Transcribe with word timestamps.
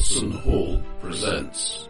Watson 0.00 0.30
Hall 0.30 0.82
presents. 1.02 1.86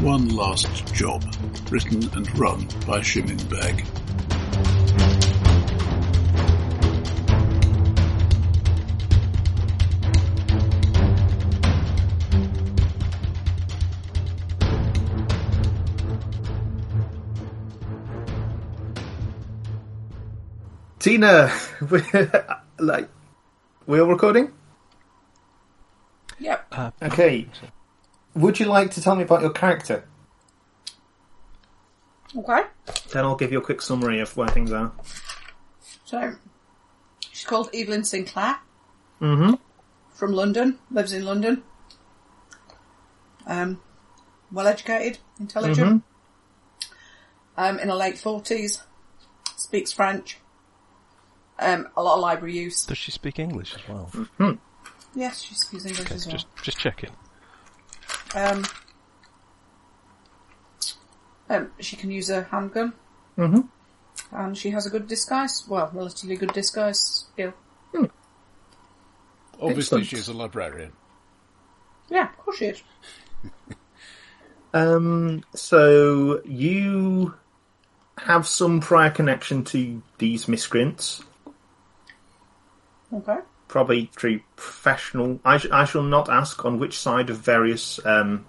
One 0.00 0.34
Last 0.34 0.94
Job, 0.94 1.22
written 1.70 2.08
and 2.14 2.38
run 2.38 2.66
by 2.86 3.00
Shimin 3.00 3.50
Beg. 3.50 3.84
Tina, 21.14 21.48
we're, 21.90 22.44
like, 22.80 23.08
we 23.86 24.00
are 24.00 24.04
recording? 24.04 24.50
Yep. 26.40 26.66
Uh, 26.72 26.90
Okay. 27.02 27.46
Would 28.34 28.58
you 28.58 28.66
like 28.66 28.90
to 28.90 29.00
tell 29.00 29.14
me 29.14 29.22
about 29.22 29.40
your 29.42 29.52
character? 29.52 30.02
Okay. 32.36 32.62
Then 33.12 33.24
I'll 33.24 33.36
give 33.36 33.52
you 33.52 33.58
a 33.58 33.62
quick 33.62 33.80
summary 33.80 34.18
of 34.18 34.36
where 34.36 34.48
things 34.48 34.72
are. 34.72 34.90
So, 36.04 36.34
she's 37.30 37.44
called 37.44 37.70
Evelyn 37.72 38.02
Sinclair 38.02 38.56
Mm-hmm. 39.20 39.54
from 40.14 40.32
London, 40.32 40.80
lives 40.90 41.12
in 41.12 41.24
London. 41.24 41.62
Um, 43.46 43.80
well 44.50 44.66
educated, 44.66 45.18
intelligent. 45.38 46.02
Hmm. 47.56 47.64
Um, 47.64 47.78
in 47.78 47.88
her 47.88 47.94
late 47.94 48.16
40s, 48.16 48.82
speaks 49.56 49.92
French. 49.92 50.38
Um, 51.58 51.88
a 51.96 52.02
lot 52.02 52.14
of 52.16 52.20
library 52.20 52.56
use. 52.58 52.84
Does 52.84 52.98
she 52.98 53.10
speak 53.12 53.38
English 53.38 53.74
as 53.74 53.88
well? 53.88 54.10
Yes, 55.14 55.40
she 55.40 55.54
speaks 55.54 55.84
English 55.86 56.06
Okay, 56.06 56.14
as 56.16 56.26
well. 56.26 56.32
just 56.36 56.46
just 56.62 56.78
checking. 56.78 57.10
Um, 58.34 58.64
um, 61.48 61.70
she 61.78 61.96
can 61.96 62.10
use 62.10 62.30
a 62.30 62.42
handgun. 62.44 62.92
Mm-hmm. 63.38 63.60
And 64.36 64.58
she 64.58 64.70
has 64.70 64.86
a 64.86 64.90
good 64.90 65.06
disguise, 65.06 65.64
well, 65.68 65.90
relatively 65.92 66.36
good 66.36 66.52
disguise 66.52 67.28
skill. 67.32 67.52
Obviously, 69.60 70.00
Excellent. 70.00 70.06
she's 70.06 70.28
a 70.28 70.32
librarian. 70.32 70.92
Yeah, 72.10 72.28
of 72.30 72.36
course 72.38 72.58
she 72.58 72.66
is. 72.66 72.82
Um, 74.74 75.44
so 75.54 76.42
you 76.44 77.32
have 78.18 78.44
some 78.44 78.80
prior 78.80 79.08
connection 79.08 79.62
to 79.66 80.02
these 80.18 80.48
miscreants, 80.48 81.22
Okay. 83.14 83.38
probably 83.68 84.10
through 84.16 84.40
professional. 84.56 85.40
I, 85.44 85.58
sh- 85.58 85.66
I 85.70 85.84
shall 85.84 86.02
not 86.02 86.28
ask 86.28 86.64
on 86.64 86.78
which 86.78 86.98
side 86.98 87.30
of 87.30 87.38
various 87.38 88.04
um, 88.04 88.44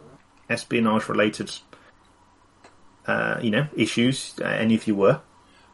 espionage-related, 0.49 1.52
uh, 3.08 3.38
you 3.41 3.52
know, 3.52 3.67
issues 3.75 4.36
uh, 4.41 4.45
any 4.45 4.75
of 4.75 4.88
you 4.88 4.95
were. 4.95 5.21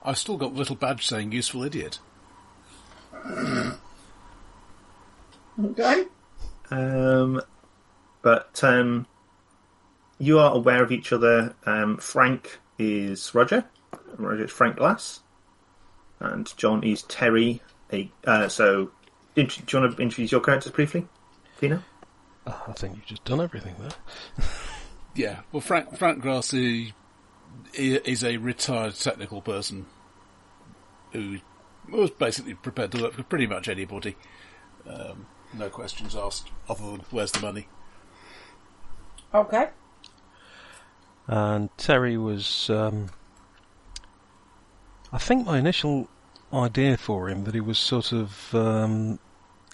I've 0.04 0.18
still 0.18 0.38
got 0.38 0.54
the 0.54 0.60
little 0.60 0.76
badge 0.76 1.06
saying 1.06 1.32
useful 1.32 1.64
idiot. 1.64 2.00
Okay. 5.64 6.06
Um, 6.72 7.42
but 8.22 8.64
um, 8.64 9.06
you 10.18 10.40
are 10.40 10.54
aware 10.54 10.84
of 10.84 10.92
each 10.92 11.14
other. 11.14 11.56
Um, 11.66 11.98
Frank 11.98 12.60
is 12.80 13.34
Roger. 13.36 13.66
Roger 14.18 14.46
is 14.46 14.52
Frank 14.52 14.78
Glass, 14.78 15.22
and 16.20 16.52
John 16.58 16.84
is 16.84 17.04
Terry. 17.04 17.62
A, 17.94 18.12
uh, 18.26 18.48
so, 18.48 18.92
int- 19.36 19.66
do 19.66 19.78
you 19.78 19.82
want 19.84 19.96
to 19.98 20.02
introduce 20.02 20.32
your 20.32 20.42
characters 20.42 20.72
briefly, 20.72 21.08
Tina? 21.60 21.84
Uh, 22.48 22.54
I 22.68 22.72
think 22.74 22.96
you've 22.96 23.06
just 23.06 23.24
done 23.26 23.42
everything 23.42 23.76
there. 23.80 24.46
Yeah, 25.14 25.42
well, 25.52 25.60
Frank 25.60 25.98
Frank 25.98 26.22
Grassi 26.22 26.94
i- 27.78 28.02
is 28.06 28.24
a 28.24 28.38
retired 28.38 28.96
technical 28.96 29.42
person 29.42 29.86
who 31.12 31.40
was 31.90 32.12
basically 32.12 32.54
prepared 32.54 32.94
to 32.94 33.02
work 33.04 33.14
for 33.16 33.24
pretty 33.24 33.46
much 33.46 33.68
anybody. 33.68 34.16
Um, 34.88 35.26
no 35.54 35.68
questions 35.68 36.16
asked, 36.16 36.50
other 36.70 36.84
than 36.92 37.02
where's 37.10 37.34
the 37.34 37.42
money. 37.42 37.68
Okay. 39.34 39.68
And 41.28 41.70
Terry 41.78 42.18
was. 42.18 42.70
Um, 42.70 43.10
I 45.12 45.18
think 45.18 45.46
my 45.46 45.58
initial 45.60 46.08
idea 46.54 46.98
for 46.98 47.30
him 47.30 47.44
that 47.46 47.54
he 47.54 47.62
was 47.62 47.78
sort 47.78 48.12
of 48.12 48.54
um, 48.54 49.20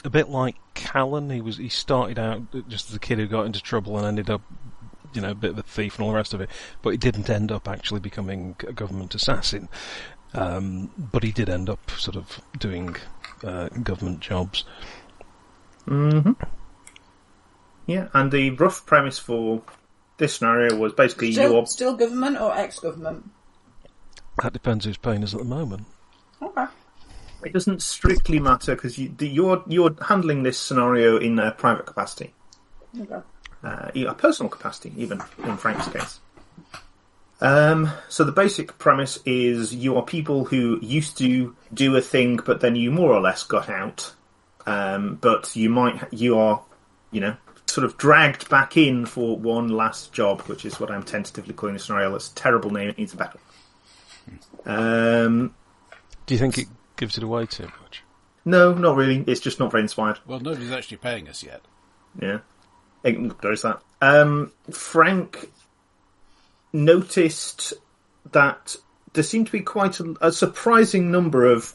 a 0.04 0.10
bit 0.10 0.30
like 0.30 0.56
Callan. 0.74 1.30
He 1.30 1.42
was. 1.42 1.58
He 1.58 1.70
started 1.70 2.20
out 2.20 2.42
just 2.68 2.90
as 2.90 2.96
a 2.96 3.00
kid 3.00 3.18
who 3.20 3.28
got 3.28 3.46
into 3.46 3.62
trouble 3.62 3.98
and 3.98 4.08
ended 4.08 4.30
up, 4.30 4.42
you 5.14 5.22
know, 5.22 5.32
a 5.32 5.36
bit 5.36 5.52
of 5.52 5.60
a 5.60 5.64
thief 5.64 5.98
and 5.98 6.06
all 6.06 6.12
the 6.12 6.18
rest 6.18 6.34
of 6.34 6.42
it. 6.42 6.50
But 6.82 6.92
he 6.92 6.98
didn't 6.98 7.30
end 7.30 7.52
up 7.52 7.68
actually 7.68 8.00
becoming 8.00 8.56
a 8.68 8.74
government 8.74 9.16
assassin. 9.16 9.70
Um, 10.34 10.92
but 10.98 11.24
he 11.24 11.32
did 11.32 11.50
end 11.50 11.70
up 11.70 11.90
sort 11.92 12.18
of 12.18 12.42
doing 12.58 12.96
uh, 13.44 13.70
government 13.70 14.20
jobs. 14.20 14.66
Mm-hmm. 15.88 16.34
Yeah, 17.86 18.10
and 18.14 18.32
the 18.32 18.50
rough 18.52 18.86
premise 18.86 19.18
for 19.18 19.64
this 20.18 20.36
scenario 20.36 20.76
was 20.76 20.94
basically 20.94 21.32
Still, 21.32 21.54
your 21.54 21.66
still 21.68 21.96
government 21.96 22.40
or 22.40 22.56
ex-government? 22.56 23.30
That 24.42 24.54
depends 24.54 24.86
who's 24.86 24.98
paying 24.98 25.24
us 25.24 25.34
at 25.34 25.40
the 25.40 25.46
moment. 25.46 25.88
Okay. 26.42 26.66
It 27.46 27.54
doesn't 27.54 27.82
strictly 27.82 28.40
matter 28.40 28.76
because 28.76 28.98
you, 28.98 29.14
the- 29.18 29.28
you're 29.28 29.64
you're 29.68 29.96
handling 30.08 30.44
this 30.44 30.60
scenario 30.60 31.18
in 31.18 31.38
a 31.40 31.52
private 31.52 31.86
capacity, 31.86 32.34
Okay. 33.00 33.22
uh, 33.64 33.90
a 33.96 34.14
personal 34.14 34.50
capacity, 34.50 34.92
even 34.98 35.22
in 35.44 35.58
Frank's 35.58 35.88
case. 35.88 36.20
Um, 37.40 37.92
so 38.10 38.24
the 38.24 38.32
basic 38.32 38.80
premise 38.80 39.20
is 39.26 39.74
you 39.74 39.96
are 39.98 40.02
people 40.04 40.46
who 40.46 40.80
used 40.82 41.18
to 41.20 41.56
do 41.72 41.96
a 41.96 42.02
thing, 42.02 42.38
but 42.44 42.62
then 42.62 42.76
you 42.76 42.90
more 42.92 43.12
or 43.14 43.22
less 43.22 43.44
got 43.44 43.70
out. 43.70 44.14
Um, 44.66 45.16
but 45.22 45.56
you 45.56 45.70
might 45.70 46.12
you 46.12 46.38
are, 46.40 46.62
you 47.12 47.22
know, 47.22 47.38
sort 47.68 47.86
of 47.86 47.96
dragged 47.98 48.50
back 48.50 48.76
in 48.78 49.06
for 49.06 49.38
one 49.38 49.70
last 49.70 50.12
job, 50.12 50.42
which 50.42 50.66
is 50.66 50.80
what 50.80 50.90
I'm 50.92 51.04
tentatively 51.04 51.54
calling 51.54 51.74
the 51.76 51.80
scenario. 51.80 52.12
That's 52.12 52.32
a 52.32 52.36
terrible 52.36 52.72
name. 52.72 52.90
It 52.90 52.98
needs 52.98 53.14
a 53.14 53.18
better. 53.18 53.40
Um, 54.66 55.54
Do 56.28 56.36
you 56.36 56.40
think 56.40 56.58
it 56.60 56.68
gives 56.98 57.18
it 57.18 57.24
away 57.24 57.48
too 57.48 57.70
much? 57.82 58.04
no, 58.46 58.74
not 58.74 58.96
really. 58.96 59.24
It's 59.28 59.42
just 59.42 59.60
not 59.60 59.72
very 59.72 59.82
inspired. 59.84 60.20
Well, 60.26 60.40
nobody's 60.40 60.72
actually 60.72 60.98
paying 60.98 61.28
us 61.28 61.44
yet. 61.44 61.62
Yeah, 62.22 62.40
there 63.04 63.52
is 63.52 63.64
that. 63.64 63.82
Um, 64.02 64.52
Frank 64.72 65.52
noticed 66.74 67.74
that 68.32 68.76
there 69.14 69.24
seemed 69.24 69.48
to 69.48 69.52
be 69.52 69.62
quite 69.62 70.00
a, 70.00 70.16
a 70.22 70.32
surprising 70.32 71.12
number 71.12 71.46
of 71.46 71.74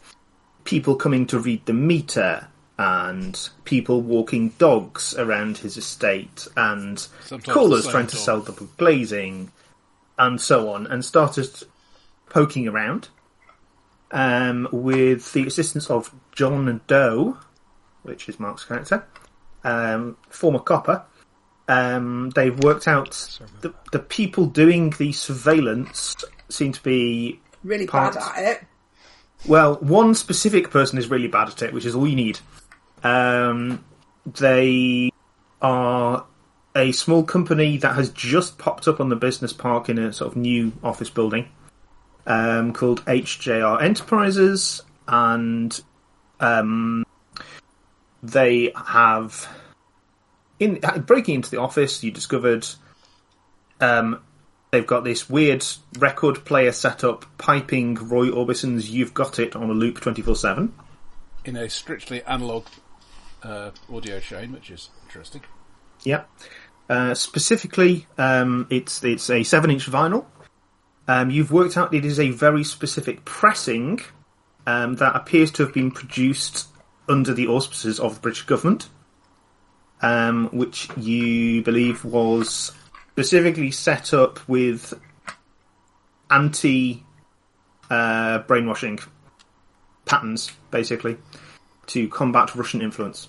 people 0.65 0.97
coming 0.97 1.27
to 1.27 1.39
read 1.39 1.67
the 1.67 1.73
meter 1.73 2.47
and 2.79 3.49
people 3.65 4.01
walking 4.01 4.51
dogs 4.59 5.15
around 5.17 5.59
his 5.59 5.77
estate 5.77 6.47
and 6.57 6.99
Sometimes 7.25 7.53
callers 7.55 7.89
trying 7.89 8.07
to 8.07 8.17
dog. 8.17 8.25
sell 8.25 8.41
double 8.41 8.69
glazing 8.77 9.51
and 10.19 10.41
so 10.41 10.71
on 10.73 10.87
and 10.87 11.05
started 11.05 11.51
poking 12.29 12.67
around 12.69 13.09
um, 14.13 14.69
with 14.71 15.33
the 15.33 15.47
assistance 15.47 15.91
of 15.91 16.15
John 16.33 16.81
Doe, 16.87 17.39
which 18.03 18.29
is 18.29 18.39
Mark's 18.39 18.65
character, 18.65 19.05
um, 19.65 20.17
former 20.29 20.59
copper. 20.61 21.03
Um, 21.69 22.31
they've 22.31 22.59
worked 22.59 22.87
out 22.87 23.39
the, 23.63 23.73
the 23.93 23.99
people 23.99 24.47
doing 24.47 24.91
the 24.91 25.13
surveillance 25.13 26.17
seem 26.49 26.73
to 26.73 26.83
be 26.83 27.41
Really 27.65 27.87
Parts. 27.87 28.17
bad 28.17 28.39
at 28.39 28.57
it. 28.57 28.65
well, 29.47 29.77
one 29.77 30.15
specific 30.15 30.71
person 30.71 30.99
is 30.99 31.09
really 31.09 31.29
bad 31.29 31.49
at 31.49 31.63
it, 31.63 31.73
which 31.73 31.87
is 31.87 31.95
all 31.95 32.07
you 32.07 32.17
need. 32.17 32.41
Um, 33.05 33.85
they 34.27 35.11
are 35.63 36.27
a 36.75 36.93
small 36.93 37.23
company 37.23 37.77
that 37.79 37.95
has 37.95 38.11
just 38.11 38.59
popped 38.59 38.89
up 38.89 39.01
on 39.01 39.09
the 39.09 39.17
business 39.17 39.53
park 39.53 39.89
in 39.89 39.99
a 39.99 40.13
sort 40.13 40.33
of 40.33 40.37
new 40.37 40.73
office 40.83 41.11
building 41.11 41.49
um, 42.27 42.73
called 42.73 43.05
HJR 43.05 43.83
Enterprises, 43.83 44.83
and 45.09 45.81
um, 46.41 47.05
they 48.23 48.73
have 48.77 49.49
in 50.59 50.81
breaking 51.07 51.37
into 51.37 51.51
the 51.51 51.61
office. 51.61 52.03
You 52.05 52.11
discovered 52.11 52.67
um, 53.81 54.23
they've 54.71 54.87
got 54.87 55.05
this 55.05 55.29
weird 55.29 55.65
record 55.99 56.45
player 56.45 56.73
setup 56.73 57.27
piping 57.39 57.95
Roy 57.95 58.31
Orbison's 58.31 58.91
"You've 58.91 59.15
Got 59.15 59.39
It" 59.39 59.57
on 59.57 59.71
a 59.71 59.75
loop 59.75 60.01
twenty 60.01 60.23
four 60.23 60.37
seven. 60.37 60.75
In 61.45 61.57
a 61.57 61.69
strictly 61.69 62.23
analog 62.25 62.67
uh, 63.43 63.71
audio 63.93 64.21
chain, 64.21 64.53
which 64.53 64.71
is 64.71 64.91
interesting. 65.05 65.43
Yeah. 66.05 66.25
Uh, 66.89 67.15
specifically, 67.15 68.07
um, 68.19 68.67
it's 68.71 69.03
it's 69.03 69.31
a 69.31 69.43
seven-inch 69.43 69.91
vinyl. 69.91 70.27
Um, 71.09 71.31
you've 71.31 71.51
worked 71.51 71.77
out 71.77 71.93
it 71.93 72.05
is 72.05 72.21
a 72.21 72.31
very 72.31 72.65
specific 72.65 73.25
pressing 73.25 74.01
um, 74.67 74.97
that 74.97 75.17
appears 75.17 75.51
to 75.53 75.65
have 75.65 75.75
been 75.75 75.91
produced 75.91 76.69
under 77.09 77.35
the 77.35 77.49
auspices 77.49 77.99
of 77.99 78.15
the 78.15 78.21
British 78.21 78.43
government, 78.43 78.89
um, 80.01 80.49
which 80.53 80.89
you 80.97 81.63
believe 81.63 82.05
was 82.05 82.73
specifically 83.13 83.71
set 83.71 84.15
up 84.15 84.47
with 84.49 84.95
anti 86.31 87.03
uh, 87.91 88.39
brainwashing 88.39 88.99
patterns, 90.05 90.51
basically, 90.71 91.17
to 91.87 92.09
combat 92.09 92.55
Russian 92.55 92.81
influence. 92.81 93.29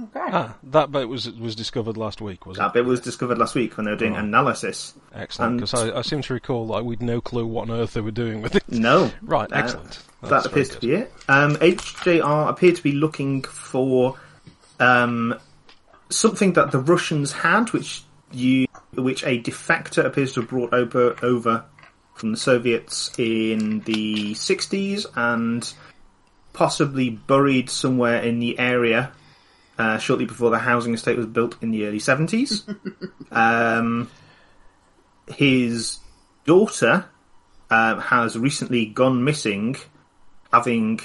Okay. 0.00 0.20
Ah, 0.32 0.54
that 0.64 0.92
bit 0.92 1.08
was 1.08 1.30
was 1.32 1.56
discovered 1.56 1.96
last 1.96 2.20
week, 2.20 2.46
was 2.46 2.56
That 2.58 2.68
it? 2.68 2.72
bit 2.74 2.84
was 2.84 3.00
discovered 3.00 3.38
last 3.38 3.54
week 3.54 3.76
when 3.76 3.84
they 3.86 3.90
were 3.90 3.96
doing 3.96 4.12
Right. 4.14 4.22
analysis. 4.24 4.94
Excellent, 5.14 5.50
and- 5.52 5.60
because 5.60 5.74
I, 5.74 5.98
I 5.98 6.02
seem 6.02 6.22
to 6.22 6.34
recall 6.34 6.66
like 6.66 6.84
we'd 6.84 7.02
no 7.02 7.20
clue 7.20 7.46
what 7.46 7.68
on 7.68 7.76
earth 7.76 7.94
they 7.94 8.00
were 8.00 8.10
doing 8.12 8.40
with 8.42 8.54
it. 8.54 8.62
No. 8.68 9.10
Right, 9.22 9.50
Uh, 9.52 9.56
excellent. 9.56 9.98
that 10.22 10.46
appears 10.46 10.68
very 10.68 10.80
to 10.80 10.86
be 10.86 10.92
it. 10.94 11.12
Um, 11.28 11.56
HJR 11.56 12.48
appeared 12.48 12.76
to 12.76 12.82
be 12.82 12.92
looking 12.92 13.42
for 13.42 14.16
um, 14.78 15.34
something 16.10 16.52
that 16.52 16.70
the 16.70 16.78
Russians 16.78 17.32
had, 17.32 17.72
which 17.72 18.02
you, 18.30 18.66
which 18.94 19.24
a 19.24 19.40
defector 19.42 20.04
appears 20.04 20.32
to 20.34 20.40
have 20.42 20.48
brought 20.50 20.72
over 20.72 21.16
over 21.22 21.64
from 22.14 22.30
the 22.32 22.36
Soviets 22.36 23.10
in 23.18 23.80
the 23.80 24.34
60s 24.34 25.06
and 25.16 25.72
possibly 26.52 27.10
buried 27.10 27.70
somewhere 27.70 28.20
in 28.22 28.38
the 28.40 28.58
area 28.58 29.12
uh, 29.78 29.98
shortly 29.98 30.24
before 30.24 30.50
the 30.50 30.58
housing 30.58 30.92
estate 30.92 31.16
was 31.16 31.26
built 31.26 31.56
in 31.62 31.70
the 31.70 31.86
early 31.86 31.98
70s. 31.98 32.76
um, 33.30 34.10
his 35.28 35.98
daughter 36.44 37.06
um, 37.70 38.00
has 38.00 38.36
recently 38.36 38.86
gone 38.86 39.22
missing, 39.22 39.76
having 40.52 41.00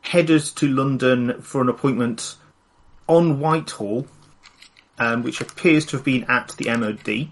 headed 0.00 0.42
to 0.42 0.66
London 0.66 1.40
for 1.42 1.60
an 1.60 1.68
appointment 1.68 2.36
on 3.06 3.40
Whitehall, 3.40 4.06
um, 4.98 5.22
which 5.22 5.40
appears 5.40 5.86
to 5.86 5.96
have 5.96 6.04
been 6.04 6.24
at 6.24 6.54
the 6.58 6.74
MOD, 6.76 7.30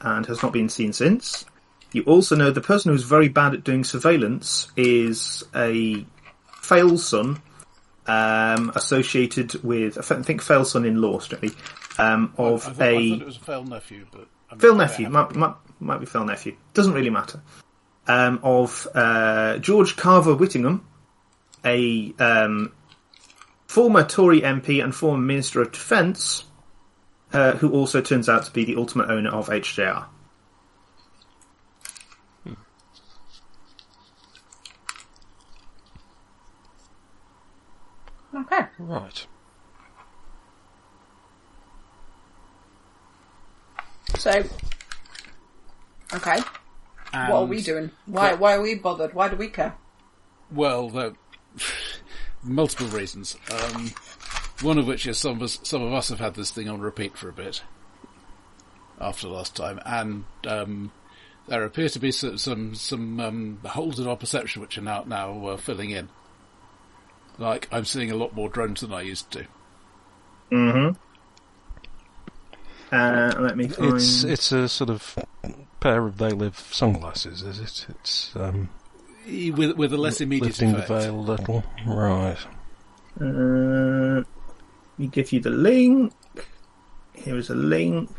and 0.00 0.26
has 0.26 0.42
not 0.42 0.52
been 0.52 0.68
seen 0.68 0.92
since. 0.92 1.44
You 1.92 2.02
also 2.02 2.36
know 2.36 2.50
the 2.50 2.60
person 2.60 2.92
who's 2.92 3.04
very 3.04 3.28
bad 3.28 3.54
at 3.54 3.64
doing 3.64 3.82
surveillance 3.82 4.70
is 4.76 5.42
a 5.54 6.04
fail 6.60 6.98
son 6.98 7.40
um, 8.06 8.72
associated 8.74 9.62
with, 9.62 9.98
I 9.98 10.22
think, 10.22 10.42
fail 10.42 10.64
son 10.64 10.84
in 10.84 11.00
law, 11.00 11.18
strictly, 11.18 11.50
um, 11.98 12.34
I 12.38 12.42
of 12.42 12.62
thought, 12.62 12.80
a. 12.80 12.96
I 12.96 13.10
thought 13.10 13.20
it 13.20 13.26
was 13.26 13.36
a 13.36 13.40
failed 13.40 13.68
nephew, 13.68 14.06
but 14.10 14.28
I'm 14.50 14.58
Phil 14.58 14.76
nephew, 14.76 15.08
might, 15.08 15.34
might, 15.34 15.54
might 15.80 15.98
be 15.98 16.06
Phil 16.06 16.24
nephew. 16.24 16.56
Doesn't 16.74 16.92
really 16.92 17.10
matter. 17.10 17.42
Um, 18.06 18.38
of 18.42 18.86
uh, 18.94 19.58
George 19.58 19.96
Carver 19.96 20.34
Whittingham, 20.34 20.86
a 21.64 22.14
um, 22.18 22.72
former 23.66 24.04
Tory 24.04 24.40
MP 24.42 24.82
and 24.82 24.94
former 24.94 25.18
Minister 25.18 25.60
of 25.62 25.72
Defence, 25.72 26.44
uh, 27.32 27.52
who 27.52 27.72
also 27.72 28.00
turns 28.00 28.28
out 28.28 28.44
to 28.44 28.52
be 28.52 28.64
the 28.64 28.76
ultimate 28.76 29.10
owner 29.10 29.30
of 29.30 29.48
HJR. 29.48 30.06
Okay. 38.46 38.66
Right. 38.78 39.26
So. 44.18 44.44
Okay. 46.14 46.38
And, 47.12 47.32
What 47.32 47.38
are 47.40 47.44
we 47.46 47.62
doing? 47.62 47.90
Why? 48.06 48.34
Why 48.34 48.54
are 48.54 48.62
we 48.62 48.74
bothered? 48.74 49.14
Why 49.14 49.28
do 49.28 49.36
we 49.36 49.48
care? 49.48 49.74
Well, 50.50 50.90
there 50.90 51.12
multiple 52.42 52.86
reasons. 52.88 53.36
Um, 53.50 53.92
one 54.62 54.78
of 54.78 54.86
which 54.86 55.06
is 55.06 55.18
some 55.18 55.36
of 55.36 55.42
us, 55.42 55.58
some 55.62 55.82
of 55.82 55.92
us 55.92 56.08
have 56.08 56.20
had 56.20 56.34
this 56.34 56.50
thing 56.50 56.68
on 56.68 56.80
repeat 56.80 57.16
for 57.16 57.28
a 57.28 57.32
bit 57.32 57.62
after 59.00 59.28
last 59.28 59.54
time, 59.56 59.80
and 59.84 60.24
um, 60.46 60.92
there 61.48 61.64
appear 61.64 61.88
to 61.88 61.98
be 61.98 62.12
some 62.12 62.38
some, 62.38 62.74
some 62.74 63.20
um, 63.20 63.58
holes 63.64 63.98
in 63.98 64.06
our 64.06 64.16
perception 64.16 64.62
which 64.62 64.78
are 64.78 64.82
now 64.82 65.04
now 65.06 65.46
uh, 65.46 65.56
filling 65.56 65.90
in. 65.90 66.08
Like 67.38 67.68
I'm 67.70 67.84
seeing 67.84 68.10
a 68.10 68.16
lot 68.16 68.34
more 68.34 68.48
drones 68.48 68.80
than 68.80 68.92
I 68.92 69.02
used 69.02 69.30
to. 69.32 69.46
Mm-hmm. 70.50 70.96
Uh, 72.94 73.32
let 73.40 73.56
me 73.56 73.68
find. 73.68 73.96
It's 73.96 74.24
it's 74.24 74.52
a 74.52 74.68
sort 74.68 74.90
of 74.90 75.18
pair 75.80 76.06
of 76.06 76.18
they 76.18 76.30
live 76.30 76.58
sunglasses, 76.70 77.42
is 77.42 77.58
it? 77.58 77.86
It's 77.90 78.34
um, 78.36 78.68
With 79.26 79.72
with 79.76 79.92
a 79.92 79.96
less 79.96 80.20
immediate 80.20 80.46
lifting 80.48 80.70
effect. 80.70 80.88
the 80.88 80.98
veil 81.00 81.14
a 81.14 81.20
little. 81.20 81.64
Right. 81.86 82.38
Uh, 83.20 83.24
let 84.22 84.26
me 84.98 85.06
give 85.08 85.32
you 85.32 85.40
the 85.40 85.50
link. 85.50 86.12
Here 87.14 87.36
is 87.36 87.50
a 87.50 87.54
link. 87.54 88.10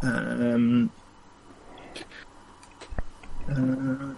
Um, 0.00 0.90
uh, 3.50 4.14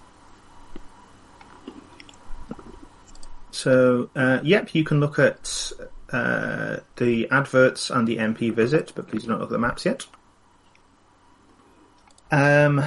so, 3.54 4.10
uh, 4.16 4.40
yep, 4.42 4.74
you 4.74 4.82
can 4.82 4.98
look 4.98 5.18
at 5.20 5.70
uh, 6.10 6.78
the 6.96 7.30
adverts 7.30 7.88
and 7.88 8.06
the 8.06 8.16
MP 8.16 8.52
visit, 8.52 8.92
but 8.96 9.06
please 9.06 9.22
do 9.22 9.28
not 9.28 9.38
look 9.38 9.50
at 9.50 9.52
the 9.52 9.58
maps 9.58 9.84
yet. 9.84 10.06
Um, 12.32 12.84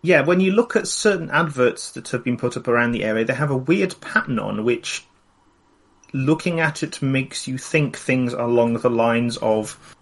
yeah, 0.00 0.22
when 0.22 0.40
you 0.40 0.52
look 0.52 0.76
at 0.76 0.88
certain 0.88 1.30
adverts 1.30 1.90
that 1.92 2.08
have 2.08 2.24
been 2.24 2.38
put 2.38 2.56
up 2.56 2.68
around 2.68 2.92
the 2.92 3.04
area, 3.04 3.26
they 3.26 3.34
have 3.34 3.50
a 3.50 3.56
weird 3.56 4.00
pattern 4.00 4.38
on 4.38 4.64
which 4.64 5.04
looking 6.14 6.58
at 6.58 6.82
it 6.82 7.02
makes 7.02 7.46
you 7.46 7.58
think 7.58 7.98
things 7.98 8.32
along 8.32 8.78
the 8.78 8.88
lines 8.88 9.36
of 9.38 9.94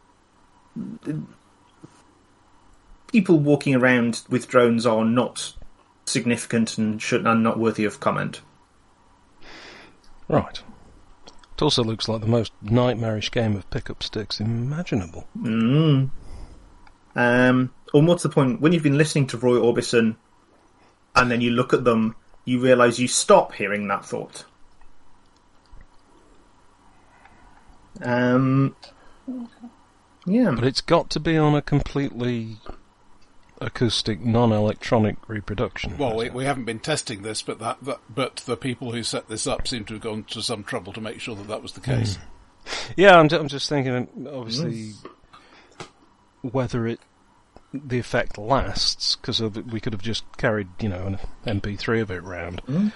people 3.08 3.40
walking 3.40 3.74
around 3.74 4.22
with 4.28 4.46
drones 4.46 4.86
are 4.86 5.04
not 5.04 5.52
significant 6.06 6.78
and 6.78 7.02
should 7.02 7.26
and 7.26 7.42
not 7.42 7.58
worthy 7.58 7.84
of 7.84 7.98
comment. 7.98 8.40
Right. 10.28 10.62
It 11.54 11.62
also 11.62 11.84
looks 11.84 12.08
like 12.08 12.20
the 12.20 12.26
most 12.26 12.52
nightmarish 12.62 13.30
game 13.30 13.56
of 13.56 13.68
pickup 13.70 14.02
sticks 14.02 14.40
imaginable. 14.40 15.28
Mm. 15.38 16.10
Um, 17.14 17.74
or 17.92 18.02
more 18.02 18.16
to 18.16 18.28
the 18.28 18.34
point, 18.34 18.60
when 18.60 18.72
you've 18.72 18.82
been 18.82 18.98
listening 18.98 19.28
to 19.28 19.38
Roy 19.38 19.56
Orbison 19.56 20.16
and 21.14 21.30
then 21.30 21.40
you 21.40 21.50
look 21.50 21.72
at 21.72 21.84
them, 21.84 22.16
you 22.44 22.58
realise 22.60 22.98
you 22.98 23.06
stop 23.06 23.54
hearing 23.54 23.86
that 23.88 24.04
thought. 24.04 24.44
Um, 28.02 28.74
yeah. 30.26 30.50
But 30.50 30.64
it's 30.64 30.80
got 30.80 31.10
to 31.10 31.20
be 31.20 31.36
on 31.36 31.54
a 31.54 31.62
completely 31.62 32.58
acoustic, 33.60 34.20
non-electronic 34.20 35.28
reproduction. 35.28 35.96
Well, 35.96 36.16
we, 36.16 36.30
we 36.30 36.44
haven't 36.44 36.64
been 36.64 36.80
testing 36.80 37.22
this, 37.22 37.42
but 37.42 37.58
that, 37.60 37.82
that 37.82 38.00
but 38.12 38.36
the 38.46 38.56
people 38.56 38.92
who 38.92 39.02
set 39.02 39.28
this 39.28 39.46
up 39.46 39.66
seem 39.68 39.84
to 39.86 39.94
have 39.94 40.02
gone 40.02 40.24
to 40.24 40.42
some 40.42 40.64
trouble 40.64 40.92
to 40.92 41.00
make 41.00 41.20
sure 41.20 41.34
that 41.36 41.48
that 41.48 41.62
was 41.62 41.72
the 41.72 41.80
case. 41.80 42.16
Hmm. 42.16 42.22
Yeah, 42.96 43.18
I'm, 43.18 43.28
I'm 43.30 43.48
just 43.48 43.68
thinking, 43.68 44.08
obviously, 44.32 44.72
mm. 44.72 46.52
whether 46.52 46.86
it 46.86 47.00
the 47.74 47.98
effect 47.98 48.38
lasts 48.38 49.16
because 49.16 49.40
we 49.40 49.80
could 49.80 49.92
have 49.92 50.02
just 50.02 50.24
carried, 50.36 50.68
you 50.80 50.88
know, 50.88 51.18
an 51.44 51.60
MP3 51.60 52.02
of 52.02 52.10
it 52.10 52.22
round. 52.22 52.62
Mm. 52.66 52.92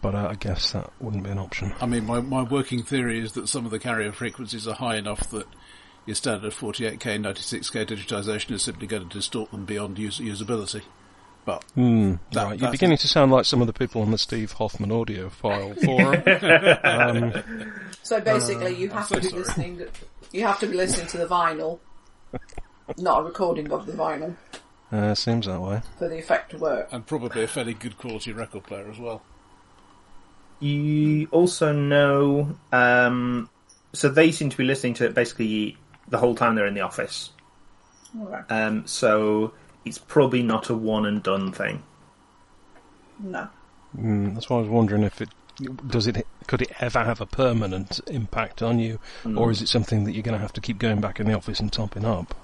But 0.00 0.14
uh, 0.14 0.28
I 0.30 0.34
guess 0.34 0.72
that 0.72 0.90
wouldn't 1.00 1.24
be 1.24 1.30
an 1.30 1.38
option. 1.38 1.74
I 1.80 1.86
mean, 1.86 2.06
my, 2.06 2.20
my 2.20 2.42
working 2.42 2.82
theory 2.82 3.20
is 3.20 3.32
that 3.32 3.48
some 3.48 3.64
of 3.64 3.70
the 3.70 3.78
carrier 3.78 4.12
frequencies 4.12 4.66
are 4.66 4.74
high 4.74 4.96
enough 4.96 5.30
that 5.30 5.46
your 6.06 6.14
standard 6.14 6.52
48k, 6.52 7.00
96k 7.20 7.84
digitization 7.86 8.52
is 8.52 8.62
simply 8.62 8.86
going 8.86 9.08
to 9.08 9.16
distort 9.18 9.50
them 9.50 9.64
beyond 9.64 9.98
use, 9.98 10.18
usability. 10.20 10.82
But 11.44 11.64
Hmm. 11.74 12.14
That- 12.32 12.42
right, 12.44 12.48
you're 12.50 12.56
that's- 12.58 12.72
beginning 12.72 12.96
to 12.98 13.08
sound 13.08 13.30
like 13.32 13.44
some 13.44 13.60
of 13.60 13.66
the 13.66 13.72
people 13.72 14.02
on 14.02 14.10
the 14.10 14.18
Steve 14.18 14.52
Hoffman 14.52 14.90
audiophile 14.90 15.74
forum. 15.84 17.34
um, 17.64 17.72
So 18.02 18.20
basically, 18.20 18.74
you 18.76 18.88
have 18.90 19.06
so 19.06 19.16
to 19.16 19.20
be 19.20 19.28
sorry. 19.28 19.42
listening. 19.42 19.82
You 20.32 20.44
have 20.46 20.58
to 20.60 20.66
be 20.66 20.76
listening 20.76 21.06
to 21.08 21.18
the 21.18 21.26
vinyl, 21.26 21.78
not 22.98 23.20
a 23.20 23.22
recording 23.24 23.70
of 23.72 23.86
the 23.86 23.92
vinyl, 23.92 24.34
uh, 24.92 25.14
seems 25.14 25.46
that 25.46 25.60
way. 25.60 25.82
for 25.98 26.08
the 26.08 26.18
effect 26.18 26.50
to 26.52 26.58
work. 26.58 26.88
and 26.92 27.06
probably 27.06 27.44
a 27.44 27.48
fairly 27.48 27.74
good 27.74 27.96
quality 27.96 28.32
record 28.32 28.64
player 28.64 28.88
as 28.90 28.98
well. 28.98 29.22
You 30.58 31.28
also 31.32 31.72
know, 31.72 32.56
um, 32.72 33.48
so 33.92 34.08
they 34.08 34.32
seem 34.32 34.50
to 34.50 34.56
be 34.56 34.64
listening 34.64 34.94
to 34.94 35.04
it 35.04 35.14
basically 35.14 35.76
the 36.08 36.18
whole 36.18 36.34
time 36.34 36.54
they're 36.54 36.66
in 36.66 36.74
the 36.74 36.80
office. 36.80 37.30
Okay. 38.20 38.54
Um, 38.54 38.86
so 38.86 39.52
it's 39.84 39.98
probably 39.98 40.42
not 40.42 40.70
a 40.70 40.74
one 40.74 41.06
and 41.06 41.22
done 41.22 41.52
thing. 41.52 41.82
No. 43.18 43.48
Mm, 43.96 44.34
that's 44.34 44.48
why 44.50 44.58
I 44.58 44.60
was 44.60 44.68
wondering 44.68 45.02
if 45.02 45.20
it 45.20 45.30
does 45.86 46.06
it 46.06 46.26
could 46.46 46.62
it 46.62 46.70
ever 46.80 47.02
have 47.02 47.20
a 47.20 47.26
permanent 47.26 48.00
impact 48.08 48.62
on 48.62 48.78
you, 48.78 48.98
or 49.36 49.50
is 49.50 49.62
it 49.62 49.68
something 49.68 50.04
that 50.04 50.12
you're 50.12 50.22
going 50.22 50.34
to 50.34 50.40
have 50.40 50.52
to 50.52 50.60
keep 50.60 50.78
going 50.78 51.00
back 51.00 51.18
in 51.18 51.26
the 51.26 51.32
office 51.32 51.60
and 51.60 51.72
topping 51.72 52.04
up? 52.04 52.34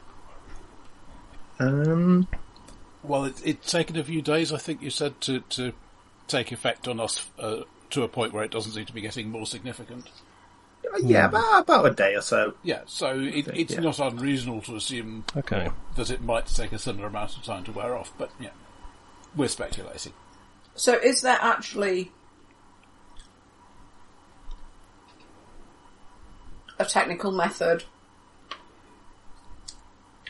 Um, 1.59 2.27
Well, 3.03 3.25
it, 3.25 3.35
it's 3.45 3.71
taken 3.71 3.97
a 3.97 4.05
few 4.05 4.23
days, 4.23 4.53
I 4.53 4.59
think 4.59 4.83
you 4.83 4.91
said, 4.91 5.21
to, 5.23 5.41
to 5.41 5.73
take 6.29 6.53
effect 6.53 6.89
on 6.89 7.01
us 7.01 7.29
uh, 7.39 7.63
to 7.91 8.03
a 8.03 8.09
point 8.09 8.33
where 8.33 8.45
it 8.45 8.51
doesn't 8.51 8.73
seem 8.73 8.87
to 8.87 8.93
be 8.93 9.01
getting 9.01 9.31
more 9.31 9.47
significant. 9.47 10.09
Yeah, 11.03 11.29
hmm. 11.29 11.37
about, 11.37 11.63
about 11.63 11.87
a 11.87 11.95
day 11.95 12.15
or 12.15 12.21
so. 12.21 12.55
Yeah, 12.63 12.83
so 12.87 13.19
it, 13.19 13.49
it's 13.49 13.75
yeah. 13.75 13.81
not 13.81 13.99
unreasonable 13.99 14.63
to 14.63 14.77
assume 14.77 15.25
Okay. 15.37 15.71
that 15.97 16.11
it 16.11 16.23
might 16.23 16.47
take 16.47 16.73
a 16.73 16.79
similar 16.79 17.09
amount 17.09 17.37
of 17.37 17.43
time 17.43 17.65
to 17.65 17.73
wear 17.73 17.97
off, 17.97 18.13
but 18.19 18.31
yeah, 18.41 18.51
we're 19.37 19.49
speculating. 19.49 20.13
So 20.75 20.95
is 20.99 21.23
there 21.23 21.39
actually 21.41 22.11
a 26.79 26.85
technical 26.85 27.31
method 27.31 27.85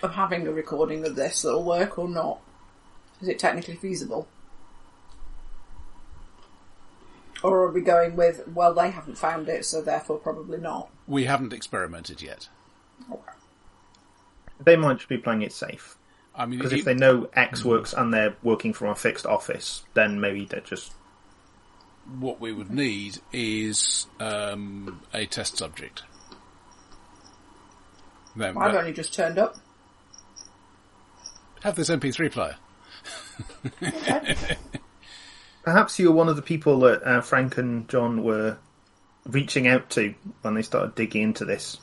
of 0.02 0.14
having 0.14 0.46
a 0.46 0.52
recording 0.52 1.04
of 1.06 1.14
this 1.16 1.42
that'll 1.42 1.62
work 1.62 1.98
or 1.98 2.08
not? 2.08 2.40
Is 3.20 3.28
it 3.28 3.38
technically 3.38 3.76
feasible? 3.76 4.26
Or 7.42 7.62
are 7.64 7.70
we 7.72 7.80
going 7.80 8.14
with, 8.16 8.46
well, 8.48 8.72
they 8.74 8.90
haven't 8.90 9.18
found 9.18 9.48
it, 9.48 9.64
so 9.64 9.82
therefore 9.82 10.18
probably 10.18 10.58
not? 10.58 10.88
We 11.06 11.24
haven't 11.24 11.52
experimented 11.52 12.22
yet. 12.22 12.48
Okay. 13.10 13.20
They 14.64 14.76
might 14.76 14.98
just 14.98 15.08
be 15.08 15.18
playing 15.18 15.42
it 15.42 15.52
safe. 15.52 15.96
I 16.34 16.46
mean, 16.46 16.58
Because 16.58 16.72
it- 16.72 16.78
if 16.80 16.84
they 16.84 16.94
know 16.94 17.28
X 17.34 17.64
works 17.64 17.92
and 17.92 18.14
they're 18.14 18.36
working 18.42 18.72
from 18.72 18.88
a 18.88 18.94
fixed 18.94 19.26
office, 19.26 19.82
then 19.94 20.20
maybe 20.20 20.44
they're 20.44 20.60
just. 20.60 20.92
what 22.18 22.40
we 22.40 22.52
would 22.52 22.70
need 22.70 23.18
is 23.32 24.06
um, 24.20 25.02
a 25.12 25.26
test 25.26 25.56
subject. 25.56 26.02
Then 28.34 28.56
I've 28.56 28.74
only 28.74 28.92
just 28.92 29.12
turned 29.14 29.38
up. 29.38 29.56
have 31.62 31.74
this 31.76 31.90
MP3 31.90 32.30
player. 32.32 32.56
Perhaps 35.62 35.98
you 35.98 36.08
were 36.08 36.16
one 36.16 36.28
of 36.28 36.36
the 36.36 36.42
people 36.42 36.80
that 36.80 37.02
uh, 37.04 37.20
Frank 37.20 37.56
and 37.56 37.88
John 37.88 38.24
were 38.24 38.58
reaching 39.26 39.68
out 39.68 39.90
to 39.90 40.14
when 40.42 40.54
they 40.54 40.62
started 40.62 40.94
digging 40.94 41.22
into 41.22 41.44
this. 41.44 41.78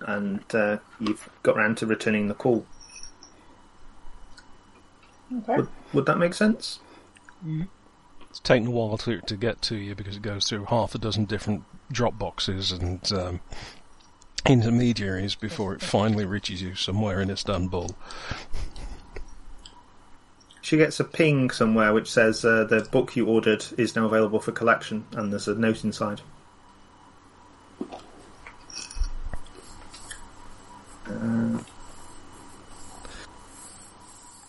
And 0.00 0.44
uh, 0.54 0.78
you've 1.00 1.28
got 1.42 1.56
round 1.56 1.78
to 1.78 1.86
returning 1.86 2.28
the 2.28 2.34
call. 2.34 2.66
Okay. 5.34 5.56
Would, 5.56 5.68
would 5.92 6.06
that 6.06 6.18
make 6.18 6.34
sense? 6.34 6.80
It's 8.30 8.40
taken 8.40 8.68
a 8.68 8.70
while 8.70 8.98
to 8.98 9.20
to 9.20 9.36
get 9.36 9.62
to 9.62 9.76
you 9.76 9.94
because 9.94 10.16
it 10.16 10.22
goes 10.22 10.48
through 10.48 10.66
half 10.66 10.94
a 10.94 10.98
dozen 10.98 11.24
different 11.24 11.64
drop 11.90 12.18
boxes 12.18 12.72
and 12.72 13.12
um, 13.12 13.40
intermediaries 14.46 15.34
before 15.34 15.74
it 15.74 15.82
finally 15.82 16.24
reaches 16.24 16.62
you 16.62 16.74
somewhere 16.74 17.20
in 17.20 17.30
Istanbul. 17.30 17.90
She 20.60 20.76
gets 20.76 21.00
a 21.00 21.04
ping 21.04 21.50
somewhere 21.50 21.92
which 21.92 22.10
says 22.10 22.44
uh, 22.44 22.64
the 22.64 22.80
book 22.90 23.16
you 23.16 23.26
ordered 23.26 23.64
is 23.78 23.94
now 23.94 24.06
available 24.06 24.40
for 24.40 24.52
collection, 24.52 25.04
and 25.12 25.32
there's 25.32 25.48
a 25.48 25.54
note 25.54 25.84
inside. 25.84 26.20
Uh, 31.06 31.58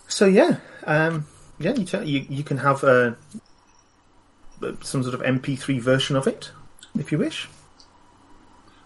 so 0.08 0.26
yeah, 0.26 0.56
um, 0.84 1.26
yeah, 1.58 1.74
you, 1.74 1.86
you 2.04 2.26
you 2.28 2.44
can 2.44 2.58
have 2.58 2.82
a, 2.84 3.16
some 4.82 5.02
sort 5.02 5.14
of 5.14 5.22
MP3 5.22 5.80
version 5.80 6.16
of 6.16 6.26
it 6.26 6.50
if 6.98 7.12
you 7.12 7.18
wish. 7.18 7.48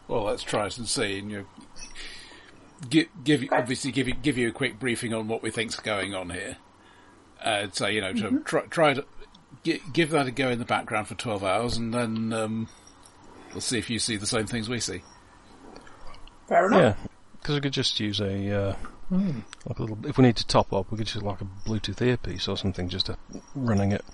Well, 0.09 0.25
let's 0.25 0.43
try 0.43 0.65
and 0.65 0.89
see. 0.89 1.19
And 1.19 1.31
you 1.31 1.47
give, 2.89 3.09
give 3.25 3.45
obviously 3.51 3.91
give 3.91 4.23
give 4.23 4.37
you 4.37 4.49
a 4.49 4.53
quick 4.53 4.79
briefing 4.79 5.15
on 5.15 5.29
what 5.29 5.43
we 5.43 5.51
think's 5.51 5.81
going 5.81 6.15
on 6.15 6.31
here. 6.31 6.59
Uh, 7.45 7.67
so 7.73 7.87
you 7.87 8.01
know, 8.01 8.13
to 8.15 8.41
try, 8.41 8.63
try 8.67 8.95
to 8.95 9.05
gi- 9.63 9.83
give 9.93 10.11
that 10.11 10.27
a 10.27 10.31
go 10.31 10.49
in 10.49 10.59
the 10.59 10.65
background 10.65 11.07
for 11.09 11.15
twelve 11.15 11.45
hours, 11.45 11.77
and 11.77 11.93
then 11.93 12.33
um, 12.33 12.69
we'll 13.53 13.61
see 13.61 13.79
if 13.79 13.91
you 13.91 13.99
see 13.99 14.17
the 14.17 14.27
same 14.27 14.47
things 14.47 14.69
we 14.69 14.81
see. 14.81 15.03
Fair 16.49 16.67
enough. 16.67 16.81
Yeah, 16.81 16.95
because 17.41 17.55
we 17.57 17.61
could 17.61 17.73
just 17.73 18.01
use 18.01 18.21
a 18.21 18.51
uh, 18.71 18.77
like 19.11 19.79
a 19.79 19.83
little. 19.83 19.99
If 20.07 20.17
we 20.19 20.25
need 20.25 20.37
to 20.37 20.47
top 20.47 20.73
up, 20.73 20.91
we 20.91 20.99
could 20.99 21.07
just 21.07 21.23
like 21.23 21.41
a 21.43 21.47
Bluetooth 21.67 22.01
earpiece 22.01 22.49
or 22.49 22.57
something, 22.57 22.89
just 22.89 23.07
to 23.07 23.19
running 23.55 23.93
it. 23.93 24.05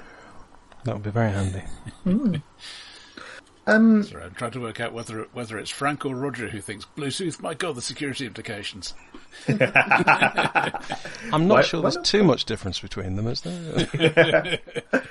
That 0.84 0.94
would 0.94 1.02
be 1.04 1.10
very 1.10 1.30
handy. 1.30 1.62
Um, 3.66 4.02
So 4.02 4.18
I'm 4.18 4.34
trying 4.34 4.50
to 4.52 4.60
work 4.60 4.80
out 4.80 4.92
whether 4.92 5.28
whether 5.32 5.58
it's 5.58 5.70
Frank 5.70 6.04
or 6.04 6.14
Roger 6.14 6.48
who 6.48 6.60
thinks 6.60 6.86
Bluetooth. 6.96 7.40
My 7.40 7.54
God, 7.54 7.76
the 7.76 7.82
security 7.82 8.26
implications. 8.26 8.94
I'm 11.32 11.46
not 11.46 11.54
Why- 11.54 11.62
sure 11.62 11.80
why 11.80 11.82
there's 11.84 11.96
not? 11.96 12.04
too 12.04 12.24
much 12.24 12.44
difference 12.44 12.78
between 12.80 13.16
them, 13.16 13.26
is 13.26 13.40
there? 13.42 14.58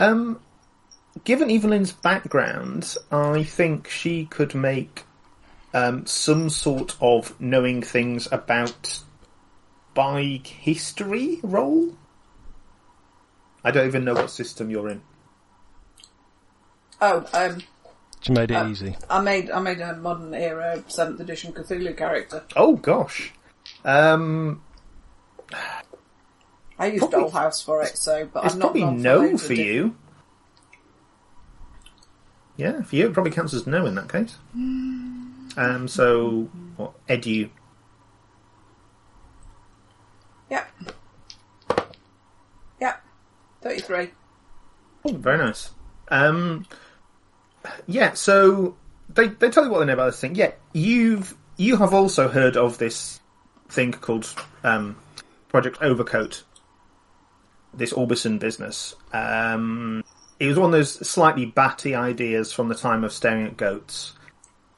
Um, 0.00 0.40
given 1.22 1.48
Evelyn's 1.52 1.92
background, 1.92 2.96
I 3.12 3.44
think 3.44 3.88
she 3.88 4.24
could 4.24 4.56
make 4.56 5.04
um, 5.72 6.04
some 6.04 6.50
sort 6.50 6.96
of 7.00 7.40
knowing 7.40 7.80
things 7.80 8.26
about 8.32 8.98
bike 9.94 10.48
history 10.48 11.38
role. 11.44 11.96
I 13.62 13.70
don't 13.70 13.86
even 13.86 14.04
know 14.04 14.14
what 14.14 14.30
system 14.32 14.68
you're 14.68 14.88
in. 14.88 15.02
Oh, 17.00 17.24
um, 17.32 17.62
She 18.20 18.32
made 18.32 18.50
it 18.50 18.54
Uh, 18.56 18.66
easy. 18.68 18.96
I 19.08 19.20
made 19.20 19.48
I 19.50 19.60
made 19.60 19.80
a 19.80 19.94
modern 19.96 20.34
era 20.34 20.82
seventh 20.88 21.20
edition 21.20 21.52
Cthulhu 21.52 21.96
character. 21.96 22.42
Oh 22.56 22.74
gosh. 22.74 23.32
Um, 23.84 24.62
I 26.78 26.86
used 26.86 27.00
Probably- 27.00 27.18
Dhole's 27.20 27.32
House 27.32 27.62
for 27.62 27.82
it, 27.82 27.96
so 27.96 28.26
but 28.32 28.44
it's 28.46 28.54
not 28.54 28.72
probably 28.72 28.80
for 28.82 28.90
no 28.92 29.38
for 29.38 29.52
you. 29.54 29.96
Yeah, 32.56 32.82
for 32.82 32.96
you 32.96 33.08
it 33.08 33.12
probably 33.12 33.32
counts 33.32 33.52
as 33.52 33.66
no 33.66 33.84
in 33.86 33.94
that 33.96 34.08
case. 34.10 34.36
Um, 34.54 35.86
so 35.88 36.48
what 36.76 36.92
edu? 37.08 37.50
Yep. 40.50 40.68
Yep. 42.80 43.02
Thirty 43.62 43.80
three. 43.80 44.10
Oh, 45.04 45.12
very 45.12 45.38
nice. 45.38 45.70
Um, 46.08 46.66
yeah, 47.86 48.14
so 48.14 48.76
they 49.08 49.28
they 49.28 49.50
tell 49.50 49.64
you 49.64 49.70
what 49.70 49.80
they 49.80 49.86
know 49.86 49.92
about 49.94 50.06
this 50.06 50.20
thing. 50.20 50.34
Yeah, 50.34 50.52
you've 50.72 51.36
you 51.56 51.76
have 51.76 51.92
also 51.94 52.28
heard 52.28 52.56
of 52.56 52.78
this 52.78 53.20
thing 53.68 53.92
called 53.92 54.32
um, 54.62 54.96
Project 55.48 55.78
Overcoat. 55.80 56.42
This 57.76 57.92
Orbison 57.92 58.38
business. 58.38 58.94
Um, 59.12 60.04
it 60.38 60.46
was 60.46 60.56
one 60.56 60.66
of 60.66 60.72
those 60.72 61.08
slightly 61.08 61.46
batty 61.46 61.94
ideas 61.96 62.52
from 62.52 62.68
the 62.68 62.74
time 62.76 63.02
of 63.02 63.12
staring 63.12 63.46
at 63.46 63.56
goats. 63.56 64.12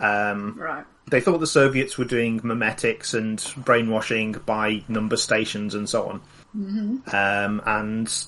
Um, 0.01 0.55
Right. 0.59 0.85
they 1.11 1.21
thought 1.21 1.39
the 1.41 1.47
Soviets 1.47 1.99
were 1.99 2.07
doing 2.07 2.41
memetics 2.41 3.13
and 3.13 3.45
brainwashing 3.65 4.33
by 4.47 4.83
number 4.89 5.17
stations 5.19 5.75
and 5.75 5.87
so 5.89 6.09
on. 6.09 7.03
Um, 7.13 7.63
and 7.67 8.25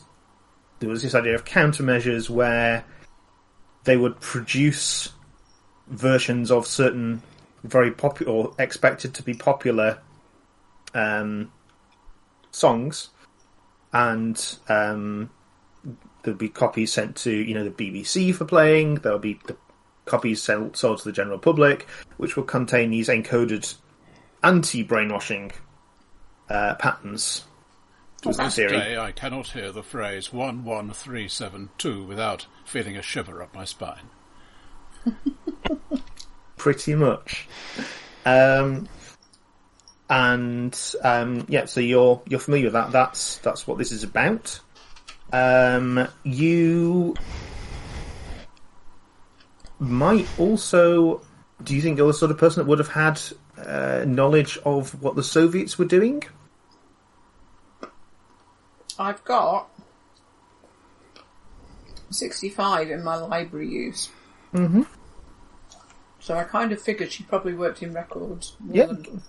there 0.80 0.90
was 0.90 1.02
this 1.02 1.14
idea 1.14 1.34
of 1.34 1.46
countermeasures 1.46 2.28
where 2.28 2.84
they 3.84 3.96
would 3.96 4.20
produce 4.20 5.10
versions 5.86 6.50
of 6.50 6.66
certain 6.66 7.22
very 7.64 7.90
popular 7.90 8.30
or 8.32 8.54
expected 8.58 9.14
to 9.14 9.22
be 9.22 9.32
popular 9.32 9.98
um, 10.94 11.52
songs, 12.50 13.10
and 13.92 14.56
um, 14.68 15.30
there'll 16.22 16.38
be 16.38 16.48
copies 16.48 16.92
sent 16.92 17.16
to 17.16 17.32
you 17.32 17.54
know 17.54 17.64
the 17.64 17.70
BBC 17.70 18.34
for 18.34 18.44
playing. 18.44 18.96
There'll 18.96 19.18
be 19.18 19.40
the 19.46 19.56
copies 20.04 20.42
sold, 20.42 20.76
sold 20.76 20.98
to 20.98 21.04
the 21.04 21.12
general 21.12 21.38
public, 21.38 21.86
which 22.16 22.36
will 22.36 22.44
contain 22.44 22.90
these 22.90 23.08
encoded 23.08 23.74
anti-brainwashing 24.42 25.52
uh, 26.48 26.74
patterns. 26.74 27.44
To 28.22 28.32
the 28.32 28.44
this 28.44 28.56
day, 28.56 28.98
I 28.98 29.12
cannot 29.12 29.48
hear 29.48 29.70
the 29.70 29.84
phrase 29.84 30.32
11372 30.32 32.04
without 32.04 32.46
feeling 32.64 32.96
a 32.96 33.02
shiver 33.02 33.40
up 33.40 33.54
my 33.54 33.64
spine. 33.64 34.10
pretty 36.56 36.94
much. 36.94 37.48
Um, 38.26 38.88
and 40.10 40.78
um, 41.02 41.44
yeah, 41.48 41.66
so 41.66 41.80
you're 41.80 42.22
you're 42.28 42.40
familiar 42.40 42.66
with 42.66 42.72
that. 42.74 42.92
That's 42.92 43.38
that's 43.38 43.66
what 43.66 43.78
this 43.78 43.92
is 43.92 44.02
about. 44.04 44.60
Um, 45.32 46.08
you 46.24 47.14
might 49.78 50.26
also. 50.38 51.22
Do 51.62 51.74
you 51.74 51.82
think 51.82 51.98
you're 51.98 52.06
the 52.06 52.14
sort 52.14 52.30
of 52.30 52.38
person 52.38 52.62
that 52.62 52.68
would 52.68 52.78
have 52.78 52.88
had 52.88 53.20
uh, 53.58 54.04
knowledge 54.06 54.58
of 54.64 55.00
what 55.02 55.16
the 55.16 55.24
Soviets 55.24 55.76
were 55.78 55.84
doing? 55.84 56.22
I've 58.98 59.22
got 59.24 59.68
65 62.10 62.90
in 62.90 63.02
my 63.04 63.16
library 63.16 63.68
use. 63.68 64.08
Mm-hmm. 64.54 64.82
So 66.20 66.36
I 66.36 66.44
kind 66.44 66.72
of 66.72 66.80
figured 66.80 67.10
she 67.12 67.22
probably 67.24 67.54
worked 67.54 67.82
in 67.82 67.92
records. 67.92 68.56
more 68.60 68.76
Yeah. 68.76 68.86
than- 68.86 69.22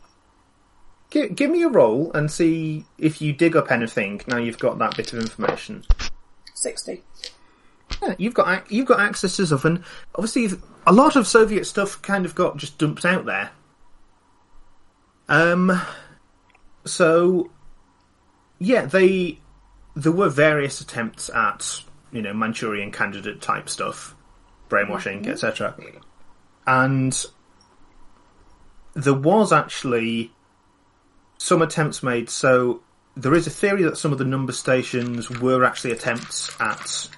Give, 1.09 1.35
give 1.35 1.49
me 1.49 1.63
a 1.63 1.69
roll 1.69 2.11
and 2.13 2.29
see 2.29 2.85
if 2.97 3.21
you 3.21 3.33
dig 3.33 3.55
up 3.55 3.71
anything. 3.71 4.21
Now 4.27 4.37
you've 4.37 4.59
got 4.59 4.77
that 4.79 4.95
bit 4.95 5.11
of 5.13 5.19
information. 5.19 5.83
60. 6.53 7.03
Yeah, 8.01 8.15
you've 8.17 8.33
got 8.33 8.71
you've 8.71 8.85
got 8.85 8.99
access 8.99 9.35
to 9.37 9.47
stuff, 9.47 9.65
and 9.65 9.83
obviously 10.15 10.57
a 10.85 10.93
lot 10.93 11.15
of 11.15 11.27
Soviet 11.27 11.65
stuff 11.65 12.01
kind 12.01 12.25
of 12.25 12.35
got 12.35 12.57
just 12.57 12.77
dumped 12.77 13.03
out 13.03 13.25
there. 13.25 13.51
Um, 15.27 15.81
so 16.85 17.49
yeah, 18.59 18.85
they 18.85 19.39
there 19.95 20.11
were 20.11 20.29
various 20.29 20.81
attempts 20.81 21.29
at 21.29 21.81
you 22.11 22.21
know 22.21 22.33
Manchurian 22.33 22.91
candidate 22.91 23.41
type 23.41 23.69
stuff, 23.69 24.15
brainwashing, 24.69 25.27
etc. 25.27 25.75
And 26.67 27.25
there 28.93 29.13
was 29.13 29.51
actually 29.51 30.31
some 31.39 31.63
attempts 31.63 32.03
made. 32.03 32.29
So 32.29 32.81
there 33.15 33.33
is 33.33 33.47
a 33.47 33.49
theory 33.49 33.83
that 33.83 33.97
some 33.97 34.11
of 34.11 34.19
the 34.19 34.25
number 34.25 34.51
stations 34.51 35.29
were 35.31 35.65
actually 35.65 35.93
attempts 35.93 36.49
at 36.61 37.09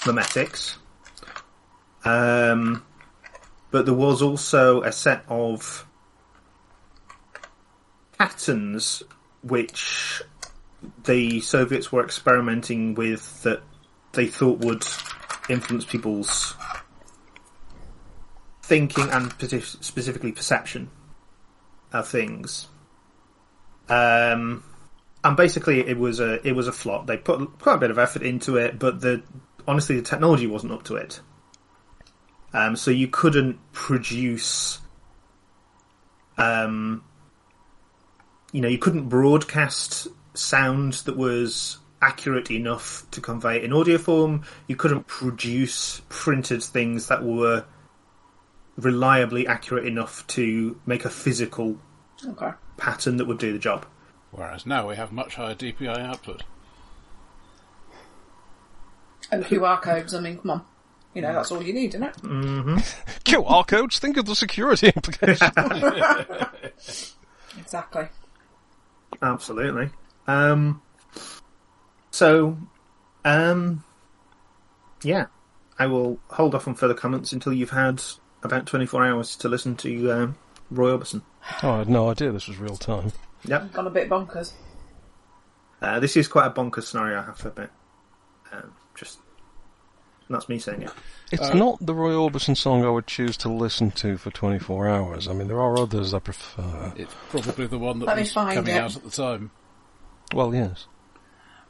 memetics. 0.00 0.76
Um, 2.04 2.84
but 3.70 3.86
there 3.86 3.94
was 3.94 4.20
also 4.20 4.82
a 4.82 4.92
set 4.92 5.24
of 5.28 5.86
patterns 8.18 9.02
which 9.42 10.22
the 11.04 11.40
Soviets 11.40 11.92
were 11.92 12.04
experimenting 12.04 12.94
with 12.94 13.42
that 13.44 13.62
they 14.12 14.26
thought 14.26 14.58
would 14.58 14.84
influence 15.48 15.84
people's 15.84 16.54
thinking 18.62 19.08
and 19.10 19.32
specifically 19.32 20.32
perception 20.32 20.90
of 21.92 22.08
things. 22.08 22.68
Um, 23.90 24.62
and 25.22 25.36
basically, 25.36 25.80
it 25.80 25.98
was 25.98 26.20
a 26.20 26.46
it 26.46 26.52
was 26.52 26.68
a 26.68 26.72
flop. 26.72 27.06
They 27.06 27.16
put 27.16 27.58
quite 27.58 27.74
a 27.74 27.78
bit 27.78 27.90
of 27.90 27.98
effort 27.98 28.22
into 28.22 28.56
it, 28.56 28.78
but 28.78 29.00
the 29.00 29.22
honestly 29.66 29.96
the 29.96 30.02
technology 30.02 30.46
wasn't 30.46 30.72
up 30.72 30.84
to 30.84 30.96
it. 30.96 31.20
Um, 32.52 32.74
so 32.76 32.90
you 32.90 33.06
couldn't 33.06 33.58
produce, 33.72 34.80
um, 36.36 37.04
you 38.52 38.60
know, 38.60 38.68
you 38.68 38.78
couldn't 38.78 39.08
broadcast 39.08 40.08
sound 40.34 40.94
that 40.94 41.16
was 41.16 41.78
accurate 42.02 42.50
enough 42.50 43.06
to 43.10 43.20
convey 43.20 43.62
in 43.62 43.72
audio 43.72 43.98
form. 43.98 44.42
You 44.66 44.76
couldn't 44.76 45.06
produce 45.06 46.00
printed 46.08 46.62
things 46.62 47.08
that 47.08 47.22
were 47.22 47.64
reliably 48.76 49.46
accurate 49.46 49.86
enough 49.86 50.26
to 50.28 50.80
make 50.86 51.04
a 51.04 51.10
physical 51.10 51.78
Okay. 52.26 52.50
pattern 52.76 53.16
that 53.16 53.26
would 53.26 53.38
do 53.38 53.52
the 53.52 53.58
job. 53.58 53.86
Whereas 54.30 54.64
now 54.66 54.88
we 54.88 54.96
have 54.96 55.10
much 55.12 55.34
higher 55.34 55.54
DPI 55.54 55.98
output. 55.98 56.42
And 59.32 59.44
QR 59.44 59.80
codes, 59.80 60.14
I 60.14 60.20
mean, 60.20 60.38
come 60.38 60.50
on. 60.50 60.62
You 61.14 61.22
know, 61.22 61.32
that's 61.32 61.50
all 61.50 61.62
you 61.62 61.72
need, 61.72 61.94
isn't 61.94 62.02
it? 62.04 62.14
QR 63.24 63.66
codes. 63.66 63.98
Think 63.98 64.16
of 64.16 64.26
the 64.26 64.34
security 64.36 64.88
implications. 64.96 65.50
Exactly. 67.58 68.06
Absolutely. 69.20 69.90
Um, 70.28 70.80
so, 72.12 72.56
um, 73.24 73.82
yeah, 75.02 75.26
I 75.78 75.86
will 75.86 76.20
hold 76.28 76.54
off 76.54 76.68
on 76.68 76.74
further 76.76 76.94
comments 76.94 77.32
until 77.32 77.52
you've 77.52 77.70
had 77.70 78.02
about 78.44 78.66
24 78.66 79.04
hours 79.04 79.36
to 79.36 79.48
listen 79.48 79.74
to 79.76 80.12
um, 80.12 80.36
Roy 80.70 80.90
Orbison. 80.96 81.22
Oh, 81.62 81.70
I 81.72 81.78
had 81.78 81.88
no 81.88 82.10
idea 82.10 82.32
this 82.32 82.48
was 82.48 82.58
real 82.58 82.76
time. 82.76 83.12
Yep. 83.44 83.72
Gone 83.72 83.86
a 83.86 83.90
bit 83.90 84.08
bonkers. 84.08 84.52
Uh, 85.80 85.98
this 86.00 86.16
is 86.16 86.28
quite 86.28 86.46
a 86.46 86.50
bonkers 86.50 86.84
scenario, 86.84 87.20
I 87.20 87.24
have 87.24 87.38
to 87.38 87.48
admit. 87.48 87.70
Um, 88.52 88.72
just, 88.94 89.18
that's 90.28 90.48
me 90.48 90.58
saying 90.58 90.82
it. 90.82 90.90
It's 91.32 91.54
not 91.54 91.78
the 91.84 91.94
Roy 91.94 92.10
Orbison 92.12 92.56
song 92.56 92.84
I 92.84 92.90
would 92.90 93.06
choose 93.06 93.36
to 93.38 93.48
listen 93.48 93.90
to 93.92 94.16
for 94.18 94.30
24 94.30 94.88
hours. 94.88 95.28
I 95.28 95.32
mean, 95.32 95.48
there 95.48 95.60
are 95.60 95.78
others 95.78 96.12
I 96.12 96.18
prefer. 96.18 96.92
It's 96.96 97.14
probably 97.30 97.66
the 97.66 97.78
one 97.78 98.00
that 98.00 98.06
Let 98.06 98.16
me 98.16 98.22
was 98.22 98.32
find 98.32 98.54
coming 98.56 98.74
it. 98.74 98.78
out 98.78 98.96
at 98.96 99.04
the 99.04 99.10
time. 99.10 99.52
Well, 100.34 100.54
yes. 100.54 100.86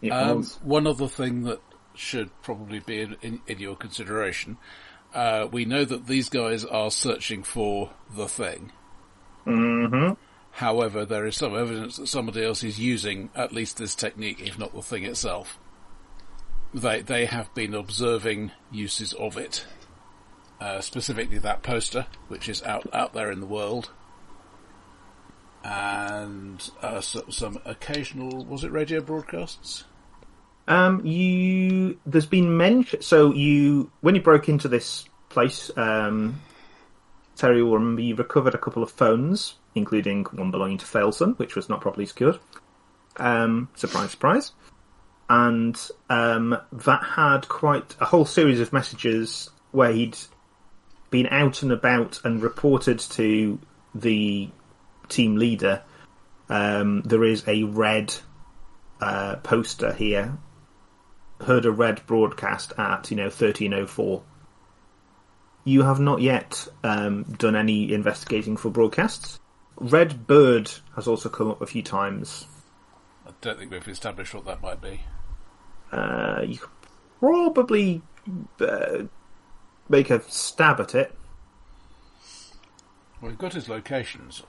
It 0.02 0.10
Um, 0.10 0.38
was. 0.38 0.58
one 0.62 0.86
other 0.86 1.06
thing 1.08 1.42
that 1.44 1.60
should 1.94 2.30
probably 2.42 2.80
be 2.80 3.02
in, 3.02 3.16
in, 3.22 3.40
in 3.46 3.58
your 3.58 3.76
consideration. 3.76 4.56
Uh, 5.14 5.46
we 5.52 5.64
know 5.66 5.84
that 5.84 6.06
these 6.06 6.28
guys 6.30 6.64
are 6.64 6.90
searching 6.90 7.42
for 7.42 7.90
the 8.16 8.26
thing. 8.28 8.72
Mm-hmm. 9.46 10.14
However, 10.52 11.04
there 11.04 11.26
is 11.26 11.36
some 11.36 11.54
evidence 11.54 11.96
that 11.96 12.08
somebody 12.08 12.44
else 12.44 12.62
is 12.62 12.78
using 12.78 13.30
at 13.34 13.52
least 13.52 13.76
this 13.76 13.94
technique, 13.94 14.40
if 14.40 14.58
not 14.58 14.74
the 14.74 14.82
thing 14.82 15.04
itself. 15.04 15.58
They 16.74 17.02
they 17.02 17.26
have 17.26 17.52
been 17.54 17.74
observing 17.74 18.52
uses 18.70 19.12
of 19.14 19.36
it, 19.36 19.64
uh, 20.60 20.80
specifically 20.80 21.38
that 21.38 21.62
poster, 21.62 22.06
which 22.28 22.48
is 22.48 22.62
out 22.62 22.86
out 22.94 23.12
there 23.12 23.30
in 23.30 23.40
the 23.40 23.46
world, 23.46 23.90
and 25.64 26.70
uh, 26.80 27.00
so, 27.00 27.24
some 27.28 27.58
occasional 27.64 28.44
was 28.44 28.64
it 28.64 28.70
radio 28.70 29.00
broadcasts? 29.00 29.84
Um, 30.68 31.04
you 31.04 31.98
there's 32.06 32.26
been 32.26 32.56
mention. 32.56 33.02
So 33.02 33.32
you 33.34 33.90
when 34.00 34.14
you 34.14 34.22
broke 34.22 34.48
into 34.48 34.68
this 34.68 35.04
place, 35.28 35.70
um, 35.76 36.40
Terry 37.40 37.62
will 37.62 37.78
recovered 38.12 38.54
a 38.54 38.58
couple 38.58 38.82
of 38.82 38.90
phones, 38.90 39.54
including 39.74 40.24
one 40.24 40.50
belonging 40.50 40.76
to 40.76 40.84
Failson, 40.84 41.38
which 41.38 41.56
was 41.56 41.70
not 41.70 41.80
properly 41.80 42.04
secured. 42.04 42.38
Um, 43.16 43.70
surprise, 43.74 44.10
surprise. 44.10 44.52
And 45.30 45.80
um, 46.10 46.54
that 46.70 47.02
had 47.02 47.48
quite 47.48 47.96
a 47.98 48.04
whole 48.04 48.26
series 48.26 48.60
of 48.60 48.74
messages 48.74 49.48
where 49.70 49.90
he'd 49.90 50.18
been 51.08 51.28
out 51.28 51.62
and 51.62 51.72
about 51.72 52.20
and 52.24 52.42
reported 52.42 52.98
to 52.98 53.58
the 53.94 54.50
team 55.08 55.36
leader. 55.36 55.80
Um, 56.50 57.00
there 57.06 57.24
is 57.24 57.42
a 57.48 57.62
red 57.62 58.14
uh, 59.00 59.36
poster 59.36 59.94
here 59.94 60.36
heard 61.42 61.64
a 61.64 61.70
red 61.70 62.04
broadcast 62.06 62.72
at 62.76 63.10
you 63.10 63.16
know 63.16 63.24
1304 63.24 64.22
you 65.64 65.82
have 65.82 66.00
not 66.00 66.20
yet 66.20 66.66
um, 66.84 67.22
done 67.38 67.54
any 67.56 67.92
investigating 67.92 68.56
for 68.56 68.70
broadcasts 68.70 69.38
red 69.76 70.26
bird 70.26 70.70
has 70.96 71.06
also 71.06 71.28
come 71.28 71.50
up 71.50 71.60
a 71.62 71.66
few 71.66 71.82
times 71.82 72.46
I 73.26 73.30
don't 73.40 73.58
think 73.58 73.70
we've 73.70 73.86
established 73.88 74.34
what 74.34 74.44
that 74.46 74.60
might 74.62 74.80
be. 74.80 75.00
uh, 75.92 76.42
you 76.44 76.58
could 76.58 76.70
probably 77.20 78.02
uh, 78.60 79.04
make 79.88 80.10
a 80.10 80.20
stab 80.30 80.80
at 80.80 80.94
it 80.94 81.14
Well, 83.20 83.30
we've 83.30 83.38
got 83.38 83.52
his 83.52 83.68
locations, 83.68 84.42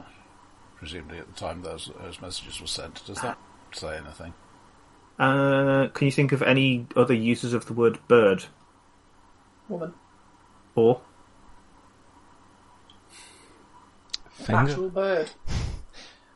presumably 0.77 1.19
at 1.19 1.27
the 1.27 1.39
time 1.39 1.61
those 1.61 1.91
those 2.01 2.21
messages 2.21 2.61
were 2.61 2.67
sent. 2.67 3.05
Does 3.05 3.19
that 3.21 3.37
say 3.73 3.97
anything? 3.97 4.33
uh, 5.19 5.87
can 5.93 6.05
you 6.05 6.11
think 6.11 6.31
of 6.31 6.41
any 6.41 6.87
other 6.95 7.13
uses 7.13 7.53
of 7.53 7.65
the 7.65 7.73
word 7.73 7.99
bird 8.07 8.45
Woman. 9.69 9.93
Or 10.75 11.01
Finger. 14.31 14.71
Actual 14.71 14.89
bird. 14.89 15.29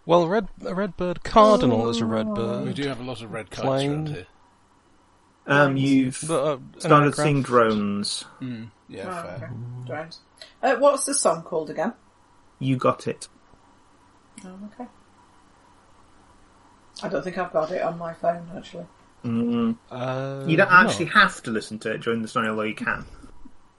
Well, 0.05 0.23
a 0.23 0.27
red, 0.27 0.47
a 0.63 0.75
red 0.75 0.95
bird 0.95 1.23
cardinal 1.23 1.89
is 1.89 1.99
a 2.01 2.05
red 2.05 2.31
bird. 2.35 2.65
We 2.65 2.73
do 2.73 2.87
have 2.87 2.99
a 2.99 3.03
lot 3.03 3.21
of 3.23 3.31
red 3.31 3.49
kites 3.49 3.61
Plane. 3.63 3.91
around 3.91 4.07
here. 4.09 4.27
um, 5.47 5.77
you've 5.77 6.23
But, 6.27 6.43
uh, 6.43 6.55
an 6.57 6.79
started 6.79 7.05
aircraft- 7.07 7.17
seeing 7.27 7.41
drones 7.41 8.25
Yeah, 8.87 9.07
Oh, 9.07 9.23
fair. 9.23 9.35
okay. 9.37 9.53
Drones. 9.87 10.19
Uh, 10.61 10.75
what's 10.75 11.05
the 11.05 11.13
song 11.15 11.41
called 11.43 11.69
again? 11.71 11.93
you 12.59 12.77
got 12.77 13.05
it 13.07 13.27
Oh, 14.45 14.49
okay. 14.73 14.87
I 17.03 17.09
don't 17.09 17.23
think 17.23 17.37
I've 17.37 17.51
got 17.51 17.71
it 17.71 17.81
on 17.81 17.97
my 17.97 18.13
phone, 18.13 18.47
actually. 18.55 18.85
mm. 19.25 19.75
Uh, 19.89 20.43
You 20.47 20.55
don't 20.57 20.69
no. 20.69 20.75
actually 20.75 21.05
have 21.07 21.41
to 21.43 21.51
listen 21.51 21.79
to 21.79 21.91
it 21.91 22.01
during 22.01 22.21
the 22.21 22.27
scenario, 22.27 22.51
although 22.51 22.61
you 22.63 22.75
can. 22.75 23.05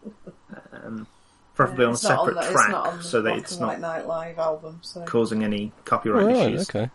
Um, 0.87 1.07
preferably 1.55 1.85
on 1.87 1.90
a 1.90 1.94
It's 1.94 2.03
not 2.05 2.18
separate 2.27 2.35
the- 2.35 2.53
track, 2.53 2.66
it's 2.66 2.68
not 2.72 2.87
on 2.87 2.96
the 2.99 3.05
so 3.05 3.22
that 3.22 3.37
it's 3.38 3.59
not 3.59 3.81
Night 3.81 4.07
Live 4.07 4.38
album, 4.38 4.79
so... 4.83 5.03
causing 5.05 5.42
any 5.44 5.72
copyright 5.85 6.25
Oh, 6.25 6.29
right, 6.29 6.53
issues. 6.55 6.68
okay. 6.70 6.90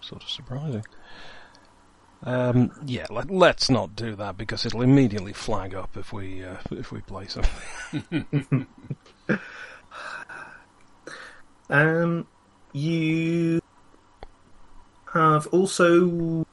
Sort 0.00 0.22
of 0.22 0.30
surprising. 0.30 0.84
Um, 2.22 2.72
yeah, 2.84 3.06
let, 3.10 3.30
let's 3.30 3.70
not 3.70 3.96
do 3.96 4.14
that 4.16 4.36
because 4.36 4.66
it'll 4.66 4.82
immediately 4.82 5.32
flag 5.32 5.74
up 5.74 5.96
if 5.96 6.12
we 6.12 6.44
uh, 6.44 6.56
if 6.70 6.90
we 6.92 7.00
play 7.00 7.26
something. 7.26 8.66
Um, 11.68 12.26
you 12.72 13.60
have 15.12 15.46
also 15.48 16.44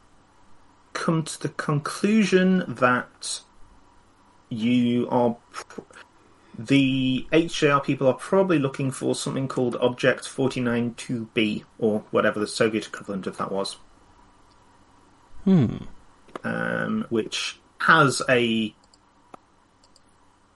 come 0.93 1.23
to 1.23 1.41
the 1.41 1.50
conclusion 1.50 2.63
that 2.67 3.41
you 4.50 5.10
are. 5.10 5.36
Pr- 5.52 5.82
the 6.57 7.27
HJR 7.31 7.83
people 7.83 8.07
are 8.07 8.13
probably 8.13 8.57
looking 8.59 8.91
for 8.91 9.13
something 9.15 9.47
called 9.47 9.75
Object 9.77 10.23
492B, 10.23 11.63
or 11.77 12.03
whatever 12.11 12.39
the 12.39 12.47
Soviet 12.47 12.87
equivalent 12.87 13.27
of 13.27 13.37
that 13.37 13.51
was. 13.51 13.77
Hmm. 15.43 15.77
um, 16.43 17.05
which 17.09 17.57
has 17.79 18.21
a 18.27 18.75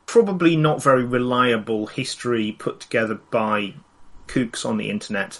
probably 0.05 0.57
not 0.57 0.83
very 0.83 1.05
reliable 1.05 1.87
history 1.87 2.51
put 2.51 2.81
together 2.81 3.15
by 3.15 3.73
kooks 4.27 4.65
on 4.65 4.75
the 4.75 4.89
internet 4.89 5.39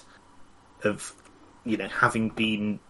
of 0.84 1.14
you 1.66 1.76
know 1.76 1.88
having 1.88 2.30
been 2.30 2.80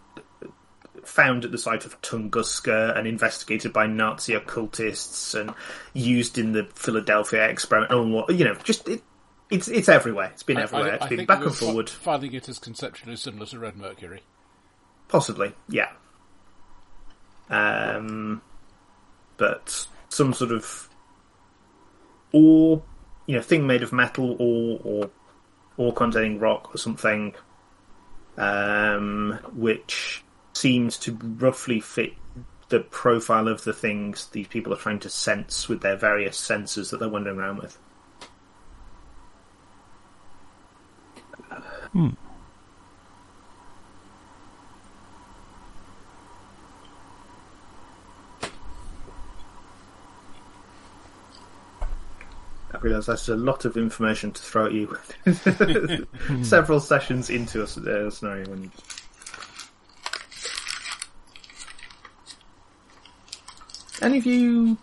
found 1.04 1.44
at 1.44 1.50
the 1.50 1.58
site 1.58 1.84
of 1.84 2.00
Tunguska 2.00 2.96
and 2.96 3.06
investigated 3.06 3.72
by 3.72 3.86
Nazi 3.86 4.34
occultists 4.34 5.34
and 5.34 5.52
used 5.92 6.38
in 6.38 6.52
the 6.52 6.64
Philadelphia 6.74 7.48
experiment. 7.48 7.92
Oh, 7.92 8.30
you 8.30 8.44
know, 8.44 8.54
just 8.62 8.88
it, 8.88 9.02
it's 9.50 9.68
it's 9.68 9.88
everywhere. 9.88 10.30
It's 10.32 10.42
been 10.42 10.58
everywhere. 10.58 10.94
It's 10.94 11.06
been 11.06 11.18
think 11.18 11.28
back 11.28 11.44
and 11.44 11.54
forward. 11.54 11.90
Finding 11.90 12.32
it 12.32 12.48
as 12.48 12.58
conceptually 12.58 13.16
similar 13.16 13.46
to 13.46 13.58
Red 13.58 13.76
Mercury. 13.76 14.22
Possibly, 15.08 15.52
yeah. 15.68 15.90
Um, 17.50 18.40
but 19.36 19.86
some 20.08 20.32
sort 20.32 20.52
of 20.52 20.88
ore, 22.32 22.82
you 23.26 23.36
know, 23.36 23.42
thing 23.42 23.66
made 23.66 23.82
of 23.82 23.92
metal 23.92 24.36
or 24.38 24.80
or 24.82 25.10
ore 25.76 25.92
containing 25.92 26.38
rock 26.38 26.74
or 26.74 26.78
something, 26.78 27.34
um, 28.38 29.38
which 29.54 30.24
seems 30.52 30.98
to 30.98 31.18
roughly 31.38 31.80
fit 31.80 32.14
the 32.68 32.80
profile 32.80 33.48
of 33.48 33.64
the 33.64 33.72
things 33.72 34.26
these 34.28 34.46
people 34.46 34.72
are 34.72 34.78
trying 34.78 34.98
to 35.00 35.10
sense 35.10 35.68
with 35.68 35.82
their 35.82 35.96
various 35.96 36.40
sensors 36.40 36.90
that 36.90 37.00
they're 37.00 37.08
wandering 37.08 37.38
around 37.38 37.58
with. 37.58 37.78
I 52.74 52.78
realise 52.80 53.06
that's 53.06 53.28
a 53.28 53.36
lot 53.36 53.64
of 53.66 53.76
information 53.76 54.32
to 54.32 54.42
throw 54.42 54.66
at 54.66 54.72
you. 54.72 54.96
Several 56.42 56.80
sessions 56.80 57.28
into 57.28 57.60
a 57.60 57.64
uh, 57.64 58.10
scenario 58.10 58.48
when 58.48 58.62
you. 58.64 58.70
Any 64.02 64.18
of 64.18 64.26
you 64.26 64.76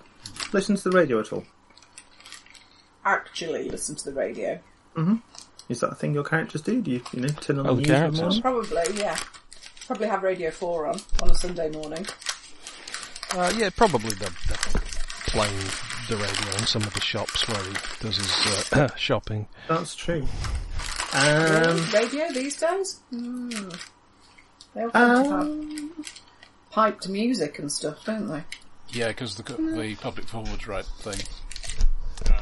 listen 0.54 0.76
to 0.76 0.90
the 0.90 0.96
radio 0.98 1.20
at 1.20 1.32
all? 1.34 1.44
Actually, 3.06 3.70
listen 3.70 3.96
to 3.96 4.06
the 4.06 4.14
radio. 4.14 4.60
Is 5.70 5.80
that 5.80 5.92
a 5.92 5.96
thing 5.96 6.14
your 6.14 6.24
characters 6.24 6.62
do? 6.62 6.82
Do 6.82 6.92
you, 6.92 7.02
you 7.14 7.22
know, 7.22 7.28
turn 7.30 7.60
on 7.60 7.68
Oh, 7.68 7.76
the 7.76 7.82
the 7.84 7.88
news 7.88 7.88
in 7.88 7.94
the 7.94 8.00
characters? 8.00 8.22
morning? 8.22 8.42
Probably, 8.42 9.00
yeah. 9.02 9.18
Probably 9.88 10.08
have 10.08 10.24
Radio 10.24 10.52
4 10.52 10.88
on 10.88 11.00
on 11.24 11.32
a 11.32 11.36
Sunday 11.36 11.70
morning. 11.70 12.06
Uh, 13.32 13.54
yeah, 13.58 13.70
probably 13.76 14.10
they're, 14.16 14.30
they're 14.48 14.82
playing 15.28 15.58
the 16.10 16.18
radio 16.18 16.52
in 16.60 16.66
some 16.66 16.82
of 16.82 16.94
the 16.94 17.02
shops 17.02 17.48
where 17.48 17.64
he 17.64 17.74
does 18.02 18.18
his 18.18 18.74
uh, 18.74 18.94
shopping. 18.98 19.48
That's 19.68 19.96
true. 19.96 20.26
Um, 21.14 21.88
radio 21.94 22.32
these 22.34 22.60
days? 22.60 23.00
Hmm. 23.12 23.50
They 24.76 24.84
all 24.84 24.92
tend 24.92 25.26
to 25.26 25.34
um, 25.34 25.92
have 25.98 26.20
piped 26.72 27.10
music 27.10 27.58
and 27.60 27.72
stuff, 27.72 28.04
don't 28.06 28.28
they? 28.28 28.44
Yeah, 28.92 29.10
because 29.10 29.36
the, 29.36 29.44
the 29.44 29.96
public 30.02 30.28
forwards 30.28 30.68
right 30.68 30.86
thing. 31.02 31.20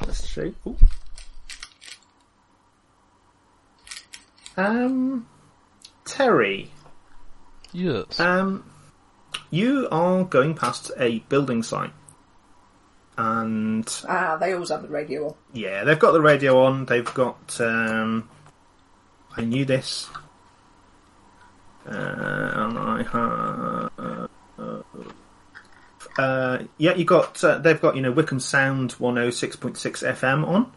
that's 0.06 0.28
true. 0.30 0.56
Ooh. 0.66 0.78
Um, 4.56 5.28
Terry. 6.06 6.72
Yes. 7.74 8.20
Um, 8.20 8.64
you 9.52 9.88
are 9.92 10.24
going 10.24 10.56
past 10.56 10.92
a 10.98 11.20
building 11.30 11.64
site, 11.64 11.92
and 13.18 13.88
Ah, 14.08 14.38
they 14.38 14.54
always 14.54 14.70
have 14.70 14.82
the 14.82 14.88
radio 14.88 15.28
on. 15.28 15.36
yeah, 15.54 15.84
they've 15.84 16.00
got 16.00 16.14
the 16.14 16.22
radio 16.22 16.64
on. 16.64 16.86
They've 16.86 17.14
got. 17.14 17.60
Um, 17.60 18.30
I 19.36 19.42
knew 19.42 19.66
this, 19.66 20.08
uh, 21.86 21.92
and 21.92 22.80
I 22.80 23.04
had. 23.04 24.27
Uh, 26.18 26.64
yeah, 26.78 26.96
you 26.96 27.06
got. 27.06 27.44
Uh, 27.44 27.60
they've 27.60 27.80
got 27.80 27.96
you 27.96 28.02
know 28.02 28.12
Wycombe 28.12 28.40
Sound 28.40 28.94
one 28.94 29.16
hundred 29.16 29.32
six 29.32 29.56
point 29.56 29.78
six 29.78 30.02
FM 30.02 30.48
on. 30.48 30.72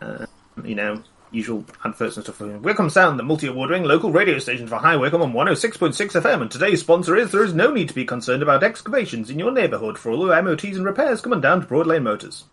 Uh, 0.00 0.26
you 0.64 0.74
know, 0.74 1.02
usual 1.32 1.64
adverts 1.84 2.16
and 2.16 2.24
stuff. 2.24 2.40
Wycombe 2.40 2.90
Sound, 2.90 3.18
the 3.18 3.22
multi-award-winning 3.22 3.86
local 3.86 4.12
radio 4.12 4.38
station 4.38 4.66
for 4.66 4.76
High 4.76 4.96
Wycombe 4.96 5.22
on 5.22 5.32
106.6 5.32 5.94
FM. 6.20 6.42
And 6.42 6.50
today's 6.50 6.80
sponsor 6.80 7.16
is 7.16 7.30
there 7.32 7.44
is 7.44 7.54
no 7.54 7.72
need 7.72 7.88
to 7.88 7.94
be 7.94 8.04
concerned 8.04 8.42
about 8.42 8.62
excavations 8.62 9.30
in 9.30 9.38
your 9.38 9.50
neighbourhood 9.50 9.98
for 9.98 10.10
all 10.10 10.26
your 10.26 10.42
MOTs 10.42 10.76
and 10.76 10.84
repairs. 10.84 11.20
Come 11.20 11.32
on 11.32 11.40
down 11.40 11.62
to 11.62 11.66
Broad 11.66 11.86
Lane 11.86 12.04
Motors. 12.04 12.44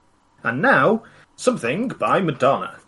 And 0.44 0.62
now, 0.62 1.04
something 1.36 1.90
by 1.90 2.22
Madonna. 2.22 2.80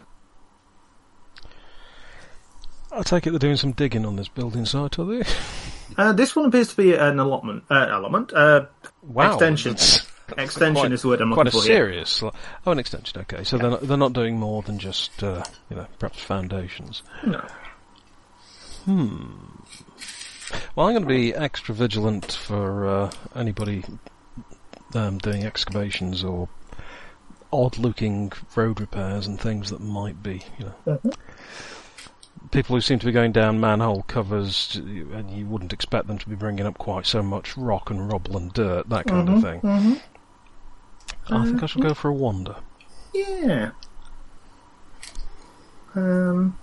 I 2.91 3.03
take 3.03 3.25
it 3.25 3.31
they're 3.31 3.39
doing 3.39 3.55
some 3.57 3.71
digging 3.71 4.05
on 4.05 4.17
this 4.17 4.27
building 4.27 4.65
site, 4.65 4.99
are 4.99 5.05
they? 5.05 5.23
Uh, 5.97 6.13
this 6.13 6.36
one 6.36 6.45
appears 6.45 6.69
to 6.69 6.77
be 6.77 6.93
an 6.93 7.19
allotment. 7.19 7.63
Uh, 7.69 7.88
allotment. 7.89 8.34
Uh, 8.34 8.65
Wow. 9.04 9.32
extension. 9.34 9.73
that's 9.73 10.08
Extension 10.38 10.75
quite- 10.75 10.91
is 10.93 11.01
the 11.01 11.08
word 11.10 11.21
I'm 11.21 11.34
Quite 11.34 11.47
looking 11.47 11.60
a 11.60 11.62
for 11.63 11.67
here. 11.67 11.77
serious. 11.88 12.23
Oh, 12.23 12.71
an 12.71 12.80
extension. 12.80 13.19
Okay, 13.21 13.43
so 13.43 13.58
they're 13.58 13.69
not, 13.71 13.82
they're 13.82 13.97
not 13.97 14.13
doing 14.13 14.38
more 14.39 14.62
than 14.62 14.80
just 14.80 15.21
uh, 15.23 15.43
you 15.69 15.75
know 15.75 15.88
perhaps 15.99 16.19
foundations. 16.21 17.04
No. 17.25 17.43
Hmm. 18.86 19.25
Well, 20.75 20.88
I'm 20.88 20.93
going 20.93 21.04
to 21.04 21.08
be 21.08 21.34
extra 21.36 21.73
vigilant 21.75 22.32
for 22.34 22.88
uh, 22.88 23.12
anybody 23.36 23.84
um, 24.95 25.17
doing 25.17 25.43
excavations 25.45 26.23
or 26.23 26.49
odd-looking 27.54 28.32
road 28.56 28.80
repairs 28.80 29.27
and 29.27 29.39
things 29.39 29.69
that 29.69 29.82
might 29.82 30.21
be, 30.23 30.41
you 30.58 30.65
know. 30.86 30.99
People 32.51 32.75
who 32.75 32.81
seem 32.81 32.99
to 32.99 33.05
be 33.05 33.11
going 33.13 33.31
down 33.31 33.59
manhole 33.59 34.03
covers, 34.03 34.75
and 34.75 35.31
you 35.31 35.45
wouldn't 35.45 35.71
expect 35.71 36.07
them 36.07 36.17
to 36.17 36.29
be 36.29 36.35
bringing 36.35 36.65
up 36.65 36.77
quite 36.77 37.05
so 37.05 37.23
much 37.23 37.55
rock 37.55 37.89
and 37.89 38.11
rubble 38.11 38.35
and 38.35 38.51
dirt, 38.51 38.89
that 38.89 39.07
kind 39.07 39.29
of 39.29 39.41
thing. 39.41 40.01
I 41.29 41.45
think 41.45 41.63
I 41.63 41.65
shall 41.65 41.81
go 41.81 41.93
for 41.93 42.09
a 42.09 42.13
wander. 42.13 42.55
Yeah. 43.13 43.71
Um. 45.95 46.57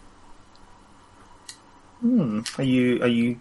Hmm. 2.01 2.41
Are 2.59 2.65
you 2.65 3.03
are 3.03 3.09
you 3.09 3.41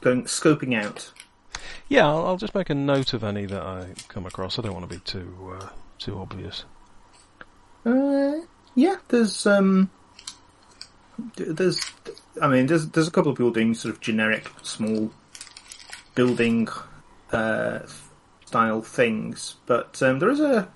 going 0.00 0.24
scoping 0.24 0.74
out? 0.74 1.12
Yeah, 1.88 2.06
I'll, 2.06 2.26
I'll 2.26 2.36
just 2.36 2.54
make 2.54 2.68
a 2.70 2.74
note 2.74 3.12
of 3.12 3.22
any 3.22 3.46
that 3.46 3.62
I 3.62 3.88
come 4.08 4.26
across. 4.26 4.58
I 4.58 4.62
don't 4.62 4.74
want 4.74 4.88
to 4.88 4.94
be 4.94 5.00
too 5.00 5.58
uh, 5.60 5.68
too 5.98 6.18
obvious. 6.18 6.64
Uh, 7.84 8.40
yeah. 8.74 8.96
There's 9.08 9.46
um. 9.46 9.90
There's, 11.36 11.80
I 12.40 12.48
mean, 12.48 12.66
there's 12.66 12.88
there's 12.88 13.08
a 13.08 13.10
couple 13.10 13.30
of 13.32 13.38
people 13.38 13.50
doing 13.52 13.74
sort 13.74 13.94
of 13.94 14.00
generic 14.00 14.50
small 14.62 15.10
building 16.14 16.68
uh, 17.32 17.80
style 18.44 18.82
things, 18.82 19.56
but 19.66 20.00
um, 20.02 20.18
there 20.18 20.30
is 20.30 20.40
a 20.40 20.68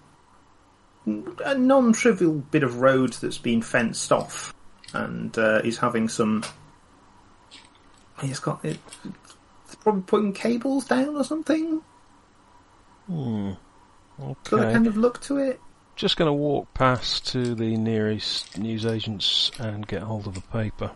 a 1.45 1.55
non-trivial 1.57 2.35
bit 2.51 2.63
of 2.63 2.81
road 2.81 3.15
that's 3.15 3.39
been 3.39 3.63
fenced 3.63 4.13
off, 4.13 4.55
and 4.95 5.37
uh, 5.39 5.61
is 5.65 5.79
having 5.79 6.09
some. 6.09 6.45
He's 8.21 8.39
got 8.39 8.65
it. 8.65 8.79
It's 9.65 9.75
probably 9.77 10.03
putting 10.03 10.33
cables 10.33 10.85
down 10.87 11.17
or 11.17 11.25
something. 11.25 11.81
Hmm. 13.07 13.53
Got 14.51 14.61
a 14.61 14.65
Okay. 14.65 14.73
kind 14.73 14.87
of 14.87 14.97
look 14.97 15.21
to 15.23 15.39
it. 15.39 15.61
Just 16.01 16.17
going 16.17 16.29
to 16.29 16.33
walk 16.33 16.73
past 16.73 17.27
to 17.33 17.55
the 17.55 17.77
nearest 17.77 18.57
newsagents 18.57 19.51
and 19.59 19.87
get 19.87 20.01
hold 20.03 20.27
of 20.27 20.35
a 20.35 20.41
paper, 20.41 20.93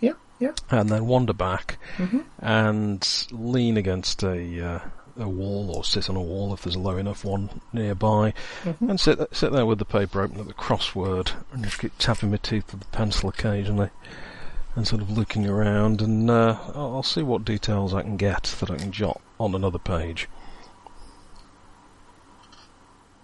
Yeah, 0.00 0.12
yeah. 0.38 0.52
and 0.70 0.88
then 0.88 1.04
wander 1.06 1.34
back 1.34 1.76
Mhm. 1.98 2.24
and 2.38 3.06
lean 3.32 3.76
against 3.76 4.22
a 4.22 4.66
uh, 4.66 4.78
a 5.18 5.28
wall 5.28 5.70
or 5.76 5.84
sit 5.84 6.08
on 6.08 6.16
a 6.16 6.22
wall 6.22 6.54
if 6.54 6.62
there's 6.62 6.74
a 6.76 6.78
low 6.80 6.96
enough 6.96 7.22
one 7.22 7.60
nearby, 7.74 8.32
and 8.80 8.98
sit 8.98 9.18
sit 9.30 9.52
there 9.52 9.66
with 9.66 9.78
the 9.78 9.84
paper 9.84 10.22
open 10.22 10.40
at 10.40 10.46
the 10.48 10.54
crossword 10.54 11.32
and 11.52 11.62
just 11.64 11.78
keep 11.78 11.92
tapping 11.98 12.30
my 12.30 12.38
teeth 12.38 12.72
with 12.72 12.80
the 12.80 12.86
pencil 12.96 13.28
occasionally. 13.28 13.90
And 14.74 14.86
sort 14.88 15.02
of 15.02 15.10
looking 15.10 15.46
around, 15.46 16.00
and 16.00 16.30
uh, 16.30 16.56
I'll 16.74 16.94
I'll 16.94 17.02
see 17.02 17.22
what 17.22 17.44
details 17.44 17.92
I 17.92 18.00
can 18.02 18.16
get 18.16 18.44
that 18.60 18.70
I 18.70 18.76
can 18.76 18.90
jot 18.92 19.20
on 19.38 19.54
another 19.54 19.80
page. 19.80 20.28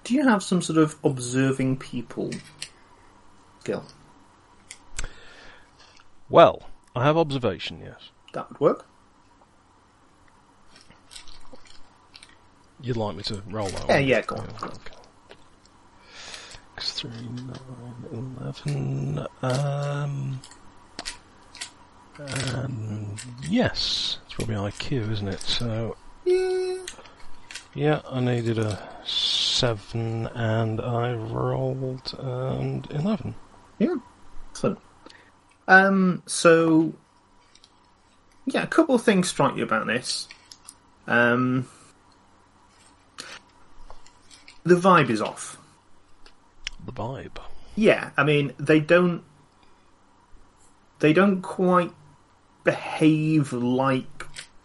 Do 0.07 0.15
you 0.15 0.23
have 0.29 0.41
some 0.41 0.63
sort 0.63 0.79
of 0.79 0.95
observing 1.03 1.79
people 1.79 2.31
skill? 3.59 3.85
Well, 6.29 6.63
I 6.95 7.03
have 7.05 7.17
observation, 7.17 7.81
yes. 7.81 8.11
That 8.33 8.49
would 8.51 8.61
work. 8.61 8.87
you'd 12.83 12.97
like 12.97 13.17
me 13.17 13.23
to 13.25 13.43
roll 13.49 13.67
that 13.69 13.89
Yeah, 13.89 13.95
one? 13.97 14.07
yeah, 14.07 14.21
go 14.23 14.37
on. 14.37 14.49
Okay. 14.63 14.95
Six, 16.79 16.93
three, 16.93 17.11
nine, 17.11 18.37
eleven. 18.39 19.27
Um, 19.43 20.41
um, 22.19 23.17
yes, 23.49 24.19
it's 24.27 24.35
probably 24.35 24.55
IQ, 24.55 25.11
isn't 25.11 25.27
it? 25.29 25.41
So 25.41 25.97
Yeah. 26.25 26.77
Yeah, 27.77 28.01
I 28.11 28.21
needed 28.21 28.59
a 28.59 28.83
seven, 29.05 30.27
and 30.29 30.81
I 30.81 31.13
rolled 31.13 32.15
an 32.19 32.85
eleven. 32.91 33.35
Yeah. 33.79 33.97
Excellent. 34.51 34.79
Um, 35.69 36.23
so, 36.27 36.95
yeah, 38.47 38.63
a 38.63 38.67
couple 38.67 38.95
of 38.95 39.03
things 39.03 39.29
strike 39.29 39.57
you 39.57 39.65
about 39.65 39.87
this. 39.87 40.29
Um, 41.07 41.69
the 44.65 44.77
vibe 44.77 45.11
is 45.11 45.21
off. 45.21 45.59
The 46.87 46.93
vibe. 46.93 47.39
Yeah, 47.75 48.11
I 48.17 48.25
mean, 48.25 48.55
they 48.59 48.81
don't. 48.81 49.23
They 51.01 51.13
don't 51.13 51.43
quite 51.43 51.93
behave 52.65 53.53
like 53.53 54.25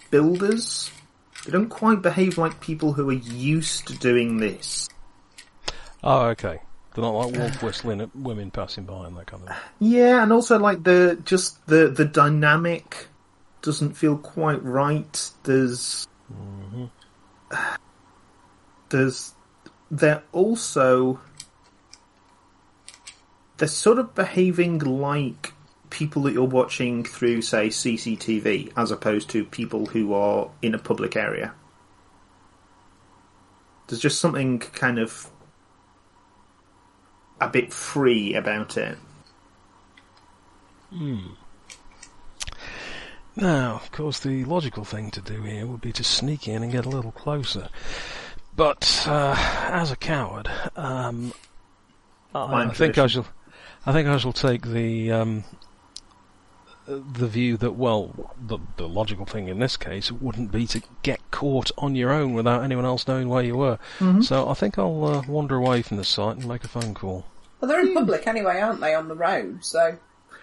builders. 0.09 0.89
They 1.45 1.51
don't 1.51 1.69
quite 1.69 2.01
behave 2.01 2.37
like 2.37 2.61
people 2.61 2.93
who 2.93 3.09
are 3.09 3.13
used 3.13 3.87
to 3.87 3.97
doing 3.97 4.37
this. 4.37 4.89
Oh, 6.03 6.27
okay. 6.27 6.59
They're 6.93 7.03
not 7.03 7.11
like 7.11 7.35
wolf 7.35 7.63
whistling 7.63 8.01
at 8.01 8.15
women 8.15 8.51
passing 8.51 8.83
by 8.83 9.07
and 9.07 9.15
that 9.17 9.27
kind 9.27 9.47
of. 9.47 9.55
Yeah, 9.79 10.21
and 10.21 10.33
also 10.33 10.59
like 10.59 10.83
the 10.83 11.19
just 11.23 11.65
the 11.67 11.87
the 11.87 12.05
dynamic 12.05 13.07
doesn't 13.61 13.93
feel 13.93 14.17
quite 14.17 14.61
right. 14.61 15.31
There's 15.43 16.07
mm-hmm. 16.31 16.85
there's 18.89 19.33
they're 19.89 20.23
also 20.33 21.19
they're 23.57 23.67
sort 23.69 23.99
of 23.99 24.13
behaving 24.13 24.79
like 24.79 25.53
people 25.91 26.23
that 26.23 26.33
you're 26.33 26.43
watching 26.43 27.03
through 27.03 27.43
say 27.43 27.67
CCTV 27.67 28.73
as 28.75 28.89
opposed 28.89 29.29
to 29.29 29.45
people 29.45 29.85
who 29.85 30.13
are 30.13 30.49
in 30.61 30.73
a 30.73 30.79
public 30.79 31.15
area. 31.15 31.53
There's 33.87 34.01
just 34.01 34.19
something 34.19 34.59
kind 34.59 34.97
of 34.97 35.29
a 37.39 37.49
bit 37.49 37.73
free 37.73 38.33
about 38.33 38.77
it. 38.77 38.97
Now, 43.35 43.75
of 43.75 43.91
course, 43.91 44.19
the 44.19 44.45
logical 44.45 44.83
thing 44.83 45.11
to 45.11 45.21
do 45.21 45.41
here 45.41 45.65
would 45.65 45.81
be 45.81 45.93
to 45.93 46.03
sneak 46.03 46.47
in 46.47 46.63
and 46.63 46.71
get 46.71 46.85
a 46.85 46.89
little 46.89 47.11
closer. 47.11 47.69
But 48.55 49.05
uh, 49.07 49.35
as 49.69 49.91
a 49.91 49.95
coward, 49.95 50.49
um, 50.75 51.33
I, 52.35 52.65
I 52.65 52.69
think 52.69 52.97
I 52.97 53.07
shall. 53.07 53.25
I 53.85 53.93
think 53.93 54.07
I 54.07 54.17
shall 54.17 54.33
take 54.33 54.67
the 54.67 55.11
um, 55.11 55.43
the 56.87 57.27
view 57.27 57.57
that 57.57 57.73
well, 57.73 58.33
the 58.45 58.57
the 58.77 58.87
logical 58.87 59.25
thing 59.25 59.47
in 59.47 59.59
this 59.59 59.77
case 59.77 60.11
wouldn't 60.11 60.51
be 60.51 60.65
to 60.67 60.81
get 61.03 61.19
caught 61.31 61.71
on 61.77 61.95
your 61.95 62.11
own 62.11 62.33
without 62.33 62.63
anyone 62.63 62.85
else 62.85 63.07
knowing 63.07 63.29
where 63.29 63.43
you 63.43 63.55
were. 63.55 63.77
So 64.21 64.49
I 64.49 64.53
think 64.55 64.77
I'll 64.79 65.05
uh, 65.05 65.21
wander 65.27 65.55
away 65.55 65.81
from 65.83 65.97
the 65.97 66.03
site 66.03 66.37
and 66.37 66.47
make 66.47 66.63
a 66.63 66.67
phone 66.67 66.93
call. 66.93 67.25
Well, 67.59 67.69
they're 67.69 67.81
in 67.81 67.93
public 67.93 68.25
anyway, 68.25 68.59
aren't 68.59 68.81
they, 68.81 68.95
on 68.95 69.07
the 69.07 69.15
road? 69.15 69.63
So 69.63 69.97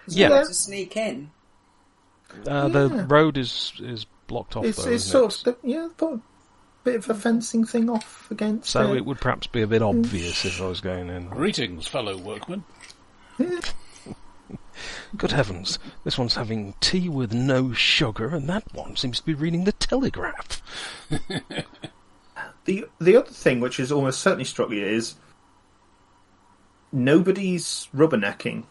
it's 0.05 0.15
Yeah. 0.15 0.29
yeah. 0.29 0.43
to 0.43 0.53
sneak 0.53 0.95
in. 0.95 1.31
Uh, 2.47 2.69
The 2.69 2.89
road 3.09 3.37
is 3.37 3.73
is 3.79 4.05
blocked 4.27 4.55
off. 4.55 4.63
It's, 4.65 4.83
though, 4.83 4.91
it's 4.91 5.03
sort 5.03 5.41
it? 5.41 5.47
of 5.47 5.57
yeah, 5.63 5.89
put 5.97 6.13
a 6.13 6.21
bit 6.83 6.95
of 6.95 7.09
a 7.09 7.15
fencing 7.15 7.65
thing 7.65 7.89
off 7.89 8.29
against. 8.31 8.69
So 8.69 8.93
it. 8.93 8.97
it 8.97 9.05
would 9.05 9.19
perhaps 9.19 9.47
be 9.47 9.61
a 9.61 9.67
bit 9.67 9.81
obvious 9.81 10.45
if 10.45 10.61
I 10.61 10.67
was 10.67 10.79
going 10.79 11.09
in. 11.09 11.27
Greetings, 11.27 11.87
fellow 11.87 12.15
workmen. 12.17 12.63
Yeah. 13.37 13.59
Good 15.17 15.31
heavens, 15.31 15.79
this 16.03 16.17
one's 16.17 16.35
having 16.35 16.75
tea 16.81 17.09
with 17.09 17.33
no 17.33 17.73
sugar, 17.73 18.29
and 18.29 18.47
that 18.49 18.63
one 18.73 18.95
seems 18.95 19.19
to 19.19 19.25
be 19.25 19.33
reading 19.33 19.63
the 19.65 19.71
Telegraph. 19.73 20.61
The 22.65 22.85
the 22.99 23.15
other 23.17 23.29
thing, 23.31 23.61
which 23.61 23.77
has 23.77 23.91
almost 23.91 24.19
certainly 24.21 24.43
struck 24.43 24.69
you, 24.69 24.85
is 24.85 25.15
nobody's 26.91 27.87
rubbernecking. 27.95 28.63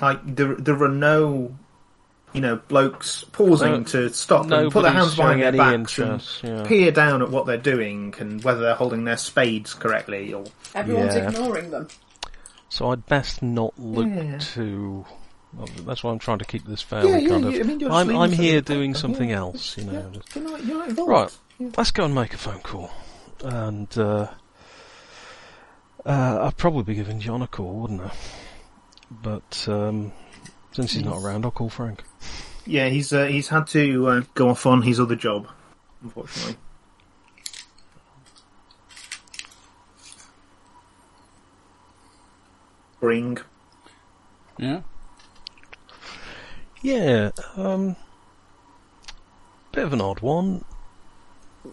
Like 0.00 0.20
there 0.36 0.54
there 0.54 0.80
are 0.82 0.88
no, 0.88 1.54
you 2.32 2.40
know, 2.40 2.56
blokes 2.68 3.24
pausing 3.32 3.72
No- 3.72 3.82
to 3.84 4.10
stop 4.12 4.50
and 4.50 4.70
put 4.70 4.82
their 4.82 4.92
hands 4.92 5.16
behind 5.16 5.40
their 5.40 5.48
any 5.48 5.58
backs 5.58 5.98
and 5.98 6.22
yeah. 6.42 6.64
peer 6.66 6.90
down 6.92 7.22
at 7.22 7.30
what 7.30 7.46
they're 7.46 7.56
doing 7.58 8.14
and 8.18 8.42
whether 8.44 8.60
they're 8.60 8.74
holding 8.74 9.04
their 9.04 9.16
spades 9.16 9.74
correctly 9.74 10.32
or 10.32 10.44
Everyone's 10.74 11.14
Yeah. 11.16 11.28
ignoring 11.30 11.70
them. 11.70 11.88
So 12.72 12.88
I'd 12.90 13.04
best 13.04 13.42
not 13.42 13.78
look 13.78 14.08
Yeah. 14.08 14.38
too. 14.38 15.04
well, 15.52 15.68
that's 15.84 16.02
why 16.02 16.10
I'm 16.10 16.18
trying 16.18 16.38
to 16.38 16.46
keep 16.46 16.64
this 16.64 16.80
fairly 16.80 17.10
Yeah, 17.10 17.18
yeah, 17.18 17.28
kind 17.28 17.44
yeah, 17.52 17.60
of. 17.60 17.66
I 17.66 17.68
mean, 17.74 17.92
I'm, 17.92 18.16
I'm 18.16 18.32
here 18.32 18.62
doing 18.62 18.92
yeah. 18.92 18.96
something 18.96 19.30
else, 19.30 19.76
you 19.76 19.84
know. 19.84 19.92
yeah, 19.92 20.08
just- 20.14 20.34
you're 20.34 20.44
not, 20.44 20.64
you're 20.64 20.94
not. 20.94 21.06
Right, 21.06 21.38
Yeah. 21.58 21.68
let's 21.76 21.90
go 21.90 22.06
and 22.06 22.14
make 22.14 22.32
a 22.32 22.38
phone 22.38 22.60
call, 22.60 22.90
and 23.44 23.88
uh, 23.98 24.28
uh, 26.06 26.38
I'd 26.46 26.56
probably 26.56 26.82
be 26.84 26.94
giving 26.94 27.20
John 27.20 27.42
a 27.42 27.46
call, 27.46 27.74
wouldn't 27.80 28.00
I? 28.00 28.10
But 29.10 29.66
um, 29.68 30.12
since 30.72 30.92
he's 30.92 31.04
not 31.04 31.22
around, 31.22 31.44
I'll 31.44 31.50
call 31.50 31.68
Frank. 31.68 32.02
Yeah, 32.64 32.88
he's 32.88 33.12
uh, 33.12 33.26
he's 33.26 33.48
had 33.48 33.66
to 33.66 34.06
uh, 34.08 34.22
go 34.32 34.48
off 34.48 34.64
on 34.64 34.80
his 34.80 34.98
other 34.98 35.16
job, 35.16 35.46
unfortunately. 36.02 36.56
Bring. 43.02 43.36
Yeah? 44.58 44.82
Yeah, 46.82 47.32
um, 47.56 47.96
bit 49.72 49.82
of 49.82 49.92
an 49.92 50.00
odd 50.00 50.20
one. 50.20 50.64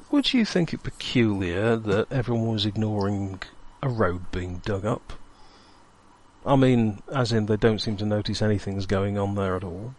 Would 0.10 0.34
you 0.34 0.44
think 0.44 0.74
it 0.74 0.82
peculiar 0.82 1.76
that 1.76 2.12
everyone 2.12 2.48
was 2.48 2.66
ignoring 2.66 3.44
a 3.84 3.90
road 3.90 4.32
being 4.32 4.64
dug 4.66 4.86
up? 4.86 5.14
I 6.48 6.56
mean, 6.56 7.04
as 7.14 7.32
in 7.32 7.46
they 7.46 7.58
don't 7.58 7.78
seem 7.80 7.96
to 7.98 8.06
notice 8.08 8.42
anything's 8.42 8.88
going 8.88 9.20
on 9.20 9.36
there 9.36 9.56
at 9.56 9.64
all. 9.64 9.94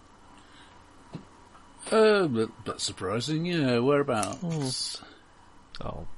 Uh, 1.92 2.26
but, 2.26 2.48
that's 2.66 2.82
surprising, 2.82 3.46
yeah. 3.46 3.78
Whereabouts? 3.78 5.00
I'll 5.80 6.08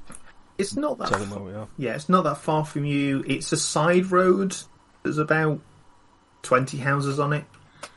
It's 0.56 0.74
not 0.74 0.96
that. 0.98 1.08
tell 1.08 1.18
them 1.18 1.30
where 1.32 1.40
we 1.40 1.52
are. 1.52 1.68
Yeah, 1.76 1.96
it's 1.96 2.08
not 2.08 2.24
that 2.24 2.38
far 2.38 2.64
from 2.64 2.86
you. 2.86 3.22
It's 3.26 3.52
a 3.52 3.58
side 3.58 4.10
road. 4.10 4.56
There's 5.02 5.18
about 5.18 5.60
twenty 6.42 6.78
houses 6.78 7.18
on 7.18 7.32
it. 7.32 7.44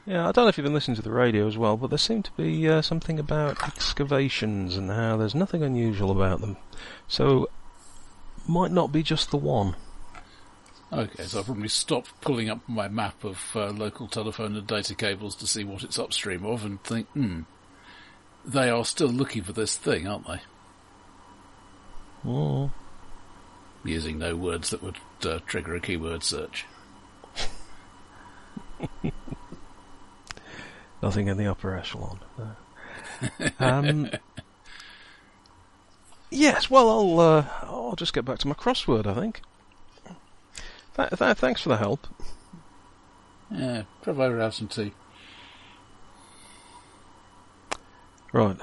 Yeah, 0.05 0.27
I 0.27 0.31
don't 0.31 0.45
know 0.45 0.49
if 0.49 0.57
you've 0.57 0.65
been 0.65 0.73
listening 0.73 0.95
to 0.97 1.01
the 1.01 1.11
radio 1.11 1.47
as 1.47 1.57
well, 1.57 1.77
but 1.77 1.87
there 1.87 1.97
seemed 1.97 2.25
to 2.25 2.31
be 2.37 2.69
uh, 2.69 2.81
something 2.81 3.19
about 3.19 3.61
excavations 3.67 4.77
and 4.77 4.89
how 4.89 5.17
there's 5.17 5.33
nothing 5.35 5.63
unusual 5.63 6.11
about 6.11 6.41
them. 6.41 6.57
So, 7.07 7.49
might 8.47 8.71
not 8.71 8.91
be 8.91 9.01
just 9.01 9.31
the 9.31 9.37
one. 9.37 9.75
Okay, 10.93 11.23
so 11.23 11.39
I'll 11.39 11.43
probably 11.43 11.67
stop 11.67 12.05
pulling 12.21 12.49
up 12.49 12.59
my 12.69 12.87
map 12.87 13.23
of 13.23 13.51
uh, 13.55 13.71
local 13.71 14.07
telephone 14.07 14.55
and 14.55 14.67
data 14.67 14.93
cables 14.93 15.35
to 15.37 15.47
see 15.47 15.63
what 15.63 15.83
it's 15.83 15.97
upstream 15.97 16.45
of 16.45 16.63
and 16.63 16.81
think, 16.83 17.07
hmm, 17.09 17.41
they 18.45 18.69
are 18.69 18.85
still 18.85 19.09
looking 19.09 19.41
for 19.41 19.53
this 19.53 19.75
thing, 19.75 20.07
aren't 20.07 20.27
they? 20.27 20.41
Oh. 22.23 22.71
Using 23.83 24.19
no 24.19 24.35
words 24.35 24.69
that 24.69 24.83
would 24.83 24.97
uh, 25.23 25.39
trigger 25.47 25.75
a 25.75 25.79
keyword 25.79 26.23
search. 26.23 26.65
Nothing 31.01 31.27
in 31.27 31.37
the 31.37 31.47
upper 31.47 31.75
echelon. 31.75 32.19
No. 32.37 32.55
um, 33.59 34.09
yes, 36.29 36.69
well, 36.69 36.89
I'll 36.89 37.19
uh, 37.19 37.45
I'll 37.63 37.95
just 37.95 38.13
get 38.13 38.25
back 38.25 38.39
to 38.39 38.47
my 38.47 38.55
crossword. 38.55 39.05
I 39.05 39.13
think. 39.13 39.41
Th- 40.95 41.09
th- 41.09 41.37
thanks 41.37 41.61
for 41.61 41.69
the 41.69 41.77
help. 41.77 42.07
Yeah, 43.51 43.83
drive 44.01 44.19
over 44.19 44.33
and 44.33 44.41
have 44.41 44.55
some 44.55 44.67
tea. 44.67 44.93
Right, 48.31 48.55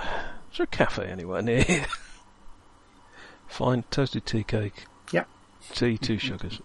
is 0.50 0.58
there 0.58 0.64
a 0.64 0.66
cafe 0.66 1.06
anywhere 1.06 1.40
near 1.42 1.62
here? 1.62 1.86
Fine, 3.46 3.84
toasted 3.90 4.26
tea 4.26 4.44
cake. 4.44 4.84
Yep. 5.12 5.28
Tea, 5.72 5.96
two 5.98 6.18
sugars. 6.18 6.60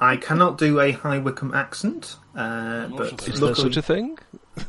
I 0.00 0.16
cannot 0.16 0.58
do 0.58 0.80
a 0.80 0.92
High 0.92 1.18
Wycombe 1.18 1.54
accent, 1.54 2.16
uh, 2.36 2.88
but 2.88 3.20
Is 3.22 3.28
Is 3.34 3.40
there 3.40 3.48
luckily, 3.50 3.70
such 3.72 3.76
a 3.76 3.82
thing? 3.82 4.18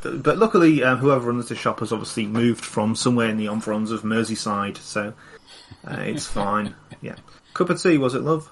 but 0.02 0.38
luckily, 0.38 0.82
uh, 0.82 0.96
whoever 0.96 1.30
runs 1.30 1.48
the 1.48 1.54
shop 1.54 1.80
has 1.80 1.92
obviously 1.92 2.26
moved 2.26 2.64
from 2.64 2.94
somewhere 2.94 3.28
in 3.28 3.36
the 3.36 3.46
environs 3.46 3.90
of 3.90 4.02
Merseyside, 4.02 4.76
so 4.78 5.12
uh, 5.86 5.96
it's 6.00 6.26
fine. 6.40 6.74
Yeah, 7.02 7.16
cup 7.54 7.70
of 7.70 7.80
tea 7.82 7.98
was 7.98 8.14
it, 8.14 8.22
love? 8.22 8.50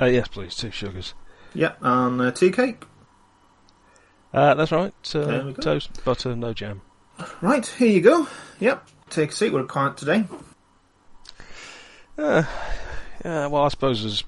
Uh, 0.00 0.06
yes, 0.06 0.28
please, 0.28 0.54
two 0.54 0.70
sugars. 0.70 1.14
Yeah, 1.54 1.72
and 1.82 2.20
uh, 2.20 2.30
tea 2.30 2.50
cake. 2.50 2.82
Uh, 4.32 4.54
that's 4.54 4.70
right. 4.72 4.92
There 5.12 5.22
Uh, 5.42 5.44
we 5.46 5.52
go. 5.54 5.62
toast, 5.62 6.04
butter, 6.04 6.36
no 6.36 6.52
jam. 6.52 6.82
Right, 7.40 7.66
here 7.66 7.88
you 7.88 8.00
go. 8.00 8.28
Yep, 8.60 8.86
take 9.10 9.30
a 9.30 9.34
seat. 9.34 9.52
We're 9.52 9.64
quiet 9.64 9.96
today. 9.96 10.24
Uh, 12.16 12.42
yeah, 13.24 13.46
well, 13.46 13.64
I 13.64 13.68
suppose 13.68 14.02
there's 14.02 14.24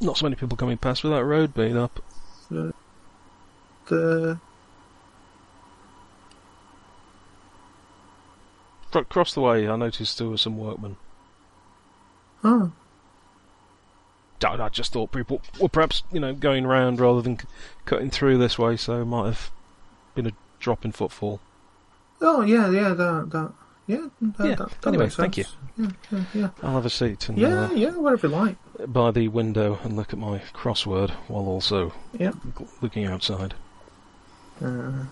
not 0.00 0.16
so 0.16 0.24
many 0.26 0.36
people 0.36 0.56
coming 0.56 0.78
past 0.78 1.02
with 1.02 1.12
that 1.12 1.24
road 1.24 1.54
being 1.54 1.76
up. 1.76 2.02
The 2.50 4.38
Across 8.94 9.34
the 9.34 9.40
way, 9.40 9.68
I 9.68 9.76
noticed 9.76 10.18
there 10.18 10.28
were 10.28 10.38
some 10.38 10.56
workmen. 10.56 10.96
oh, 12.42 12.72
I 14.42 14.54
I 14.54 14.68
just 14.68 14.92
thought 14.92 15.12
people 15.12 15.42
were 15.60 15.68
perhaps, 15.68 16.04
you 16.12 16.20
know, 16.20 16.32
going 16.32 16.66
round 16.66 17.00
rather 17.00 17.20
than 17.20 17.38
c- 17.38 17.46
cutting 17.84 18.10
through 18.10 18.38
this 18.38 18.58
way, 18.58 18.76
so 18.76 19.02
it 19.02 19.04
might 19.04 19.26
have 19.26 19.50
been 20.14 20.26
a 20.26 20.32
drop 20.58 20.84
in 20.84 20.92
footfall. 20.92 21.40
oh 22.20 22.42
yeah, 22.42 22.70
yeah, 22.70 22.94
that 22.94 23.30
that 23.30 23.52
yeah. 23.86 24.06
That, 24.20 24.46
Yeah, 24.46 24.54
That, 24.54 24.70
that 24.80 24.86
anyway, 24.88 25.08
thank 25.08 25.36
you. 25.36 25.44
Yeah, 25.76 25.90
yeah, 26.10 26.24
yeah. 26.34 26.50
I'll 26.62 26.74
have 26.74 26.86
a 26.86 26.90
seat 26.90 27.28
and 27.28 27.38
Yeah, 27.38 27.66
uh, 27.66 27.70
yeah, 27.72 27.96
whatever 27.96 28.28
you 28.28 28.32
like. 28.34 28.56
By 28.86 29.10
the 29.10 29.28
window 29.28 29.78
and 29.82 29.96
look 29.96 30.12
at 30.12 30.18
my 30.18 30.38
crossword 30.54 31.10
while 31.28 31.46
also 31.46 31.92
Yeah. 32.18 32.32
g- 32.58 32.64
looking 32.80 33.04
outside. 33.06 33.54
Uh, 34.64 35.04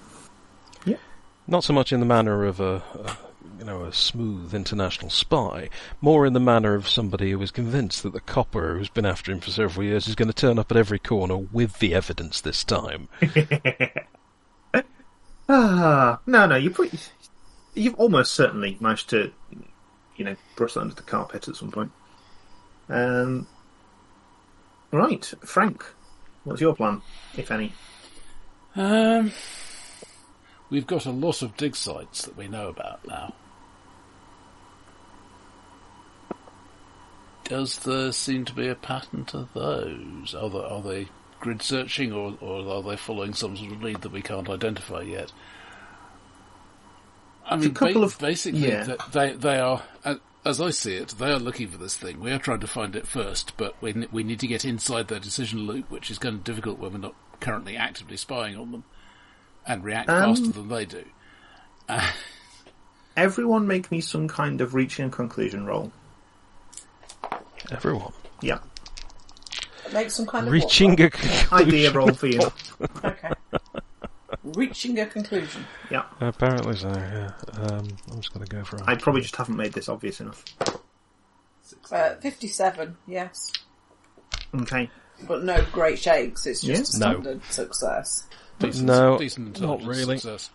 Not 1.48 1.62
so 1.62 1.72
much 1.72 1.92
in 1.92 2.00
the 2.00 2.06
manner 2.06 2.44
of 2.44 2.58
a, 2.58 2.82
a 3.04 3.16
you 3.60 3.64
know 3.64 3.84
a 3.84 3.92
smooth 3.92 4.52
international 4.52 5.10
spy, 5.10 5.70
more 6.00 6.26
in 6.26 6.32
the 6.32 6.40
manner 6.40 6.74
of 6.74 6.88
somebody 6.88 7.30
who 7.30 7.40
is 7.40 7.52
convinced 7.52 8.02
that 8.02 8.12
the 8.12 8.20
copper 8.20 8.76
who's 8.76 8.88
been 8.88 9.06
after 9.06 9.30
him 9.30 9.38
for 9.38 9.50
several 9.52 9.84
years 9.86 10.08
is 10.08 10.16
going 10.16 10.26
to 10.26 10.34
turn 10.34 10.58
up 10.58 10.72
at 10.72 10.76
every 10.76 10.98
corner 10.98 11.36
with 11.36 11.78
the 11.78 11.94
evidence 11.94 12.40
this 12.40 12.64
time. 12.64 13.08
ah, 15.48 16.18
no, 16.26 16.46
no, 16.46 16.56
you 16.56 16.70
put, 16.70 16.92
you've 17.74 17.94
almost 17.94 18.34
certainly 18.34 18.76
managed 18.80 19.10
to, 19.10 19.30
you 20.16 20.24
know, 20.24 20.36
brush 20.56 20.74
that 20.74 20.80
under 20.80 20.94
the 20.94 21.02
carpet 21.02 21.46
at 21.48 21.56
some 21.56 21.70
point. 21.70 21.92
Um, 22.88 23.46
right, 24.96 25.24
Frank, 25.44 25.84
what's 26.44 26.60
your 26.60 26.74
plan, 26.74 27.02
if 27.36 27.50
any? 27.50 27.72
Um, 28.74 29.32
we've 30.70 30.86
got 30.86 31.06
a 31.06 31.10
lot 31.10 31.42
of 31.42 31.56
dig 31.56 31.76
sites 31.76 32.24
that 32.24 32.36
we 32.36 32.48
know 32.48 32.68
about 32.68 33.06
now. 33.06 33.34
Does 37.44 37.78
there 37.80 38.10
seem 38.10 38.44
to 38.46 38.52
be 38.52 38.66
a 38.68 38.74
pattern 38.74 39.24
to 39.26 39.48
those? 39.54 40.34
Are 40.34 40.50
they, 40.50 40.58
are 40.58 40.82
they 40.82 41.08
grid 41.38 41.62
searching 41.62 42.12
or, 42.12 42.36
or 42.40 42.68
are 42.68 42.82
they 42.82 42.96
following 42.96 43.34
some 43.34 43.56
sort 43.56 43.70
of 43.72 43.82
lead 43.82 44.02
that 44.02 44.10
we 44.12 44.20
can't 44.20 44.48
identify 44.50 45.02
yet? 45.02 45.32
I 47.48 47.56
mean, 47.56 47.72
ba- 47.72 47.96
of- 48.00 48.18
basically, 48.18 48.66
yeah. 48.68 48.96
they 49.12 49.32
they 49.34 49.60
are, 49.60 49.80
a- 50.04 50.18
as 50.46 50.60
I 50.60 50.70
see 50.70 50.94
it, 50.96 51.08
they 51.18 51.30
are 51.32 51.38
looking 51.38 51.68
for 51.68 51.76
this 51.78 51.96
thing. 51.96 52.20
We 52.20 52.30
are 52.32 52.38
trying 52.38 52.60
to 52.60 52.66
find 52.66 52.94
it 52.96 53.06
first, 53.06 53.56
but 53.56 53.74
we 53.82 54.06
we 54.12 54.22
need 54.22 54.40
to 54.40 54.46
get 54.46 54.64
inside 54.64 55.08
their 55.08 55.18
decision 55.20 55.60
loop, 55.66 55.90
which 55.90 56.10
is 56.10 56.18
kind 56.18 56.36
of 56.36 56.44
difficult 56.44 56.78
when 56.78 56.92
we're 56.92 56.98
not 56.98 57.14
currently 57.40 57.76
actively 57.76 58.16
spying 58.16 58.56
on 58.56 58.72
them 58.72 58.84
and 59.66 59.84
react 59.84 60.08
Um, 60.08 60.34
faster 60.34 60.52
than 60.52 60.68
they 60.68 60.84
do. 60.86 61.04
Everyone 63.16 63.66
make 63.66 63.90
me 63.90 64.00
some 64.00 64.28
kind 64.28 64.60
of 64.60 64.74
reaching 64.74 65.06
a 65.06 65.10
conclusion 65.10 65.64
roll. 65.66 65.90
Everyone 67.70 68.12
Yeah, 68.42 68.58
Make 69.92 70.10
some 70.10 70.26
kind 70.26 70.46
of 70.46 70.52
reaching 70.52 70.90
what? 70.90 71.00
a 71.00 71.10
conclusion. 71.10 71.48
idea 71.52 71.92
roll 71.92 72.12
for 72.12 72.26
you. 72.26 72.40
Okay. 73.04 73.30
Reaching 74.54 74.98
a 75.00 75.06
conclusion. 75.06 75.64
Yeah, 75.90 76.04
Apparently 76.20 76.76
so. 76.76 76.88
Yeah. 76.88 77.30
Um, 77.52 77.88
I'm 78.10 78.16
just 78.20 78.32
going 78.32 78.46
to 78.46 78.56
go 78.56 78.62
for. 78.64 78.78
I 78.88 78.94
probably 78.94 79.22
just 79.22 79.36
haven't 79.36 79.56
made 79.56 79.72
this 79.72 79.88
obvious 79.88 80.20
enough. 80.20 80.44
Uh, 81.90 82.14
57, 82.16 82.96
yes. 83.08 83.52
Okay, 84.54 84.88
But 85.26 85.42
no 85.42 85.64
great 85.72 85.98
shakes, 85.98 86.46
it's 86.46 86.60
just 86.62 86.94
a 86.94 86.98
Yeah. 86.98 87.06
No. 87.06 87.12
standard 87.14 87.44
success. 87.50 88.24
Decent, 88.60 88.86
No, 88.86 89.18
decent 89.18 89.60
not 89.60 89.80
intelligence 89.80 89.88
really. 89.98 90.18
Success. 90.18 90.50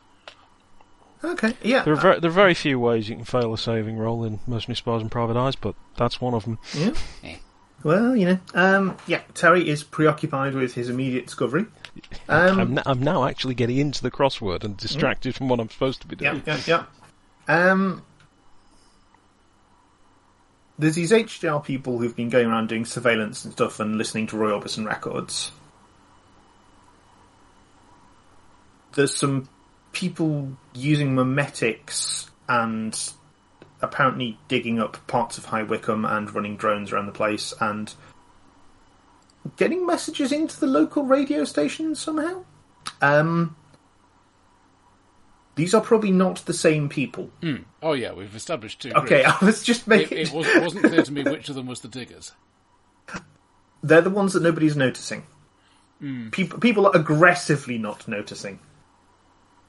okay, 1.23 1.53
yeah, 1.61 1.83
There 1.83 1.93
are, 1.93 1.97
very, 1.97 2.19
there 2.21 2.29
are 2.31 2.33
very 2.33 2.53
few 2.53 2.79
ways 2.79 3.09
you 3.09 3.15
can 3.17 3.25
fail 3.25 3.53
a 3.53 3.57
saving 3.57 3.97
roll 3.97 4.23
in 4.23 4.39
Mercenary 4.47 4.77
Spies 4.77 5.01
and 5.01 5.11
Private 5.11 5.35
Eyes, 5.35 5.55
but 5.57 5.75
that's 5.97 6.21
one 6.21 6.33
of 6.33 6.45
them. 6.45 6.57
yeah. 6.73 6.93
Eh. 7.23 7.35
Well, 7.83 8.15
you 8.15 8.25
know, 8.27 8.39
um, 8.53 8.95
yeah. 9.07 9.21
Terry 9.33 9.67
is 9.67 9.83
preoccupied 9.83 10.53
with 10.53 10.75
his 10.75 10.87
immediate 10.87 11.25
discovery. 11.25 11.65
Um, 12.29 12.59
I'm, 12.59 12.77
n- 12.77 12.83
I'm 12.85 12.99
now 13.01 13.25
actually 13.25 13.55
getting 13.55 13.77
into 13.77 14.01
the 14.01 14.11
crossword 14.11 14.63
and 14.63 14.77
distracted 14.77 15.35
from 15.35 15.49
what 15.49 15.59
I'm 15.59 15.69
supposed 15.69 16.01
to 16.01 16.07
be 16.07 16.15
Yeah, 16.19 16.31
doing. 16.33 16.43
yeah, 16.67 16.85
yeah. 17.47 17.71
Um, 17.71 18.03
there's 20.79 20.95
these 20.95 21.11
HDR 21.11 21.63
people 21.63 21.97
who've 21.99 22.15
been 22.15 22.29
going 22.29 22.47
around 22.47 22.69
doing 22.69 22.85
surveillance 22.85 23.43
and 23.43 23.53
stuff 23.53 23.79
and 23.79 23.97
listening 23.97 24.27
to 24.27 24.37
Roy 24.37 24.51
Orbison 24.51 24.85
records. 24.85 25.51
There's 28.93 29.15
some 29.15 29.47
people 29.91 30.51
using 30.73 31.11
memetics 31.15 32.29
and 32.47 32.97
apparently 33.81 34.37
digging 34.47 34.79
up 34.79 35.05
parts 35.07 35.37
of 35.37 35.45
High 35.45 35.63
Wycombe 35.63 36.05
and 36.05 36.33
running 36.33 36.55
drones 36.57 36.91
around 36.91 37.05
the 37.07 37.11
place 37.11 37.53
and 37.59 37.93
getting 39.57 39.85
messages 39.85 40.31
into 40.31 40.59
the 40.59 40.67
local 40.67 41.03
radio 41.03 41.43
station 41.43 41.95
somehow. 41.95 42.43
Um, 43.01 43.55
these 45.55 45.73
are 45.73 45.81
probably 45.81 46.11
not 46.11 46.37
the 46.45 46.53
same 46.53 46.89
people. 46.89 47.29
Oh 47.83 47.93
yeah, 47.93 48.13
we've 48.13 48.35
established 48.35 48.81
two. 48.81 48.91
Okay, 48.91 49.23
groups. 49.23 49.37
I 49.41 49.45
was 49.45 49.63
just 49.63 49.81
It, 49.83 49.87
making. 49.87 50.17
it 50.19 50.31
was, 50.31 50.47
wasn't 50.55 50.85
clear 50.85 51.03
to 51.03 51.11
me 51.11 51.23
which 51.23 51.49
of 51.49 51.55
them 51.55 51.67
was 51.67 51.81
the 51.81 51.87
diggers. 51.87 52.31
They're 53.83 54.01
the 54.01 54.09
ones 54.09 54.33
that 54.33 54.43
nobody's 54.43 54.75
noticing. 54.75 55.23
People, 56.31 56.57
people 56.57 56.87
are 56.87 56.95
aggressively 56.95 57.77
not 57.77 58.07
noticing. 58.07 58.59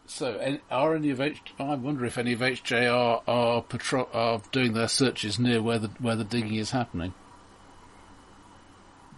So, 0.07 0.59
are 0.71 0.95
any 0.95 1.11
of 1.11 1.21
H? 1.21 1.39
I 1.59 1.75
wonder 1.75 2.07
if 2.07 2.17
any 2.17 2.33
of 2.33 2.41
HJR 2.41 3.23
are 3.27 3.63
patro- 3.63 4.09
are 4.15 4.41
doing 4.51 4.73
their 4.73 4.89
searches 4.89 5.39
near 5.39 5.61
where 5.61 5.79
the 5.79 5.89
where 5.99 6.17
the 6.17 6.25
digging 6.25 6.55
is 6.55 6.71
happening. 6.71 7.13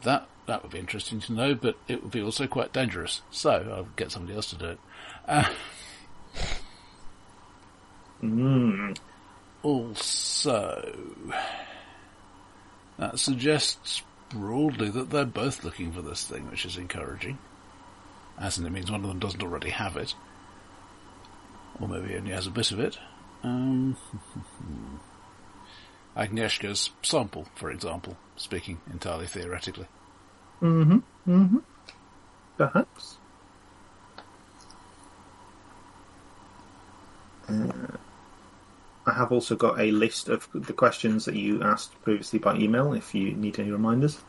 That 0.03 0.27
that 0.47 0.63
would 0.63 0.73
be 0.73 0.79
interesting 0.79 1.21
to 1.21 1.33
know, 1.33 1.55
but 1.55 1.77
it 1.89 2.03
would 2.03 2.13
be 2.13 2.23
also 2.23 2.47
quite 2.47 2.73
dangerous. 2.73 3.23
So, 3.31 3.51
I'll 3.51 3.89
get 3.97 4.13
somebody 4.13 4.35
else 4.35 4.51
to 4.51 4.57
do 4.57 4.67
it. 4.67 4.79
Uh, 5.27 5.49
Also, 9.63 10.95
that 12.99 13.19
suggests 13.19 14.03
broadly 14.29 14.91
that 14.91 15.11
they're 15.11 15.25
both 15.25 15.65
looking 15.65 15.93
for 15.93 16.03
this 16.03 16.25
thing, 16.27 16.51
which 16.51 16.67
is 16.67 16.77
encouraging. 16.77 17.39
As 18.39 18.59
in, 18.59 18.67
it 18.67 18.71
means 18.71 18.91
one 18.91 19.03
of 19.03 19.09
them 19.09 19.21
doesn't 19.21 19.43
already 19.43 19.71
have 19.71 19.97
it. 19.97 20.15
Or 21.81 21.89
maybe 21.89 22.17
only 22.17 22.33
has 22.33 22.47
a 22.47 22.51
bit 22.51 22.73
of 22.73 22.81
it. 22.81 22.99
Um, 23.43 23.97
Agnieszka's 26.17 26.91
sample, 27.03 27.47
for 27.55 27.71
example, 27.71 28.17
speaking 28.37 28.81
entirely 28.93 29.27
theoretically. 29.27 29.87
Perhaps. 32.57 33.19
Uh, 37.49 37.97
I 39.07 39.13
have 39.13 39.33
also 39.33 39.55
got 39.55 39.79
a 39.79 39.91
list 39.91 40.29
of 40.29 40.49
the 40.55 40.73
questions 40.73 41.27
that 41.27 41.35
you 41.35 41.63
asked 41.63 42.01
previously 42.03 42.39
by 42.39 42.57
email. 42.57 42.95
If 42.95 43.15
you 43.15 43.33
need 43.33 43.59
any 43.59 43.71
reminders. 43.71 44.21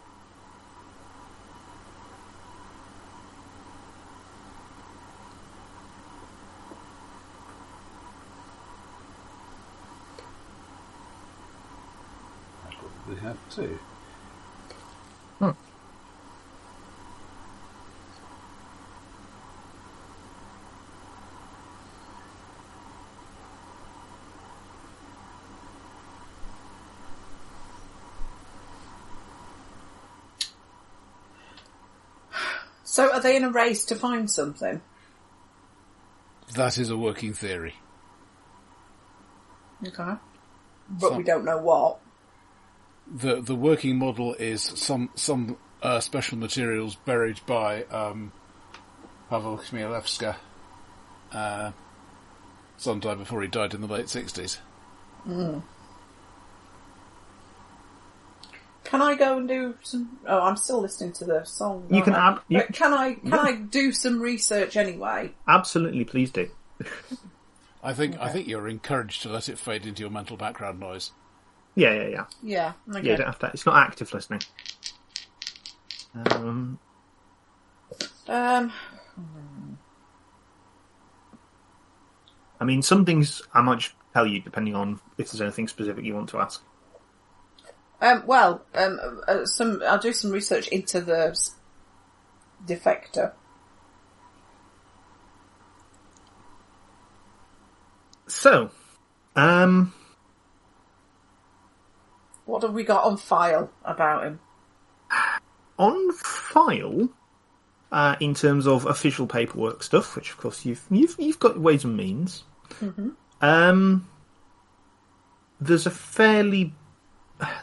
So 32.95 33.11
are 33.11 33.19
they 33.19 33.35
in 33.35 33.43
a 33.43 33.51
race 33.51 33.83
to 33.87 33.95
find 33.95 34.31
something? 34.31 34.81
That 36.53 36.77
is 36.77 36.89
a 36.89 36.95
working 36.95 37.33
theory. 37.33 37.75
Okay. 39.85 40.13
But 40.89 41.09
Some- 41.09 41.17
we 41.17 41.23
don't 41.25 41.43
know 41.43 41.57
what. 41.57 41.99
the 43.05 43.41
the 43.41 43.53
working 43.53 43.97
model 43.97 44.33
is 44.35 44.61
some 44.61 45.09
some 45.13 45.57
uh, 45.83 45.99
special 45.99 46.37
materials 46.37 46.95
buried 46.95 47.41
by 47.45 47.83
um, 47.83 48.31
Pavel 49.29 49.57
Chmielewska, 49.57 50.37
uh, 51.33 51.71
sometime 52.77 53.17
before 53.17 53.41
he 53.41 53.49
died 53.49 53.73
in 53.73 53.81
the 53.81 53.87
late 53.87 54.05
60s. 54.05 54.59
Can 58.95 59.01
I 59.01 59.15
go 59.15 59.37
and 59.37 59.45
do 59.47 59.75
some? 59.83 60.19
Oh, 60.25 60.39
I'm 60.39 60.55
still 60.55 60.79
listening 60.81 61.11
to 61.13 61.25
the 61.25 61.43
song. 61.43 61.85
You 61.91 62.01
can 62.01 62.15
I? 62.15 62.29
add- 62.31 62.39
you- 62.47 62.59
But 62.59 62.73
can 62.73 62.93
I? 62.93 63.15
Can 63.15 63.27
Yeah. 63.29 63.41
I 63.41 63.51
do 63.55 63.91
some 63.91 64.21
research 64.21 64.77
anyway? 64.77 65.33
Absolutely, 65.49 66.05
please 66.05 66.31
do. 66.31 66.49
I 67.83 67.93
think 67.93 68.17
I 68.19 68.29
think 68.29 68.47
you're 68.47 68.69
encouraged 68.69 69.21
to 69.23 69.29
let 69.29 69.49
it 69.49 69.59
fade 69.59 69.85
into 69.85 70.01
your 70.01 70.09
mental 70.11 70.37
background 70.37 70.79
noise. 70.79 71.11
Yeah, 71.75 71.91
yeah, 71.93 72.07
yeah. 72.07 72.25
Yeah. 72.41 72.73
Okay. 72.89 73.01
Yeah, 73.05 73.11
you 73.11 73.17
don't 73.17 73.25
have 73.25 73.39
to, 73.39 73.47
it's 73.53 73.65
not 73.65 73.75
active 73.75 74.13
listening. 74.13 74.41
Um, 76.31 76.79
Um. 78.29 78.71
I 82.61 82.63
mean, 82.63 82.81
some 82.81 83.03
things 83.05 83.41
I 83.53 83.59
might 83.61 83.79
just 83.79 83.93
tell 84.13 84.25
you 84.25 84.39
depending 84.39 84.73
on 84.73 85.01
if 85.17 85.31
there's 85.31 85.41
anything 85.41 85.67
specific 85.67 86.05
you 86.05 86.15
want 86.15 86.29
to 86.29 86.39
ask. 86.39 86.63
Um. 88.01 88.23
Well. 88.25 88.61
Um. 88.73 89.21
Uh, 89.27 89.45
some. 89.45 89.81
I'll 89.87 89.97
do 89.99 90.13
some 90.13 90.31
research 90.31 90.67
into 90.69 91.01
the 91.01 91.29
s- 91.29 91.55
defector. 92.65 93.31
So, 98.27 98.71
um, 99.35 99.93
What 102.45 102.63
have 102.63 102.73
we 102.73 102.83
got 102.83 103.03
on 103.03 103.17
file 103.17 103.71
about 103.83 104.23
him? 104.25 104.39
on 105.77 106.11
file, 106.13 107.09
uh, 107.91 108.15
in 108.19 108.33
terms 108.33 108.65
of 108.65 108.85
official 108.85 109.27
paperwork 109.27 109.83
stuff, 109.83 110.15
which 110.15 110.31
of 110.31 110.37
course 110.37 110.65
you've 110.65 110.83
you've 110.89 111.15
you've 111.19 111.39
got 111.39 111.59
ways 111.59 111.83
and 111.83 111.95
means. 111.97 112.43
Um, 113.41 114.07
there's 115.61 115.85
a 115.85 115.91
fairly 115.91 116.73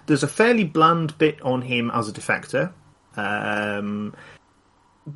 there's 0.07 0.23
a 0.23 0.29
fairly 0.29 0.65
bland 0.65 1.17
bit 1.19 1.41
on 1.43 1.63
him 1.63 1.91
as 1.93 2.09
a 2.09 2.13
defector. 2.13 2.73
Um, 3.17 4.15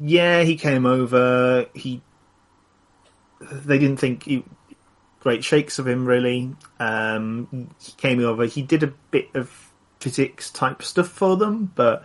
yeah, 0.01 0.43
he 0.43 0.57
came 0.57 0.87
over. 0.87 1.67
He 1.75 2.03
they 3.41 3.79
didn't 3.79 3.99
think 3.99 4.25
he, 4.25 4.45
great 5.21 5.45
shakes 5.45 5.79
of 5.79 5.87
him 5.87 6.07
really. 6.07 6.55
Um, 6.79 7.69
he 7.81 7.93
came 7.93 8.25
over. 8.25 8.47
He 8.47 8.63
did 8.63 8.83
a 8.83 8.93
bit 9.11 9.29
of 9.35 9.73
physics 10.01 10.51
type 10.51 10.83
stuff 10.83 11.09
for 11.09 11.37
them, 11.37 11.73
but 11.75 12.05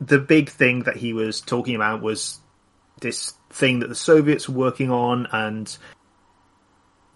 the 0.00 0.18
big 0.18 0.48
thing 0.48 0.82
that 0.84 0.96
he 0.96 1.12
was 1.12 1.40
talking 1.40 1.74
about 1.74 2.02
was 2.02 2.40
this 3.00 3.34
thing 3.50 3.80
that 3.80 3.88
the 3.88 3.94
Soviets 3.94 4.48
were 4.48 4.56
working 4.56 4.90
on, 4.90 5.26
and 5.32 5.76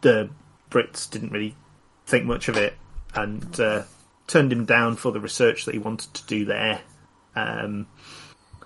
the 0.01 0.31
Brits 0.71 1.11
didn't 1.11 1.33
really 1.33 1.55
think 2.07 2.25
much 2.25 2.49
of 2.49 2.57
it, 2.57 2.75
and 3.15 3.61
uh, 3.61 3.83
turned 4.27 4.53
him 4.53 4.65
down 4.65 4.97
for 4.97 5.13
the 5.13 5.21
research 5.21 5.65
that 5.65 5.75
he 5.75 5.79
wanted 5.79 6.13
to 6.15 6.27
do 6.27 6.45
there. 6.45 6.81
Um, 7.37 7.87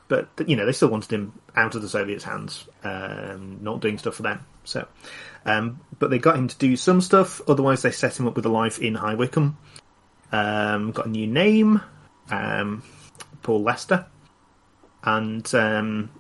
but 0.09 0.29
you 0.47 0.57
know, 0.57 0.67
they 0.67 0.73
still 0.73 0.89
wanted 0.89 1.13
him 1.13 1.39
out 1.55 1.75
of 1.75 1.83
the 1.83 1.89
Soviets' 1.89 2.25
hands, 2.25 2.67
um, 2.83 3.59
not 3.61 3.81
doing 3.81 3.99
stuff 3.99 4.15
for 4.15 4.23
them. 4.23 4.45
So, 4.65 4.87
um, 5.45 5.81
but 5.99 6.11
they 6.11 6.19
got 6.19 6.37
him 6.37 6.49
to 6.49 6.59
do 6.59 6.77
some 6.77 7.01
stuff. 7.01 7.41
Otherwise, 7.49 7.83
they 7.83 7.91
set 7.91 8.19
him 8.19 8.27
up 8.27 8.37
with 8.37 8.47
a 8.47 8.51
life 8.51 8.79
in 8.79 8.95
High 8.95 9.15
Wycombe. 9.15 9.57
Um, 10.33 10.93
got 10.93 11.07
a 11.07 11.11
new 11.11 11.27
name, 11.27 11.81
um, 12.31 12.83
Paul 13.43 13.63
Lester, 13.63 14.07
and 15.03 15.55
um, 15.55 16.11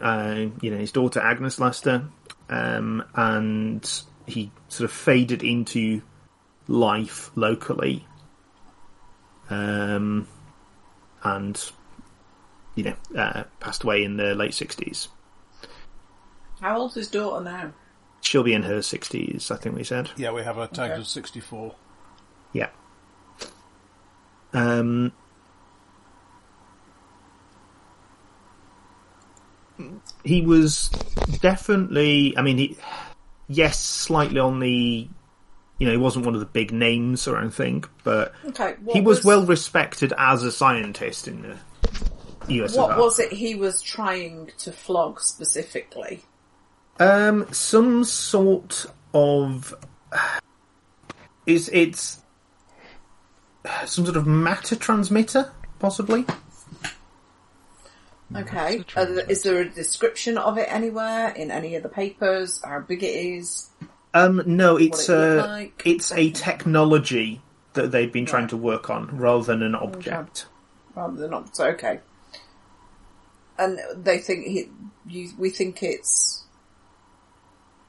uh, 0.00 0.46
you 0.60 0.70
know 0.70 0.78
his 0.78 0.92
daughter 0.92 1.20
Agnes 1.20 1.58
Lester, 1.58 2.04
um, 2.48 3.04
and 3.14 4.02
he 4.26 4.50
sort 4.68 4.90
of 4.90 4.96
faded 4.96 5.42
into 5.42 6.02
life 6.68 7.30
locally, 7.34 8.06
um, 9.50 10.26
and 11.22 11.70
you 12.74 12.84
know 12.84 12.96
uh, 13.16 13.44
passed 13.60 13.84
away 13.84 14.04
in 14.04 14.16
the 14.16 14.34
late 14.34 14.54
sixties. 14.54 15.08
How 16.60 16.78
old's 16.78 16.94
his 16.94 17.08
daughter 17.08 17.44
now? 17.44 17.72
She'll 18.20 18.42
be 18.42 18.54
in 18.54 18.62
her 18.62 18.80
sixties, 18.80 19.50
I 19.50 19.56
think 19.56 19.76
we 19.76 19.84
said. 19.84 20.10
Yeah, 20.16 20.32
we 20.32 20.42
have 20.42 20.56
a 20.56 20.66
tag 20.66 20.92
Okay. 20.92 21.00
of 21.00 21.06
64. 21.06 21.74
Yeah. 22.54 22.70
Um, 24.54 25.12
he 30.24 30.40
was 30.40 30.88
definitely. 31.40 32.36
I 32.38 32.42
mean, 32.42 32.58
he 32.58 32.76
yes, 33.48 33.78
slightly 33.80 34.38
on 34.40 34.60
the. 34.60 35.08
You 35.78 35.86
know, 35.86 35.92
he 35.92 35.98
wasn't 35.98 36.24
one 36.24 36.34
of 36.34 36.40
the 36.40 36.46
big 36.46 36.72
names 36.72 37.26
or 37.26 37.36
anything, 37.38 37.84
but 38.04 38.32
Okay. 38.46 38.76
He 38.92 39.00
was, 39.00 39.24
well 39.24 39.44
respected 39.44 40.12
as 40.16 40.42
a 40.44 40.52
scientist 40.52 41.26
in 41.26 41.42
the 42.46 42.54
US. 42.62 42.76
What 42.76 42.96
was 42.96 43.18
it 43.18 43.32
he 43.32 43.54
was 43.54 43.82
trying 43.82 44.50
to 44.58 44.70
flog 44.72 45.20
specifically? 45.20 46.22
Um, 47.00 47.52
some 47.52 48.04
sort 48.04 48.86
of 49.12 49.74
is 51.46 51.68
it's 51.72 52.22
some 53.84 54.04
sort 54.04 54.16
of 54.16 54.26
matter 54.28 54.76
transmitter, 54.76 55.50
possibly. 55.80 56.24
Okay. 58.36 58.78
That's 58.78 58.96
a 58.96 59.00
Are 59.00 59.04
there- 59.06 59.30
is 59.30 59.42
there 59.42 59.60
a 59.60 59.68
description 59.68 60.38
of 60.38 60.56
it 60.58 60.66
anywhere 60.70 61.30
in 61.30 61.50
any 61.50 61.74
of 61.76 61.82
the 61.82 61.88
papers? 61.88 62.60
How 62.64 62.80
big 62.80 63.02
it 63.02 63.06
is? 63.14 63.70
Um, 64.14 64.42
no, 64.46 64.76
it's 64.76 65.08
it 65.08 65.12
a 65.18 65.34
like? 65.46 65.82
it's 65.84 66.12
a 66.12 66.30
technology 66.30 67.42
that 67.72 67.90
they've 67.90 68.12
been 68.12 68.26
trying 68.26 68.46
to 68.48 68.56
work 68.56 68.88
on 68.88 69.16
rather 69.18 69.44
than 69.44 69.62
an 69.62 69.74
object. 69.74 70.46
Rather 70.94 71.26
than. 71.28 71.52
So 71.52 71.66
okay. 71.66 72.00
And 73.58 73.78
they 73.94 74.18
think 74.18 74.46
he, 74.46 74.68
you, 75.06 75.30
we 75.38 75.50
think 75.50 75.82
it's 75.82 76.44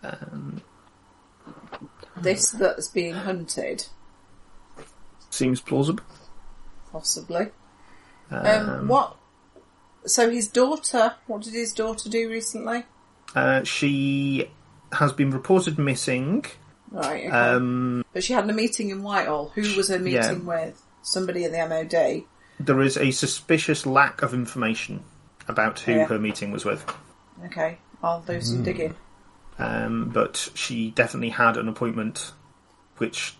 Um, 0.03 0.61
this 2.17 2.49
that's 2.51 2.87
being 2.87 3.13
hunted, 3.13 3.85
seems 5.29 5.61
plausible. 5.61 6.03
possibly. 6.91 7.47
Um, 8.31 8.45
Um, 8.45 8.87
what? 8.87 9.17
So 10.05 10.29
his 10.29 10.47
daughter. 10.47 11.15
What 11.27 11.41
did 11.43 11.53
his 11.53 11.73
daughter 11.73 12.09
do 12.09 12.29
recently? 12.29 12.85
uh, 13.35 13.63
she 13.63 14.49
has 14.93 15.11
been 15.13 15.31
reported 15.31 15.77
missing. 15.77 16.45
Right. 16.91 17.25
Okay. 17.25 17.29
Um, 17.29 18.05
but 18.13 18.23
she 18.23 18.33
had 18.33 18.49
a 18.49 18.53
meeting 18.53 18.89
in 18.89 19.03
Whitehall. 19.03 19.51
Who 19.55 19.61
was 19.75 19.89
her 19.89 19.99
meeting 19.99 20.21
Yeah. 20.21 20.33
with? 20.67 20.81
Somebody 21.01 21.43
in 21.43 21.51
the 21.51 21.59
MOD. 21.59 22.23
there 22.59 22.81
is 22.81 22.95
a 22.97 23.11
suspicious 23.11 23.85
lack 23.85 24.21
of 24.21 24.33
information 24.33 25.03
about 25.47 25.79
who 25.81 25.91
Yeah. 25.93 26.05
her 26.05 26.17
meeting 26.17 26.51
was 26.51 26.63
with. 26.63 26.85
Okay. 27.45 27.77
I'll 28.01 28.21
do 28.21 28.39
some 28.41 28.63
digging. 28.63 28.95
um, 29.59 30.09
but 30.13 30.49
she 30.53 30.91
definitely 30.91 31.29
had 31.29 31.57
an 31.57 31.67
appointment, 31.67 32.31
which 32.97 33.35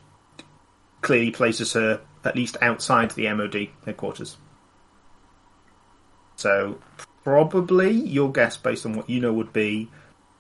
clearly 1.02 1.32
places 1.32 1.74
her 1.74 2.02
at 2.24 2.36
least 2.36 2.58
outside 2.62 3.12
the 3.12 3.28
MOD 3.28 3.70
headquarters. 3.86 4.38
So, 6.36 6.80
probably 7.24 7.92
your 7.92 8.32
guess, 8.32 8.58
based 8.58 8.86
on 8.86 8.96
what 8.96 9.10
you 9.10 9.20
know, 9.22 9.34
would 9.34 9.54
be 9.54 9.90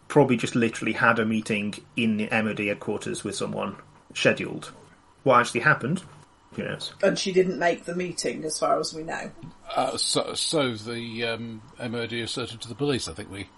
probably 0.08 0.38
just 0.38 0.56
literally 0.56 0.93
had 0.93 1.20
a 1.20 1.26
meeting 1.26 1.74
in 1.95 2.18
the 2.18 2.30
MOD 2.32 2.60
headquarters 2.60 3.24
with 3.24 3.36
someone 3.36 3.76
scheduled. 4.14 4.72
What 5.24 5.39
actually 5.39 5.62
happened? 5.62 6.03
Who 6.53 6.64
knows? 6.64 6.93
And 7.03 7.18
she 7.20 7.34
didn't 7.34 7.60
make 7.60 7.84
the 7.86 7.95
meeting, 7.95 8.43
as 8.45 8.60
far 8.60 8.80
as 8.80 8.93
we 8.93 9.03
know. 9.03 9.32
Uh, 9.76 9.97
so, 9.97 10.34
so 10.36 10.74
the 10.76 11.26
um, 11.26 11.62
MOD 11.80 12.14
asserted 12.14 12.62
to 12.62 12.70
the 12.70 12.76
police, 12.76 13.08
I 13.08 13.14
think 13.14 13.32
we 13.32 13.49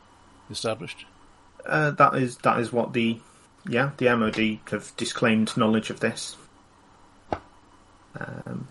established. 0.49 1.05
Uh, 1.65 1.91
that 1.91 2.15
is 2.15 2.37
that 2.37 2.59
is 2.59 2.71
what 2.71 2.93
the 2.93 3.19
yeah 3.67 3.91
the 3.97 4.15
MOD 4.15 4.59
have 4.71 4.95
disclaimed 4.95 5.55
knowledge 5.57 5.89
of 5.89 5.99
this. 5.99 6.37
Um, 8.17 8.67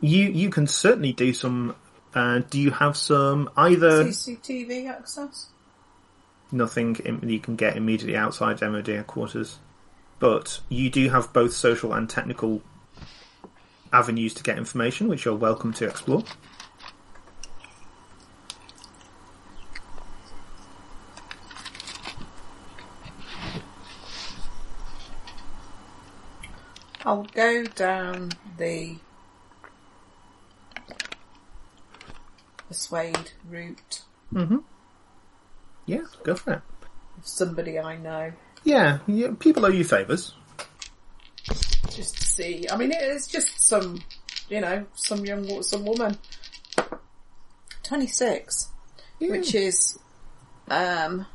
you 0.00 0.28
you 0.28 0.50
can 0.50 0.66
certainly 0.66 1.12
do 1.12 1.32
some. 1.32 1.74
Uh, 2.14 2.40
do 2.50 2.60
you 2.60 2.70
have 2.72 2.96
some 2.96 3.48
either 3.56 4.04
CCTV 4.04 4.88
access? 4.90 5.48
Nothing 6.52 6.96
you 7.22 7.40
can 7.40 7.56
get 7.56 7.76
immediately 7.76 8.16
outside 8.16 8.60
MOD 8.60 8.86
headquarters, 8.86 9.58
but 10.18 10.60
you 10.68 10.90
do 10.90 11.08
have 11.08 11.32
both 11.32 11.52
social 11.52 11.92
and 11.92 12.08
technical 12.08 12.62
avenues 13.92 14.34
to 14.34 14.42
get 14.42 14.58
information, 14.58 15.08
which 15.08 15.24
you're 15.24 15.34
welcome 15.34 15.72
to 15.74 15.86
explore. 15.86 16.22
I'll 27.04 27.24
go 27.24 27.64
down 27.64 28.30
the 28.56 28.96
persuade 32.68 33.32
route. 33.50 34.02
Mm-hmm. 34.32 34.58
Yeah, 35.86 36.02
go 36.22 36.34
for 36.34 36.54
it. 36.54 36.60
somebody 37.22 37.78
I 37.78 37.96
know. 37.96 38.32
Yeah, 38.64 38.98
yeah 39.06 39.28
people 39.38 39.64
owe 39.66 39.70
you 39.70 39.84
favours. 39.84 40.34
Just 41.90 42.16
to 42.16 42.24
see. 42.24 42.66
I 42.70 42.76
mean, 42.76 42.92
it's 42.94 43.26
just 43.26 43.66
some, 43.68 44.00
you 44.48 44.60
know, 44.60 44.86
some 44.94 45.24
young, 45.24 45.62
some 45.62 45.84
woman. 45.84 46.16
26. 47.82 48.68
Which 49.18 49.54
is, 49.54 49.98
um, 50.68 51.26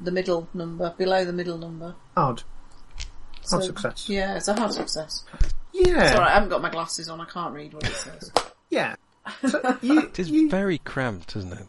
the 0.00 0.10
middle 0.10 0.48
number, 0.54 0.94
below 0.96 1.24
the 1.24 1.32
middle 1.32 1.58
number. 1.58 1.94
Hard. 2.16 2.42
So, 3.42 3.56
Hard 3.56 3.64
success. 3.64 4.08
Yeah, 4.08 4.36
it's 4.36 4.48
a 4.48 4.54
hard 4.54 4.72
success. 4.72 5.24
Yeah. 5.72 5.84
Sorry, 5.84 6.10
alright, 6.10 6.30
I 6.30 6.34
haven't 6.34 6.48
got 6.50 6.62
my 6.62 6.70
glasses 6.70 7.08
on, 7.08 7.20
I 7.20 7.24
can't 7.26 7.54
read 7.54 7.74
what 7.74 7.84
it 7.84 7.94
says. 7.94 8.32
Yeah. 8.70 8.96
So 9.48 9.78
you, 9.80 10.00
It 10.00 10.18
is 10.18 10.30
you, 10.30 10.50
very 10.50 10.76
cramped, 10.78 11.34
isn't 11.34 11.52
it? 11.52 11.66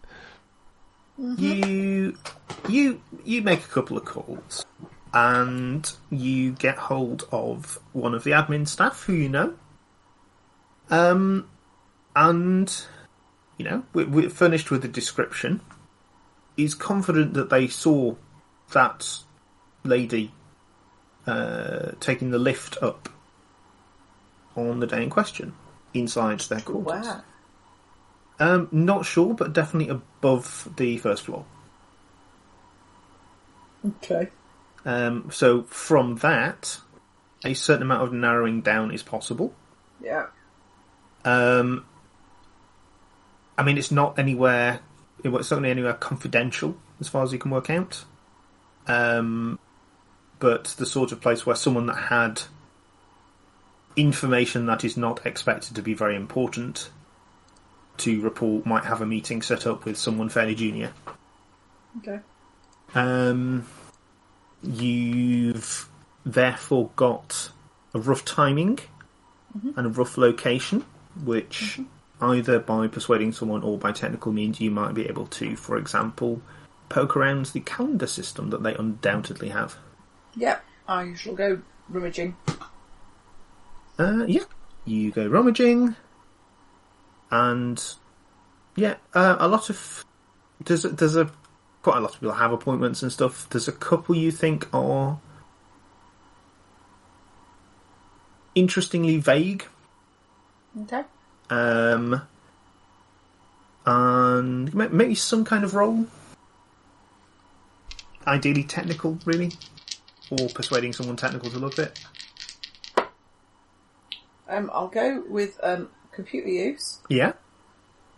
You, 1.18 2.18
you, 2.68 3.02
you 3.24 3.42
make 3.42 3.64
a 3.64 3.68
couple 3.68 3.98
of 3.98 4.06
calls, 4.06 4.66
and 5.14 5.92
you 6.10 6.52
get 6.52 6.78
hold 6.78 7.28
of 7.32 7.80
one 7.94 8.14
of 8.14 8.24
the 8.24 8.32
admin 8.32 8.68
staff 8.68 9.04
who 9.04 9.14
you 9.14 9.30
know. 9.30 9.54
Um, 10.90 11.50
and 12.16 12.86
you 13.58 13.66
know, 13.66 13.84
we're, 13.94 14.08
we're 14.08 14.30
furnished 14.30 14.72
with 14.72 14.84
a 14.86 14.90
description. 14.90 15.62
He's 16.56 16.76
confident 16.76 17.34
that 17.34 17.50
they 17.50 17.68
saw 17.68 18.16
that 18.74 19.20
lady 19.84 20.32
uh, 21.28 21.92
taking 22.00 22.32
the 22.32 22.40
lift 22.40 22.78
up 22.82 23.10
on 24.56 24.80
the 24.80 24.88
day 24.88 25.04
in 25.04 25.10
question 25.10 25.54
inside 25.94 26.40
their 26.42 26.62
quarters. 26.62 27.06
Wow. 27.06 27.24
Um, 28.40 28.68
not 28.72 29.06
sure, 29.06 29.34
but 29.34 29.54
definitely 29.54 29.90
above 29.90 30.70
the 30.76 30.98
first 30.98 31.24
floor. 31.24 31.46
Okay. 33.86 34.30
Um, 34.84 35.30
so 35.32 35.64
from 35.64 36.18
that, 36.18 36.80
a 37.44 37.54
certain 37.54 37.84
amount 37.84 38.04
of 38.04 38.14
narrowing 38.14 38.62
down 38.62 38.92
is 38.92 39.04
possible. 39.04 39.54
Yeah. 40.04 40.28
Um, 41.24 41.86
I 43.58 43.64
mean, 43.64 43.78
it's 43.78 43.92
not 43.92 44.20
anywhere. 44.20 44.82
It's 45.24 45.48
certainly 45.48 45.72
anywhere 45.72 45.94
confidential 45.94 46.78
as 47.00 47.08
far 47.08 47.24
as 47.24 47.32
you 47.32 47.40
can 47.40 47.52
work 47.52 47.70
out. 47.70 48.04
Um, 48.88 49.60
but 50.40 50.66
the 50.78 50.86
sort 50.86 51.12
of 51.12 51.22
place 51.22 51.46
where 51.46 51.56
someone 51.56 51.88
that 51.88 51.96
had 52.10 52.42
information 53.96 54.66
that 54.66 54.84
is 54.84 54.98
not 54.98 55.26
expected 55.26 55.76
to 55.76 55.82
be 55.82 55.94
very 55.94 56.16
important 56.16 56.90
to 57.98 58.22
report 58.22 58.66
might 58.66 58.86
have 58.86 59.02
a 59.02 59.06
meeting 59.06 59.42
set 59.42 59.66
up 59.68 59.86
with 59.86 59.98
someone 59.98 60.30
fairly 60.30 60.56
junior. 60.56 60.92
Okay. 62.00 62.20
Um, 62.94 63.66
you've 64.64 65.90
therefore 66.26 66.90
got 66.96 67.52
a 67.94 68.00
rough 68.00 68.26
timing 68.26 68.80
and 69.76 69.88
a 69.88 69.90
rough 69.90 70.18
location, 70.18 70.84
which 71.24 71.80
either 72.22 72.60
by 72.60 72.88
persuading 72.88 73.32
someone 73.32 73.64
or 73.64 73.78
by 73.78 73.92
technical 73.92 74.32
means 74.32 74.60
you 74.60 74.72
might 74.72 74.94
be 74.94 75.08
able 75.08 75.28
to, 75.28 75.56
for 75.56 75.78
example, 75.78 76.42
poke 76.90 77.16
around 77.16 77.46
the 77.48 77.60
calendar 77.62 78.08
system 78.08 78.50
that 78.50 78.64
they 78.64 78.76
undoubtedly 78.76 79.50
have. 79.50 79.78
Yep. 80.36 80.64
I 80.88 81.14
shall 81.16 81.34
go 81.34 81.62
rummaging. 81.90 82.36
Uh, 83.98 84.26
yeah, 84.28 84.44
you 84.84 85.12
go 85.12 85.26
rummaging, 85.26 85.96
and 87.36 87.84
yeah, 88.76 88.96
uh, 89.14 89.36
a 89.40 89.48
lot 89.48 89.70
of 89.70 90.06
there's 90.64 90.86
a, 90.86 90.90
there's 90.90 91.16
a 91.18 91.30
quite 91.82 91.98
a 91.98 92.00
lot 92.00 92.14
of 92.14 92.20
people 92.20 92.34
have 92.34 92.52
appointments 92.52 93.04
and 93.04 93.12
stuff. 93.12 93.48
There's 93.50 93.68
a 93.68 93.74
couple 93.74 94.16
you 94.16 94.32
think 94.32 94.68
are 94.74 95.20
interestingly 98.56 99.18
vague, 99.18 99.66
Okay. 100.84 101.04
um, 101.50 102.22
and 103.86 104.74
maybe 104.74 105.16
some 105.16 105.44
kind 105.44 105.64
of 105.64 105.76
role. 105.76 106.08
Ideally 108.26 108.64
technical, 108.64 109.20
really, 109.26 109.52
or 110.32 110.48
persuading 110.50 110.94
someone 110.94 111.18
technical 111.18 111.52
to 111.52 111.60
look 111.60 111.78
at 111.78 111.88
it. 111.88 112.00
Um, 114.48 114.72
I'll 114.74 114.88
go 114.88 115.24
with 115.28 115.60
um, 115.62 115.90
computer 116.16 116.48
use, 116.50 117.00
Yeah, 117.10 117.34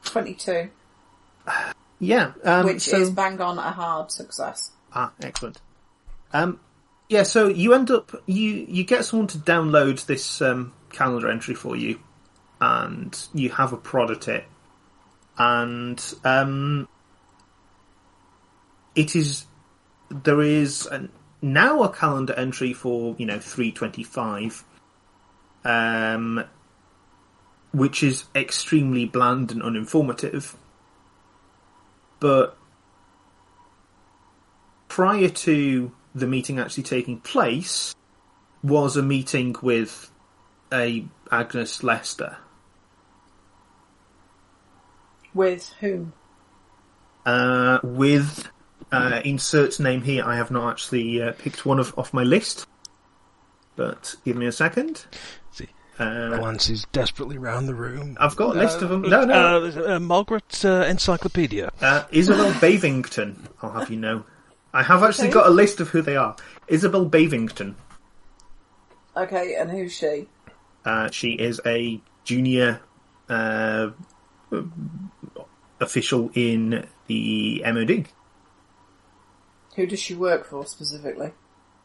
22, 0.06 0.70
yeah. 2.00 2.32
Um, 2.44 2.66
which 2.66 2.82
so- 2.84 2.98
is 2.98 3.10
bang 3.10 3.42
on 3.42 3.58
a 3.58 3.72
hard 3.72 4.12
success. 4.12 4.72
Ah, 4.94 5.12
excellent. 5.22 5.60
Um, 6.34 6.60
yeah, 7.10 7.24
so 7.24 7.48
you 7.48 7.74
end 7.74 7.90
up 7.92 8.22
you 8.26 8.66
you 8.68 8.84
get 8.84 9.06
someone 9.06 9.28
to 9.28 9.38
download 9.38 10.06
this 10.06 10.42
um, 10.42 10.74
calendar 10.92 11.30
entry 11.30 11.56
for 11.56 11.76
you, 11.76 12.00
and 12.60 13.18
you 13.34 13.50
have 13.50 13.74
a 13.74 13.78
prod 13.78 14.12
at 14.12 14.28
it, 14.28 14.46
and 15.38 16.02
um, 16.24 16.88
it 18.96 19.16
is 19.16 19.46
there 20.10 20.42
is 20.42 20.86
an, 20.86 21.10
now 21.42 21.84
a 21.84 21.90
calendar 21.90 22.34
entry 22.34 22.74
for 22.74 23.16
you 23.18 23.26
know 23.26 23.40
three 23.40 23.72
twenty 23.72 24.04
five, 24.04 24.64
um, 25.64 26.44
which 27.72 28.04
is 28.04 28.26
extremely 28.36 29.06
bland 29.06 29.52
and 29.52 29.62
uninformative, 29.62 30.56
but 32.20 32.58
prior 34.88 35.30
to 35.30 35.92
the 36.16 36.28
meeting 36.28 36.60
actually 36.60 36.84
taking 36.84 37.20
place 37.20 37.94
was 38.64 38.98
a 38.98 39.04
meeting 39.04 39.56
with 39.62 40.12
a 40.74 41.06
Agnes 41.32 41.84
Lester. 41.84 42.38
With 45.34 45.72
whom? 45.80 46.14
Uh, 47.26 47.80
with 47.84 48.50
uh, 48.92 49.22
insert 49.24 49.80
name 49.80 50.02
here. 50.02 50.24
I 50.26 50.36
have 50.36 50.50
not 50.52 50.72
actually 50.72 51.22
uh, 51.22 51.34
picked 51.34 51.66
one 51.66 51.80
of 51.80 51.94
off 51.98 52.14
my 52.14 52.24
list, 52.24 52.66
but 53.76 54.16
give 54.26 54.36
me 54.36 54.48
a 54.48 54.52
second. 54.52 55.06
See, 55.98 56.04
Uh, 56.04 56.38
glances 56.38 56.86
desperately 56.92 57.38
round 57.38 57.68
the 57.68 57.74
room. 57.74 58.18
I've 58.20 58.36
got 58.36 58.56
a 58.56 58.60
list 58.60 58.82
of 58.82 58.90
them. 58.90 59.02
No, 59.04 59.26
no. 59.26 59.66
Uh, 59.66 59.96
uh, 59.96 60.00
Margaret 60.00 60.64
uh, 60.64 60.86
Encyclopedia. 60.88 61.72
Uh, 61.82 62.04
Isabel 62.12 62.52
Bavington. 62.62 63.48
I'll 63.62 63.72
have 63.72 63.90
you 63.90 63.98
know. 63.98 64.24
I 64.74 64.84
have 64.84 65.02
actually 65.04 65.30
Okay. 65.30 65.34
got 65.36 65.48
a 65.48 65.52
list 65.52 65.80
of 65.80 65.90
who 65.90 66.02
they 66.02 66.16
are. 66.16 66.36
Isabel 66.68 67.06
Bavington. 67.10 67.76
Okay, 69.16 69.56
and 69.56 69.72
who's 69.72 69.94
she? 69.94 70.28
Uh, 70.86 71.10
she 71.10 71.32
is 71.32 71.60
a 71.66 72.00
junior 72.24 72.80
uh, 73.30 73.90
official 75.80 76.30
in 76.36 76.88
the 77.08 77.64
MOD. 77.66 78.08
Who 79.76 79.86
does 79.88 80.00
she 80.00 80.14
work 80.14 80.46
for 80.46 80.66
specifically? 80.66 81.32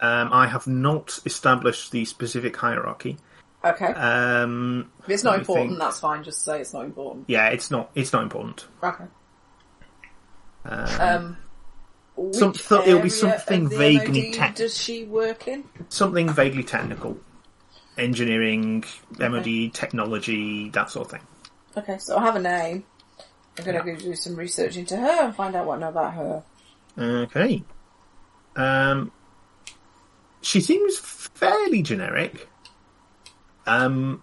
Um, 0.01 0.29
I 0.33 0.47
have 0.49 0.67
not 0.67 1.21
established 1.25 1.93
the 1.93 2.05
specific 2.05 2.57
hierarchy. 2.57 3.17
Okay. 3.65 3.87
Um, 3.87 4.91
if 5.05 5.11
it's 5.11 5.25
not 5.25 5.39
important, 5.39 5.71
think. 5.71 5.79
that's 5.81 6.01
fine. 6.01 6.25
Just 6.25 6.45
say 6.45 6.61
it's 6.61 6.73
not 6.75 6.85
important. 6.85 7.27
Yeah, 7.29 7.49
it's 7.49 7.71
not. 7.71 7.91
It's 7.95 8.13
not 8.13 8.23
important. 8.25 8.67
Okay. 8.83 9.05
Um, 10.65 11.37
Um, 12.17 12.33
Some- 12.33 12.55
so 12.55 12.83
it'll 12.83 13.01
be 13.01 13.09
something 13.09 13.69
vaguely 13.69 14.27
MOD 14.31 14.35
tech- 14.35 14.55
Does 14.57 14.77
she 14.77 15.05
work 15.05 15.49
in? 15.49 15.65
something 15.89 16.29
vaguely 16.29 16.63
technical, 16.63 17.19
engineering, 17.97 18.85
MOD, 19.19 19.71
technology, 19.73 20.69
that 20.71 20.91
sort 20.91 21.07
of 21.07 21.11
thing. 21.13 21.27
Okay, 21.77 21.99
so 21.99 22.17
I 22.19 22.23
have 22.23 22.37
a 22.37 22.41
name. 22.41 22.85
I'm 23.59 23.65
going 23.65 23.77
to 23.79 23.93
go 23.93 23.97
do 23.99 24.15
some 24.15 24.37
research 24.37 24.77
into 24.77 24.97
her 24.97 25.25
and 25.25 25.35
find 25.35 25.55
out 25.57 25.67
what 25.67 25.77
I 25.77 25.81
know 25.81 25.89
about 25.89 26.15
her. 26.15 26.43
Okay. 26.99 27.63
Um, 28.57 29.11
she 30.43 30.61
seems 30.61 30.99
fairly 30.99 31.83
generic. 31.83 32.49
Um, 33.67 34.23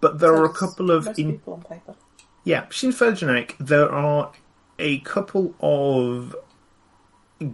but 0.00 0.18
there 0.20 0.32
are 0.34 0.44
a 0.44 0.52
couple 0.52 0.90
of 0.90 1.06
in, 1.18 1.32
people 1.32 1.54
on 1.54 1.62
paper. 1.62 1.94
Yeah, 2.44 2.66
she 2.70 2.80
seems 2.80 2.98
fairly 2.98 3.16
generic. 3.16 3.56
There 3.58 3.90
are 3.90 4.32
a 4.78 4.98
couple 5.00 5.54
of 5.60 6.34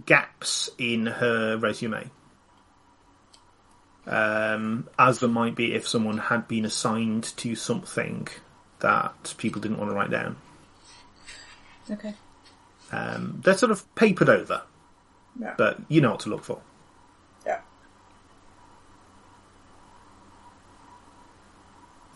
gaps 0.05 0.69
in 0.77 1.05
her 1.07 1.57
resume. 1.57 2.09
Um, 4.07 4.87
as 4.97 5.19
there 5.19 5.29
might 5.29 5.55
be 5.55 5.73
if 5.75 5.87
someone 5.87 6.17
had 6.17 6.47
been 6.47 6.65
assigned 6.65 7.25
to 7.37 7.55
something 7.55 8.27
that 8.79 9.35
people 9.37 9.61
didn't 9.61 9.77
want 9.77 9.91
to 9.91 9.95
write 9.95 10.09
down. 10.09 10.37
Okay. 11.91 12.15
Um, 12.91 13.41
they're 13.43 13.57
sort 13.57 13.71
of 13.71 13.93
papered 13.95 14.29
over, 14.29 14.63
Yeah. 15.39 15.53
but 15.57 15.77
you 15.89 16.01
know 16.01 16.11
what 16.11 16.21
to 16.21 16.29
look 16.29 16.43
for. 16.43 16.59
yeah. 17.45 17.59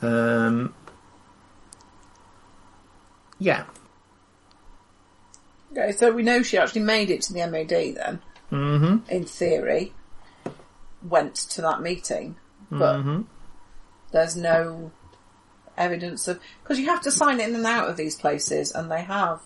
Um, 0.04 0.74
yeah. 3.40 3.64
Okay, 5.72 5.92
so 5.92 6.12
we 6.12 6.24
know 6.24 6.44
she 6.44 6.58
actually 6.58 6.82
made 6.82 7.10
it 7.10 7.22
to 7.24 7.34
the 7.34 7.40
MOD 7.48 7.96
then. 7.96 8.22
Mm-hmm. 8.52 9.10
In 9.10 9.26
theory, 9.26 9.94
went 11.08 11.36
to 11.36 11.62
that 11.62 11.82
meeting, 11.82 12.36
but 12.70 13.04
there's 14.12 14.36
no 14.36 14.92
evidence 15.76 16.28
of 16.28 16.40
because 16.62 16.78
you 16.80 16.86
have 16.88 17.02
to 17.02 17.12
sign 17.12 17.40
in 17.42 17.56
and 17.56 17.66
out 17.66 17.90
of 17.90 17.98
these 17.98 18.16
places, 18.16 18.72
and 18.72 18.92
they 18.92 19.02
have 19.02 19.42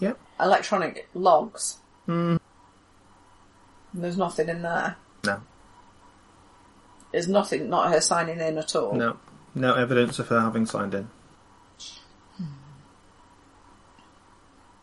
Yep. 0.00 0.18
electronic 0.40 1.08
logs. 1.12 1.76
Mm. 2.08 2.38
There's 3.92 4.16
nothing 4.16 4.48
in 4.48 4.62
there. 4.62 4.96
No. 5.24 5.40
There's 7.12 7.28
nothing, 7.28 7.68
not 7.68 7.92
her 7.92 8.00
signing 8.00 8.40
in 8.40 8.56
at 8.58 8.74
all. 8.76 8.94
No. 8.94 9.16
No 9.58 9.74
evidence 9.74 10.18
of 10.18 10.28
her 10.28 10.40
having 10.40 10.66
signed 10.66 10.94
in. 10.94 11.08
Hmm. 12.36 12.44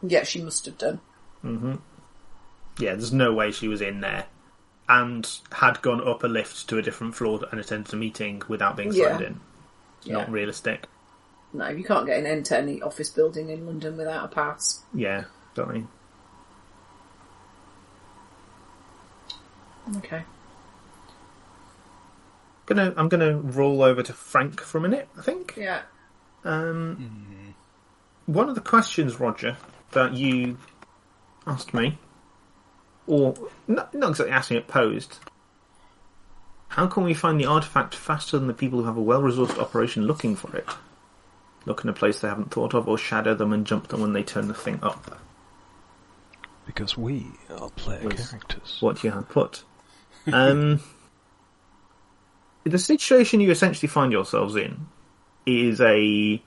Yet 0.04 0.28
she 0.28 0.42
must 0.42 0.66
have 0.66 0.78
done. 0.78 1.00
Mm-hmm. 1.44 1.76
Yeah, 2.80 2.92
there's 2.96 3.14
no 3.14 3.34
way 3.34 3.52
she 3.52 3.68
was 3.68 3.82
in 3.82 4.02
there 4.02 4.26
and 4.90 5.28
had 5.52 5.82
gone 5.82 6.06
up 6.08 6.24
a 6.24 6.28
lift 6.28 6.68
to 6.70 6.78
a 6.78 6.82
different 6.82 7.16
floor 7.16 7.42
and 7.52 7.60
attended 7.60 7.94
a 7.94 7.98
meeting 7.98 8.42
without 8.48 8.76
being 8.78 8.92
signed 8.92 9.22
Yeah. 9.22 9.28
in. 9.28 9.40
Yeah. 10.04 10.14
not 10.18 10.32
realistic. 10.32 10.88
No, 11.54 11.70
you 11.70 11.84
can't 11.84 12.06
get 12.06 12.24
into 12.24 12.56
any 12.58 12.82
office 12.82 13.10
building 13.10 13.50
in 13.50 13.66
London 13.66 13.98
without 13.98 14.26
a 14.26 14.28
pass. 14.28 14.84
Yeah, 14.94 15.24
certainly. 15.56 15.88
Okay. 19.98 20.24
Gonna, 22.66 22.94
I'm 22.98 23.10
gonna 23.10 23.38
roll 23.38 23.84
over 23.84 24.02
to 24.02 24.14
Frank 24.14 24.60
for 24.62 24.78
a 24.80 24.82
minute. 24.82 25.08
I 25.18 25.22
think. 25.22 25.54
Yeah. 25.58 25.82
Um, 26.44 27.54
One 28.26 28.50
of 28.50 28.56
the 28.56 28.62
questions, 28.62 29.20
Roger, 29.20 29.58
that 29.92 30.14
you 30.14 30.58
asked 31.46 31.74
me, 31.74 31.98
or 33.08 33.36
not, 33.68 33.94
not 33.94 34.10
exactly 34.12 34.32
asked 34.34 34.52
me, 34.52 34.58
it 34.58 34.68
posed. 34.68 35.20
How 36.70 36.88
can 36.88 37.04
we 37.04 37.14
find 37.14 37.40
the 37.40 37.46
artifact 37.46 37.94
faster 37.96 38.38
than 38.38 38.48
the 38.48 38.54
people 38.54 38.80
who 38.80 38.86
have 38.86 38.98
a 38.98 39.02
well-resourced 39.02 39.58
operation 39.60 40.08
looking 40.08 40.36
for 40.36 40.56
it? 40.56 40.68
Look 41.66 41.84
in 41.84 41.90
a 41.90 41.94
place 41.94 42.20
they 42.20 42.28
haven't 42.28 42.52
thought 42.52 42.74
of, 42.74 42.88
or 42.88 42.98
shadow 42.98 43.34
them 43.36 43.54
and 43.54 43.66
jump 43.66 43.88
them 43.90 44.02
when 44.02 44.14
they 44.14 44.24
turn 44.24 44.48
the 44.48 44.54
thing 44.56 44.80
up. 44.84 45.20
Because 46.66 46.98
we 46.98 47.28
are 47.50 47.70
player 47.70 48.10
Yes. 48.10 48.30
characters. 48.32 48.78
What 48.82 49.04
you 49.04 49.12
have 49.12 49.30
put. 49.30 49.64
Um, 50.32 50.82
the 52.66 52.80
situation 52.80 53.40
you 53.40 53.52
essentially 53.52 53.88
find 53.88 54.12
yourselves 54.12 54.56
in 54.56 54.88
is 55.46 55.80
a 55.82 56.42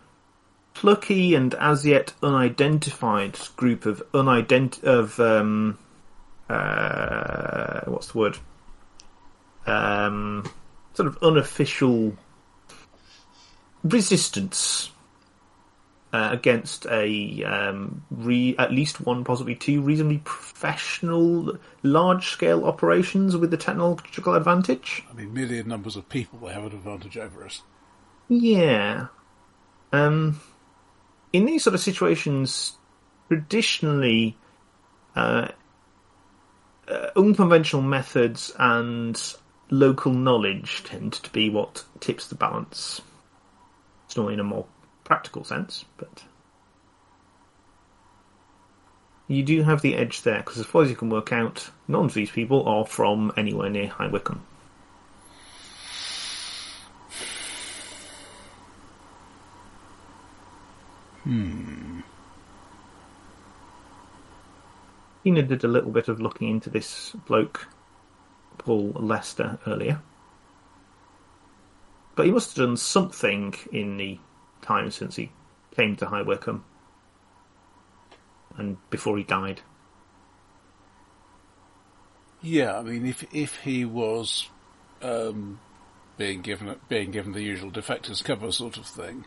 plucky 0.74 1.34
and 1.34 1.54
as 1.54 1.86
yet 1.86 2.12
unidentified 2.22 3.38
group 3.56 3.86
of 3.86 4.02
unident 4.12 4.82
of 4.82 5.18
um, 5.20 5.78
uh, 6.48 7.80
what's 7.86 8.12
the 8.12 8.18
word? 8.18 8.38
Um, 9.66 10.50
sort 10.94 11.06
of 11.06 11.18
unofficial 11.22 12.16
resistance 13.84 14.90
uh, 16.12 16.28
against 16.32 16.86
a 16.86 17.44
um, 17.44 18.02
re- 18.10 18.56
at 18.58 18.72
least 18.72 19.00
one, 19.00 19.24
possibly 19.24 19.54
two, 19.54 19.82
reasonably 19.82 20.18
professional, 20.24 21.58
large-scale 21.82 22.64
operations 22.64 23.36
with 23.36 23.50
the 23.50 23.56
technological 23.56 24.34
advantage. 24.34 25.04
I 25.10 25.14
mean, 25.14 25.36
in 25.36 25.68
numbers 25.68 25.96
of 25.96 26.08
people, 26.08 26.38
they 26.38 26.52
have 26.52 26.64
an 26.64 26.72
advantage 26.72 27.18
over 27.18 27.44
us. 27.44 27.62
Yeah. 28.28 29.08
Um, 29.92 30.40
in 31.32 31.44
these 31.44 31.64
sort 31.64 31.74
of 31.74 31.80
situations, 31.80 32.72
traditionally, 33.28 34.36
uh, 35.14 35.48
uh, 36.88 37.10
unconventional 37.16 37.82
methods 37.82 38.52
and 38.58 39.34
local 39.70 40.12
knowledge 40.12 40.82
tend 40.84 41.12
to 41.12 41.30
be 41.30 41.50
what 41.50 41.84
tips 42.00 42.28
the 42.28 42.34
balance. 42.34 43.02
It's 44.06 44.16
normally 44.16 44.34
in 44.34 44.40
a 44.40 44.44
more 44.44 44.66
practical 45.08 45.42
sense, 45.42 45.86
but 45.96 46.24
you 49.26 49.42
do 49.42 49.62
have 49.62 49.80
the 49.80 49.94
edge 49.94 50.20
there 50.20 50.38
because, 50.38 50.58
as 50.58 50.66
far 50.66 50.82
as 50.82 50.90
you 50.90 50.96
can 50.96 51.08
work 51.08 51.32
out, 51.32 51.70
none 51.88 52.04
of 52.04 52.14
these 52.14 52.30
people 52.30 52.68
are 52.68 52.84
from 52.84 53.32
anywhere 53.36 53.70
near 53.70 53.88
High 53.88 54.08
Wycombe. 54.08 54.42
Hmm. 61.24 62.00
Tina 65.24 65.42
did 65.42 65.64
a 65.64 65.68
little 65.68 65.90
bit 65.90 66.08
of 66.08 66.20
looking 66.20 66.50
into 66.50 66.68
this 66.68 67.12
bloke, 67.26 67.68
Paul 68.58 68.92
Lester, 68.94 69.58
earlier. 69.66 70.00
But 72.14 72.26
he 72.26 72.32
must 72.32 72.56
have 72.56 72.66
done 72.66 72.76
something 72.76 73.54
in 73.72 73.96
the 73.96 74.18
time 74.68 74.90
since 74.90 75.16
he 75.16 75.32
came 75.74 75.96
to 75.96 76.06
High 76.06 76.22
Wycombe 76.22 76.64
and 78.58 78.76
before 78.90 79.16
he 79.16 79.24
died. 79.24 79.62
Yeah, 82.42 82.78
I 82.78 82.82
mean, 82.82 83.06
if 83.06 83.24
if 83.34 83.56
he 83.60 83.84
was 83.84 84.48
um, 85.02 85.58
being 86.16 86.42
given 86.42 86.76
being 86.88 87.10
given 87.10 87.32
the 87.32 87.42
usual 87.42 87.70
defectors 87.70 88.22
cover 88.22 88.52
sort 88.52 88.76
of 88.76 88.86
thing, 88.86 89.24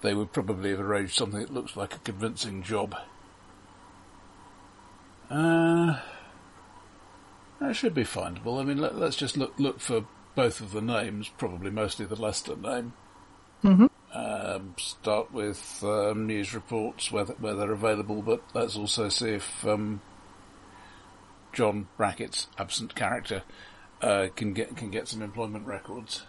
they 0.00 0.14
would 0.14 0.32
probably 0.32 0.70
have 0.70 0.80
arranged 0.80 1.14
something 1.14 1.40
that 1.40 1.52
looks 1.52 1.76
like 1.76 1.94
a 1.94 1.98
convincing 1.98 2.62
job. 2.62 2.96
Uh, 5.28 6.00
that 7.60 7.76
should 7.76 7.94
be 7.94 8.04
findable. 8.04 8.60
I 8.60 8.64
mean, 8.64 8.78
let, 8.78 8.96
let's 8.96 9.16
just 9.16 9.36
look 9.36 9.52
look 9.58 9.80
for 9.80 10.06
both 10.34 10.60
of 10.60 10.72
the 10.72 10.80
names, 10.80 11.28
probably 11.36 11.70
mostly 11.70 12.06
the 12.06 12.20
Lester 12.20 12.56
name. 12.56 12.94
Mm-hmm. 13.62 13.86
Um, 14.50 14.74
start 14.78 15.32
with 15.32 15.80
um, 15.84 16.26
news 16.26 16.54
reports 16.54 17.12
where, 17.12 17.24
th- 17.24 17.38
where 17.38 17.54
they're 17.54 17.70
available, 17.70 18.20
but 18.20 18.42
let's 18.52 18.76
also 18.76 19.08
see 19.08 19.30
if 19.30 19.66
um, 19.66 20.00
John 21.52 21.86
Brackett's 21.96 22.48
absent 22.58 22.94
character 22.96 23.42
uh, 24.02 24.28
can 24.34 24.52
get 24.52 24.76
can 24.76 24.90
get 24.90 25.06
some 25.06 25.22
employment 25.22 25.66
records. 25.66 26.22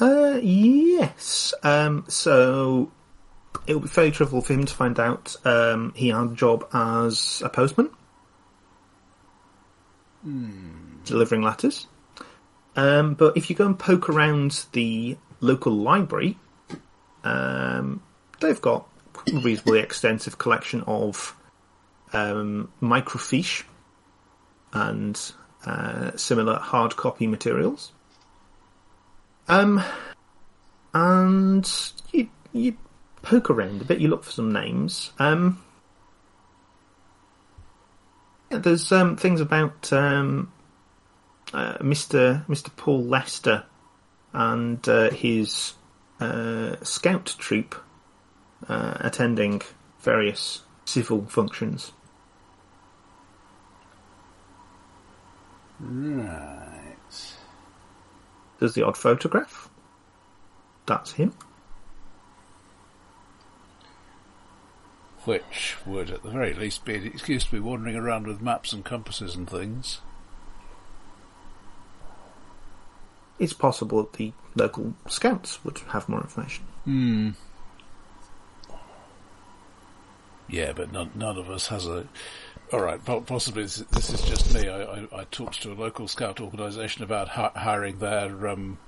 Uh, 0.00 0.38
yes. 0.40 1.52
Um, 1.64 2.04
so 2.08 2.92
it 3.66 3.74
would 3.74 3.82
be 3.82 3.88
fairly 3.88 4.12
trivial 4.12 4.40
for 4.40 4.52
him 4.52 4.64
to 4.64 4.74
find 4.74 5.00
out 5.00 5.34
um, 5.44 5.92
he 5.96 6.08
had 6.08 6.30
a 6.30 6.34
job 6.34 6.68
as 6.72 7.42
a 7.44 7.48
postman, 7.48 7.90
delivering 11.04 11.42
letters. 11.42 11.88
Um, 12.76 13.14
but 13.14 13.36
if 13.36 13.50
you 13.50 13.56
go 13.56 13.66
and 13.66 13.78
poke 13.78 14.08
around 14.08 14.64
the 14.72 15.16
local 15.40 15.72
library, 15.72 16.38
um, 17.24 18.02
they've 18.40 18.60
got 18.60 18.88
a 19.32 19.38
reasonably 19.38 19.80
extensive 19.80 20.38
collection 20.38 20.82
of 20.82 21.36
um, 22.12 22.70
microfiche 22.80 23.64
and 24.72 25.32
uh, 25.66 26.16
similar 26.16 26.58
hard 26.58 26.96
copy 26.96 27.26
materials. 27.26 27.92
Um, 29.48 29.82
and 30.94 31.92
you 32.12 32.28
you 32.52 32.76
poke 33.22 33.50
around 33.50 33.80
a 33.80 33.84
bit. 33.84 33.98
You 34.00 34.08
look 34.08 34.24
for 34.24 34.30
some 34.30 34.52
names. 34.52 35.12
Um, 35.18 35.62
yeah, 38.50 38.58
there's 38.58 38.92
um, 38.92 39.16
things 39.16 39.40
about 39.40 39.92
um, 39.92 40.52
uh, 41.52 41.78
Mr. 41.78 42.46
Mr. 42.46 42.74
Paul 42.76 43.02
Lester 43.04 43.64
and 44.32 44.86
uh, 44.88 45.10
his 45.10 45.74
uh, 46.22 46.76
scout 46.84 47.34
troop 47.38 47.74
uh, 48.68 48.94
attending 49.00 49.62
various 50.00 50.62
civil 50.84 51.24
functions. 51.26 51.92
Right. 55.80 56.96
There's 58.58 58.74
the 58.74 58.86
odd 58.86 58.96
photograph. 58.96 59.68
That's 60.86 61.12
him. 61.12 61.32
Which 65.24 65.76
would, 65.86 66.10
at 66.10 66.22
the 66.22 66.30
very 66.30 66.54
least, 66.54 66.84
be 66.84 66.94
an 66.94 67.06
excuse 67.06 67.44
to 67.44 67.52
be 67.52 67.60
wandering 67.60 67.96
around 67.96 68.26
with 68.26 68.40
maps 68.40 68.72
and 68.72 68.84
compasses 68.84 69.34
and 69.34 69.48
things. 69.48 70.00
It's 73.42 73.52
possible 73.52 74.04
that 74.04 74.12
the 74.12 74.32
local 74.54 74.94
scouts 75.08 75.64
would 75.64 75.78
have 75.88 76.08
more 76.08 76.20
information. 76.20 76.64
Hmm. 76.84 77.30
Yeah, 80.48 80.72
but 80.72 80.92
none, 80.92 81.10
none 81.16 81.36
of 81.36 81.50
us 81.50 81.66
has 81.66 81.88
a. 81.88 82.06
All 82.72 82.80
right, 82.80 83.04
possibly 83.04 83.64
this, 83.64 83.80
is 83.80 84.22
just 84.22 84.54
me. 84.54 84.68
I, 84.68 84.82
I, 84.82 85.06
I 85.12 85.24
talked 85.32 85.60
to 85.62 85.72
a 85.72 85.74
local 85.74 86.06
scout 86.06 86.40
organisation 86.40 87.02
about 87.02 87.30
hi- 87.30 87.50
hiring 87.56 87.98
their 87.98 88.46
um, 88.46 88.78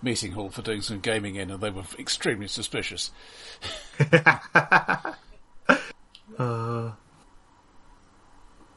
meeting 0.00 0.30
hall 0.30 0.50
for 0.50 0.62
doing 0.62 0.80
some 0.80 1.00
gaming 1.00 1.34
in, 1.34 1.50
and 1.50 1.60
they 1.60 1.70
were 1.70 1.82
extremely 1.98 2.46
suspicious. 2.46 3.10
Uh, 6.38 6.92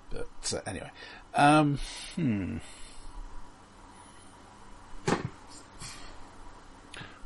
But 0.09 0.53
uh, 0.53 0.61
anyway, 0.65 0.89
um, 1.36 1.78
hmm. 2.15 2.57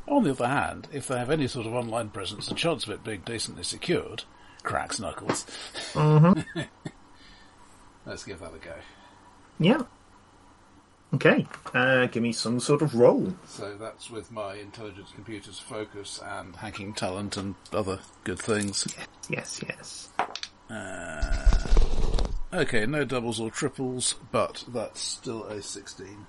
On 0.08 0.22
the 0.22 0.30
other 0.30 0.46
hand, 0.46 0.88
if 0.92 1.08
they 1.08 1.18
have 1.18 1.30
any 1.30 1.48
sort 1.48 1.66
of 1.66 1.74
online 1.74 2.10
presence, 2.10 2.46
the 2.46 2.54
chance 2.54 2.84
of 2.84 2.90
it 2.90 3.04
being 3.04 3.22
decently 3.24 3.64
secured 3.64 4.24
cracks 4.62 5.00
knuckles. 5.00 5.46
Mm-hmm. 5.92 6.60
Let's 8.06 8.24
give 8.24 8.40
that 8.40 8.54
a 8.54 8.58
go. 8.58 8.74
yeah. 9.58 9.82
Okay. 11.14 11.46
Uh, 11.72 12.06
give 12.06 12.22
me 12.22 12.32
some 12.32 12.58
sort 12.60 12.82
of 12.82 12.94
roll. 12.94 13.32
So 13.46 13.76
that's 13.76 14.10
with 14.10 14.30
my 14.32 14.54
intelligence 14.56 15.10
computers 15.14 15.58
focus 15.58 16.20
and 16.24 16.54
hacking 16.56 16.94
talent 16.94 17.36
and 17.36 17.54
other 17.72 18.00
good 18.24 18.38
things. 18.40 18.86
Yes, 19.28 19.60
yes. 19.66 20.08
Uh, 20.68 22.26
okay, 22.52 22.86
no 22.86 23.04
doubles 23.04 23.38
or 23.40 23.50
triples, 23.50 24.16
but 24.32 24.64
that's 24.68 25.00
still 25.00 25.44
a 25.44 25.62
16. 25.62 26.26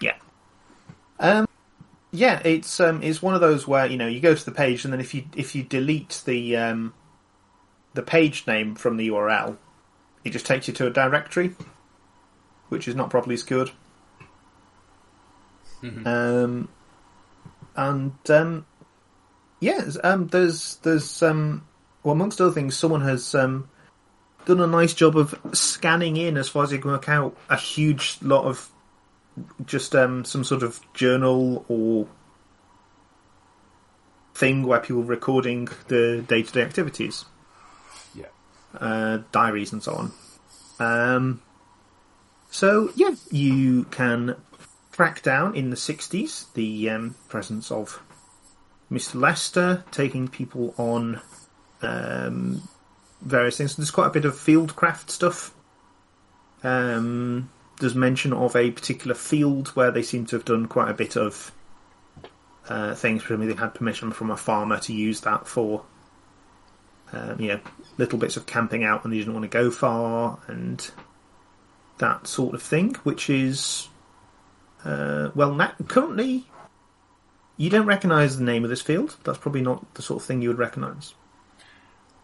Yeah. 0.00 0.16
Um, 1.20 1.46
yeah, 2.10 2.40
it's 2.44 2.80
um, 2.80 3.02
it's 3.02 3.22
one 3.22 3.34
of 3.34 3.40
those 3.40 3.66
where 3.66 3.86
you 3.86 3.96
know 3.98 4.06
you 4.06 4.20
go 4.20 4.34
to 4.34 4.44
the 4.44 4.52
page 4.52 4.84
and 4.84 4.92
then 4.92 5.00
if 5.00 5.14
you 5.14 5.24
if 5.36 5.54
you 5.54 5.62
delete 5.62 6.22
the 6.24 6.56
um, 6.56 6.94
the 7.94 8.02
page 8.02 8.46
name 8.46 8.74
from 8.74 8.96
the 8.96 9.08
URL, 9.08 9.56
it 10.24 10.30
just 10.30 10.46
takes 10.46 10.68
you 10.68 10.74
to 10.74 10.86
a 10.86 10.90
directory, 10.90 11.54
which 12.68 12.88
is 12.88 12.94
not 12.94 13.10
properly 13.10 13.36
secured. 13.36 13.70
Um, 16.06 16.68
and 17.76 18.30
um, 18.30 18.66
yeah, 19.60 19.88
um, 20.02 20.28
there's 20.28 20.76
there's 20.76 21.22
um, 21.22 21.66
well, 22.02 22.12
amongst 22.12 22.40
other 22.40 22.52
things, 22.52 22.76
someone 22.76 23.02
has 23.02 23.34
um, 23.34 23.68
done 24.46 24.60
a 24.60 24.66
nice 24.66 24.94
job 24.94 25.16
of 25.16 25.38
scanning 25.52 26.16
in, 26.16 26.36
as 26.36 26.48
far 26.48 26.64
as 26.64 26.72
you 26.72 26.78
can 26.78 26.90
work 26.90 27.08
out, 27.08 27.36
a 27.50 27.56
huge 27.56 28.16
lot 28.22 28.44
of 28.44 28.70
just 29.64 29.94
um, 29.94 30.24
some 30.24 30.44
sort 30.44 30.62
of 30.62 30.80
journal 30.94 31.64
or 31.68 32.06
thing 34.34 34.62
where 34.64 34.80
people 34.80 35.02
are 35.02 35.06
recording 35.06 35.68
the 35.88 36.24
day 36.28 36.42
to 36.42 36.52
day 36.52 36.62
activities, 36.62 37.24
Yeah. 38.14 38.26
uh, 38.78 39.18
diaries 39.32 39.72
and 39.72 39.82
so 39.82 39.94
on. 39.94 40.12
Um, 40.80 41.42
so 42.50 42.90
yeah, 42.94 43.14
you 43.30 43.84
can 43.84 44.36
track 44.92 45.22
down 45.22 45.54
in 45.54 45.70
the 45.70 45.76
60s 45.76 46.52
the 46.54 46.90
um, 46.90 47.14
presence 47.28 47.70
of 47.70 48.02
Mr. 48.90 49.20
Lester 49.20 49.84
taking 49.90 50.28
people 50.28 50.74
on 50.78 51.20
um, 51.82 52.62
various 53.20 53.56
things. 53.58 53.76
There's 53.76 53.90
quite 53.90 54.06
a 54.06 54.10
bit 54.10 54.24
of 54.24 54.34
fieldcraft 54.34 55.10
stuff. 55.10 55.52
Um, 56.62 57.50
there's 57.78 57.94
mention 57.94 58.32
of 58.32 58.54
a 58.56 58.70
particular 58.70 59.14
field 59.14 59.68
where 59.68 59.90
they 59.90 60.02
seem 60.02 60.26
to 60.26 60.36
have 60.36 60.44
done 60.44 60.66
quite 60.66 60.90
a 60.90 60.94
bit 60.94 61.16
of 61.16 61.52
uh, 62.68 62.94
things. 62.94 63.22
Presumably, 63.22 63.52
they 63.52 63.60
had 63.60 63.74
permission 63.74 64.10
from 64.10 64.30
a 64.30 64.36
farmer 64.36 64.78
to 64.80 64.92
use 64.92 65.20
that 65.22 65.46
for, 65.46 65.84
um, 67.12 67.40
you 67.40 67.48
know, 67.48 67.60
little 67.96 68.18
bits 68.18 68.36
of 68.36 68.46
camping 68.46 68.84
out 68.84 69.04
when 69.04 69.10
they 69.10 69.18
didn't 69.18 69.34
want 69.34 69.44
to 69.44 69.48
go 69.48 69.70
far 69.70 70.38
and 70.46 70.90
that 71.98 72.26
sort 72.26 72.54
of 72.54 72.62
thing. 72.62 72.94
Which 73.02 73.30
is, 73.30 73.88
uh, 74.84 75.30
well, 75.34 75.56
currently, 75.86 76.46
you 77.56 77.70
don't 77.70 77.86
recognise 77.86 78.38
the 78.38 78.44
name 78.44 78.64
of 78.64 78.70
this 78.70 78.82
field. 78.82 79.16
That's 79.24 79.38
probably 79.38 79.62
not 79.62 79.94
the 79.94 80.02
sort 80.02 80.22
of 80.22 80.26
thing 80.26 80.42
you 80.42 80.48
would 80.48 80.58
recognise. 80.58 81.14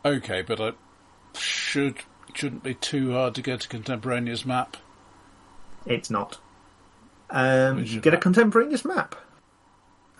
Okay, 0.04 0.42
but 0.42 0.60
I 0.60 0.72
should 1.34 1.96
shouldn't 2.34 2.62
be 2.62 2.74
too 2.74 3.12
hard 3.12 3.34
to 3.36 3.42
get 3.42 3.64
a 3.64 3.68
contemporaneous 3.68 4.44
map. 4.44 4.76
It's 5.86 6.10
not. 6.10 6.38
Um, 7.30 7.78
you 7.78 7.84
is 7.84 7.96
get 7.96 8.12
a 8.14 8.16
map? 8.16 8.22
contemporaneous 8.22 8.84
map. 8.84 9.14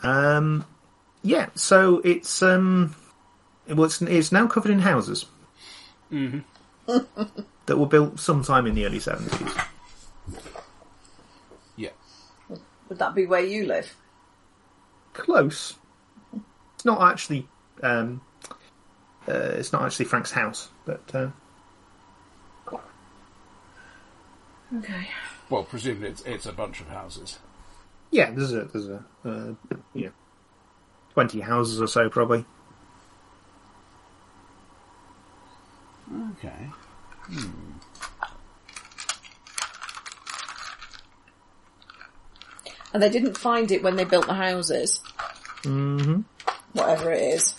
Um, 0.02 0.64
yeah, 1.22 1.48
so 1.54 2.00
it's 2.04 2.42
um, 2.42 2.94
well, 3.68 3.84
it's, 3.84 4.02
it's 4.02 4.32
now 4.32 4.46
covered 4.46 4.70
in 4.72 4.80
houses 4.80 5.26
Mm-hmm. 6.12 6.40
that 7.66 7.78
were 7.78 7.86
built 7.86 8.20
sometime 8.20 8.66
in 8.66 8.74
the 8.74 8.84
early 8.84 9.00
seventies. 9.00 9.54
Yeah. 11.76 11.90
Would 12.88 12.98
that 12.98 13.14
be 13.14 13.26
where 13.26 13.40
you 13.44 13.66
live? 13.66 13.96
Close. 15.14 15.74
It's 16.74 16.84
not 16.84 17.00
actually. 17.10 17.48
Um, 17.82 18.20
uh, 19.26 19.32
it's 19.32 19.72
not 19.72 19.82
actually 19.82 20.04
Frank's 20.04 20.30
house, 20.32 20.68
but 20.84 21.02
uh, 21.14 21.28
Okay. 24.76 25.08
Well, 25.50 25.64
presumably 25.64 26.08
it's 26.08 26.22
it's 26.22 26.46
a 26.46 26.52
bunch 26.52 26.80
of 26.80 26.88
houses. 26.88 27.38
yeah, 28.10 28.30
there's 28.30 28.52
a 28.52 28.64
there's 28.64 28.88
a 28.88 29.04
uh, 29.24 29.54
you 29.94 30.06
know 30.06 30.12
twenty 31.12 31.40
houses 31.40 31.80
or 31.80 31.86
so 31.86 32.08
probably. 32.08 32.44
Okay. 36.38 36.68
And 42.92 43.02
they 43.02 43.08
didn't 43.08 43.36
find 43.36 43.70
it 43.72 43.82
when 43.82 43.96
they 43.96 44.04
built 44.04 44.26
the 44.26 44.34
houses, 44.34 45.00
Mm-hmm. 45.62 46.20
whatever 46.74 47.10
it 47.12 47.22
is. 47.22 47.56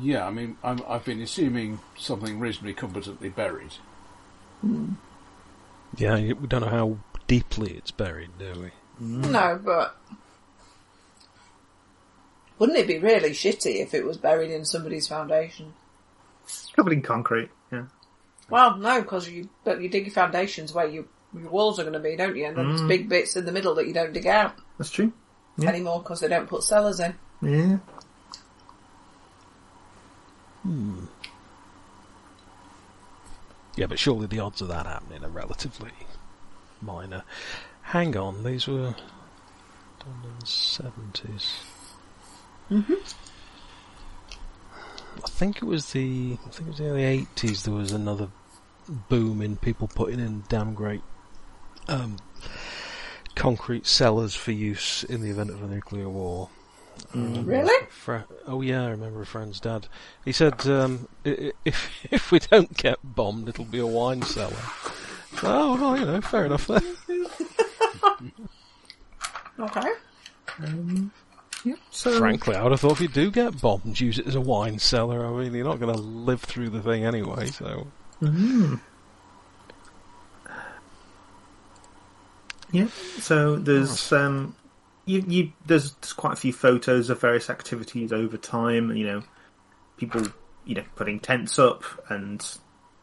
Yeah, 0.00 0.26
I 0.26 0.30
mean, 0.30 0.56
I'm, 0.62 0.80
I've 0.88 1.04
been 1.04 1.20
assuming 1.20 1.80
something 1.96 2.38
reasonably 2.38 2.74
competently 2.74 3.28
buried. 3.28 3.72
Hmm. 4.60 4.92
Yeah, 5.96 6.16
we 6.16 6.46
don't 6.46 6.60
know 6.60 6.68
how 6.68 6.98
deeply 7.26 7.72
it's 7.72 7.90
buried, 7.90 8.30
do 8.38 8.52
we? 9.00 9.06
Mm. 9.06 9.30
No, 9.30 9.60
but 9.62 9.96
wouldn't 12.58 12.78
it 12.78 12.86
be 12.86 12.98
really 12.98 13.30
shitty 13.30 13.80
if 13.80 13.94
it 13.94 14.04
was 14.04 14.16
buried 14.16 14.50
in 14.50 14.64
somebody's 14.64 15.06
foundation? 15.06 15.72
It's 16.44 16.70
covered 16.74 16.92
in 16.92 17.02
concrete. 17.02 17.50
Yeah. 17.72 17.84
Well, 18.50 18.76
no, 18.76 19.02
because 19.02 19.28
you 19.28 19.48
but 19.64 19.80
you 19.80 19.88
dig 19.88 20.06
your 20.06 20.14
foundations 20.14 20.72
where 20.72 20.88
you, 20.88 21.06
your 21.34 21.50
walls 21.50 21.78
are 21.78 21.84
going 21.84 21.92
to 21.92 22.00
be, 22.00 22.16
don't 22.16 22.36
you? 22.36 22.46
And 22.46 22.56
then 22.56 22.68
there's 22.68 22.82
mm. 22.82 22.88
big 22.88 23.08
bits 23.08 23.36
in 23.36 23.44
the 23.44 23.52
middle 23.52 23.74
that 23.76 23.86
you 23.86 23.92
don't 23.92 24.12
dig 24.12 24.26
out 24.26 24.54
That's 24.78 24.90
true. 24.90 25.12
Yeah. 25.58 25.68
anymore 25.68 26.00
because 26.00 26.20
they 26.20 26.28
don't 26.28 26.48
put 26.48 26.62
cellars 26.62 27.00
in. 27.00 27.14
Yeah. 27.42 27.78
Yeah, 33.76 33.86
but 33.86 33.98
surely 33.98 34.26
the 34.26 34.40
odds 34.40 34.60
of 34.60 34.68
that 34.68 34.86
happening 34.86 35.24
are 35.24 35.28
relatively 35.28 35.92
minor. 36.82 37.22
Hang 37.82 38.16
on, 38.16 38.42
these 38.44 38.66
were 38.66 38.94
done 40.00 40.22
in 40.24 40.38
the 40.40 40.46
seventies. 40.46 41.60
Mm-hmm. 42.70 42.94
I 45.24 45.28
think 45.28 45.56
it 45.58 45.64
was 45.64 45.92
the 45.92 46.38
I 46.46 46.50
think 46.50 46.68
it 46.68 46.70
was 46.70 46.78
the 46.78 46.88
early 46.88 47.04
eighties. 47.04 47.62
There 47.62 47.74
was 47.74 47.92
another 47.92 48.28
boom 49.08 49.40
in 49.42 49.56
people 49.56 49.88
putting 49.88 50.20
in 50.20 50.44
damn 50.48 50.74
great 50.74 51.02
um, 51.88 52.16
concrete 53.34 53.86
cellars 53.86 54.34
for 54.34 54.52
use 54.52 55.04
in 55.04 55.20
the 55.22 55.30
event 55.30 55.50
of 55.50 55.62
a 55.62 55.66
nuclear 55.66 56.08
war. 56.08 56.50
Um, 57.14 57.44
Really? 57.46 57.86
Fre- 57.88 58.18
oh 58.46 58.60
yeah, 58.60 58.84
I 58.84 58.88
remember 58.90 59.22
a 59.22 59.26
friend's 59.26 59.60
dad. 59.60 59.88
He 60.24 60.32
said, 60.32 60.66
um, 60.66 61.08
i- 61.24 61.30
i- 61.30 61.52
"If 61.64 61.90
if 62.10 62.30
we 62.30 62.38
don't 62.38 62.76
get 62.76 62.98
bombed, 63.02 63.48
it'll 63.48 63.64
be 63.64 63.78
a 63.78 63.86
wine 63.86 64.22
cellar." 64.22 64.56
Oh, 65.42 65.76
well, 65.80 65.96
you 65.98 66.04
know, 66.04 66.20
fair 66.20 66.44
enough 66.46 66.66
then. 66.66 66.82
Okay. 69.60 69.90
Yeah. 71.64 71.74
So 71.90 72.16
Frankly, 72.16 72.54
I 72.54 72.62
would 72.62 72.70
have 72.70 72.80
thought 72.80 72.92
if 72.92 73.00
you 73.00 73.08
do 73.08 73.28
get 73.32 73.60
bombed, 73.60 73.98
use 73.98 74.16
it 74.20 74.26
as 74.28 74.36
a 74.36 74.40
wine 74.40 74.78
cellar. 74.78 75.26
I 75.26 75.30
mean, 75.32 75.52
you're 75.52 75.64
not 75.64 75.80
going 75.80 75.92
to 75.92 76.00
live 76.00 76.40
through 76.40 76.68
the 76.70 76.80
thing 76.80 77.04
anyway, 77.04 77.46
so. 77.46 77.88
Yeah. 82.70 82.86
So 83.18 83.56
there's 83.56 84.12
um, 84.12 84.54
you, 85.08 85.24
you 85.26 85.52
there's, 85.66 85.92
there's 85.92 86.12
quite 86.12 86.34
a 86.34 86.36
few 86.36 86.52
photos 86.52 87.08
of 87.08 87.20
various 87.20 87.48
activities 87.48 88.12
over 88.12 88.36
time. 88.36 88.94
You 88.94 89.06
know, 89.06 89.22
people 89.96 90.22
you 90.64 90.74
know 90.74 90.84
putting 90.96 91.18
tents 91.18 91.58
up 91.58 91.82
and 92.08 92.46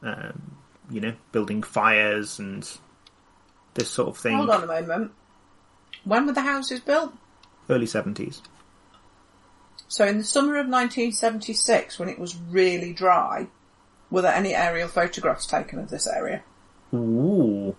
um, 0.03 0.55
you 0.89 1.01
know 1.01 1.13
building 1.31 1.63
fires 1.63 2.39
and 2.39 2.69
this 3.73 3.89
sort 3.89 4.09
of 4.09 4.17
thing. 4.17 4.37
Hold 4.37 4.51
on 4.51 4.63
a 4.63 4.67
moment. 4.67 5.11
When 6.03 6.27
were 6.27 6.33
the 6.33 6.41
houses 6.41 6.79
built? 6.79 7.13
Early 7.69 7.87
seventies. 7.87 8.41
So 9.87 10.05
in 10.05 10.17
the 10.17 10.23
summer 10.23 10.53
of 10.53 10.67
1976, 10.67 11.99
when 11.99 12.09
it 12.09 12.17
was 12.17 12.35
really 12.35 12.91
dry, 12.91 13.47
were 14.09 14.23
there 14.23 14.33
any 14.33 14.53
aerial 14.55 14.87
photographs 14.87 15.45
taken 15.45 15.77
of 15.77 15.89
this 15.89 16.07
area? 16.07 16.43
Ooh. 16.93 17.75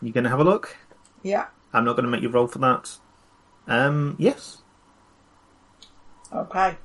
You 0.00 0.12
going 0.12 0.24
to 0.24 0.30
have 0.30 0.40
a 0.40 0.44
look? 0.44 0.74
Yeah. 1.22 1.48
I'm 1.72 1.84
not 1.84 1.94
going 1.96 2.04
to 2.04 2.10
make 2.10 2.22
you 2.22 2.28
roll 2.30 2.46
for 2.46 2.58
that. 2.60 2.96
Um, 3.66 4.16
yes. 4.18 4.58
Okay. 6.32 6.76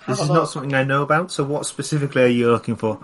Have 0.00 0.06
This 0.16 0.20
is 0.20 0.28
look. 0.28 0.36
not 0.36 0.44
something 0.50 0.74
I 0.74 0.84
know 0.84 1.02
about. 1.02 1.30
So, 1.30 1.44
what 1.44 1.66
specifically 1.66 2.22
are 2.22 2.26
you 2.26 2.50
looking 2.50 2.76
for? 2.76 2.98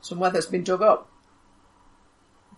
somewhere 0.00 0.30
that's 0.30 0.46
been 0.46 0.62
dug 0.62 0.82
up. 0.82 1.08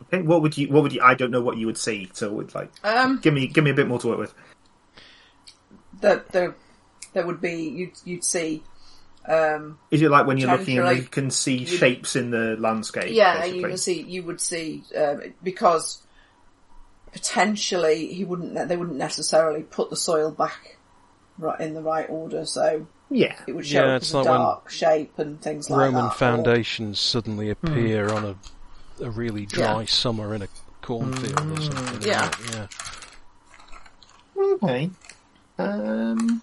Okay, 0.03 0.21
what 0.21 0.43
would 0.43 0.57
you? 0.59 0.69
What 0.69 0.83
would 0.83 0.93
you? 0.93 1.01
I 1.03 1.15
don't 1.15 1.31
know 1.31 1.41
what 1.41 1.57
you 1.57 1.65
would 1.67 1.79
see. 1.79 2.11
So, 2.13 2.41
it's 2.41 2.55
like, 2.55 2.71
Um, 2.85 3.21
give 3.23 3.33
me, 3.33 3.47
give 3.47 3.65
me 3.65 3.71
a 3.71 3.75
bit 3.75 3.89
more 3.89 3.99
to 4.01 4.07
work 4.09 4.19
with. 4.19 4.35
that 6.01 6.29
there, 6.31 6.55
there 7.15 7.27
would 7.27 7.41
be 7.41 7.55
you'd 7.69 7.93
you'd 8.05 8.23
see. 8.25 8.63
Um, 9.29 9.79
Is 9.91 10.01
it 10.01 10.11
like 10.11 10.27
when 10.27 10.39
you're 10.39 10.51
looking 10.51 10.79
and 10.79 10.87
Potentially- 10.87 11.03
you 11.05 11.09
can 11.11 11.31
see 11.31 11.65
shapes 11.67 12.17
in 12.17 12.31
the 12.31 12.57
landscape? 12.59 13.13
yeah, 13.15 13.41
basically? 13.43 13.59
you 13.61 13.63
would 13.69 13.79
see. 13.81 14.03
You 14.03 14.23
would 14.23 14.41
see 14.41 14.83
um, 14.97 15.21
because 15.43 16.03
potentially 17.13 18.13
he 18.13 18.25
wouldn't. 18.25 18.55
They 18.69 18.77
wouldn't 18.77 18.97
necessarily 18.97 19.63
put 19.63 19.91
the 19.91 19.97
soil 19.97 20.31
back 20.31 20.77
right 21.39 21.61
in 21.61 21.75
the 21.75 21.83
right 21.83 22.09
order, 22.09 22.45
so 22.47 22.87
Yeah, 23.11 23.35
it 23.47 23.53
would 23.55 23.67
show 23.67 23.85
Yeah, 23.85 23.95
up 23.95 24.03
it's 24.03 24.09
as 24.11 24.15
a 24.15 24.17
like 24.19 24.27
when 24.27 24.39
dark 24.41 24.71
shape 24.71 25.19
and 25.19 25.41
things 25.41 25.71
like 25.71 25.79
Roman 25.79 26.05
that. 26.05 26.13
or- 26.13 26.17
foundations 26.17 26.99
suddenly 27.01 27.51
Hmm. 27.53 27.67
appear 27.67 28.09
on 28.13 28.25
a 28.25 28.35
a 29.01 29.11
really 29.11 29.47
dry 29.47 29.81
Yeah. 29.81 29.87
summer 29.87 30.35
in 30.35 30.43
a 30.43 30.49
cornfield 30.83 31.39
or 31.59 31.63
something. 31.63 32.03
Yeah. 32.03 32.23
like- 32.25 32.55
yeah. 32.55 32.67
okay. 34.63 34.91
Um, 35.59 36.43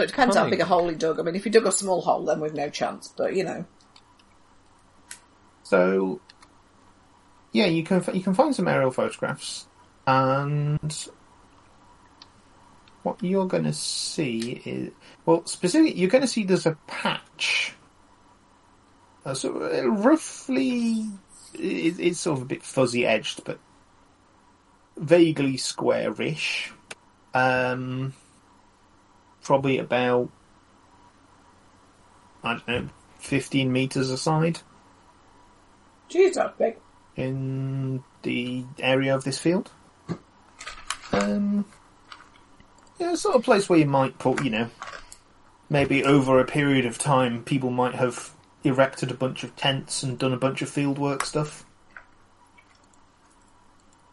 So 0.00 0.04
it 0.04 0.08
depends 0.08 0.34
how 0.34 0.48
big 0.48 0.60
a 0.60 0.64
hole 0.64 0.88
he 0.88 0.94
dug. 0.94 1.20
I 1.20 1.22
mean, 1.22 1.36
if 1.36 1.44
he 1.44 1.50
dug 1.50 1.66
a 1.66 1.72
small 1.72 2.00
hole, 2.00 2.24
then 2.24 2.40
we've 2.40 2.54
no 2.54 2.70
chance. 2.70 3.12
But 3.14 3.36
you 3.36 3.44
know, 3.44 3.66
so 5.62 6.22
yeah, 7.52 7.66
you 7.66 7.84
can 7.84 8.02
you 8.14 8.22
can 8.22 8.32
find 8.32 8.56
some 8.56 8.66
aerial 8.66 8.92
photographs, 8.92 9.66
and 10.06 11.06
what 13.02 13.22
you're 13.22 13.46
going 13.46 13.64
to 13.64 13.74
see 13.74 14.62
is 14.64 14.92
well, 15.26 15.44
specifically, 15.44 16.00
you're 16.00 16.08
going 16.08 16.22
to 16.22 16.28
see 16.28 16.44
there's 16.44 16.64
a 16.64 16.78
patch. 16.86 17.74
Uh, 19.26 19.34
so 19.34 19.62
uh, 19.62 19.86
roughly, 19.86 21.10
it, 21.52 22.00
it's 22.00 22.20
sort 22.20 22.38
of 22.38 22.44
a 22.44 22.46
bit 22.46 22.62
fuzzy 22.62 23.04
edged, 23.04 23.44
but 23.44 23.58
vaguely 24.96 25.58
squarish. 25.58 26.72
Um, 27.34 28.14
probably 29.42 29.78
about 29.78 30.30
I 32.42 32.54
don't 32.54 32.68
know, 32.68 32.88
fifteen 33.18 33.72
meters 33.72 34.10
aside 34.10 34.60
geez, 36.10 36.34
that's 36.34 36.56
big. 36.58 36.76
in 37.16 38.02
the 38.22 38.64
area 38.78 39.14
of 39.14 39.24
this 39.24 39.38
field. 39.38 39.70
Um, 41.12 41.64
yeah, 42.98 43.14
sort 43.14 43.36
of 43.36 43.42
place 43.42 43.68
where 43.68 43.78
you 43.78 43.86
might 43.86 44.18
put, 44.18 44.44
you 44.44 44.50
know, 44.50 44.70
maybe 45.70 46.04
over 46.04 46.38
a 46.38 46.44
period 46.44 46.84
of 46.84 46.98
time, 46.98 47.42
people 47.44 47.70
might 47.70 47.94
have 47.94 48.34
erected 48.62 49.10
a 49.10 49.14
bunch 49.14 49.42
of 49.42 49.56
tents 49.56 50.02
and 50.02 50.18
done 50.18 50.32
a 50.32 50.36
bunch 50.36 50.60
of 50.60 50.68
fieldwork 50.68 51.24
stuff. 51.24 51.64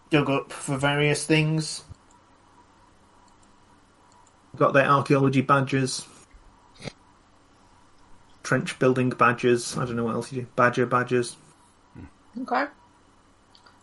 Dug 0.10 0.30
up 0.30 0.54
for 0.54 0.78
various 0.78 1.26
things. 1.26 1.84
Got 4.58 4.74
their 4.74 4.86
archaeology 4.86 5.42
badges. 5.42 6.06
Trench 8.44 8.80
building 8.80 9.10
badges. 9.10 9.78
I 9.78 9.86
don't 9.86 9.96
know 9.96 10.06
what 10.06 10.16
else 10.16 10.32
you 10.32 10.42
do. 10.42 10.48
Badger 10.56 10.86
badges. 10.86 11.36
Okay. 12.42 12.66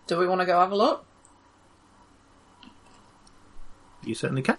Do 0.07 0.19
we 0.19 0.27
want 0.27 0.41
to 0.41 0.47
go 0.47 0.59
have 0.59 0.73
a 0.73 0.77
look? 0.77 1.05
You 4.05 4.15
certainly 4.15 4.43
can. 4.43 4.57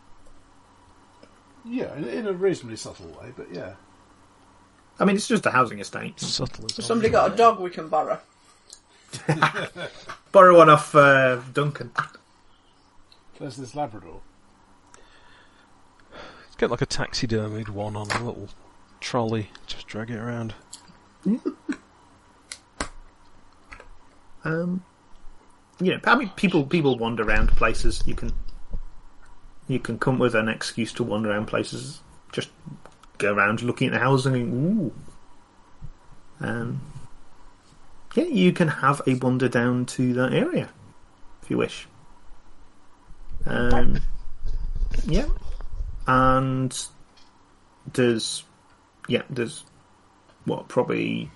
Yeah, 1.63 1.95
in, 1.95 2.07
in 2.07 2.27
a 2.27 2.33
reasonably 2.33 2.77
subtle 2.77 3.07
way, 3.07 3.33
but 3.35 3.47
yeah. 3.51 3.73
I 4.99 5.05
mean, 5.05 5.15
it's 5.15 5.27
just 5.27 5.45
a 5.45 5.51
housing 5.51 5.79
estate. 5.79 6.19
Subtle 6.19 6.65
as 6.65 6.77
Has 6.77 6.85
somebody 6.85 7.09
got 7.09 7.33
a 7.33 7.35
dog 7.35 7.59
we 7.59 7.69
can 7.69 7.89
borrow? 7.89 8.19
Borrow 10.31 10.57
one 10.57 10.69
off 10.69 10.93
uh, 10.93 11.37
Duncan. 11.53 11.91
There's 13.39 13.55
this 13.55 13.75
Labrador. 13.75 14.21
Get 16.57 16.71
like 16.71 16.81
a 16.81 16.85
taxidermied 16.85 17.69
one 17.69 17.95
on 17.95 18.09
a 18.11 18.23
little 18.23 18.49
trolley. 18.99 19.49
Just 19.67 19.87
drag 19.87 20.09
it 20.09 20.17
around. 20.17 20.53
Um, 24.45 24.83
you 25.81 25.91
know, 25.91 25.99
I 26.05 26.15
mean, 26.15 26.29
people 26.35 26.65
people 26.65 26.97
wander 26.97 27.23
around 27.23 27.49
places. 27.49 28.03
You 28.05 28.13
can 28.13 28.31
you 29.67 29.79
can 29.79 29.97
come 29.97 30.19
with 30.19 30.35
an 30.35 30.47
excuse 30.47 30.93
to 30.93 31.03
wander 31.03 31.31
around 31.31 31.47
places. 31.47 32.01
Just 32.31 32.49
go 33.17 33.33
around 33.33 33.63
looking 33.63 33.87
at 33.87 33.93
the 33.93 33.99
houses 33.99 34.27
and 34.27 34.53
ooh. 34.53 34.93
Um, 36.39 36.81
yeah, 38.13 38.25
you 38.25 38.53
can 38.53 38.67
have 38.67 39.01
a 39.07 39.15
wander 39.15 39.49
down 39.49 39.85
to 39.87 40.13
that 40.13 40.33
area 40.33 40.69
if 41.41 41.49
you 41.49 41.57
wish. 41.57 41.87
Um, 43.45 43.99
yeah, 45.07 45.27
and 46.07 46.87
there's 47.93 48.43
yeah, 49.07 49.23
there's 49.29 49.63
what 50.45 50.67
probably 50.67 51.29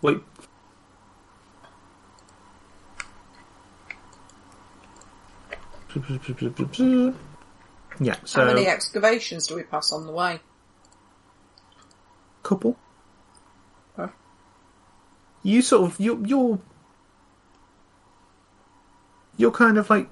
wait. 0.00 0.20
Yeah, 8.00 8.16
so 8.24 8.40
How 8.40 8.46
many 8.46 8.66
excavations 8.66 9.46
do 9.46 9.54
we 9.56 9.62
pass 9.62 9.92
on 9.92 10.06
the 10.06 10.12
way? 10.12 10.40
couple. 12.42 12.76
Huh? 13.96 14.08
You 15.42 15.62
sort 15.62 15.90
of 15.90 16.00
you 16.00 16.22
you're 16.26 16.58
you're 19.36 19.50
kind 19.50 19.78
of 19.78 19.88
like 19.90 20.08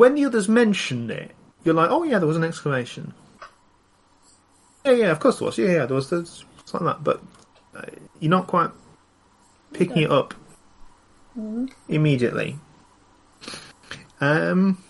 when 0.00 0.14
the 0.14 0.24
others 0.24 0.48
mentioned 0.48 1.10
it, 1.10 1.32
you're 1.62 1.74
like, 1.74 1.90
oh 1.90 2.04
yeah, 2.04 2.18
there 2.18 2.26
was 2.26 2.38
an 2.38 2.42
exclamation. 2.42 3.12
Yeah, 4.82 4.92
yeah, 4.92 5.10
of 5.10 5.20
course 5.20 5.38
there 5.38 5.44
was. 5.44 5.58
Yeah, 5.58 5.72
yeah, 5.72 5.84
there 5.84 5.94
was. 5.94 6.08
There's 6.08 6.42
it's 6.58 6.72
like 6.72 6.84
that, 6.84 7.04
but 7.04 7.22
uh, 7.76 7.82
you're 8.18 8.30
not 8.30 8.46
quite 8.46 8.70
picking 9.74 9.98
it 10.04 10.10
up 10.10 10.32
immediately. 11.86 12.56
Um, 14.22 14.82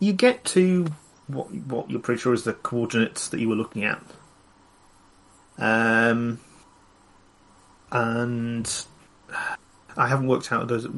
you 0.00 0.12
get 0.12 0.44
to 0.46 0.88
what 1.28 1.54
what 1.54 1.88
you're 1.88 2.00
pretty 2.00 2.20
sure 2.20 2.34
is 2.34 2.42
the 2.42 2.54
coordinates 2.54 3.28
that 3.28 3.38
you 3.38 3.48
were 3.48 3.54
looking 3.54 3.84
at. 3.84 4.02
Um, 5.58 6.40
and 7.92 8.84
I 9.96 10.08
haven't 10.08 10.26
worked 10.26 10.50
out 10.50 10.66
those 10.66 10.88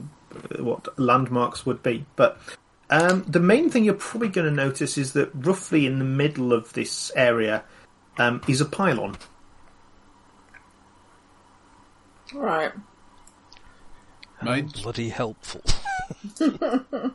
what 0.59 0.99
landmarks 0.99 1.67
would 1.67 1.83
be, 1.83 2.07
but 2.17 2.39
um, 2.91 3.25
the 3.27 3.41
main 3.41 3.71
thing 3.71 3.85
you're 3.85 3.95
probably 3.95 4.29
going 4.29 4.49
to 4.49 4.55
notice 4.55 4.99
is 4.99 5.13
that 5.15 5.31
roughly 5.35 5.87
in 5.87 5.99
the 5.99 6.05
middle 6.05 6.53
of 6.53 6.73
this 6.73 7.11
area 7.17 7.65
um, 8.19 8.43
is 8.47 8.61
a 8.61 8.65
pylon. 8.65 9.17
Right. 12.33 12.73
Mains, 14.43 14.83
Bloody 14.83 15.09
helpful. 15.09 15.63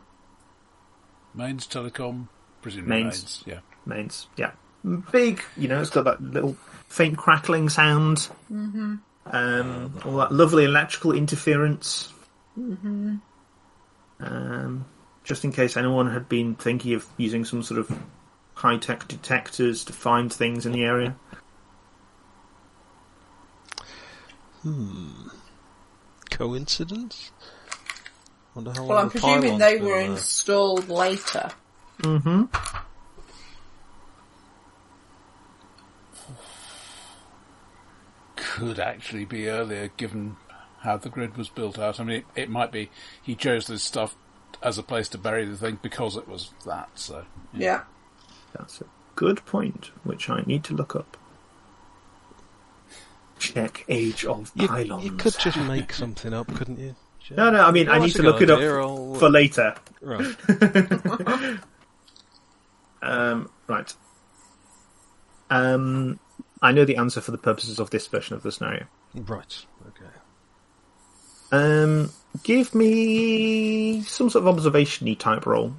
mains, 1.33 1.67
telecom, 1.67 2.27
presumably 2.61 3.03
Mains. 3.03 3.05
mains. 3.05 3.43
Yeah. 3.45 3.59
Mains, 3.85 4.27
yeah, 4.37 4.51
big. 5.11 5.41
You 5.57 5.67
know, 5.67 5.81
it's 5.81 5.89
got 5.89 6.05
that 6.05 6.21
little 6.21 6.55
faint 6.87 7.17
crackling 7.17 7.69
sound. 7.69 8.29
Mm-hmm. 8.51 8.95
Um, 9.25 10.01
all 10.05 10.17
that 10.17 10.31
lovely 10.31 10.65
electrical 10.65 11.11
interference. 11.11 12.11
Mm-hmm. 12.57 13.15
Um, 14.19 14.85
just 15.29 15.45
in 15.45 15.51
case 15.51 15.77
anyone 15.77 16.09
had 16.11 16.27
been 16.27 16.55
thinking 16.55 16.95
of 16.95 17.05
using 17.17 17.45
some 17.45 17.61
sort 17.61 17.79
of 17.79 17.99
high-tech 18.55 19.07
detectors 19.07 19.83
to 19.85 19.93
find 19.93 20.33
things 20.33 20.65
in 20.65 20.71
the 20.71 20.83
area. 20.83 21.15
Hmm. 24.63 25.27
Coincidence? 26.31 27.31
Wonder 28.55 28.73
how 28.73 28.85
Well, 28.85 28.97
I'm 28.97 29.05
the 29.09 29.11
presuming 29.11 29.59
they 29.59 29.77
were 29.77 29.85
there. 29.99 29.99
installed 30.01 30.89
later. 30.89 31.51
Mm-hmm. 32.01 32.45
Could 38.35 38.79
actually 38.79 39.25
be 39.25 39.47
earlier, 39.47 39.89
given 39.95 40.37
how 40.79 40.97
the 40.97 41.09
grid 41.09 41.37
was 41.37 41.49
built 41.49 41.77
out. 41.77 41.99
I 41.99 42.03
mean, 42.03 42.17
it, 42.35 42.43
it 42.43 42.49
might 42.49 42.71
be 42.71 42.89
he 43.21 43.35
chose 43.35 43.67
this 43.67 43.83
stuff 43.83 44.15
as 44.61 44.77
a 44.77 44.83
place 44.83 45.07
to 45.09 45.17
bury 45.17 45.45
the 45.45 45.55
thing 45.57 45.79
because 45.81 46.15
it 46.17 46.27
was 46.27 46.51
that. 46.65 46.89
So 46.95 47.25
Yeah. 47.53 47.83
That's 48.53 48.81
a 48.81 48.85
good 49.15 49.45
point, 49.45 49.91
which 50.03 50.29
I 50.29 50.41
need 50.45 50.63
to 50.65 50.73
look 50.73 50.95
up. 50.95 51.17
Check 53.37 53.85
age 53.87 54.25
of 54.25 54.51
You, 54.55 54.67
pylons. 54.67 55.03
you 55.05 55.11
could 55.13 55.35
just 55.39 55.57
make 55.59 55.93
something 55.93 56.33
up, 56.33 56.53
couldn't 56.55 56.79
you? 56.79 56.95
No, 57.31 57.51
no. 57.51 57.63
I 57.63 57.69
mean, 57.69 57.87
Oh, 57.87 57.91
I 57.91 57.99
need 57.99 58.13
to 58.15 58.23
look 58.23 58.41
it 58.41 58.49
up 58.49 58.59
I'll- 58.59 59.13
for 59.15 59.29
later. 59.29 59.75
Right. 60.01 60.35
Um, 63.01 63.49
right. 63.67 63.93
Um, 65.49 66.19
I 66.61 66.71
know 66.73 66.83
the 66.85 66.97
answer 66.97 67.21
for 67.21 67.31
the 67.31 67.37
purposes 67.37 67.79
of 67.79 67.91
this 67.91 68.07
version 68.07 68.35
of 68.35 68.43
the 68.43 68.51
scenario. 68.51 68.85
Right. 69.15 69.65
Okay. 69.87 70.11
Um, 71.51 72.11
give 72.43 72.73
me 72.75 74.01
some 74.03 74.29
sort 74.29 74.43
of 74.43 74.47
observation-y 74.47 75.13
type 75.15 75.45
roll. 75.45 75.73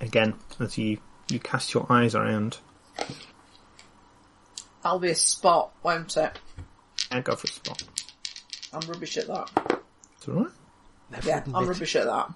Again, 0.00 0.34
as 0.60 0.76
you 0.78 0.98
you 1.28 1.38
cast 1.38 1.72
your 1.74 1.86
eyes 1.90 2.14
around. 2.14 2.58
I'll 4.84 4.98
be 4.98 5.10
a 5.10 5.14
spot, 5.14 5.72
won't 5.82 6.16
it? 6.16 6.38
And 7.10 7.22
go 7.24 7.36
for 7.36 7.46
a 7.46 7.50
spot. 7.50 7.82
I'm 8.72 8.80
rubbish 8.88 9.16
at 9.16 9.28
that. 9.28 9.50
It's 10.16 10.28
all 10.28 10.34
right. 10.34 10.52
Never 11.10 11.28
Yeah, 11.28 11.38
admit 11.38 11.56
I'm 11.56 11.66
rubbish 11.68 11.94
at 11.96 12.06
that. 12.06 12.32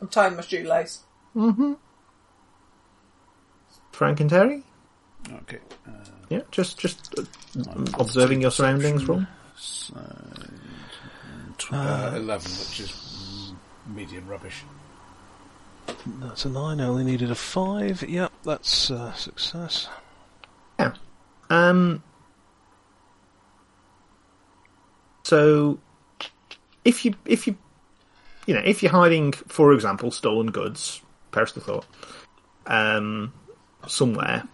I'm 0.00 0.08
tying 0.08 0.36
my 0.36 0.42
shoelace. 0.42 1.02
Mhm. 1.36 1.76
Frank 3.92 4.20
and 4.20 4.30
Terry. 4.30 4.62
Okay. 5.30 5.58
Uh, 5.86 5.90
Yeah, 6.30 6.40
just 6.50 6.78
just 6.78 7.14
uh, 7.18 7.24
observing 7.98 8.40
your 8.42 8.50
surroundings. 8.50 9.06
Roll. 9.06 9.24
side, 9.56 9.96
tw- 11.58 11.72
uh, 11.72 12.12
11, 12.14 12.50
which 12.50 12.80
is 12.80 13.52
medium 13.86 14.26
rubbish. 14.26 14.62
That's 16.20 16.44
a 16.44 16.48
nine. 16.48 16.80
I 16.80 16.86
only 16.86 17.04
needed 17.04 17.30
a 17.30 17.34
five. 17.34 18.02
Yep, 18.02 18.32
that's 18.44 18.90
uh, 18.90 19.12
success. 19.14 19.88
Yeah. 20.78 20.94
Um. 21.50 22.02
So, 25.24 25.78
if 26.84 27.04
you 27.04 27.14
if 27.24 27.46
you 27.46 27.56
you 28.46 28.54
know 28.54 28.62
if 28.64 28.82
you're 28.82 28.92
hiding, 28.92 29.32
for 29.32 29.72
example, 29.72 30.10
stolen 30.10 30.50
goods, 30.50 31.00
perish 31.32 31.52
the 31.52 31.60
thought, 31.60 31.86
um, 32.66 33.32
somewhere, 33.86 34.44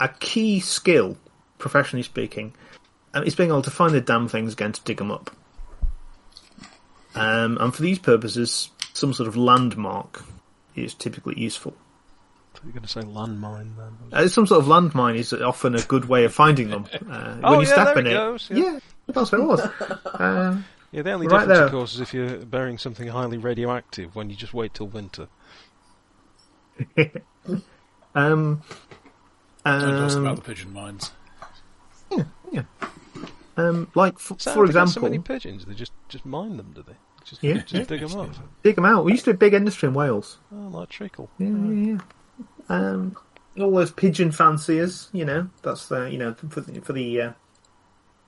a 0.00 0.08
key 0.08 0.60
skill, 0.60 1.16
professionally 1.58 2.02
speaking, 2.02 2.54
um, 3.14 3.24
is 3.24 3.34
being 3.34 3.50
able 3.50 3.62
to 3.62 3.70
find 3.70 3.92
the 3.94 4.00
damn 4.00 4.28
things 4.28 4.52
again 4.52 4.72
to 4.72 4.80
dig 4.82 4.98
them 4.98 5.10
up. 5.10 5.30
Um, 7.14 7.58
and 7.60 7.74
for 7.74 7.82
these 7.82 7.98
purposes, 7.98 8.70
some 8.94 9.12
sort 9.12 9.28
of 9.28 9.36
landmark 9.36 10.24
is 10.74 10.94
typically 10.94 11.38
useful. 11.38 11.74
You're 12.64 12.72
going 12.72 12.82
to 12.82 12.88
say 12.88 13.00
landmine 13.00 13.76
then? 13.76 13.96
Uh, 14.12 14.28
some 14.28 14.46
sort 14.46 14.62
of 14.62 14.68
landmine 14.68 15.16
is 15.16 15.32
often 15.32 15.74
a 15.74 15.82
good 15.82 16.04
way 16.04 16.24
of 16.24 16.32
finding 16.32 16.70
them. 16.70 16.84
Uh, 17.10 17.36
Oh, 17.42 17.50
when 17.52 17.60
you 17.62 17.66
yeah, 17.66 17.72
step 17.72 17.86
there 17.94 17.98
in 17.98 18.06
it 18.06 18.10
it, 18.12 18.14
goes, 18.14 18.48
yeah. 18.50 18.56
yeah, 18.58 18.78
that's 19.08 19.32
what 19.32 19.40
it 19.40 19.44
was. 19.44 19.60
uh, 19.60 20.56
Yeah, 20.92 21.02
the 21.02 21.10
only 21.12 21.26
Right 21.26 21.40
difference, 21.40 21.58
there. 21.58 21.64
of 21.66 21.72
course, 21.72 21.94
is 21.94 22.00
if 22.00 22.12
you're 22.14 22.36
burying 22.36 22.76
something 22.78 23.08
highly 23.08 23.38
radioactive 23.38 24.14
when 24.14 24.28
you 24.30 24.36
just 24.36 24.52
wait 24.54 24.74
till 24.74 24.86
winter. 24.86 25.26
um, 28.14 28.62
Don't 29.64 29.94
ask 30.04 30.16
um, 30.16 30.26
about 30.26 30.36
the 30.36 30.42
pigeon 30.42 30.72
mines. 30.72 31.10
Yeah, 32.10 32.24
yeah. 32.52 32.62
Um, 33.56 33.90
like 33.94 34.14
f- 34.14 34.32
So 34.38 34.52
for 34.54 34.64
example, 34.64 34.92
so 34.92 35.00
many 35.00 35.18
pigeons, 35.18 35.64
they 35.66 35.74
just 35.74 35.92
just 36.08 36.24
mine 36.24 36.56
them, 36.56 36.72
do 36.74 36.82
they? 36.82 36.96
Just, 37.24 37.42
Yeah, 37.42 37.58
just 37.58 37.72
yeah. 37.72 37.84
dig 37.84 38.00
them 38.08 38.18
up. 38.20 38.30
dig 38.62 38.74
them 38.76 38.84
out. 38.84 39.04
We 39.04 39.12
used 39.12 39.24
to 39.26 39.30
have 39.30 39.38
big 39.38 39.54
industry 39.54 39.88
in 39.88 39.94
Wales. 39.94 40.38
Oh, 40.52 40.68
like 40.68 40.88
treacle. 40.88 41.30
Yeah, 41.38 41.48
yeah, 41.48 41.92
yeah. 41.92 41.98
Um, 42.68 43.16
all 43.58 43.70
those 43.70 43.90
pigeon 43.92 44.32
fanciers, 44.32 45.08
you 45.12 45.24
know, 45.24 45.48
that's 45.62 45.86
the 45.88 46.10
you 46.10 46.18
know 46.18 46.34
for 46.34 46.60
the, 46.62 46.80
for 46.80 46.92
the 46.94 47.20
uh, 47.20 47.32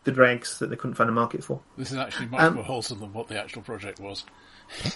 the 0.04 0.12
dregs 0.12 0.58
that 0.58 0.68
they 0.68 0.76
couldn't 0.76 0.94
find 0.96 1.08
a 1.08 1.12
market 1.12 1.42
for. 1.42 1.60
This 1.78 1.90
is 1.90 1.96
actually 1.96 2.26
much 2.28 2.40
Um, 2.42 2.54
more 2.56 2.64
wholesome 2.64 3.00
than 3.00 3.12
what 3.12 3.28
the 3.28 3.40
actual 3.40 3.62
project 3.62 3.98
was. 3.98 4.24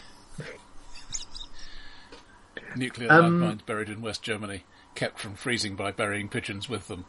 Nuclear 2.76 3.10
Um, 3.10 3.40
landmines 3.40 3.64
buried 3.66 3.88
in 3.88 4.00
West 4.02 4.22
Germany, 4.22 4.64
kept 4.94 5.18
from 5.18 5.34
freezing 5.34 5.74
by 5.74 5.90
burying 5.90 6.28
pigeons 6.28 6.68
with 6.68 6.88
them. 6.88 7.06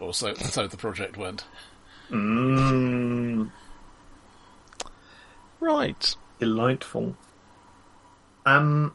Or 0.00 0.12
so, 0.14 0.34
so 0.34 0.66
the 0.68 0.76
project 0.76 1.16
went. 1.16 1.44
Mm, 2.10 3.50
Right. 5.60 6.16
delightful. 6.38 7.16
Um, 8.46 8.94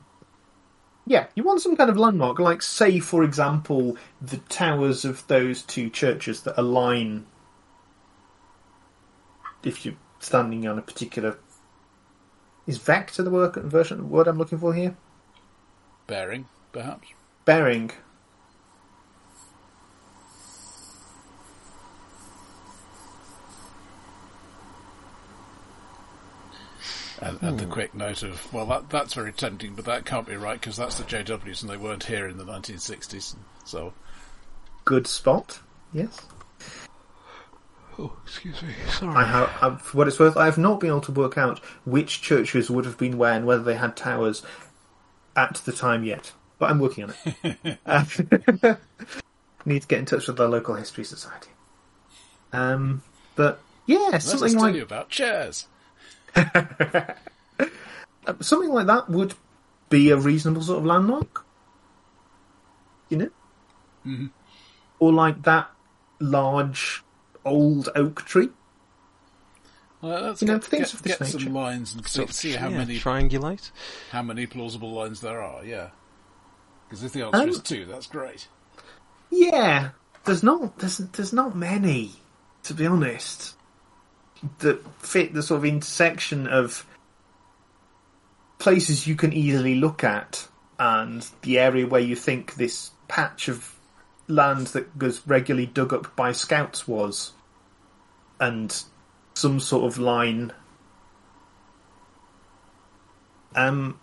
yeah, 1.05 1.27
you 1.35 1.43
want 1.43 1.61
some 1.61 1.75
kind 1.75 1.89
of 1.89 1.97
landmark, 1.97 2.39
like 2.39 2.61
say, 2.61 2.99
for 2.99 3.23
example, 3.23 3.97
the 4.21 4.37
towers 4.37 5.05
of 5.05 5.27
those 5.27 5.61
two 5.61 5.89
churches 5.89 6.41
that 6.41 6.59
align. 6.59 7.25
If 9.63 9.85
you're 9.85 9.95
standing 10.19 10.67
on 10.67 10.79
a 10.79 10.81
particular, 10.81 11.37
is 12.65 12.77
vector 12.77 13.23
the 13.23 13.29
word 13.29 13.55
version 13.55 14.09
word 14.09 14.27
I'm 14.27 14.37
looking 14.37 14.57
for 14.57 14.73
here? 14.73 14.95
Bearing, 16.07 16.47
perhaps. 16.71 17.09
Bearing. 17.45 17.91
And, 27.23 27.41
and 27.41 27.59
the 27.59 27.65
quick 27.65 27.95
note 27.95 28.23
of, 28.23 28.51
well, 28.53 28.65
that, 28.65 28.89
that's 28.89 29.13
very 29.13 29.31
tempting, 29.31 29.75
but 29.75 29.85
that 29.85 30.05
can't 30.05 30.27
be 30.27 30.35
right 30.35 30.59
because 30.59 30.75
that's 30.75 30.97
the 30.97 31.05
JWs 31.05 31.61
and 31.61 31.71
they 31.71 31.77
weren't 31.77 32.03
here 32.03 32.27
in 32.27 32.37
the 32.37 32.43
1960s. 32.43 33.35
So, 33.63 33.93
Good 34.85 35.07
spot. 35.07 35.59
Yes. 35.93 36.19
Oh, 37.97 38.11
excuse 38.25 38.61
me. 38.61 38.73
Sorry. 38.89 39.15
I 39.15 39.23
have, 39.23 39.49
I've, 39.61 39.81
for 39.81 39.99
what 39.99 40.07
it's 40.07 40.19
worth, 40.19 40.35
I 40.35 40.45
have 40.45 40.57
not 40.57 40.79
been 40.79 40.89
able 40.89 41.01
to 41.01 41.11
work 41.11 41.37
out 41.37 41.59
which 41.85 42.21
churches 42.21 42.69
would 42.69 42.85
have 42.85 42.97
been 42.97 43.17
where 43.17 43.33
and 43.33 43.45
whether 43.45 43.63
they 43.63 43.75
had 43.75 43.95
towers 43.95 44.43
at 45.35 45.55
the 45.65 45.71
time 45.71 46.03
yet. 46.03 46.33
But 46.59 46.71
I'm 46.71 46.79
working 46.79 47.05
on 47.05 47.13
it. 47.25 47.77
Uh, 47.85 48.05
need 49.65 49.81
to 49.81 49.87
get 49.87 49.99
in 49.99 50.05
touch 50.05 50.27
with 50.27 50.37
the 50.37 50.47
local 50.47 50.75
history 50.75 51.05
society. 51.05 51.49
Um, 52.51 53.01
but 53.35 53.61
yeah, 53.85 53.97
let 53.97 54.15
us 54.15 54.25
something 54.25 54.53
tell 54.53 54.61
like 54.61 54.75
you 54.75 54.83
about 54.83 55.09
chairs. 55.09 55.67
Uh, 56.35 57.13
something 58.41 58.69
like 58.69 58.87
that 58.87 59.09
would 59.09 59.33
be 59.89 60.09
a 60.09 60.17
reasonable 60.17 60.61
sort 60.61 60.79
of 60.79 60.85
landmark. 60.85 61.45
You 63.09 63.17
know, 63.17 63.29
Mm-hmm. 64.05 64.27
or 64.99 65.13
like 65.13 65.43
that 65.43 65.69
large 66.19 67.03
old 67.45 67.87
oak 67.95 68.25
tree. 68.25 68.49
Well, 70.01 70.21
let's 70.23 70.41
You 70.41 70.47
know, 70.49 70.55
get, 70.59 70.63
things 70.65 70.85
get, 70.91 70.93
of 70.95 71.03
this 71.03 71.17
get 71.17 71.27
some 71.41 71.53
lines 71.53 71.93
and 71.95 72.05
see, 72.05 72.11
Sort 72.17 72.29
of, 72.29 72.35
see 72.35 72.51
how 72.53 72.67
yeah, 72.67 72.77
many 72.79 72.99
triangulate. 72.99 73.71
how 74.11 74.21
many 74.23 74.45
plausible 74.45 74.91
lines 74.91 75.21
there 75.21 75.41
are. 75.41 75.63
Yeah, 75.63 75.89
because 76.89 77.03
if 77.03 77.13
the 77.13 77.21
answer 77.25 77.41
Um, 77.43 77.49
is 77.49 77.59
two, 77.61 77.85
that's 77.85 78.07
great. 78.07 78.47
Yeah, 79.31 79.91
there's 80.25 80.43
not 80.43 80.79
there's 80.79 80.97
there's 80.97 81.31
not 81.31 81.55
many, 81.55 82.11
to 82.63 82.73
be 82.73 82.85
honest, 82.85 83.55
that 84.59 84.81
fit 84.99 85.33
the 85.33 85.43
sort 85.43 85.59
of 85.59 85.65
intersection 85.65 86.47
of 86.47 86.85
places 88.59 89.07
you 89.07 89.15
can 89.15 89.33
easily 89.33 89.75
look 89.75 90.03
at 90.03 90.47
and 90.79 91.27
the 91.41 91.59
area 91.59 91.85
where 91.85 92.01
you 92.01 92.15
think 92.15 92.55
this 92.55 92.91
patch 93.07 93.47
of 93.47 93.75
land 94.27 94.67
that 94.67 94.95
was 94.97 95.25
regularly 95.27 95.65
dug 95.65 95.93
up 95.93 96.15
by 96.15 96.31
scouts 96.31 96.87
was, 96.87 97.31
and 98.39 98.83
some 99.33 99.59
sort 99.59 99.85
of 99.85 99.97
line. 99.99 100.51
Um, 103.55 103.99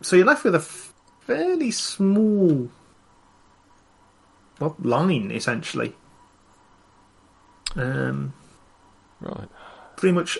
so 0.00 0.16
you're 0.16 0.26
left 0.26 0.44
with 0.44 0.54
a 0.54 0.60
fairly 0.60 1.70
small 1.70 2.70
well, 4.60 4.76
line 4.80 5.30
essentially. 5.30 5.94
Um, 7.74 8.32
Right. 9.20 9.48
pretty 9.96 10.14
much 10.14 10.38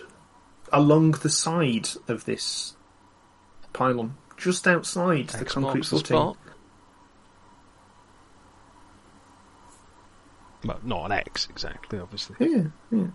along 0.72 1.12
the 1.12 1.28
side 1.28 1.89
of 2.09 2.24
this 2.24 2.74
pylon, 3.72 4.16
just 4.37 4.66
outside 4.66 5.28
the 5.28 5.45
concrete 5.45 5.61
marks 5.74 5.91
the 5.91 5.97
footing. 5.97 6.16
spot. 6.16 6.37
Well, 10.64 10.78
not 10.83 11.07
an 11.07 11.12
X 11.12 11.47
exactly, 11.51 11.99
obviously. 11.99 12.37
Yeah, 12.39 12.64
yeah. 12.91 13.07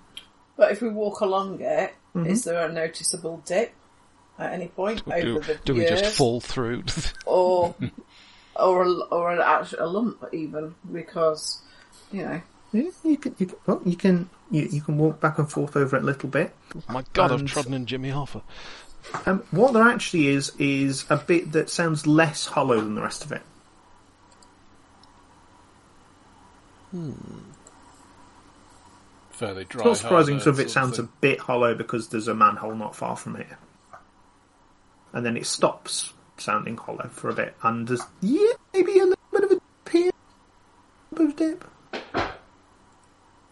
But 0.57 0.71
if 0.71 0.81
we 0.81 0.89
walk 0.89 1.21
along 1.21 1.61
it, 1.61 1.93
is 2.15 2.45
Mm-hmm. 2.45 2.49
there 2.49 2.65
a 2.65 2.71
noticeable 2.71 3.41
dip 3.45 3.73
at 4.39 4.53
any 4.53 4.67
point 4.69 5.03
over 5.05 5.19
Do, 5.21 5.39
the 5.41 5.59
do 5.65 5.73
we 5.75 5.81
years, 5.81 6.01
just 6.01 6.15
fall 6.15 6.39
through? 6.41 6.83
or 7.25 7.75
or 8.55 8.83
a, 8.83 8.91
or 9.11 9.31
an 9.31 9.41
actual 9.41 9.79
a 9.83 9.85
lump 9.87 10.23
even 10.31 10.75
because 10.91 11.61
you 12.11 12.23
know 12.23 12.41
Yeah, 12.71 12.89
you 13.03 13.17
can, 13.17 13.35
you 13.37 13.45
can, 13.47 13.55
well, 13.65 13.81
you 13.85 13.95
can, 13.97 14.29
you, 14.51 14.63
you 14.63 14.81
can 14.81 14.97
walk 14.97 15.19
back 15.19 15.37
and 15.37 15.49
forth 15.49 15.75
over 15.75 15.97
it 15.97 16.03
a 16.03 16.05
little 16.05 16.29
bit. 16.29 16.53
My 16.89 17.03
God, 17.13 17.31
I've 17.31 17.45
trodden 17.45 17.73
in 17.73 17.85
Jimmy 17.85 18.09
Hoffa. 18.11 18.41
Um, 19.25 19.43
what 19.51 19.73
there 19.73 19.83
actually 19.83 20.27
is 20.27 20.51
is 20.57 21.05
a 21.09 21.17
bit 21.17 21.51
that 21.51 21.69
sounds 21.69 22.07
less 22.07 22.45
hollow 22.45 22.79
than 22.81 22.95
the 22.95 23.01
rest 23.01 23.23
of 23.23 23.31
it. 23.31 23.41
fairly 29.35 29.65
dry. 29.65 29.81
It's 29.81 29.85
not 29.85 29.97
surprising 29.97 30.39
some 30.39 30.53
of 30.53 30.59
it 30.59 30.71
sounds 30.71 30.97
a 30.97 31.03
bit 31.03 31.39
hollow 31.39 31.75
because 31.75 32.09
there's 32.09 32.27
a 32.27 32.35
manhole 32.35 32.75
not 32.75 32.95
far 32.95 33.15
from 33.15 33.35
here. 33.35 33.57
And 35.13 35.25
then 35.25 35.37
it 35.37 35.45
stops 35.45 36.13
sounding 36.37 36.77
hollow 36.77 37.09
for 37.11 37.29
a 37.29 37.33
bit, 37.33 37.55
and 37.63 37.87
there's, 37.87 38.01
yeah, 38.21 38.51
maybe 38.73 38.99
a 38.99 39.05
little 39.05 39.15
bit 39.31 39.43
of 39.43 39.51
a 39.51 39.53
dip 39.55 39.89
here. 39.91 40.11
A 41.11 41.15
bit 41.15 41.27
of 41.27 41.35
dip. 41.35 41.65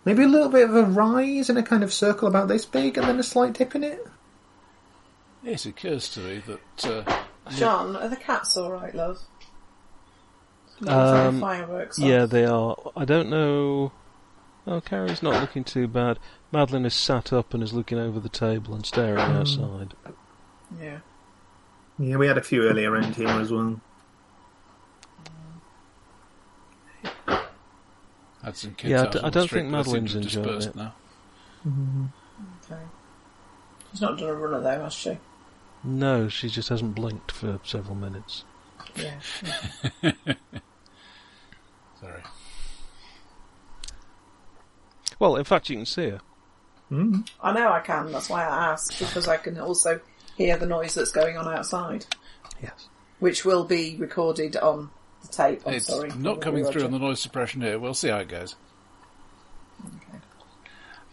Maybe 0.05 0.23
a 0.23 0.27
little 0.27 0.49
bit 0.49 0.69
of 0.69 0.75
a 0.75 0.83
rise 0.83 1.49
in 1.49 1.57
a 1.57 1.63
kind 1.63 1.83
of 1.83 1.93
circle 1.93 2.27
about 2.27 2.47
this 2.47 2.65
big, 2.65 2.97
and 2.97 3.07
then 3.07 3.19
a 3.19 3.23
slight 3.23 3.53
dip 3.53 3.73
in 3.75 3.83
it. 3.83 4.05
It 5.43 5.65
occurs 5.65 6.09
to 6.09 6.19
me 6.21 6.41
that 6.47 6.85
uh, 6.85 7.23
John, 7.51 7.95
are 7.95 8.09
the 8.09 8.15
cats 8.15 8.55
all 8.57 8.71
right, 8.71 8.93
love? 8.93 9.19
Um, 10.87 11.39
fireworks. 11.39 11.99
Yeah, 11.99 12.25
they 12.25 12.45
are. 12.45 12.75
I 12.95 13.05
don't 13.05 13.29
know. 13.29 13.91
Oh, 14.65 14.81
Carrie's 14.81 15.23
not 15.23 15.41
looking 15.41 15.63
too 15.63 15.87
bad. 15.87 16.19
Madeline 16.51 16.85
is 16.85 16.93
sat 16.93 17.33
up 17.33 17.53
and 17.53 17.61
is 17.61 17.73
looking 17.73 17.99
over 17.99 18.19
the 18.19 18.29
table 18.29 18.73
and 18.73 18.85
staring 18.85 19.19
outside. 19.19 19.93
yeah. 20.81 20.99
Yeah, 21.99 22.17
we 22.17 22.27
had 22.27 22.37
a 22.37 22.43
few 22.43 22.63
earlier 22.63 22.91
around 22.91 23.15
here 23.15 23.27
as 23.27 23.51
well. 23.51 23.79
Had 28.43 28.57
some 28.57 28.73
kids 28.75 28.91
Yeah, 28.91 29.01
I 29.01 29.05
out 29.05 29.11
d- 29.13 29.19
on 29.19 29.25
I 29.25 29.29
the 29.29 29.39
don't 29.39 29.49
think 29.49 29.71
but 29.71 29.77
they 29.77 29.83
seem 29.83 29.93
Madeline's 30.03 30.11
to 30.11 30.17
have 30.17 30.25
enjoying 30.25 30.45
dispersed 30.59 30.69
it. 30.69 30.75
now. 30.75 30.93
Okay. 32.71 32.81
She's 33.91 34.01
not 34.01 34.17
done 34.17 34.29
a 34.29 34.33
runner 34.33 34.59
though, 34.61 34.83
has 34.83 34.93
she? 34.93 35.17
No, 35.83 36.27
she 36.29 36.49
just 36.49 36.69
hasn't 36.69 36.95
blinked 36.95 37.31
for 37.31 37.59
several 37.63 37.95
minutes. 37.95 38.43
Yeah. 38.95 39.19
Sorry. 41.99 42.23
Well, 45.19 45.35
in 45.35 45.43
fact, 45.43 45.69
you 45.69 45.77
can 45.77 45.85
see 45.85 46.09
her. 46.09 46.21
Mm. 46.91 47.27
I 47.41 47.53
know 47.53 47.71
I 47.71 47.79
can. 47.79 48.11
That's 48.11 48.29
why 48.29 48.43
I 48.45 48.71
asked 48.71 48.99
because 48.99 49.27
I 49.27 49.37
can 49.37 49.57
also 49.59 49.99
hear 50.35 50.57
the 50.57 50.65
noise 50.65 50.95
that's 50.95 51.11
going 51.11 51.37
on 51.37 51.47
outside, 51.47 52.05
Yes. 52.61 52.87
which 53.19 53.45
will 53.45 53.63
be 53.63 53.95
recorded 53.97 54.57
on 54.57 54.85
the 54.85 54.89
tape. 55.35 55.61
I'm 55.65 55.73
it's 55.73 55.87
sorry, 55.87 56.11
not 56.17 56.41
coming 56.41 56.65
through 56.65 56.83
on 56.85 56.91
the 56.91 56.99
noise 56.99 57.21
suppression 57.21 57.61
here. 57.61 57.79
We'll 57.79 57.93
see 57.93 58.09
how 58.09 58.17
it 58.19 58.27
goes. 58.27 58.55
Okay. 59.85 60.19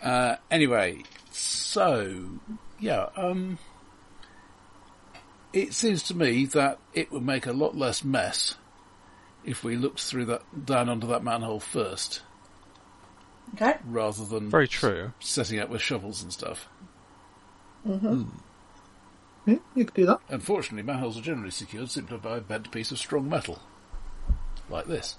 Uh, 0.02 0.36
anyway, 0.50 1.02
so 1.30 2.40
yeah, 2.78 3.08
um, 3.16 3.58
it 5.52 5.74
seems 5.74 6.02
to 6.04 6.16
me 6.16 6.46
that 6.46 6.78
it 6.94 7.10
would 7.12 7.24
make 7.24 7.46
a 7.46 7.52
lot 7.52 7.76
less 7.76 8.02
mess 8.04 8.54
if 9.44 9.64
we 9.64 9.76
looked 9.76 10.00
through 10.00 10.26
that 10.26 10.66
down 10.66 10.88
under 10.88 11.06
that 11.06 11.24
manhole 11.24 11.60
first, 11.60 12.22
Okay. 13.54 13.74
rather 13.86 14.24
than 14.24 14.50
Very 14.50 14.68
true. 14.68 15.12
setting 15.18 15.58
up 15.58 15.68
with 15.70 15.80
shovels 15.82 16.22
and 16.22 16.32
stuff. 16.32 16.68
Yeah, 19.46 19.56
you 19.74 19.84
could 19.86 19.94
do 19.94 20.06
that. 20.06 20.20
Unfortunately, 20.28 20.82
manholes 20.82 21.18
are 21.18 21.22
generally 21.22 21.50
secured 21.50 21.90
simply 21.90 22.18
by 22.18 22.36
a 22.36 22.40
bent 22.40 22.70
piece 22.70 22.90
of 22.90 22.98
strong 22.98 23.28
metal, 23.28 23.58
like 24.70 24.86
this. 24.86 25.16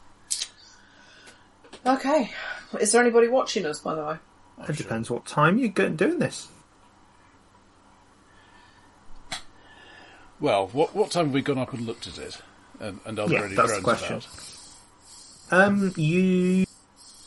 Okay. 1.85 2.31
Is 2.79 2.91
there 2.91 3.01
anybody 3.01 3.27
watching 3.27 3.65
us, 3.65 3.79
by 3.79 3.95
the 3.95 4.03
way? 4.05 4.15
It 4.69 4.77
depends 4.77 5.09
what 5.09 5.25
time 5.25 5.57
you're 5.57 5.69
doing 5.69 6.19
this. 6.19 6.47
Well, 10.39 10.67
what 10.67 10.95
what 10.95 11.11
time 11.11 11.25
have 11.25 11.33
we 11.33 11.41
gone 11.41 11.57
up 11.57 11.73
and 11.73 11.85
looked 11.85 12.07
at 12.07 12.17
it? 12.17 12.37
And, 12.79 12.99
and 13.05 13.19
are 13.19 13.27
there 13.27 13.39
Yeah, 13.39 13.45
any 13.45 13.55
that's 13.55 13.75
the 13.75 13.81
drones 13.81 13.83
question. 13.83 14.21
about? 15.49 15.67
Um, 15.67 15.93
you. 15.95 16.65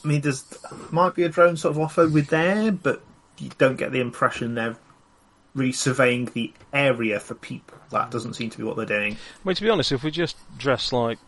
I 0.04 0.08
mean, 0.08 0.20
there's 0.20 0.44
might 0.90 1.14
be 1.14 1.22
a 1.22 1.28
drone 1.28 1.56
sort 1.56 1.76
of 1.76 1.80
offer 1.80 2.08
with 2.08 2.28
there, 2.28 2.72
but 2.72 3.02
you 3.38 3.50
don't 3.58 3.76
get 3.76 3.92
the 3.92 4.00
impression 4.00 4.54
they're 4.54 4.76
resurveying 5.56 6.32
the 6.32 6.52
area 6.72 7.20
for 7.20 7.34
people. 7.34 7.78
That 7.90 8.10
doesn't 8.10 8.34
seem 8.34 8.50
to 8.50 8.58
be 8.58 8.64
what 8.64 8.76
they're 8.76 8.84
doing. 8.86 9.12
I 9.14 9.48
mean, 9.48 9.54
to 9.54 9.62
be 9.62 9.70
honest, 9.70 9.92
if 9.92 10.02
we 10.02 10.10
just 10.10 10.36
dress 10.58 10.92
like 10.92 11.18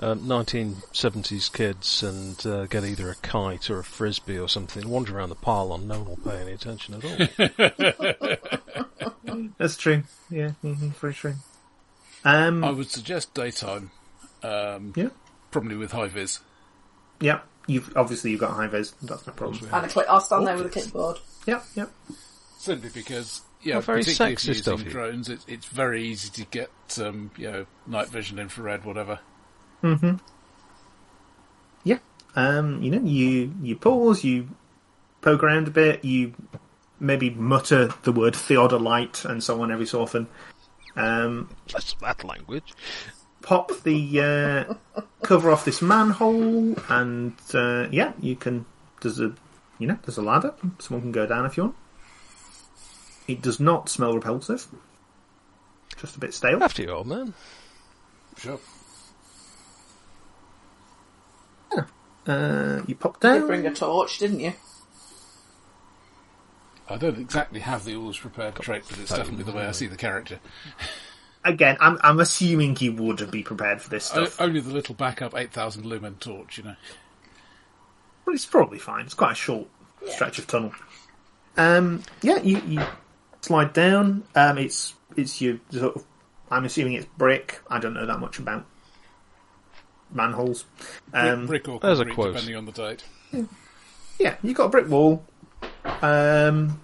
uh, 0.00 0.14
1970s 0.14 1.52
kids 1.52 2.02
and 2.02 2.44
uh, 2.46 2.66
get 2.66 2.84
either 2.84 3.10
a 3.10 3.14
kite 3.16 3.70
or 3.70 3.78
a 3.78 3.84
frisbee 3.84 4.38
or 4.38 4.48
something, 4.48 4.88
wander 4.88 5.16
around 5.16 5.28
the 5.28 5.34
pylon, 5.36 5.86
no 5.86 6.00
one 6.00 6.08
will 6.08 6.16
pay 6.32 6.40
any 6.40 6.52
attention 6.52 6.94
at 6.94 7.04
all. 7.04 7.16
That's 9.58 9.76
true. 9.76 10.02
Yeah, 10.30 10.50
hmm 10.62 10.88
very 10.90 11.14
true. 11.14 11.34
Um, 12.24 12.62
I 12.64 12.70
would 12.70 12.90
suggest 12.90 13.34
daytime, 13.34 13.90
um, 14.42 14.92
yeah, 14.96 15.08
probably 15.50 15.76
with 15.76 15.92
high 15.92 16.08
vis. 16.08 16.40
yeah. 17.20 17.40
You've 17.68 17.92
obviously 17.96 18.32
you've 18.32 18.40
got 18.40 18.50
high 18.50 18.66
vis. 18.66 18.90
That's 19.02 19.24
no 19.24 19.32
problem. 19.34 19.68
And 19.72 19.86
a 19.86 19.88
clip. 19.88 20.06
I'll 20.10 20.20
stand 20.20 20.48
there 20.48 20.56
with 20.56 20.66
a 20.66 20.68
clipboard. 20.68 21.18
Yep, 21.46 21.64
yep. 21.76 21.90
Simply 22.58 22.90
because, 22.92 23.42
yeah, 23.62 23.76
Oh, 23.76 23.80
very 23.80 24.00
particularly 24.00 24.32
if 24.32 24.44
you're 24.44 24.74
using 24.74 24.88
drones, 24.88 25.28
it, 25.28 25.44
it's 25.46 25.66
very 25.66 26.02
easy 26.04 26.28
to 26.30 26.44
get, 26.46 26.70
um, 27.00 27.30
you 27.36 27.48
know, 27.48 27.66
night 27.86 28.08
vision, 28.08 28.40
infrared, 28.40 28.84
whatever. 28.84 29.20
Mm-hmm. 29.82 30.16
Yeah. 31.84 31.98
Um, 32.36 32.82
you 32.82 32.90
know, 32.90 33.00
you 33.02 33.54
you 33.62 33.76
pause, 33.76 34.24
you 34.24 34.48
poke 35.20 35.42
around 35.42 35.68
a 35.68 35.70
bit, 35.70 36.04
you 36.04 36.34
maybe 37.00 37.30
mutter 37.30 37.88
the 38.02 38.12
word 38.12 38.34
theodolite 38.34 39.24
and 39.24 39.42
so 39.42 39.60
on 39.62 39.72
every 39.72 39.86
so 39.86 40.02
often. 40.02 40.28
Um, 40.96 41.48
That's 41.72 41.94
that 41.94 42.22
language. 42.24 42.72
pop 43.42 43.72
the 43.82 44.20
uh, 44.20 45.00
cover 45.22 45.50
off 45.50 45.64
this 45.64 45.82
manhole, 45.82 46.76
and 46.88 47.34
uh, 47.54 47.88
yeah, 47.90 48.12
you 48.20 48.36
can. 48.36 48.64
There's 49.00 49.18
a 49.20 49.34
you 49.78 49.86
know 49.88 49.98
there's 50.04 50.18
a 50.18 50.22
ladder. 50.22 50.54
Someone 50.78 51.02
can 51.02 51.12
go 51.12 51.26
down 51.26 51.44
if 51.46 51.56
you 51.56 51.64
want. 51.64 51.76
It 53.26 53.42
does 53.42 53.58
not 53.58 53.88
smell 53.88 54.14
repulsive. 54.14 54.66
Just 55.96 56.16
a 56.16 56.18
bit 56.20 56.34
stale. 56.34 56.62
After 56.62 56.82
you, 56.82 56.90
old 56.90 57.06
man. 57.06 57.34
Sure. 58.36 58.58
Uh, 62.26 62.82
you 62.86 62.94
pop 62.94 63.18
down. 63.20 63.40
did 63.40 63.46
bring 63.48 63.66
a 63.66 63.74
torch, 63.74 64.18
didn't 64.18 64.40
you? 64.40 64.52
I 66.88 66.96
don't 66.96 67.18
exactly 67.18 67.60
have 67.60 67.84
the 67.84 67.96
always 67.96 68.18
prepared 68.18 68.56
trait, 68.56 68.84
but 68.88 68.98
it's 68.98 69.10
definitely 69.12 69.44
the 69.44 69.52
way 69.52 69.66
I 69.66 69.72
see 69.72 69.86
the 69.86 69.96
character. 69.96 70.40
Again, 71.44 71.76
I'm 71.80 71.98
I'm 72.02 72.20
assuming 72.20 72.76
you 72.78 72.92
would 72.94 73.28
be 73.30 73.42
prepared 73.42 73.82
for 73.82 73.88
this 73.90 74.10
O- 74.14 74.24
stuff. 74.26 74.40
only 74.40 74.60
the 74.60 74.70
little 74.70 74.94
backup 74.94 75.34
8000 75.36 75.84
lumen 75.84 76.16
torch, 76.20 76.58
you 76.58 76.64
know. 76.64 76.76
But 78.24 78.34
it's 78.34 78.46
probably 78.46 78.78
fine. 78.78 79.06
It's 79.06 79.14
quite 79.14 79.32
a 79.32 79.36
short 79.36 79.66
stretch 80.06 80.38
of 80.38 80.46
tunnel. 80.46 80.72
Um, 81.56 82.02
yeah, 82.22 82.40
you, 82.42 82.60
you 82.68 82.80
slide 83.40 83.72
down. 83.72 84.22
Um, 84.36 84.58
it's 84.58 84.94
it's 85.16 85.40
your 85.40 85.58
sort 85.70 85.96
of. 85.96 86.04
I'm 86.50 86.64
assuming 86.64 86.92
it's 86.92 87.06
brick. 87.18 87.60
I 87.68 87.78
don't 87.80 87.94
know 87.94 88.06
that 88.06 88.20
much 88.20 88.38
about 88.38 88.64
manholes. 90.12 90.64
Um, 91.12 91.46
brick 91.46 91.68
or 91.68 91.80
there's 91.80 92.00
a 92.00 92.06
quote. 92.06 92.34
depending 92.34 92.56
on 92.56 92.66
the 92.66 92.72
date. 92.72 93.04
yeah, 94.18 94.36
you 94.42 94.54
got 94.54 94.66
a 94.66 94.68
brick 94.68 94.88
wall. 94.88 95.24
Um, 95.84 96.80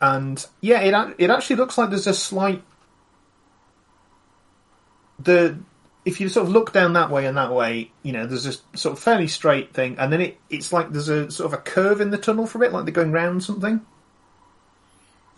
and 0.00 0.46
yeah, 0.60 0.80
it 0.80 1.14
it 1.18 1.30
actually 1.30 1.56
looks 1.56 1.78
like 1.78 1.90
there's 1.90 2.06
a 2.06 2.14
slight. 2.14 2.62
The 5.18 5.58
if 6.04 6.20
you 6.20 6.28
sort 6.28 6.46
of 6.46 6.52
look 6.52 6.72
down 6.72 6.92
that 6.92 7.10
way 7.10 7.26
and 7.26 7.36
that 7.36 7.52
way, 7.52 7.90
you 8.02 8.12
know, 8.12 8.26
there's 8.26 8.44
this 8.44 8.62
sort 8.74 8.92
of 8.92 9.02
fairly 9.02 9.26
straight 9.26 9.74
thing, 9.74 9.96
and 9.98 10.12
then 10.12 10.20
it 10.20 10.38
it's 10.48 10.72
like 10.72 10.92
there's 10.92 11.08
a 11.08 11.30
sort 11.30 11.52
of 11.52 11.58
a 11.58 11.62
curve 11.62 12.00
in 12.00 12.10
the 12.10 12.18
tunnel 12.18 12.46
for 12.46 12.58
a 12.58 12.60
bit, 12.60 12.72
like 12.72 12.84
they're 12.84 12.92
going 12.92 13.12
round 13.12 13.42
something. 13.42 13.84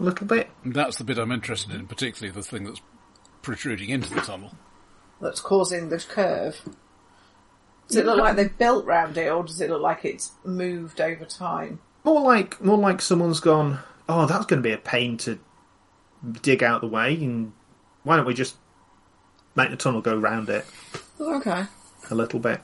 A 0.00 0.04
little 0.04 0.26
bit. 0.26 0.48
And 0.62 0.74
that's 0.74 0.98
the 0.98 1.04
bit 1.04 1.18
I'm 1.18 1.32
interested 1.32 1.74
in, 1.74 1.86
particularly 1.88 2.32
the 2.32 2.44
thing 2.44 2.64
that's 2.64 2.80
protruding 3.42 3.88
into 3.88 4.14
the 4.14 4.20
tunnel. 4.20 4.52
That's 5.20 5.40
causing 5.40 5.88
the 5.88 5.98
curve. 5.98 6.60
Does 7.88 7.96
it 7.96 8.06
look 8.06 8.18
like 8.18 8.36
they've 8.36 8.56
built 8.58 8.84
round 8.84 9.16
it, 9.16 9.28
or 9.32 9.42
does 9.42 9.60
it 9.60 9.70
look 9.70 9.80
like 9.82 10.04
it's 10.04 10.32
moved 10.44 11.00
over 11.00 11.24
time? 11.24 11.80
More 12.04 12.20
like 12.20 12.60
more 12.62 12.78
like 12.78 13.00
someone's 13.00 13.40
gone. 13.40 13.80
Oh, 14.08 14.26
that's 14.26 14.46
going 14.46 14.62
to 14.62 14.66
be 14.66 14.72
a 14.72 14.78
pain 14.78 15.16
to 15.18 15.38
dig 16.42 16.62
out 16.62 16.82
the 16.82 16.86
way, 16.86 17.14
and 17.14 17.52
why 18.02 18.16
don't 18.16 18.26
we 18.26 18.34
just 18.34 18.56
make 19.54 19.70
the 19.70 19.76
tunnel 19.76 20.00
go 20.00 20.16
round 20.16 20.48
it? 20.48 20.66
Okay. 21.20 21.64
a 22.10 22.14
little 22.14 22.38
bit. 22.38 22.60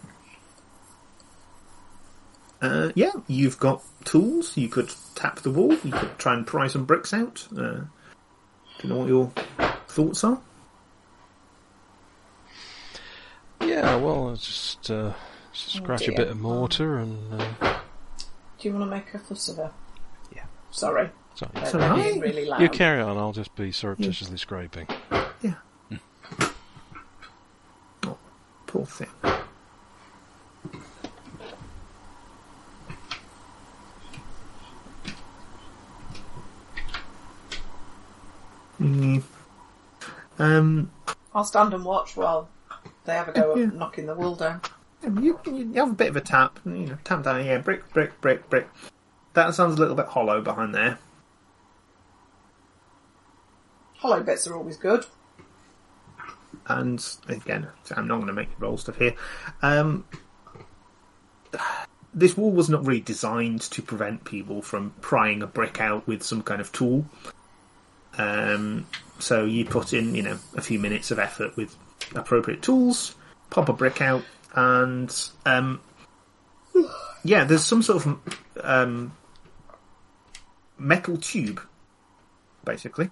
Uh, 2.62 2.90
yeah, 2.94 3.10
you've 3.26 3.58
got 3.58 3.82
tools. 4.04 4.56
You 4.56 4.68
could 4.68 4.94
tap 5.14 5.40
the 5.40 5.50
wall. 5.50 5.72
You 5.84 5.92
could 5.92 6.18
try 6.18 6.34
and 6.34 6.46
pry 6.46 6.66
some 6.66 6.84
bricks 6.84 7.12
out. 7.12 7.46
Uh, 7.52 7.82
do 7.82 7.88
you 8.82 8.88
know 8.88 8.96
what 8.98 9.08
your 9.08 9.32
thoughts 9.88 10.24
are? 10.24 10.40
Yeah, 13.60 13.96
well, 13.96 14.34
just 14.36 14.90
uh, 14.90 15.12
oh, 15.12 15.16
scratch 15.52 16.08
oh 16.08 16.12
a 16.12 16.16
bit 16.16 16.28
of 16.28 16.40
mortar 16.40 16.98
and. 16.98 17.40
Uh... 17.40 17.78
Do 18.58 18.68
you 18.68 18.74
want 18.74 18.90
to 18.90 18.96
make 18.96 19.14
a 19.14 19.18
fuss 19.18 19.48
of 19.48 19.56
her? 19.56 19.72
Yeah. 20.34 20.44
Sorry. 20.70 21.10
Sorry. 21.34 21.50
It's 21.56 21.74
really 21.74 22.46
loud. 22.46 22.60
You 22.60 22.68
carry 22.68 23.00
on. 23.00 23.16
I'll 23.16 23.32
just 23.32 23.54
be 23.56 23.72
surreptitiously 23.72 24.34
yeah. 24.34 24.38
scraping. 24.38 24.86
Yeah. 25.42 25.54
oh, 28.04 28.18
poor 28.66 28.86
thing. 28.86 29.08
Mm. 38.80 39.22
Um, 40.38 40.90
I'll 41.34 41.44
stand 41.44 41.74
and 41.74 41.84
watch 41.84 42.16
while 42.16 42.48
they 43.04 43.14
have 43.14 43.28
a 43.28 43.32
go 43.32 43.56
at 43.56 43.74
knocking 43.74 44.06
the 44.06 44.14
wall 44.14 44.34
down. 44.34 44.60
you, 45.20 45.38
you 45.46 45.72
have 45.74 45.90
a 45.90 45.94
bit 45.94 46.08
of 46.08 46.16
a 46.16 46.20
tap, 46.20 46.58
you 46.64 46.72
know, 46.72 46.98
tap 47.04 47.22
down, 47.22 47.44
yeah, 47.44 47.58
brick, 47.58 47.92
brick, 47.92 48.20
brick, 48.20 48.48
brick. 48.48 48.68
That 49.34 49.54
sounds 49.54 49.74
a 49.74 49.78
little 49.78 49.96
bit 49.96 50.06
hollow 50.06 50.40
behind 50.40 50.74
there. 50.74 50.98
Hollow 53.98 54.22
bits 54.22 54.46
are 54.46 54.54
always 54.54 54.76
good. 54.76 55.06
and 56.66 57.04
again, 57.28 57.68
I'm 57.96 58.06
not 58.06 58.16
going 58.16 58.28
to 58.28 58.32
make 58.32 58.48
you 58.48 58.56
roll 58.58 58.76
stuff 58.76 58.96
here. 58.96 59.14
Um, 59.60 60.04
this 62.14 62.36
wall 62.36 62.52
was 62.52 62.68
not 62.68 62.86
really 62.86 63.00
designed 63.00 63.62
to 63.62 63.82
prevent 63.82 64.24
people 64.24 64.62
from 64.62 64.94
prying 65.00 65.42
a 65.42 65.46
brick 65.46 65.80
out 65.80 66.06
with 66.06 66.22
some 66.22 66.42
kind 66.42 66.60
of 66.60 66.70
tool. 66.72 67.06
Um, 68.16 68.86
so 69.18 69.44
you 69.44 69.64
put 69.64 69.92
in, 69.92 70.14
you 70.14 70.22
know, 70.22 70.38
a 70.56 70.62
few 70.62 70.78
minutes 70.78 71.10
of 71.10 71.18
effort 71.18 71.56
with 71.56 71.76
appropriate 72.14 72.62
tools, 72.62 73.14
pop 73.50 73.68
a 73.68 73.72
brick 73.72 74.00
out, 74.00 74.22
and 74.54 75.14
um, 75.46 75.80
yeah, 77.22 77.44
there's 77.44 77.64
some 77.64 77.82
sort 77.82 78.04
of 78.04 78.18
um, 78.62 79.16
metal 80.78 81.16
tube, 81.16 81.60
basically. 82.64 83.10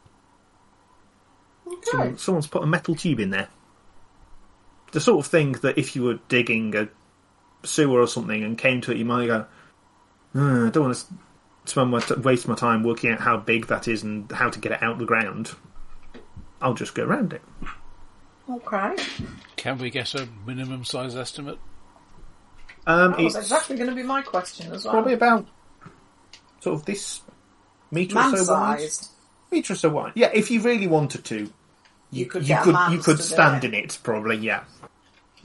Okay. 1.67 1.91
Someone, 1.91 2.19
someone's 2.19 2.47
put 2.47 2.63
a 2.63 2.67
metal 2.67 2.95
tube 2.95 3.21
in 3.21 3.31
there. 3.31 3.49
The 4.93 5.01
sort 5.01 5.25
of 5.25 5.31
thing 5.31 5.53
that 5.63 5.79
if 5.79 5.97
you 5.97 6.03
were 6.03 6.19
digging 6.29 6.77
a 6.77 6.89
sewer 7.65 8.01
or 8.01 8.07
something 8.07 8.43
and 8.45 8.59
came 8.59 8.81
to 8.83 8.93
it, 8.93 8.99
you 8.99 9.07
might 9.07 9.27
go, 9.27 9.47
"Uh, 10.35 10.67
I 10.67 10.71
don't 10.71 10.85
want 10.85 10.97
to 10.97 11.05
spend 11.65 11.91
my 11.91 12.01
t- 12.01 12.15
waste 12.15 12.49
my 12.49 12.55
time 12.55 12.83
working 12.83 13.11
out 13.11 13.21
how 13.21 13.37
big 13.37 13.69
that 13.69 13.89
is 13.89 14.03
and 14.03 14.31
how 14.33 14.51
to 14.51 14.59
get 14.59 14.73
it 14.73 14.83
out 14.83 14.93
of 14.93 14.99
the 14.99 15.05
ground. 15.07 15.53
I'll 16.61 16.75
just 16.75 16.95
go 16.95 17.05
around 17.05 17.33
it. 17.33 17.43
Okay. 18.51 18.97
Can 19.57 19.79
we 19.79 19.91
get 19.91 20.15
a 20.15 20.29
minimum 20.47 20.85
size 20.85 21.17
estimate? 21.17 21.59
Um, 22.87 23.13
That 23.13 23.21
was 23.21 23.37
it's 23.37 23.47
exactly 23.47 23.77
going 23.77 23.89
to 23.91 23.95
be 23.97 24.03
my 24.03 24.23
question 24.23 24.73
as 24.73 24.85
well. 24.85 24.95
probably 24.95 25.13
about 25.15 25.47
sort 26.61 26.75
of 26.75 26.85
this 26.85 27.21
meter 27.91 28.19
or 28.19 28.37
so 28.37 28.53
wide. 28.53 28.81
sized. 28.81 29.11
Meter 29.53 29.73
or 29.75 29.77
so 29.77 29.89
wide. 29.91 30.13
Yeah, 30.17 30.31
if 30.35 30.51
you 30.51 30.61
really 30.63 30.89
wanted 30.89 31.25
to, 31.27 31.53
You 32.11 32.27
could 32.27 32.43
you 32.43 32.49
get 32.49 32.65
could 32.65 32.75
man's 32.75 32.95
you 32.95 33.01
could 33.03 33.21
stand 33.21 33.63
it. 33.65 33.69
in 33.69 33.75
it 33.85 33.99
probably. 34.03 34.37
Yeah. 34.39 34.65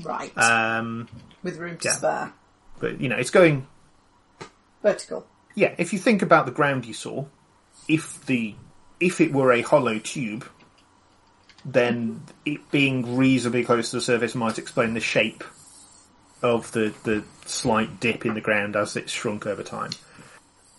Right. 0.03 0.35
Um, 0.37 1.07
with 1.43 1.57
room 1.57 1.77
to 1.77 1.87
yeah. 1.87 1.93
spare. 1.93 2.33
but 2.79 2.99
you 2.99 3.09
know, 3.09 3.17
it's 3.17 3.29
going 3.31 3.67
Vertical. 4.81 5.25
yeah, 5.55 5.73
if 5.77 5.93
you 5.93 5.99
think 5.99 6.21
about 6.21 6.45
the 6.45 6.51
ground 6.51 6.85
you 6.85 6.93
saw, 6.93 7.25
if 7.87 8.25
the 8.25 8.55
if 8.99 9.21
it 9.21 9.31
were 9.33 9.51
a 9.51 9.61
hollow 9.61 9.99
tube, 9.99 10.47
then 11.67 12.21
it 12.45 12.71
being 12.71 13.17
reasonably 13.17 13.63
close 13.65 13.91
to 13.91 13.97
the 13.97 14.01
surface 14.01 14.33
might 14.33 14.57
explain 14.57 14.93
the 14.93 14.99
shape 15.01 15.43
of 16.41 16.71
the 16.71 16.93
the 17.03 17.23
slight 17.45 17.99
dip 17.99 18.25
in 18.25 18.33
the 18.33 18.41
ground 18.41 18.75
as 18.75 18.95
it's 18.95 19.11
shrunk 19.11 19.45
over 19.45 19.63
time. 19.63 19.91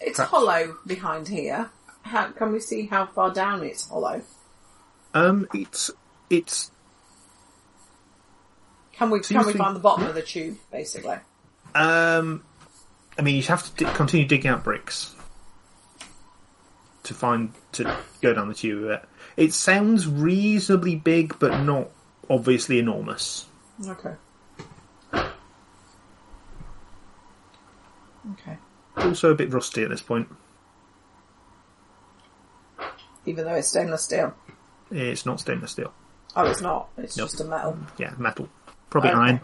It's 0.01 0.17
Perhaps. 0.17 0.31
hollow 0.31 0.77
behind 0.87 1.29
here. 1.29 1.71
How 2.03 2.29
can 2.31 2.53
we 2.53 2.61
see 2.61 2.87
how 2.87 3.07
far 3.07 3.33
down 3.35 3.63
it's 3.63 3.89
hollow? 3.89 4.23
Um, 5.15 5.47
it's 5.53 5.91
it's 6.31 6.71
Can 8.93 9.11
we 9.11 9.21
can 9.21 9.45
we 9.47 9.53
find 9.53 9.77
the 9.77 9.81
bottom 9.81 10.07
of 10.07 10.15
the 10.15 10.23
tube 10.23 10.57
basically? 10.73 11.17
um, 11.75 12.43
I 13.19 13.23
mean, 13.23 13.37
you 13.37 13.43
have 13.43 13.65
to 13.77 13.85
di- 13.85 13.93
continue 13.93 14.27
digging 14.27 14.51
out 14.51 14.65
bricks 14.65 15.15
to 17.03 17.15
find 17.15 17.53
to 17.73 17.97
go 18.23 18.33
down 18.33 18.49
the 18.49 18.55
tube. 18.55 18.83
with 18.83 18.91
it. 18.93 19.08
It 19.39 19.55
sounds 19.55 20.09
reasonably 20.09 20.97
big, 20.97 21.39
but 21.39 21.63
not 21.63 21.91
obviously 22.29 22.81
enormous. 22.81 23.47
Okay. 23.87 24.15
Okay. 25.15 25.29
Also 28.97 29.31
a 29.31 29.37
bit 29.37 29.53
rusty 29.53 29.85
at 29.85 29.91
this 29.91 30.03
point. 30.03 30.27
Even 33.27 33.45
though 33.45 33.55
it's 33.55 33.69
stainless 33.69 34.03
steel. 34.03 34.35
It's 34.91 35.25
not 35.25 35.39
stainless 35.39 35.71
steel. 35.71 35.93
Oh, 36.35 36.47
it's 36.51 36.61
not. 36.61 36.89
It's 36.97 37.17
Nope. 37.17 37.29
just 37.29 37.41
a 37.41 37.45
metal. 37.45 37.79
Yeah, 37.97 38.15
metal. 38.19 38.49
Probably 38.91 39.11
Okay. 39.11 39.19
iron. 39.21 39.41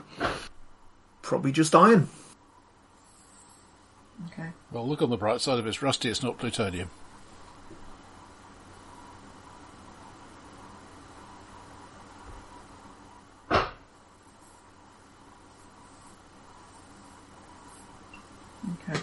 Probably 1.22 1.52
just 1.52 1.72
iron. 1.72 2.08
Okay. 4.32 4.48
Well, 4.72 4.88
look 4.88 5.02
on 5.02 5.10
the 5.10 5.16
bright 5.16 5.40
side. 5.40 5.60
If 5.60 5.66
it's 5.66 5.82
rusty, 5.82 6.10
it's 6.10 6.24
not 6.24 6.36
plutonium. 6.38 6.90
Okay. 18.74 19.00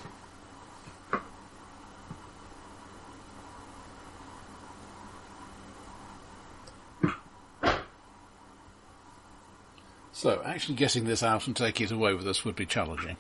So, 10.12 10.40
actually 10.54 10.76
getting 10.76 11.06
this 11.06 11.24
out 11.24 11.48
and 11.48 11.56
taking 11.56 11.86
it 11.88 11.92
away 11.92 12.14
with 12.14 12.28
us 12.28 12.44
would 12.46 12.56
be 12.56 12.66
challenging. 12.66 13.18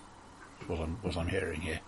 What 0.67 0.79
I'm 0.79 0.97
what 1.01 1.17
I'm 1.17 1.27
hearing 1.27 1.61
here. 1.61 1.79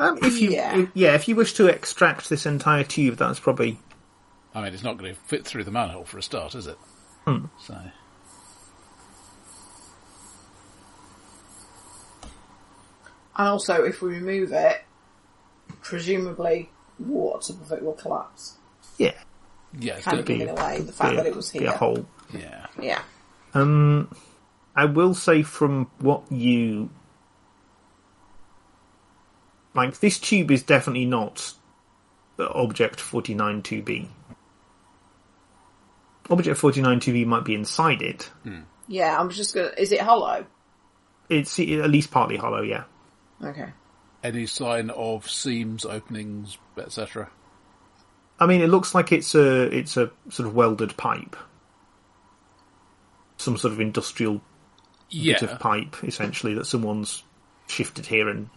Um, 0.00 0.18
if 0.22 0.40
you, 0.40 0.50
Yeah. 0.50 0.78
if- 0.78 0.88
yeah, 0.94 1.14
if 1.14 1.28
you 1.28 1.36
wish 1.36 1.52
to 1.54 1.66
extract 1.66 2.28
this 2.30 2.46
entire 2.46 2.84
tube, 2.84 3.16
that's 3.16 3.38
probably 3.40 3.78
I 4.54 4.62
mean, 4.62 4.72
it's 4.72 4.82
not 4.84 4.96
going 4.98 5.12
to 5.14 5.20
fit 5.20 5.44
through 5.46 5.64
the 5.64 5.70
manhole 5.72 6.04
for 6.04 6.16
a 6.18 6.22
start, 6.22 6.54
is 6.54 6.66
it? 6.68 6.78
Hmm. 7.26 7.46
So, 7.60 7.76
And 13.36 13.48
also, 13.48 13.82
if 13.84 14.00
we 14.00 14.10
remove 14.10 14.52
it, 14.52 14.84
presumably 15.82 16.70
water 16.98 17.52
of 17.52 17.72
it 17.72 17.82
will 17.82 17.94
collapse, 17.94 18.54
yeah, 18.96 19.12
yeah, 19.78 19.94
it's 19.94 20.04
kind 20.04 20.20
of 20.20 20.24
giving 20.26 20.48
away 20.48 20.80
the 20.82 20.92
fact 20.92 21.10
be, 21.10 21.16
that 21.16 21.26
it 21.26 21.34
was 21.34 21.50
be 21.50 21.60
here. 21.60 21.68
a 21.70 21.76
hole. 21.76 22.06
yeah. 22.32 22.66
Yeah. 22.80 23.02
Um, 23.54 24.14
I 24.74 24.84
will 24.86 25.14
say 25.14 25.42
from 25.42 25.90
what 26.00 26.30
you 26.30 26.90
like, 29.74 29.98
this 30.00 30.18
tube 30.18 30.50
is 30.50 30.62
definitely 30.62 31.06
not 31.06 31.54
the 32.36 32.48
object 32.50 33.00
forty 33.00 33.34
nine 33.34 33.62
two 33.62 33.82
B. 33.82 34.08
Object 36.30 36.58
forty 36.58 36.82
nine 36.82 37.00
two 37.00 37.12
B 37.12 37.24
might 37.24 37.44
be 37.44 37.54
inside 37.54 38.02
it. 38.02 38.30
Yeah. 38.88 39.18
I'm 39.18 39.30
just 39.30 39.54
gonna. 39.54 39.70
Is 39.78 39.92
it 39.92 40.00
hollow? 40.00 40.46
It's 41.28 41.58
at 41.58 41.90
least 41.90 42.10
partly 42.10 42.36
hollow. 42.36 42.62
Yeah. 42.62 42.84
Okay. 43.42 43.72
Any 44.22 44.46
sign 44.46 44.90
of 44.90 45.28
seams, 45.28 45.84
openings, 45.84 46.58
etc. 46.78 47.30
I 48.38 48.46
mean, 48.46 48.62
it 48.62 48.68
looks 48.68 48.94
like 48.94 49.12
it's 49.12 49.34
a 49.34 49.62
it's 49.76 49.96
a 49.96 50.10
sort 50.30 50.48
of 50.48 50.54
welded 50.54 50.96
pipe, 50.96 51.36
some 53.36 53.56
sort 53.56 53.72
of 53.72 53.80
industrial 53.80 54.40
Yeah, 55.10 55.38
bit 55.40 55.50
of 55.50 55.58
pipe, 55.60 55.96
essentially 56.04 56.54
that 56.54 56.66
someone's 56.66 57.22
shifted 57.66 58.06
here 58.06 58.28
and 58.28 58.48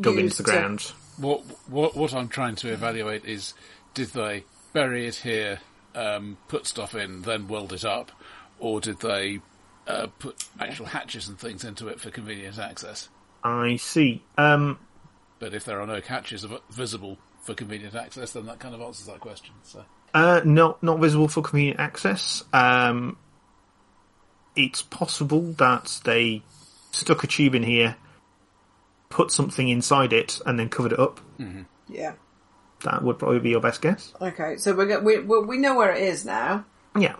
dug 0.00 0.18
into 0.18 0.36
the 0.36 0.42
to- 0.44 0.50
ground. 0.50 0.92
What 1.16 1.42
what 1.68 1.94
what 1.96 2.14
I'm 2.14 2.28
trying 2.28 2.56
to 2.56 2.72
evaluate 2.72 3.24
is 3.26 3.52
did 3.94 4.08
they 4.08 4.44
bury 4.72 5.06
it 5.06 5.16
here, 5.16 5.60
um, 5.94 6.38
put 6.48 6.66
stuff 6.66 6.94
in, 6.94 7.22
then 7.22 7.46
weld 7.48 7.72
it 7.72 7.84
up, 7.84 8.10
or 8.58 8.80
did 8.80 9.00
they 9.00 9.40
uh, 9.86 10.06
put 10.18 10.44
actual 10.58 10.86
hatches 10.86 11.28
and 11.28 11.38
things 11.38 11.64
into 11.64 11.88
it 11.88 12.00
for 12.00 12.10
convenient 12.10 12.58
access? 12.58 13.08
I 13.44 13.76
see. 13.76 14.22
Um, 14.38 14.78
But 15.38 15.52
if 15.54 15.64
there 15.64 15.80
are 15.80 15.86
no 15.86 16.00
hatches 16.00 16.46
visible 16.70 17.18
for 17.42 17.54
convenient 17.54 17.94
access, 17.94 18.32
then 18.32 18.46
that 18.46 18.58
kind 18.60 18.74
of 18.74 18.80
answers 18.80 19.06
that 19.06 19.20
question. 19.20 19.54
So 19.64 19.84
uh, 20.14 20.40
not 20.44 20.82
not 20.82 21.00
visible 21.00 21.28
for 21.28 21.42
convenient 21.42 21.80
access. 21.80 22.44
Um, 22.54 23.16
it's 24.56 24.82
possible 24.82 25.52
that 25.58 26.00
they 26.04 26.42
stuck 26.92 27.22
a 27.24 27.26
tube 27.26 27.54
in 27.54 27.62
here, 27.62 27.96
put 29.08 29.30
something 29.30 29.68
inside 29.68 30.12
it, 30.12 30.40
and 30.46 30.58
then 30.58 30.68
covered 30.68 30.92
it 30.92 30.98
up. 30.98 31.20
Yeah. 31.88 32.14
That 32.84 33.02
would 33.02 33.18
probably 33.18 33.40
be 33.40 33.50
your 33.50 33.60
best 33.60 33.82
guess. 33.82 34.12
Okay. 34.20 34.56
So 34.56 34.74
we're 34.74 34.86
go- 34.86 35.00
we 35.00 35.18
we 35.18 35.40
we 35.44 35.58
know 35.58 35.74
where 35.76 35.92
it 35.92 36.02
is 36.02 36.24
now. 36.24 36.64
Yeah. 36.98 37.16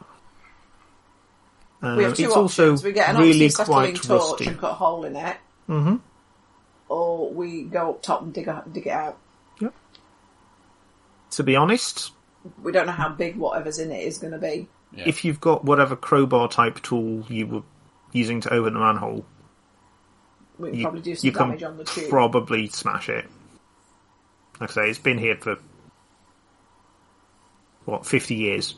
Uh, 1.82 1.94
We 1.96 2.04
have 2.04 2.14
two 2.16 2.24
it's 2.24 2.34
options. 2.36 2.80
also 2.80 2.86
we 2.88 2.92
get 2.92 3.08
an 3.08 3.16
really 3.20 3.48
oxyacetylene 3.48 3.64
quite 3.66 3.94
torch 3.96 4.08
rusty. 4.08 4.46
and 4.48 4.58
cut 4.58 4.70
a 4.72 4.74
hole 4.74 5.04
in 5.04 5.16
it, 5.16 5.36
hmm 5.66 5.96
or 6.88 7.30
we 7.32 7.62
go 7.62 7.90
up 7.90 8.02
top 8.02 8.22
and 8.22 8.32
dig 8.34 8.48
a, 8.48 8.64
dig 8.70 8.86
it 8.86 8.90
out. 8.90 9.16
Yep. 9.60 9.72
To 11.32 11.42
be 11.44 11.54
honest, 11.56 12.12
We 12.62 12.72
don't 12.72 12.86
know 12.86 12.92
how 12.92 13.10
big 13.10 13.36
whatever's 13.36 13.78
in 13.78 13.92
it 13.92 14.02
is 14.02 14.18
going 14.18 14.32
to 14.32 14.38
be. 14.38 14.68
Yeah. 14.94 15.04
if 15.06 15.24
you've 15.24 15.40
got 15.40 15.64
whatever 15.64 15.96
crowbar 15.96 16.48
type 16.48 16.82
tool 16.82 17.24
you 17.28 17.46
were 17.46 17.62
using 18.12 18.40
to 18.42 18.52
open 18.52 18.74
the 18.74 18.80
manhole, 18.80 19.24
We 20.58 20.70
can 20.70 20.78
you, 20.78 20.84
probably 20.84 21.00
do 21.02 21.14
some 21.14 21.26
you 21.26 21.32
can 21.32 21.46
damage 21.48 21.62
on 21.62 21.76
the 21.76 21.84
tube. 21.84 22.08
probably 22.10 22.68
smash 22.68 23.08
it. 23.08 23.26
Like 24.60 24.70
I 24.70 24.74
say, 24.74 24.90
it's 24.90 24.98
been 24.98 25.18
here 25.18 25.36
for 25.36 25.56
what 27.86 28.04
fifty 28.06 28.34
years. 28.34 28.74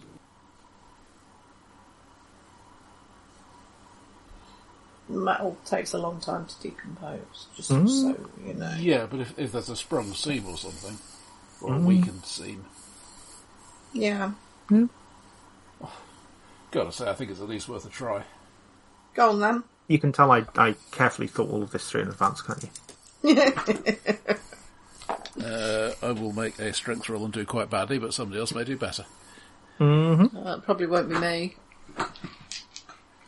Metal 5.09 5.57
takes 5.67 5.93
a 5.93 5.99
long 5.99 6.21
time 6.21 6.47
to 6.47 6.55
decompose, 6.63 7.47
just 7.57 7.71
Mm. 7.71 7.89
so 7.89 8.31
you 8.47 8.55
know. 8.55 8.75
Yeah, 8.79 9.07
but 9.11 9.21
if, 9.21 9.39
if 9.39 9.53
there's 9.53 9.69
a 9.69 9.77
sprung 9.77 10.15
seam 10.15 10.47
or 10.47 10.57
something, 10.57 10.97
or 11.61 11.75
a 11.75 11.79
Mm. 11.79 11.85
weakened 11.85 12.25
seam, 12.25 12.65
Yeah. 13.93 14.33
Gotta 16.73 16.91
say, 16.93 17.09
I 17.09 17.15
think 17.15 17.31
it's 17.31 17.41
at 17.41 17.49
least 17.49 17.69
worth 17.69 17.87
a 17.87 17.91
try. 17.91 18.25
Go 19.15 19.31
on 19.31 19.41
then. 19.41 19.65
You 19.89 19.99
can 19.99 20.11
tell 20.13 20.31
I, 20.33 20.45
I 20.57 20.75
carefully 20.91 21.29
thought 21.29 21.51
all 21.51 21.63
of 21.63 21.71
this 21.71 21.89
through 21.89 22.03
in 22.03 22.09
advance, 22.09 22.43
can't 22.43 22.65
you? 23.25 23.37
Uh, 25.43 25.93
I 26.03 26.13
will 26.13 26.33
make 26.33 26.59
a 26.59 26.75
strength 26.75 27.09
roll 27.09 27.25
and 27.25 27.33
do 27.33 27.47
quite 27.47 27.71
badly, 27.71 27.99
but 27.99 28.13
somebody 28.13 28.39
else 28.39 28.55
may 28.55 28.65
do 28.65 28.77
better. 28.77 29.07
Uh, 29.81 30.27
That 30.45 30.63
probably 30.65 30.87
won't 30.87 31.09
be 31.09 31.19
me. 31.19 31.57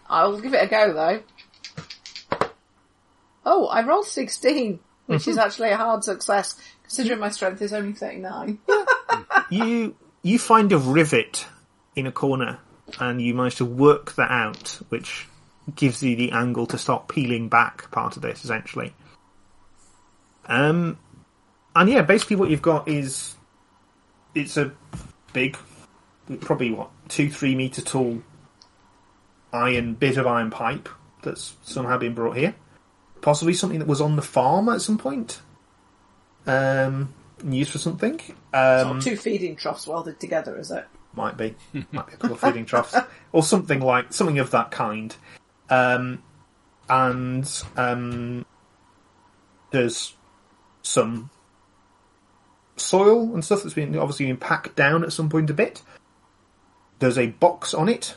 I'll 0.08 0.38
give 0.38 0.52
it 0.52 0.62
a 0.62 0.66
go 0.66 0.92
though. 0.92 1.22
Oh, 3.46 3.66
I 3.68 3.84
rolled 3.86 4.06
16, 4.06 4.78
which 5.06 5.26
is 5.26 5.38
actually 5.38 5.70
a 5.70 5.78
hard 5.78 6.04
success, 6.04 6.60
considering 6.82 7.20
my 7.20 7.30
strength 7.30 7.62
is 7.62 7.72
only 7.72 7.94
39. 7.94 8.58
you 9.50 9.96
you 10.22 10.38
find 10.38 10.72
a 10.72 10.78
rivet 10.78 11.46
in 11.96 12.06
a 12.06 12.12
corner 12.12 12.58
and 13.00 13.20
you 13.20 13.34
manage 13.34 13.56
to 13.56 13.64
work 13.64 14.14
that 14.16 14.30
out, 14.30 14.80
which 14.88 15.26
gives 15.74 16.02
you 16.02 16.14
the 16.16 16.32
angle 16.32 16.66
to 16.66 16.78
start 16.78 17.08
peeling 17.08 17.48
back 17.48 17.90
part 17.90 18.16
of 18.16 18.22
this 18.22 18.44
essentially. 18.44 18.94
Um, 20.46 20.98
and 21.74 21.88
yeah, 21.88 22.02
basically 22.02 22.36
what 22.36 22.50
you've 22.50 22.62
got 22.62 22.88
is 22.88 23.34
it's 24.34 24.56
a 24.56 24.72
big, 25.32 25.56
probably 26.40 26.70
what 26.72 26.90
two 27.08 27.30
three 27.30 27.54
meter 27.54 27.82
tall 27.82 28.22
iron 29.52 29.94
bit 29.94 30.16
of 30.16 30.26
iron 30.26 30.50
pipe 30.50 30.88
that's 31.22 31.54
somehow 31.62 31.96
been 31.98 32.14
brought 32.14 32.36
here. 32.36 32.54
Possibly 33.22 33.54
something 33.54 33.78
that 33.78 33.88
was 33.88 34.00
on 34.00 34.16
the 34.16 34.22
farm 34.22 34.68
at 34.68 34.82
some 34.82 34.98
point. 34.98 35.40
Um, 36.46 37.14
used 37.42 37.70
for 37.70 37.78
something. 37.78 38.20
Um, 38.52 39.00
two 39.00 39.16
feeding 39.16 39.56
troughs 39.56 39.86
welded 39.86 40.20
together, 40.20 40.58
is 40.58 40.70
it? 40.70 40.86
Might 41.16 41.36
be, 41.36 41.54
might 41.92 42.06
be 42.06 42.14
a 42.14 42.16
couple 42.16 42.32
of 42.32 42.40
feeding 42.40 42.64
troughs, 42.64 42.96
or 43.32 43.42
something 43.42 43.80
like 43.80 44.12
something 44.12 44.38
of 44.38 44.50
that 44.50 44.70
kind. 44.70 45.14
Um, 45.70 46.22
and 46.88 47.50
um, 47.76 48.44
there's 49.70 50.14
some 50.82 51.30
soil 52.76 53.32
and 53.34 53.44
stuff 53.44 53.62
that's 53.62 53.74
been 53.74 53.96
obviously 53.96 54.26
been 54.26 54.36
packed 54.36 54.76
down 54.76 55.04
at 55.04 55.12
some 55.12 55.28
point 55.28 55.50
a 55.50 55.54
bit. 55.54 55.82
There's 56.98 57.18
a 57.18 57.28
box 57.28 57.74
on 57.74 57.88
it, 57.88 58.16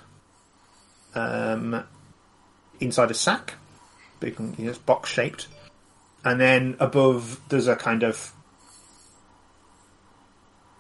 um, 1.15 1.84
inside 2.80 3.11
a 3.11 3.14
sack, 3.14 3.56
big, 4.19 4.40
you 4.40 4.65
know, 4.65 4.69
it's 4.69 4.78
box 4.80 5.10
shaped, 5.10 5.48
and 6.24 6.40
then 6.40 6.76
above 6.80 7.41
there's 7.49 7.68
a 7.68 7.76
kind 7.76 8.03
of 8.03 8.34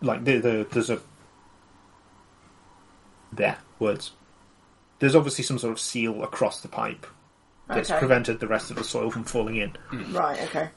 like 0.01 0.23
the, 0.23 0.37
the 0.37 0.67
there's 0.71 0.89
a 0.89 1.01
there 3.31 3.57
words. 3.79 4.11
There's 4.99 5.15
obviously 5.15 5.43
some 5.43 5.59
sort 5.59 5.71
of 5.73 5.79
seal 5.79 6.23
across 6.23 6.61
the 6.61 6.67
pipe 6.67 7.05
that's 7.67 7.89
Okay. 7.91 7.99
prevented 7.99 8.39
the 8.39 8.47
rest 8.47 8.71
of 8.71 8.77
the 8.77 8.83
soil 8.83 9.11
from 9.11 9.23
falling 9.25 9.57
in. 9.57 9.75
Right, 10.11 10.41
okay. 10.43 10.69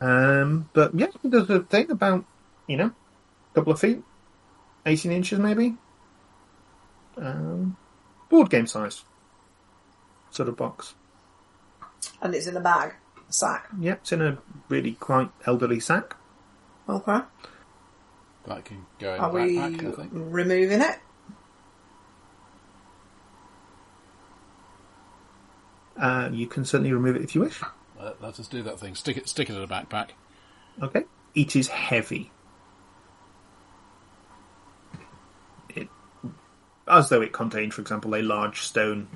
Um, 0.00 0.68
but 0.72 0.92
yeah, 0.94 1.06
there's 1.22 1.48
a 1.48 1.60
thing 1.60 1.90
about 1.90 2.24
you 2.66 2.76
know, 2.76 2.86
a 2.86 3.54
couple 3.54 3.72
of 3.72 3.80
feet, 3.80 4.02
eighteen 4.86 5.12
inches 5.12 5.38
maybe. 5.38 5.76
Um, 7.16 7.76
board 8.28 8.50
game 8.50 8.66
size 8.66 9.02
sort 10.30 10.48
of 10.48 10.56
box. 10.56 10.94
And 12.20 12.34
it's 12.34 12.46
in 12.46 12.56
a 12.56 12.60
bag, 12.60 12.94
a 13.28 13.32
sack. 13.32 13.68
Yeah, 13.80 13.92
it's 13.94 14.12
in 14.12 14.22
a 14.22 14.38
really 14.68 14.92
quite 14.92 15.30
elderly 15.46 15.78
sack. 15.80 16.16
Okay. 16.88 17.20
That 18.46 18.64
can 18.64 18.86
go 18.98 19.14
in 19.14 19.20
Are 19.20 19.30
a 19.30 19.32
we 19.32 19.56
backpack, 19.56 19.92
I 19.92 19.96
think. 19.96 20.10
removing 20.14 20.80
it? 20.80 20.98
Uh, 25.98 26.30
you 26.32 26.46
can 26.46 26.64
certainly 26.64 26.92
remove 26.92 27.16
it 27.16 27.22
if 27.22 27.34
you 27.34 27.40
wish. 27.42 27.60
Let, 28.00 28.20
let 28.22 28.40
us 28.40 28.48
do 28.48 28.62
that 28.62 28.78
thing. 28.80 28.94
Stick 28.94 29.16
it, 29.16 29.28
stick 29.28 29.48
it 29.50 29.56
in 29.56 29.62
a 29.62 29.68
backpack. 29.68 30.10
Okay. 30.82 31.04
It 31.34 31.54
is 31.56 31.68
heavy. 31.68 32.30
It, 35.74 35.88
as 36.88 37.08
though 37.08 37.22
it 37.22 37.32
contained, 37.32 37.74
for 37.74 37.80
example, 37.82 38.14
a 38.14 38.22
large 38.22 38.60
stone. 38.60 39.08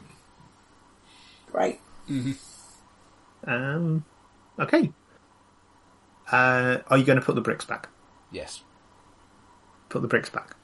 Great. 1.50 1.80
Um, 3.46 4.04
okay. 4.58 4.92
Uh, 6.30 6.78
are 6.88 6.98
you 6.98 7.04
going 7.04 7.18
to 7.18 7.24
put 7.24 7.34
the 7.34 7.40
bricks 7.40 7.64
back? 7.64 7.88
Yes. 8.30 8.62
Put 9.88 10.02
the 10.02 10.08
bricks 10.08 10.28
back. 10.30 10.56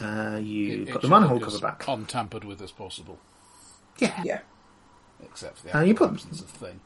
Uh, 0.00 0.38
you 0.42 0.82
It- 0.82 0.88
it 0.90 1.00
the 1.02 1.08
manhole 1.08 1.40
cover 1.40 1.58
back. 1.58 1.84
Untampered 1.88 2.44
with 2.44 2.60
as 2.60 2.70
possible, 2.70 3.18
Yeah. 3.98 4.22
Yeah. 4.22 4.40
Except 5.22 5.58
for 5.58 5.66
the 5.68 5.76
Uh, 5.76 5.80
you 5.82 5.92
actual 5.92 6.08
put- 6.08 6.14
absence 6.14 6.40
of 6.40 6.48
thing. 6.48 6.80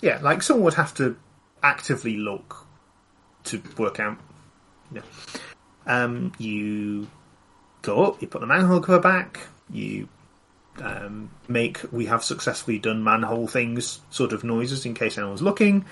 Yeah, 0.00 0.18
like 0.22 0.42
someone 0.42 0.64
would 0.64 0.74
have 0.74 0.94
to 0.94 1.16
actively 1.62 2.16
look 2.16 2.66
to 3.44 3.62
work 3.78 4.00
out. 4.00 4.18
You 4.92 5.00
know. 5.00 5.04
Um, 5.86 6.32
you 6.38 7.08
go 7.82 8.04
up, 8.04 8.20
you 8.22 8.28
put 8.28 8.40
the 8.40 8.46
manhole 8.46 8.80
cover 8.80 8.98
back, 9.00 9.40
you 9.70 10.08
um, 10.82 11.30
make 11.48 11.80
we 11.92 12.06
have 12.06 12.24
successfully 12.24 12.78
done 12.78 13.04
manhole 13.04 13.46
things 13.46 14.00
sort 14.10 14.32
of 14.32 14.42
noises 14.44 14.84
in 14.86 14.94
case 14.94 15.16
anyone's 15.18 15.42
looking, 15.42 15.84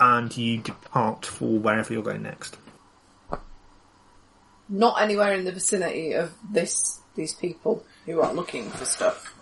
and 0.00 0.36
you 0.36 0.58
depart 0.58 1.24
for 1.26 1.58
wherever 1.58 1.92
you're 1.92 2.02
going 2.02 2.22
next. 2.22 2.56
Not 4.68 5.00
anywhere 5.00 5.34
in 5.34 5.44
the 5.44 5.52
vicinity 5.52 6.12
of 6.14 6.32
this 6.50 7.00
these 7.14 7.34
people 7.34 7.84
who 8.06 8.20
are 8.20 8.32
looking 8.32 8.70
for 8.70 8.84
stuff. 8.86 9.34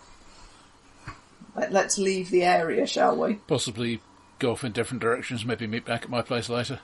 Let, 1.56 1.72
let's 1.72 1.98
leave 1.98 2.30
the 2.30 2.44
area, 2.44 2.86
shall 2.86 3.16
we? 3.16 3.34
Possibly 3.34 4.00
go 4.38 4.52
off 4.52 4.64
in 4.64 4.72
different 4.72 5.02
directions. 5.02 5.44
Maybe 5.44 5.66
meet 5.66 5.84
back 5.84 6.04
at 6.04 6.10
my 6.10 6.22
place 6.22 6.48
later. 6.48 6.80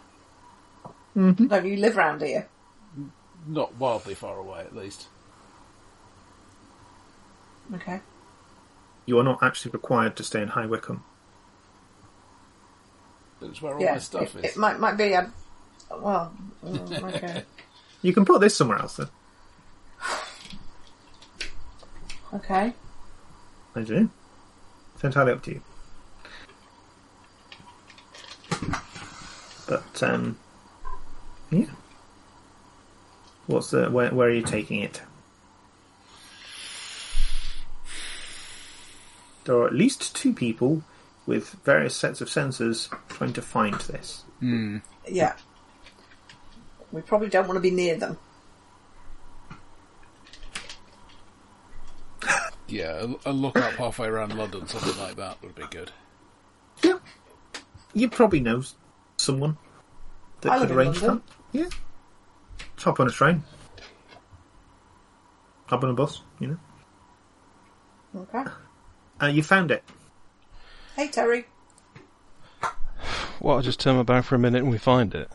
Don't 1.15 1.39
you 1.67 1.77
live 1.77 1.97
round 1.97 2.21
here? 2.23 2.49
Not 3.47 3.77
wildly 3.77 4.15
far 4.15 4.39
away, 4.39 4.61
at 4.61 4.75
least. 4.77 5.07
Okay. 7.75 8.01
You 9.07 9.19
are 9.19 9.25
not 9.25 9.43
actually 9.43 9.71
required 9.71 10.17
to 10.17 10.25
stay 10.25 10.43
in 10.43 10.49
High 10.49 10.67
Wycombe. 10.67 11.03
But 13.41 13.51
it's 13.51 13.63
where 13.63 13.75
all 13.75 13.81
Yeah. 13.81 13.93
my 13.93 13.99
stuff 13.99 14.35
it, 14.37 14.45
is. 14.45 14.53
it 14.53 14.57
might 14.57 14.79
might 14.81 14.97
be. 14.97 15.13
A, 15.13 15.31
well, 15.91 16.33
mm, 16.65 17.15
okay. 17.15 17.45
You 18.03 18.13
can 18.13 18.25
put 18.25 18.41
this 18.41 18.55
somewhere 18.55 18.79
else, 18.79 18.97
then. 18.99 19.09
okay. 22.35 22.73
I 23.75 23.81
do. 23.83 24.11
It's 25.07 25.15
entirely 25.15 25.33
up 25.35 25.43
to 25.45 25.53
you. 25.53 25.61
But 29.69 30.03
um, 30.03 30.37
yeah. 31.51 31.67
What's 33.47 33.71
the 33.71 33.89
where? 33.89 34.13
Where 34.13 34.29
are 34.29 34.33
you 34.33 34.43
taking 34.43 34.83
it? 34.83 35.03
There 39.45 39.55
are 39.55 39.69
at 39.69 39.75
least 39.75 40.17
two 40.17 40.33
people 40.33 40.83
with 41.25 41.51
various 41.65 41.95
sets 41.95 42.21
of 42.21 42.27
sensors 42.27 42.93
trying 43.09 43.33
to 43.35 43.43
find 43.43 43.75
this. 43.83 44.25
Yeah. 45.07 45.35
We 46.91 47.01
probably 47.03 47.29
don't 47.29 47.47
want 47.47 47.57
to 47.57 47.61
be 47.61 47.71
near 47.71 47.97
them. 47.97 48.19
Yeah, 52.77 53.07
a, 53.25 53.31
a 53.31 53.33
look 53.33 53.57
up 53.57 53.73
halfway 53.75 54.09
around 54.09 54.37
London, 54.37 54.67
something 54.67 54.99
like 55.03 55.17
that 55.17 55.41
would 55.43 55.55
be 55.55 55.65
good. 55.71 55.91
Yeah, 56.83 56.99
you 57.95 58.11
probably 58.11 58.41
know 58.41 58.63
someone 59.17 59.57
that 60.43 60.53
I 60.53 60.59
could 60.59 60.69
live 60.69 60.71
in 60.73 60.77
arrange 60.77 61.03
London. 61.03 61.23
that. 61.53 61.59
Yeah, 61.59 61.69
Just 62.75 62.85
hop 62.85 63.01
on 63.01 63.07
a 63.07 63.11
train, 63.11 63.45
hop 65.67 65.83
on 65.85 65.91
a 65.91 65.95
bus. 65.95 66.21
You 66.39 66.49
know. 68.15 68.23
Okay. 68.35 68.51
Uh, 69.23 69.27
you 69.27 69.43
found 69.43 69.71
it. 69.71 69.83
Hey, 70.97 71.09
Terry. 71.09 71.47
Well, 73.41 73.57
I'll 73.57 73.63
just 73.63 73.81
turn 73.81 73.97
my 73.97 74.03
back 74.03 74.25
for 74.25 74.35
a 74.35 74.39
minute 74.39 74.63
and 74.63 74.71
we 74.71 74.79
find 74.79 75.15
it. 75.15 75.31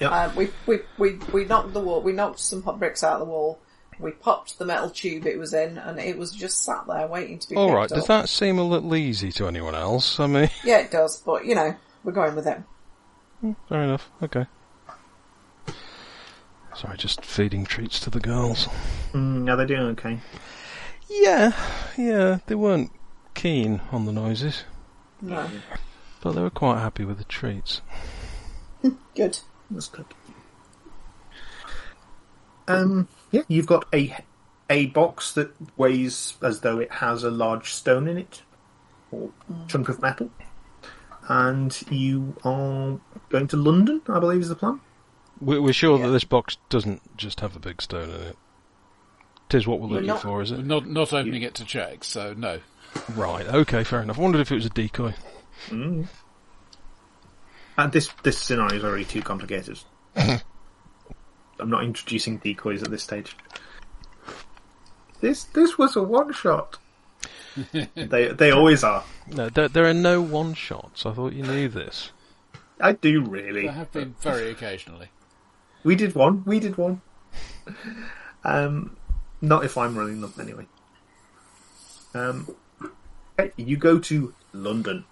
Yep. 0.00 0.10
Uh, 0.12 0.30
we, 0.36 0.48
we, 0.66 0.78
we, 0.96 1.18
we 1.32 1.44
knocked 1.44 1.72
the 1.72 1.80
wall, 1.80 2.00
we 2.00 2.12
knocked 2.12 2.38
some 2.38 2.62
hot 2.62 2.78
bricks 2.78 3.02
out 3.02 3.14
of 3.14 3.18
the 3.20 3.24
wall, 3.24 3.58
we 4.00 4.10
popped 4.12 4.58
the 4.58 4.64
metal 4.64 4.90
tube 4.90 5.26
it 5.26 5.38
was 5.38 5.52
in, 5.54 5.78
and 5.78 5.98
it 5.98 6.16
was 6.18 6.30
just 6.32 6.62
sat 6.62 6.86
there 6.86 7.06
waiting 7.06 7.38
to 7.38 7.48
be 7.48 7.56
All 7.56 7.66
picked 7.68 7.76
right, 7.76 7.92
up. 7.92 7.96
does 7.98 8.06
that 8.06 8.28
seem 8.28 8.58
a 8.58 8.62
little 8.62 8.94
easy 8.94 9.32
to 9.32 9.46
anyone 9.48 9.74
else? 9.74 10.18
I 10.20 10.26
mean, 10.26 10.50
Yeah, 10.64 10.78
it 10.78 10.90
does, 10.90 11.16
but, 11.20 11.44
you 11.44 11.54
know, 11.54 11.74
we're 12.04 12.12
going 12.12 12.34
with 12.36 12.46
it. 12.46 12.58
fair 13.68 13.82
enough. 13.82 14.08
Okay. 14.22 14.46
Sorry, 16.74 16.96
just 16.96 17.24
feeding 17.24 17.64
treats 17.64 17.98
to 18.00 18.10
the 18.10 18.20
girls. 18.20 18.68
Mm, 19.12 19.50
are 19.50 19.56
they 19.56 19.66
doing 19.66 19.82
okay? 19.88 20.20
Yeah, 21.10 21.52
yeah, 21.96 22.38
they 22.46 22.54
weren't 22.54 22.92
keen 23.34 23.80
on 23.90 24.04
the 24.04 24.12
noises, 24.12 24.62
No. 25.20 25.48
but 26.20 26.32
they 26.32 26.42
were 26.42 26.50
quite 26.50 26.78
happy 26.80 27.04
with 27.04 27.18
the 27.18 27.24
treats. 27.24 27.80
Good. 29.16 29.40
That's 29.70 29.88
good. 29.88 30.06
Um, 32.68 33.08
yeah, 33.30 33.42
you've 33.48 33.66
got 33.66 33.86
a 33.94 34.16
a 34.70 34.86
box 34.86 35.32
that 35.32 35.50
weighs 35.78 36.36
as 36.42 36.60
though 36.60 36.78
it 36.78 36.90
has 36.92 37.24
a 37.24 37.30
large 37.30 37.72
stone 37.72 38.06
in 38.08 38.18
it, 38.18 38.42
or 39.10 39.30
chunk 39.66 39.88
of 39.88 40.00
metal, 40.02 40.30
and 41.28 41.82
you 41.90 42.36
are 42.44 42.98
going 43.30 43.46
to 43.48 43.56
London. 43.56 44.02
I 44.08 44.18
believe 44.20 44.40
is 44.40 44.48
the 44.48 44.56
plan. 44.56 44.80
We're, 45.40 45.62
we're 45.62 45.72
sure 45.72 45.98
Yeah. 45.98 46.06
that 46.06 46.12
this 46.12 46.24
box 46.24 46.56
doesn't 46.68 47.16
just 47.16 47.40
have 47.40 47.54
a 47.54 47.60
big 47.60 47.80
stone 47.80 48.10
in 48.10 48.20
it. 48.20 48.36
Tis 49.48 49.66
what 49.66 49.80
we're 49.80 49.88
We're 49.88 50.00
looking 50.02 50.16
for, 50.20 50.42
is 50.42 50.50
it? 50.50 50.64
not 50.66 50.86
not 50.88 51.12
opening 51.12 51.42
it 51.42 51.54
to 51.54 51.64
check, 51.64 52.04
so 52.04 52.34
no. 52.34 52.60
Right, 53.14 53.46
okay, 53.46 53.84
fair 53.84 54.02
enough. 54.02 54.18
I 54.18 54.22
wondered 54.22 54.40
if 54.40 54.50
it 54.52 54.56
was 54.56 54.66
a 54.66 54.70
decoy. 54.70 55.14
Mm. 55.68 56.06
And 57.78 57.92
this 57.92 58.08
this 58.22 58.38
scenario 58.38 58.76
is 58.76 58.84
already 58.84 59.04
too 59.04 59.22
complicated. 59.22 59.78
I'm 61.58 61.70
not 61.70 61.84
introducing 61.84 62.38
decoys 62.38 62.82
at 62.82 62.90
this 62.90 63.02
stage. 63.02 63.36
This 65.20 65.44
this 65.44 65.78
was 65.78 65.96
a 65.96 66.02
one 66.02 66.32
shot. 66.32 66.78
they 67.72 68.28
they 68.28 68.50
always 68.50 68.84
are. 68.84 69.04
No, 69.26 69.48
there, 69.48 69.68
there 69.68 69.86
are 69.86 69.94
no 69.94 70.20
one 70.20 70.54
shots. 70.54 71.04
I 71.04 71.12
thought 71.12 71.32
you 71.32 71.42
knew 71.42 71.68
this. 71.68 72.12
I 72.80 72.92
do 72.92 73.22
really. 73.22 73.64
There 73.64 73.72
have 73.72 73.92
been 73.92 74.14
very 74.20 74.50
occasionally. 74.50 75.08
We 75.82 75.96
did 75.96 76.14
one. 76.14 76.44
We 76.44 76.60
did 76.60 76.76
one. 76.76 77.00
Um, 78.44 78.96
not 79.40 79.64
if 79.64 79.76
I'm 79.76 79.96
running 79.98 80.20
them 80.20 80.32
anyway. 80.40 80.66
Um, 82.14 82.54
you 83.56 83.76
go 83.76 83.98
to 83.98 84.34
London. 84.52 85.04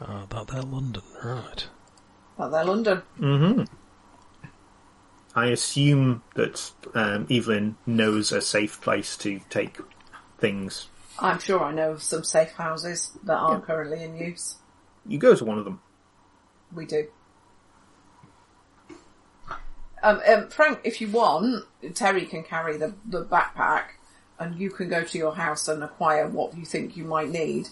Ah, 0.00 0.26
that 0.30 0.48
there, 0.48 0.62
London, 0.62 1.02
right. 1.22 1.66
Well, 2.36 2.50
they're 2.50 2.64
London. 2.64 3.02
Mm-hmm. 3.20 3.62
I 5.34 5.46
assume 5.46 6.22
that 6.34 6.70
um, 6.94 7.26
Evelyn 7.30 7.76
knows 7.86 8.30
a 8.32 8.40
safe 8.40 8.80
place 8.80 9.16
to 9.18 9.40
take 9.50 9.78
things. 10.38 10.88
I'm 11.18 11.38
sure 11.38 11.62
I 11.62 11.72
know 11.72 11.92
of 11.92 12.02
some 12.02 12.24
safe 12.24 12.52
houses 12.52 13.10
that 13.24 13.36
aren't 13.36 13.62
Yeah. 13.62 13.66
currently 13.66 14.02
in 14.04 14.16
use. 14.16 14.56
You 15.06 15.18
go 15.18 15.34
to 15.34 15.44
one 15.44 15.58
of 15.58 15.64
them. 15.64 15.80
We 16.72 16.86
do. 16.86 17.06
Um, 20.02 20.20
um, 20.28 20.48
Frank, 20.48 20.80
if 20.84 21.00
you 21.00 21.08
want, 21.08 21.64
Terry 21.94 22.26
can 22.26 22.42
carry 22.42 22.76
the, 22.76 22.94
the 23.06 23.24
backpack 23.24 23.84
and 24.38 24.56
you 24.58 24.70
can 24.70 24.88
go 24.88 25.02
to 25.02 25.18
your 25.18 25.34
house 25.34 25.66
and 25.68 25.82
acquire 25.82 26.28
what 26.28 26.56
you 26.56 26.64
think 26.64 26.96
you 26.96 27.04
might 27.04 27.30
need 27.30 27.68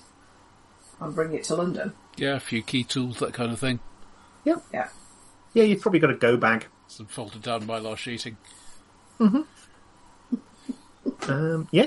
and 1.00 1.14
bring 1.14 1.34
it 1.34 1.44
to 1.44 1.56
London. 1.56 1.92
Yeah, 2.16 2.36
a 2.36 2.40
few 2.40 2.62
key 2.62 2.84
tools, 2.84 3.18
that 3.18 3.34
kind 3.34 3.52
of 3.52 3.58
thing. 3.58 3.80
Yeah. 4.44 4.56
Yeah. 4.72 4.88
Yeah, 5.52 5.64
you've 5.64 5.82
probably 5.82 6.00
got 6.00 6.10
a 6.10 6.14
go 6.16 6.36
bag. 6.36 6.66
Some 6.92 7.06
folded 7.06 7.40
down 7.40 7.62
mylar 7.62 7.96
sheeting. 7.96 8.36
Um, 11.28 11.68
yeah. 11.70 11.86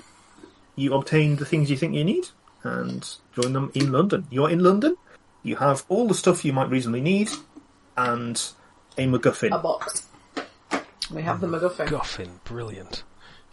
You 0.76 0.94
obtain 0.94 1.36
the 1.36 1.46
things 1.46 1.70
you 1.70 1.76
think 1.76 1.94
you 1.94 2.06
need 2.06 2.30
and 2.64 3.06
join 3.34 3.52
them 3.52 3.70
in 3.74 3.92
London. 3.92 4.26
You're 4.30 4.50
in 4.50 4.60
London. 4.60 4.96
You 5.44 5.58
have 5.58 5.84
all 5.90 6.08
the 6.08 6.14
stuff 6.14 6.46
you 6.46 6.54
might 6.54 6.70
reasonably 6.70 7.02
need 7.02 7.30
and 7.98 8.42
a 8.98 9.06
MacGuffin. 9.06 9.54
A 9.54 9.60
box. 9.60 10.08
We 11.12 11.22
have 11.22 11.42
the 11.42 11.48
MacGuffin. 11.48 11.88
MacGuffin, 11.88 12.30
brilliant. 12.46 13.04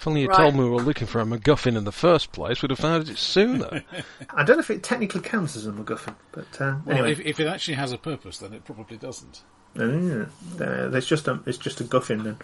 If 0.03 0.09
only 0.09 0.23
you 0.23 0.29
Right. 0.29 0.37
told 0.37 0.57
me 0.57 0.65
we 0.65 0.71
were 0.71 0.83
looking 0.83 1.07
for 1.07 1.21
a 1.21 1.25
MacGuffin 1.25 1.77
in 1.77 1.85
the 1.85 1.93
first 1.93 2.33
place, 2.33 2.61
we'd 2.61 2.73
have 2.73 2.79
found 2.81 3.09
it 3.09 3.17
sooner. 3.17 3.85
I 4.35 4.43
don't 4.43 4.57
know 4.57 4.61
if 4.61 4.69
it 4.69 4.83
technically 4.83 5.21
counts 5.21 5.55
as 5.55 5.65
a 5.65 5.71
MacGuffin, 5.71 6.17
but 6.33 6.61
uh, 6.61 6.75
Well, 6.85 6.97
anyway, 6.97 7.13
if, 7.13 7.21
if 7.21 7.39
it 7.39 7.47
actually 7.47 7.75
has 7.75 7.93
a 7.93 7.99
purpose, 7.99 8.39
then 8.39 8.53
it 8.53 8.65
probably 8.65 8.97
doesn't. 8.97 9.43
uh, 9.79 10.27
there- 10.57 10.89
there's 10.89 11.07
just 11.07 11.29
a 11.29 11.39
it's 11.47 11.57
just 11.57 11.81
a 11.81 11.85
guffin 11.85 12.25
then. 12.25 12.37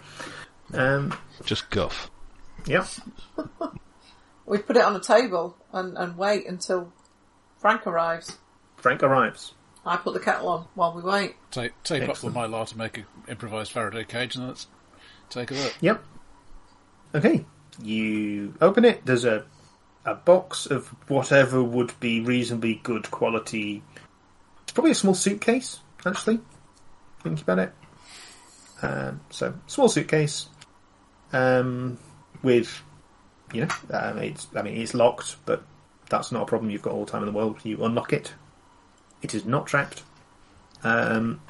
Um, 0.73 1.13
Just 1.43 1.69
guff. 1.69 2.09
yeah, 2.65 2.87
We 4.45 4.59
put 4.59 4.77
it 4.77 4.83
on 4.83 4.95
a 4.95 5.01
table 5.01 5.57
and, 5.73 5.97
and 5.97 6.17
wait 6.17 6.47
until 6.47 6.93
Frank 7.57 7.85
arrives. 7.85 8.37
Frank 8.77 9.03
arrives. 9.03 9.53
I 9.85 9.97
put 9.97 10.13
the 10.13 10.21
kettle 10.21 10.47
on 10.47 10.67
while 10.75 10.93
we 10.93 11.01
wait. 11.01 11.35
Tape, 11.51 11.73
tape 11.83 12.03
up 12.03 12.09
Excellent. 12.11 12.35
the 12.35 12.39
mylar 12.39 12.65
to 12.67 12.77
make 12.77 12.99
an 12.99 13.05
improvised 13.27 13.73
Faraday 13.73 14.05
cage, 14.05 14.37
and 14.37 14.47
let's 14.47 14.67
take 15.29 15.51
a 15.51 15.55
look. 15.55 15.75
Yep. 15.81 16.03
Okay, 17.15 17.45
you 17.81 18.53
open 18.61 18.85
it. 18.85 19.05
There's 19.05 19.25
a 19.25 19.45
a 20.05 20.15
box 20.15 20.65
of 20.65 20.87
whatever 21.09 21.61
would 21.63 21.93
be 21.99 22.21
reasonably 22.21 22.75
good 22.83 23.11
quality. 23.11 23.83
It's 24.63 24.71
probably 24.71 24.91
a 24.91 24.95
small 24.95 25.13
suitcase, 25.13 25.79
actually. 26.05 26.39
Think 27.21 27.41
about 27.41 27.59
it. 27.59 27.73
Um, 28.81 29.19
so 29.29 29.53
small 29.67 29.89
suitcase, 29.89 30.47
um, 31.33 31.97
with 32.43 32.81
you 33.53 33.65
know, 33.65 33.69
um, 33.91 34.17
it's 34.19 34.47
I 34.55 34.61
mean 34.61 34.77
it's 34.77 34.93
locked, 34.93 35.35
but 35.45 35.63
that's 36.09 36.31
not 36.31 36.43
a 36.43 36.45
problem. 36.45 36.69
You've 36.71 36.81
got 36.81 36.93
all 36.93 37.05
the 37.05 37.11
time 37.11 37.23
in 37.23 37.27
the 37.27 37.37
world. 37.37 37.57
You 37.63 37.83
unlock 37.83 38.13
it. 38.13 38.33
It 39.21 39.33
is 39.33 39.45
not 39.45 39.67
trapped. 39.67 40.03
Um, 40.83 41.41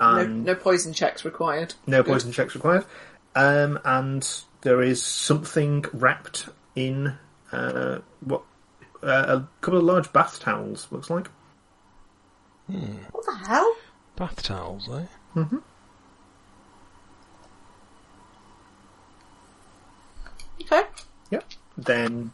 No, 0.00 0.24
no 0.26 0.54
poison 0.54 0.92
checks 0.92 1.24
required. 1.24 1.74
no 1.86 2.02
Good. 2.02 2.12
poison 2.12 2.30
checks 2.32 2.54
required. 2.54 2.84
Um, 3.34 3.78
and 3.84 4.26
there 4.66 4.82
is 4.82 5.00
something 5.00 5.84
wrapped 5.92 6.48
in 6.74 7.14
uh, 7.52 8.00
what 8.24 8.42
uh, 9.00 9.38
a 9.38 9.48
couple 9.60 9.78
of 9.78 9.84
large 9.84 10.12
bath 10.12 10.40
towels. 10.40 10.88
Looks 10.90 11.08
like. 11.08 11.28
What 12.66 13.24
the 13.26 13.36
hell? 13.46 13.76
Bath 14.16 14.42
towels, 14.42 14.88
eh? 14.88 15.06
Mhm. 15.36 15.62
Okay. 20.62 20.82
Yep. 21.30 21.44
Then 21.78 22.32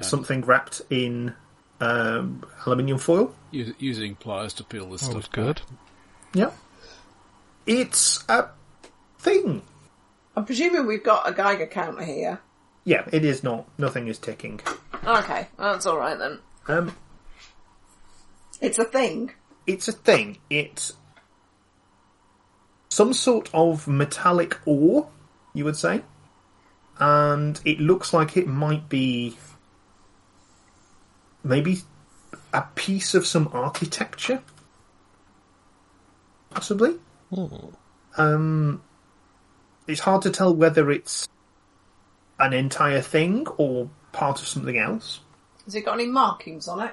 something 0.00 0.42
wrapped 0.42 0.82
in 0.90 1.34
um, 1.80 2.44
aluminium 2.66 2.98
foil. 2.98 3.34
Us- 3.52 3.72
using 3.78 4.14
pliers 4.14 4.52
to 4.54 4.64
peel 4.64 4.88
this 4.90 5.00
That 5.00 5.10
stuff 5.10 5.30
good. 5.32 5.56
back. 5.56 5.64
Yep. 6.34 6.56
It's 7.66 8.24
a 8.28 8.48
thing. 9.18 9.62
I'm 10.38 10.44
presuming 10.44 10.86
we've 10.86 11.02
got 11.02 11.28
a 11.28 11.32
Geiger 11.32 11.66
counter 11.66 12.04
here. 12.04 12.38
Yeah, 12.84 13.08
it 13.12 13.24
is 13.24 13.42
not. 13.42 13.66
Nothing 13.76 14.06
is 14.06 14.18
ticking. 14.18 14.60
Okay, 15.04 15.48
well, 15.58 15.72
that's 15.72 15.84
alright 15.84 16.16
then. 16.16 16.38
Um, 16.68 16.94
It's 18.60 18.78
a 18.78 18.84
thing. 18.84 19.32
it's 19.66 19.88
a 19.88 19.92
thing. 19.92 20.38
It's 20.48 20.92
some 22.88 23.12
sort 23.12 23.50
of 23.52 23.88
metallic 23.88 24.56
ore, 24.64 25.08
you 25.54 25.64
would 25.64 25.74
say, 25.76 26.02
and 27.00 27.60
it 27.64 27.80
looks 27.80 28.12
like 28.14 28.36
it 28.36 28.46
might 28.46 28.88
be 28.88 29.36
maybe 31.42 31.80
a 32.52 32.62
piece 32.76 33.12
of 33.12 33.26
some 33.26 33.48
architecture, 33.52 34.40
possibly. 36.50 36.94
Um, 38.16 38.82
it's 39.88 40.00
hard 40.00 40.22
to 40.22 40.30
tell 40.30 40.54
whether 40.54 40.90
it's 40.90 41.28
an 42.38 42.52
entire 42.52 43.00
thing 43.00 43.46
or 43.56 43.90
part 44.12 44.40
of 44.40 44.46
something 44.46 44.78
else. 44.78 45.20
Has 45.64 45.74
it 45.74 45.84
got 45.84 45.94
any 45.94 46.06
markings 46.06 46.68
on 46.68 46.80
it? 46.80 46.92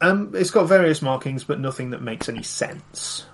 Um, 0.00 0.32
it's 0.34 0.50
got 0.50 0.64
various 0.64 1.00
markings, 1.00 1.44
but 1.44 1.60
nothing 1.60 1.90
that 1.90 2.02
makes 2.02 2.28
any 2.28 2.42
sense. 2.42 3.24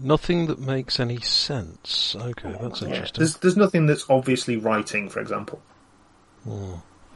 Nothing 0.00 0.46
that 0.46 0.60
makes 0.60 1.00
any 1.00 1.20
sense. 1.20 2.14
Okay, 2.18 2.56
that's 2.60 2.82
Yeah, 2.82 2.88
interesting. 2.88 3.18
there's 3.20 3.36
there's 3.38 3.56
nothing 3.56 3.86
that's 3.86 4.08
obviously 4.08 4.56
writing, 4.56 5.08
for 5.08 5.18
example. 5.20 5.60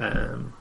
Um, 0.00 0.52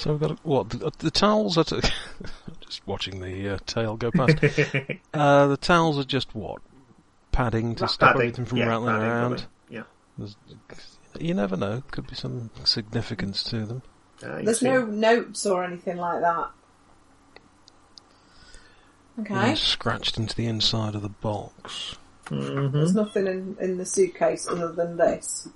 So 0.00 0.12
we've 0.12 0.20
got 0.20 0.30
a, 0.30 0.34
what 0.44 0.70
the, 0.70 0.90
the 0.98 1.10
towels 1.10 1.58
are. 1.58 1.64
To, 1.64 1.76
just 2.70 2.86
watching 2.86 3.20
the 3.20 3.50
uh, 3.50 3.58
tail 3.66 3.96
go 3.96 4.10
past. 4.10 4.36
uh, 5.14 5.46
the 5.48 5.56
towels 5.56 5.98
are 5.98 6.04
just 6.04 6.34
what 6.34 6.62
padding 7.32 7.74
to 7.74 7.88
stop 7.88 8.14
padding, 8.14 8.22
everything 8.28 8.44
from 8.44 8.58
yeah, 8.58 8.66
rattling 8.66 8.94
padding, 8.94 9.08
around. 9.08 9.30
probably. 9.30 9.46
Yeah. 9.70 9.82
There's, 10.16 10.36
you 11.18 11.34
never 11.34 11.56
know. 11.56 11.82
Could 11.90 12.06
be 12.06 12.14
some 12.14 12.50
significance 12.64 13.42
to 13.44 13.66
them. 13.66 13.82
Uh, 14.22 14.42
There's 14.42 14.60
see- 14.60 14.66
no 14.66 14.84
notes 14.84 15.46
or 15.46 15.64
anything 15.64 15.96
like 15.96 16.20
that. 16.20 16.50
Okay. 19.20 19.54
Scratched 19.56 20.16
into 20.16 20.34
the 20.34 20.46
inside 20.46 20.94
of 20.94 21.02
the 21.02 21.08
box. 21.08 21.96
There's 22.30 22.94
nothing 22.94 23.26
in, 23.26 23.56
in 23.60 23.76
the 23.76 23.84
suitcase 23.84 24.46
other 24.48 24.72
than 24.72 24.96
this. 24.96 25.48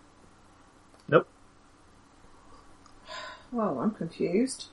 Nope. 1.08 1.28
Well, 3.52 3.78
I'm 3.78 3.92
confused. 3.92 4.66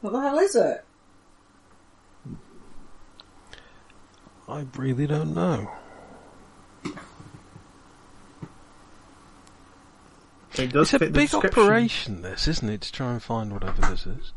What 0.00 0.14
the 0.14 0.20
hell 0.20 0.38
is 0.38 0.56
it? 0.56 0.84
I 4.48 4.66
really 4.76 5.06
don't 5.06 5.34
know. 5.34 5.70
It 10.56 10.72
does 10.72 10.92
It's 10.92 11.02
a 11.02 11.10
big 11.10 11.34
operation, 11.34 12.22
this, 12.22 12.48
isn't 12.48 12.68
it, 12.68 12.80
to 12.80 12.92
try 12.92 13.12
and 13.12 13.22
find 13.22 13.52
whatever 13.52 13.80
this 13.82 14.06
is? 14.06 14.32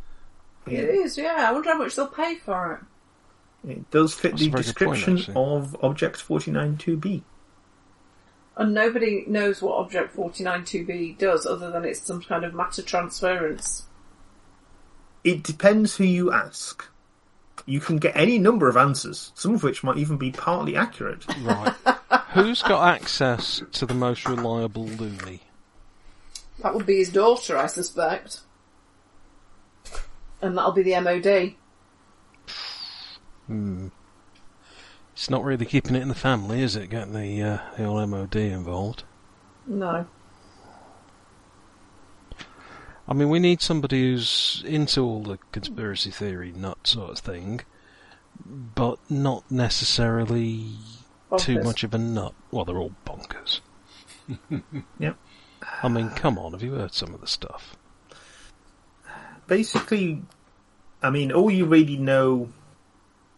It 0.67 0.83
is, 0.83 1.17
yeah. 1.17 1.49
I 1.49 1.51
wonder 1.51 1.71
how 1.71 1.77
much 1.77 1.95
they'll 1.95 2.07
pay 2.07 2.35
for 2.35 2.85
it. 3.63 3.71
It 3.71 3.91
does 3.91 4.13
fit 4.13 4.31
That's 4.31 4.43
the 4.43 4.49
very 4.49 4.63
good 4.63 4.75
point, 4.75 5.05
description 5.05 5.33
of 5.35 5.75
Object 5.81 6.17
492B. 6.17 7.23
And 8.57 8.73
nobody 8.73 9.23
knows 9.27 9.61
what 9.61 9.77
Object 9.77 10.15
492B 10.15 11.17
does 11.17 11.45
other 11.45 11.71
than 11.71 11.85
it's 11.85 12.01
some 12.01 12.21
kind 12.21 12.43
of 12.43 12.53
matter 12.53 12.81
transference. 12.81 13.85
It 15.23 15.41
depends 15.41 15.95
who 15.95 16.03
you 16.03 16.31
ask. 16.31 16.85
You 17.65 17.79
can 17.79 17.97
get 17.97 18.15
any 18.15 18.39
number 18.39 18.67
of 18.67 18.77
answers, 18.77 19.31
some 19.35 19.53
of 19.53 19.63
which 19.63 19.83
might 19.83 19.97
even 19.97 20.17
be 20.17 20.31
partly 20.31 20.75
accurate. 20.75 21.25
Right. 21.41 21.73
Who's 22.33 22.61
got 22.61 22.95
access 22.95 23.61
to 23.73 23.85
the 23.85 23.93
most 23.93 24.27
reliable 24.27 24.85
loony? 24.85 25.41
That 26.61 26.75
would 26.75 26.85
be 26.85 26.97
his 26.97 27.09
daughter, 27.09 27.57
I 27.57 27.67
suspect. 27.67 28.41
And 30.41 30.57
that'll 30.57 30.71
be 30.71 30.83
the 30.83 30.99
MOD. 30.99 31.55
Hmm. 33.47 33.87
It's 35.13 35.29
not 35.29 35.43
really 35.43 35.65
keeping 35.65 35.95
it 35.95 36.01
in 36.01 36.07
the 36.07 36.15
family, 36.15 36.61
is 36.61 36.75
it? 36.75 36.89
Getting 36.89 37.13
the, 37.13 37.41
uh, 37.41 37.57
the 37.77 37.85
old 37.85 38.09
MOD 38.09 38.35
involved. 38.37 39.03
No. 39.67 40.07
I 43.11 43.13
mean, 43.13 43.27
we 43.27 43.39
need 43.39 43.61
somebody 43.61 44.01
who's 44.13 44.63
into 44.65 45.01
all 45.01 45.21
the 45.21 45.37
conspiracy 45.51 46.11
theory 46.11 46.53
nut 46.55 46.87
sort 46.87 47.11
of 47.11 47.19
thing, 47.19 47.59
but 48.45 48.99
not 49.09 49.43
necessarily 49.51 50.67
too 51.37 51.61
much 51.61 51.83
of 51.83 51.93
a 51.93 51.97
nut. 51.97 52.33
Well, 52.51 52.63
they're 52.63 52.77
all 52.77 52.95
bonkers. 53.05 53.59
Yep. 54.99 55.17
I 55.83 55.89
mean, 55.89 56.09
come 56.11 56.37
on, 56.39 56.53
have 56.53 56.63
you 56.63 56.71
heard 56.75 56.93
some 56.93 57.13
of 57.13 57.19
the 57.19 57.27
stuff? 57.27 57.75
Basically, 59.45 60.21
I 61.03 61.09
mean, 61.09 61.33
all 61.33 61.51
you 61.51 61.65
really 61.65 61.97
know 61.97 62.47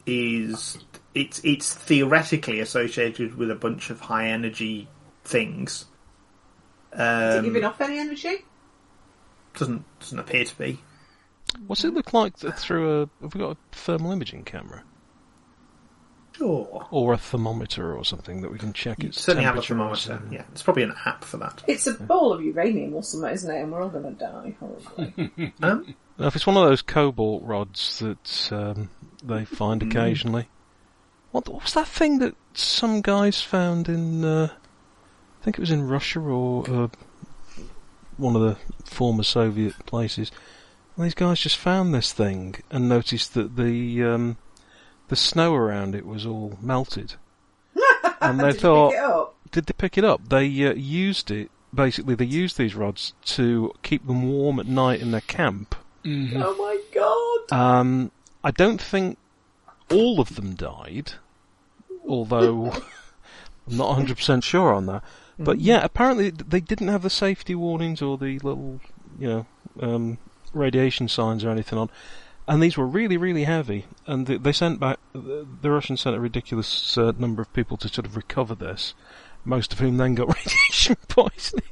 is 0.05 0.77
it's 1.15 1.41
it's 1.43 1.73
theoretically 1.73 2.59
associated 2.59 3.33
with 3.35 3.49
a 3.49 3.55
bunch 3.55 3.89
of 3.89 4.01
high 4.01 4.27
energy 4.27 4.87
things. 5.23 5.85
Is 6.93 6.99
it 6.99 7.37
Um, 7.39 7.45
giving 7.45 7.63
off 7.63 7.81
any 7.81 7.97
energy? 7.97 8.45
Doesn't 9.57 9.83
doesn't 9.99 10.19
appear 10.19 10.45
to 10.45 10.57
be. 10.57 10.79
What's 11.67 11.83
it 11.83 11.93
look 11.93 12.13
like 12.13 12.37
through 12.37 13.01
a? 13.03 13.09
Have 13.21 13.33
we 13.35 13.39
got 13.39 13.51
a 13.51 13.57
thermal 13.71 14.11
imaging 14.11 14.43
camera 14.43 14.83
Sure. 16.35 16.87
or 16.89 17.13
a 17.13 17.17
thermometer 17.17 17.95
or 17.95 18.03
something 18.03 18.41
that 18.41 18.51
we 18.51 18.57
can 18.57 18.73
check 18.73 19.03
You 19.03 19.09
its 19.09 19.21
certainly 19.21 19.43
have 19.45 19.55
a 19.55 19.61
thermometer. 19.61 20.13
and- 20.13 20.33
Yeah, 20.33 20.43
it's 20.51 20.63
probably 20.63 20.81
an 20.81 20.95
app 21.05 21.23
for 21.23 21.37
that. 21.37 21.61
It's 21.67 21.85
a 21.85 21.93
ball 21.93 22.33
of 22.33 22.41
uranium 22.43 22.95
or 22.95 23.03
something, 23.03 23.29
isn't 23.29 23.55
it? 23.55 23.61
And 23.61 23.71
we're 23.71 23.83
all 23.83 23.89
going 23.89 24.03
to 24.15 24.19
die 24.19 24.55
horribly. 24.59 25.53
Um, 25.61 25.95
Now, 26.17 26.27
if 26.27 26.35
it's 26.35 26.45
one 26.47 26.57
of 26.57 26.67
those 26.67 26.81
cobalt 26.83 27.43
rods 27.43 27.99
that 27.99 28.49
um, 28.51 28.89
they 29.23 29.45
find 29.45 29.81
Mm. 29.81 29.89
occasionally, 29.91 30.47
what, 31.31 31.47
what 31.49 31.63
was 31.63 31.73
that 31.75 31.87
thing 31.87 32.17
that 32.19 32.35
some 32.55 33.01
guys 33.01 33.41
found 33.41 33.87
in? 33.87 34.23
Uh, 34.25 34.47
I 34.51 35.43
think 35.43 35.57
it 35.57 35.61
was 35.61 35.71
in 35.71 35.87
Russia 35.87 36.19
or 36.19 36.67
uh, 36.69 36.87
one 38.17 38.35
of 38.35 38.41
the 38.41 38.57
former 38.89 39.23
Soviet 39.23 39.85
places. 39.85 40.31
And 40.95 41.05
these 41.05 41.13
guys 41.15 41.39
just 41.39 41.57
found 41.57 41.93
this 41.93 42.13
thing 42.13 42.55
and 42.69 42.87
noticed 42.87 43.33
that 43.33 43.55
the 43.55 44.03
um, 44.03 44.37
the 45.07 45.15
snow 45.15 45.55
around 45.55 45.95
it 45.95 46.05
was 46.05 46.25
all 46.25 46.57
melted. 46.61 47.15
and 48.21 48.39
they 48.39 48.51
Did 48.51 48.61
thought, 48.61 48.91
you 48.91 48.97
pick 48.97 49.03
it 49.03 49.11
up? 49.11 49.35
did 49.51 49.65
they 49.65 49.73
pick 49.73 49.97
it 49.97 50.03
up? 50.05 50.29
They 50.29 50.45
uh, 50.65 50.73
used 50.73 51.31
it. 51.31 51.49
Basically, 51.73 52.13
they 52.13 52.25
used 52.25 52.57
these 52.57 52.75
rods 52.75 53.13
to 53.25 53.73
keep 53.81 54.05
them 54.05 54.29
warm 54.29 54.59
at 54.59 54.67
night 54.67 55.01
in 55.01 55.11
their 55.11 55.21
camp. 55.21 55.75
Oh 56.05 56.55
my 56.57 56.79
god! 56.93 57.57
Um, 57.57 58.11
I 58.43 58.51
don't 58.51 58.81
think 58.81 59.17
all 59.89 60.19
of 60.19 60.35
them 60.35 60.53
died, 60.53 61.13
although 62.07 62.71
I'm 63.67 63.77
not 63.77 63.97
100% 63.97 64.43
sure 64.43 64.73
on 64.73 64.85
that. 64.87 65.03
But 65.39 65.59
yeah, 65.59 65.83
apparently 65.83 66.29
they 66.29 66.59
didn't 66.59 66.89
have 66.89 67.01
the 67.01 67.09
safety 67.09 67.55
warnings 67.55 68.01
or 68.01 68.17
the 68.17 68.39
little, 68.39 68.79
you 69.19 69.27
know, 69.27 69.45
um, 69.81 70.17
radiation 70.53 71.07
signs 71.07 71.43
or 71.43 71.49
anything 71.49 71.79
on. 71.79 71.89
And 72.47 72.61
these 72.61 72.77
were 72.77 72.85
really, 72.85 73.17
really 73.17 73.45
heavy. 73.45 73.85
And 74.05 74.27
they, 74.27 74.37
they 74.37 74.51
sent 74.51 74.79
back, 74.79 74.99
the 75.13 75.47
the 75.61 75.71
Russians 75.71 76.01
sent 76.01 76.15
a 76.15 76.19
ridiculous 76.19 76.97
uh, 76.97 77.13
number 77.17 77.41
of 77.41 77.51
people 77.53 77.77
to 77.77 77.87
sort 77.87 78.05
of 78.05 78.15
recover 78.15 78.53
this, 78.53 78.93
most 79.45 79.73
of 79.73 79.79
whom 79.79 79.97
then 79.97 80.15
got 80.15 80.27
radiation 80.35 80.97
poisoning. 81.07 81.63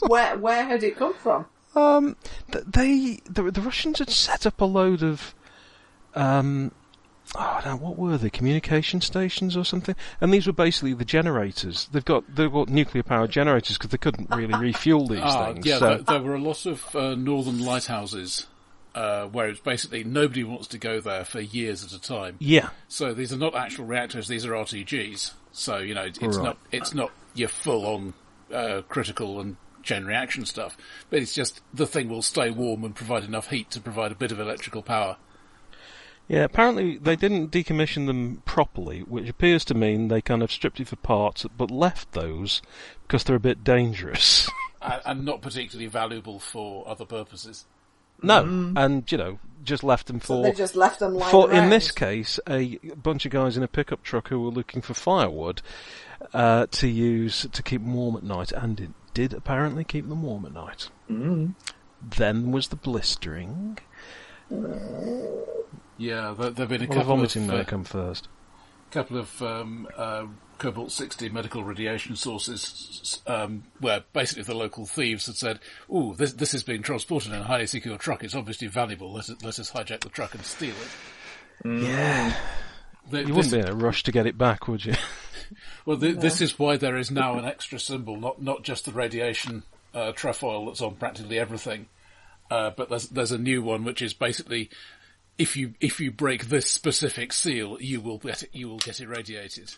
Where 0.00 0.36
where 0.36 0.64
had 0.64 0.82
it 0.82 0.96
come 0.96 1.14
from? 1.14 1.46
Um, 1.74 2.16
they 2.48 3.20
the, 3.28 3.50
the 3.50 3.60
Russians 3.60 4.00
had 4.00 4.10
set 4.10 4.46
up 4.46 4.60
a 4.60 4.64
load 4.64 5.02
of 5.02 5.34
um, 6.14 6.72
oh 7.36 7.60
now 7.64 7.76
what 7.76 7.96
were 7.98 8.16
they? 8.18 8.30
Communication 8.30 9.00
stations 9.00 9.56
or 9.56 9.64
something? 9.64 9.94
And 10.20 10.32
these 10.32 10.46
were 10.46 10.52
basically 10.52 10.94
the 10.94 11.04
generators. 11.04 11.88
They've 11.92 12.04
got 12.04 12.24
they've 12.34 12.52
got 12.52 12.68
nuclear 12.68 13.02
powered 13.02 13.30
generators 13.30 13.76
because 13.78 13.90
they 13.90 13.98
couldn't 13.98 14.30
really 14.30 14.54
refuel 14.58 15.06
these 15.06 15.20
Ah, 15.22 15.52
things. 15.52 15.66
yeah, 15.66 15.78
so- 15.78 15.86
there, 15.88 15.98
there 15.98 16.22
were 16.22 16.34
a 16.34 16.40
lot 16.40 16.66
of 16.66 16.94
uh, 16.96 17.14
northern 17.14 17.64
lighthouses 17.64 18.46
uh, 18.94 19.26
where 19.26 19.48
it's 19.48 19.60
basically 19.60 20.02
nobody 20.04 20.42
wants 20.44 20.66
to 20.68 20.78
go 20.78 21.00
there 21.00 21.24
for 21.24 21.40
years 21.40 21.84
at 21.84 21.92
a 21.92 22.00
time. 22.00 22.36
yeah, 22.40 22.70
So 22.88 23.12
these 23.14 23.32
are 23.32 23.36
not 23.38 23.54
actual 23.54 23.84
reactors; 23.84 24.28
these 24.28 24.44
are 24.46 24.52
RTGs. 24.52 25.32
So 25.52 25.78
you 25.78 25.94
know, 25.94 26.02
it's 26.04 26.18
Right. 26.20 26.34
not 26.44 26.58
it's 26.72 26.94
not 26.94 27.10
your 27.34 27.48
full-on 27.48 28.14
uh, 28.52 28.82
critical 28.88 29.40
and 29.40 29.56
chain 29.82 30.04
reaction 30.04 30.44
stuff, 30.44 30.76
but 31.10 31.20
it's 31.22 31.32
just 31.32 31.60
the 31.72 31.86
thing 31.86 32.08
will 32.08 32.22
stay 32.22 32.50
warm 32.50 32.84
and 32.84 32.94
provide 32.94 33.24
enough 33.24 33.48
heat 33.48 33.70
to 33.70 33.80
provide 33.80 34.10
a 34.12 34.14
bit 34.14 34.32
of 34.32 34.40
electrical 34.40 34.82
power. 34.82 35.16
Yeah. 36.28 36.44
Apparently 36.44 36.98
they 36.98 37.16
didn't 37.16 37.50
decommission 37.50 38.06
them 38.06 38.42
properly, 38.44 39.00
which 39.00 39.28
appears 39.28 39.64
to 39.66 39.74
mean 39.74 40.08
they 40.08 40.20
kind 40.20 40.42
of 40.42 40.52
stripped 40.52 40.80
it 40.80 40.88
for 40.88 40.96
parts, 40.96 41.44
but 41.56 41.70
left 41.70 42.12
those 42.12 42.62
because 43.02 43.24
they're 43.24 43.36
a 43.36 43.40
bit 43.40 43.64
dangerous. 43.64 44.48
and, 44.82 45.02
and 45.04 45.24
not 45.24 45.42
particularly 45.42 45.88
valuable 45.88 46.38
for 46.38 46.86
other 46.88 47.04
purposes. 47.04 47.66
no, 48.22 48.72
and 48.76 49.10
you 49.10 49.18
know 49.18 49.38
just 49.64 49.82
left 49.82 50.06
them 50.06 50.20
for 50.20 50.42
They 50.42 50.52
just 50.52 50.76
left 50.76 51.00
them 51.00 51.14
lying 51.14 51.30
for 51.30 51.52
in 51.52 51.68
this 51.68 51.90
case 51.90 52.40
a 52.48 52.78
bunch 53.02 53.26
of 53.26 53.32
guys 53.32 53.56
in 53.56 53.62
a 53.62 53.68
pickup 53.68 54.02
truck 54.02 54.28
who 54.28 54.40
were 54.40 54.50
looking 54.50 54.80
for 54.80 54.94
firewood 54.94 55.62
uh, 56.32 56.66
to 56.70 56.88
use 56.88 57.46
to 57.52 57.62
keep 57.62 57.82
them 57.82 57.94
warm 57.94 58.16
at 58.16 58.22
night, 58.22 58.52
and 58.52 58.80
it 58.80 58.90
did 59.14 59.32
apparently 59.32 59.84
keep 59.84 60.08
them 60.08 60.22
warm 60.22 60.44
at 60.44 60.52
night. 60.52 60.90
Mm. 61.10 61.54
Then 62.02 62.52
was 62.52 62.68
the 62.68 62.76
blistering. 62.76 63.78
Yeah, 65.98 66.34
there 66.36 66.52
have 66.52 66.54
been 66.56 66.62
a 66.62 66.68
Well, 66.68 66.78
the 66.78 66.86
couple 66.86 67.16
vomiting 67.16 67.42
of 67.44 67.48
may 67.48 67.60
uh, 67.60 67.64
come 67.64 67.84
first. 67.84 68.28
couple 68.90 69.18
of 69.18 69.42
um, 69.42 69.88
uh, 69.96 70.26
cobalt 70.58 70.92
sixty 70.92 71.28
medical 71.28 71.62
radiation 71.64 72.14
sources 72.16 73.20
um, 73.26 73.64
where 73.80 74.02
basically 74.12 74.44
the 74.44 74.54
local 74.54 74.86
thieves 74.86 75.26
had 75.26 75.34
said, 75.36 75.58
"Oh, 75.90 76.14
this 76.14 76.32
this 76.34 76.54
is 76.54 76.62
being 76.62 76.82
transported 76.82 77.32
in 77.32 77.40
a 77.40 77.44
highly 77.44 77.66
secure 77.66 77.98
truck. 77.98 78.22
It's 78.24 78.34
obviously 78.34 78.68
valuable. 78.68 79.12
Let 79.12 79.28
us, 79.28 79.42
let 79.42 79.58
us 79.58 79.70
hijack 79.72 80.00
the 80.00 80.08
truck 80.08 80.34
and 80.34 80.44
steal 80.44 80.74
it." 80.74 81.82
Yeah, 81.82 82.34
The- 83.10 83.18
you 83.20 83.26
this- 83.26 83.34
wouldn't 83.36 83.52
be 83.52 83.58
in 83.60 83.68
a 83.68 83.74
rush 83.74 84.04
to 84.04 84.12
get 84.12 84.26
it 84.26 84.38
back, 84.38 84.68
would 84.68 84.84
you? 84.84 84.94
Well, 85.86 85.96
th- 85.96 86.16
this 86.18 86.42
is 86.42 86.58
why 86.58 86.76
there 86.76 86.98
is 86.98 87.10
now 87.10 87.38
an 87.38 87.46
extra 87.46 87.80
symbol, 87.80 88.16
not 88.20 88.42
not 88.42 88.64
just 88.64 88.84
the 88.84 88.92
radiation 88.92 89.62
uh, 89.94 90.12
trefoil 90.12 90.66
that's 90.66 90.82
on 90.82 90.96
practically 90.96 91.38
everything, 91.38 91.86
uh, 92.50 92.68
but 92.76 92.90
there's 92.90 93.08
there's 93.08 93.32
a 93.32 93.38
new 93.38 93.62
one 93.62 93.82
which 93.82 94.02
is 94.02 94.12
basically 94.12 94.68
if 95.38 95.56
you 95.56 95.74
if 95.80 96.00
you 96.00 96.10
break 96.10 96.46
this 96.46 96.70
specific 96.70 97.32
seal, 97.32 97.78
you 97.80 98.00
will 98.00 98.18
get 98.18 98.44
you 98.52 98.68
will 98.68 98.78
get 98.78 99.00
irradiated. 99.00 99.72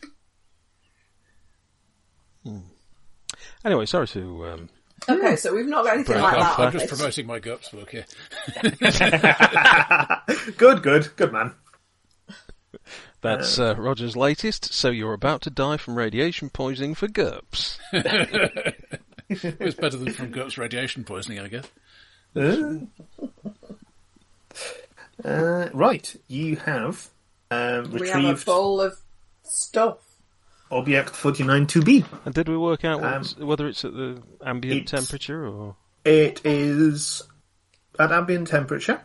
anyway, 3.64 3.86
sorry 3.86 4.08
to. 4.08 4.46
Um, 4.46 4.68
Okay, 5.08 5.34
so 5.36 5.54
we've 5.54 5.66
not 5.66 5.84
got 5.84 5.94
anything 5.94 6.20
like 6.20 6.34
off, 6.34 6.58
that. 6.58 6.66
I'm 6.66 6.72
just 6.72 6.88
promoting 6.88 7.26
my 7.26 7.40
GURPS 7.40 7.70
book 7.72 7.90
here. 7.90 8.04
good, 10.58 10.82
good, 10.82 11.08
good 11.16 11.32
man. 11.32 11.54
that's 13.22 13.58
uh, 13.58 13.74
Roger's 13.78 14.14
latest. 14.14 14.74
So 14.74 14.90
you're 14.90 15.14
about 15.14 15.40
to 15.42 15.50
die 15.50 15.78
from 15.78 15.96
radiation 15.96 16.50
poisoning 16.50 16.94
for 16.94 17.08
GURPS. 17.08 17.78
It's 19.32 19.76
better 19.76 19.96
than 19.96 20.12
from 20.12 20.32
GURPS 20.32 20.58
radiation 20.58 21.04
poisoning, 21.04 21.38
I 21.38 21.46
guess. 21.46 21.64
Uh, 22.34 22.80
right, 25.24 26.16
you 26.28 26.56
have 26.56 27.08
um, 27.50 27.90
We 27.92 28.08
have 28.08 28.24
a 28.24 28.44
bowl 28.44 28.80
of 28.80 28.96
stuff. 29.42 29.98
Object 30.72 31.12
492B. 31.14 32.04
And 32.24 32.32
did 32.34 32.48
we 32.48 32.56
work 32.56 32.84
out 32.84 33.02
Um, 33.02 33.24
whether 33.44 33.66
it's 33.66 33.84
at 33.84 33.92
the 33.92 34.22
ambient 34.44 34.86
temperature 34.86 35.44
or? 35.44 35.74
It 36.04 36.40
is 36.44 37.22
at 37.98 38.12
ambient 38.12 38.46
temperature, 38.48 39.00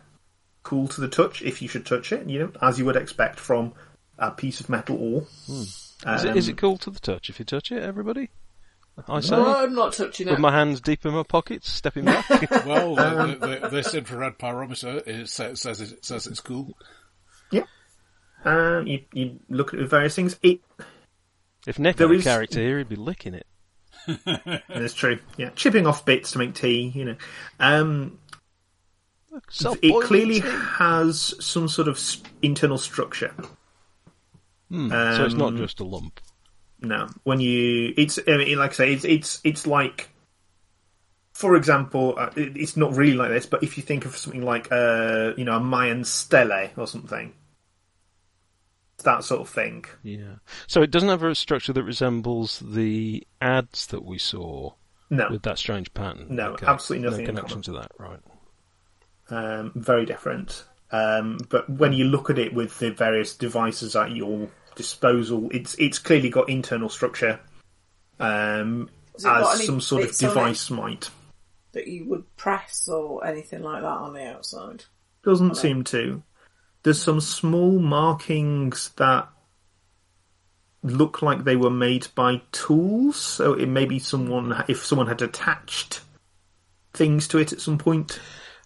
cool 0.62 0.86
to 0.88 1.00
the 1.00 1.08
touch 1.08 1.42
if 1.42 1.60
you 1.60 1.66
should 1.68 1.84
touch 1.84 2.12
it, 2.12 2.28
you 2.28 2.38
know, 2.38 2.52
as 2.62 2.78
you 2.78 2.84
would 2.84 2.94
expect 2.94 3.40
from 3.40 3.72
a 4.18 4.30
piece 4.30 4.60
of 4.60 4.68
metal 4.68 4.96
ore. 4.96 5.26
Is, 5.48 5.98
it, 6.24 6.36
is 6.36 6.46
Um, 6.48 6.52
it 6.52 6.56
cool 6.56 6.78
to 6.78 6.90
the 6.90 7.00
touch 7.00 7.28
if 7.28 7.40
you 7.40 7.44
touch 7.44 7.72
it, 7.72 7.82
everybody? 7.82 8.30
I 9.08 9.20
say, 9.20 9.36
No, 9.36 9.56
I'm 9.56 9.74
not 9.74 9.92
touching 9.92 10.28
it. 10.28 10.32
with 10.32 10.40
my 10.40 10.52
hands 10.52 10.80
deep 10.80 11.04
in 11.04 11.12
my 11.12 11.22
pockets, 11.22 11.70
stepping 11.70 12.04
back. 12.06 12.26
Well, 12.66 12.94
the, 12.94 13.58
the, 13.60 13.68
this 13.68 13.94
infrared 13.94 14.38
pyrometer 14.38 15.06
it 15.06 15.28
says, 15.28 15.60
says 15.60 15.80
it 15.80 16.04
says 16.04 16.26
it's 16.26 16.40
cool. 16.40 16.76
Yeah. 17.50 17.64
Um, 18.44 18.86
you, 18.86 19.00
you 19.12 19.40
look 19.48 19.74
at 19.74 19.80
various 19.88 20.14
things. 20.14 20.38
It 20.42 20.60
if 21.66 21.78
Nick 21.78 21.96
There 21.96 22.06
had 22.08 22.14
a 22.16 22.18
is- 22.18 22.24
character 22.24 22.60
here, 22.60 22.78
he'd 22.78 22.88
be 22.88 22.96
licking 22.96 23.34
it. 23.34 23.46
That's 24.68 24.94
true. 24.94 25.18
Yeah, 25.36 25.50
chipping 25.56 25.86
off 25.86 26.04
bits 26.04 26.30
to 26.32 26.38
make 26.38 26.54
tea. 26.54 26.92
You 26.94 27.04
know, 27.06 27.16
um, 27.58 28.18
it 29.82 30.04
clearly 30.04 30.40
tea. 30.40 30.48
has 30.48 31.34
some 31.44 31.66
sort 31.68 31.88
of 31.88 32.00
internal 32.40 32.78
structure. 32.78 33.34
Hmm, 34.70 34.90
so 34.90 35.24
it's 35.24 35.34
not 35.34 35.48
um, 35.48 35.56
just 35.58 35.80
a 35.80 35.84
lump. 35.84 36.20
No, 36.80 37.08
when 37.24 37.40
you, 37.40 37.94
it's 37.96 38.18
I 38.28 38.36
mean, 38.36 38.58
like 38.58 38.72
I 38.72 38.74
say, 38.74 38.92
it's 38.92 39.04
it's 39.04 39.40
it's 39.44 39.66
like, 39.66 40.10
for 41.32 41.56
example, 41.56 42.14
uh, 42.18 42.30
it, 42.36 42.56
it's 42.56 42.76
not 42.76 42.94
really 42.94 43.14
like 43.14 43.30
this, 43.30 43.46
but 43.46 43.62
if 43.62 43.76
you 43.76 43.82
think 43.82 44.04
of 44.04 44.16
something 44.16 44.42
like, 44.42 44.70
uh, 44.70 45.32
you 45.36 45.44
know, 45.44 45.56
a 45.56 45.60
Mayan 45.60 46.04
stele 46.04 46.70
or 46.76 46.86
something, 46.86 47.32
that 49.04 49.24
sort 49.24 49.40
of 49.40 49.48
thing. 49.48 49.84
Yeah. 50.02 50.36
So 50.66 50.82
it 50.82 50.90
doesn't 50.90 51.08
have 51.08 51.22
a 51.22 51.34
structure 51.34 51.72
that 51.72 51.82
resembles 51.82 52.62
the 52.64 53.26
ads 53.40 53.86
that 53.88 54.04
we 54.04 54.18
saw 54.18 54.72
No, 55.08 55.28
with 55.30 55.42
that 55.42 55.58
strange 55.58 55.92
pattern. 55.94 56.26
No, 56.30 56.56
absolutely 56.62 57.08
nothing 57.08 57.24
No 57.24 57.30
in 57.30 57.36
connection 57.36 57.62
to 57.62 57.72
that, 57.72 57.92
right? 57.98 58.20
um, 59.30 59.72
very 59.74 60.06
different. 60.06 60.64
Um, 60.90 61.38
but 61.48 61.68
when 61.68 61.92
you 61.92 62.04
look 62.04 62.30
at 62.30 62.38
it 62.38 62.54
with 62.54 62.78
the 62.78 62.90
various 62.90 63.34
devices 63.36 63.96
at 63.96 64.12
your 64.12 64.48
disposal, 64.76 65.48
it's 65.52 65.74
it's 65.74 65.98
clearly 65.98 66.30
got 66.30 66.48
internal 66.48 66.88
structure, 66.88 67.40
um, 68.20 68.88
Has 69.14 69.24
it 69.24 69.28
got 69.28 69.54
as 69.54 69.66
some 69.66 69.80
sort 69.80 70.02
of 70.02 70.08
bits 70.08 70.22
on 70.22 70.30
it? 70.30 70.34
device 70.34 70.70
might. 70.70 71.10
that 71.72 71.88
you 71.88 72.04
would 72.06 72.36
press 72.36 72.88
or 72.88 73.26
anything 73.26 73.62
like 73.62 73.82
that 73.82 73.88
on 73.88 74.14
the 74.14 74.24
outside. 74.24 74.84
Doesn't 75.24 75.56
seem 75.56 75.82
to. 75.84 76.22
There's 76.84 77.02
some 77.02 77.20
small 77.20 77.78
markings 77.80 78.90
that 78.96 79.28
look 80.82 81.20
like 81.20 81.42
they 81.42 81.56
were 81.56 81.70
made 81.70 82.06
by 82.14 82.40
tools. 82.52 83.16
So 83.16 83.54
it 83.54 83.66
may 83.66 83.86
be 83.86 83.98
someone, 83.98 84.64
if 84.68 84.84
someone 84.84 85.08
had 85.08 85.20
attached 85.20 86.00
things 86.94 87.26
to 87.28 87.38
it 87.38 87.52
at 87.52 87.60
some 87.60 87.76
point. 87.78 88.20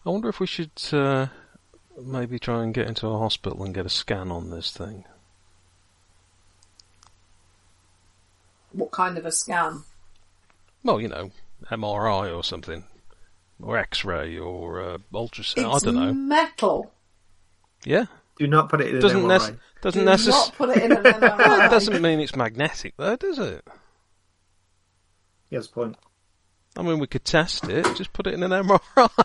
I 0.05 0.11
wonder 0.11 0.29
if 0.29 0.39
we 0.39 0.47
should 0.47 0.71
uh, 0.93 1.29
maybe 2.01 2.39
try 2.39 2.63
and 2.63 2.75
get 2.75 2.89
into 2.89 3.07
a 3.09 3.19
hospital 3.19 3.65
and 3.65 3.75
get 3.75 3.87
a 3.87 3.91
scan 3.91 4.31
on 4.31 4.51
this 4.51 4.71
thing. 4.71 5.05
What 8.73 8.91
kind 8.91 9.19
of 9.19 9.27
a 9.27 9.33
scan? 9.33 9.83
Well, 10.85 11.01
you 11.01 11.09
know, 11.09 11.31
MRI 11.71 12.35
or 12.37 12.43
something, 12.45 12.85
or 13.63 13.77
X-ray 13.79 14.39
or 14.39 14.81
uh, 14.83 14.99
ultrasound. 15.13 15.75
It's 15.75 15.83
I 15.85 15.87
don't 15.87 15.95
know. 15.97 16.13
metal. 16.15 16.93
Yeah, 17.85 18.07
Do 18.39 18.47
not 18.47 18.69
put 18.69 18.81
it 18.81 18.89
in 18.89 18.97
an 18.97 19.01
doesn't 19.03 19.23
MRI. 19.23 19.51
nec- 19.51 19.59
doesn't 19.83 20.01
Do 20.01 20.05
necessarily. 20.05 20.45
not 20.47 20.55
put 20.57 20.69
it 20.71 20.83
in 20.83 20.93
an 20.93 21.03
MRI. 21.05 21.67
It 21.67 21.71
doesn't 21.71 22.03
mean 22.03 22.21
it's 22.21 22.37
magnetic, 22.37 22.95
though, 22.97 23.17
does 23.17 23.39
it? 23.39 23.67
Yes, 25.51 25.67
point. 25.67 25.97
I 26.77 26.83
mean, 26.83 26.99
we 27.01 27.07
could 27.07 27.25
test 27.25 27.65
it. 27.69 27.85
Just 27.97 28.13
put 28.13 28.27
it 28.27 28.35
in 28.35 28.43
an 28.43 28.51
MRI. 28.53 29.25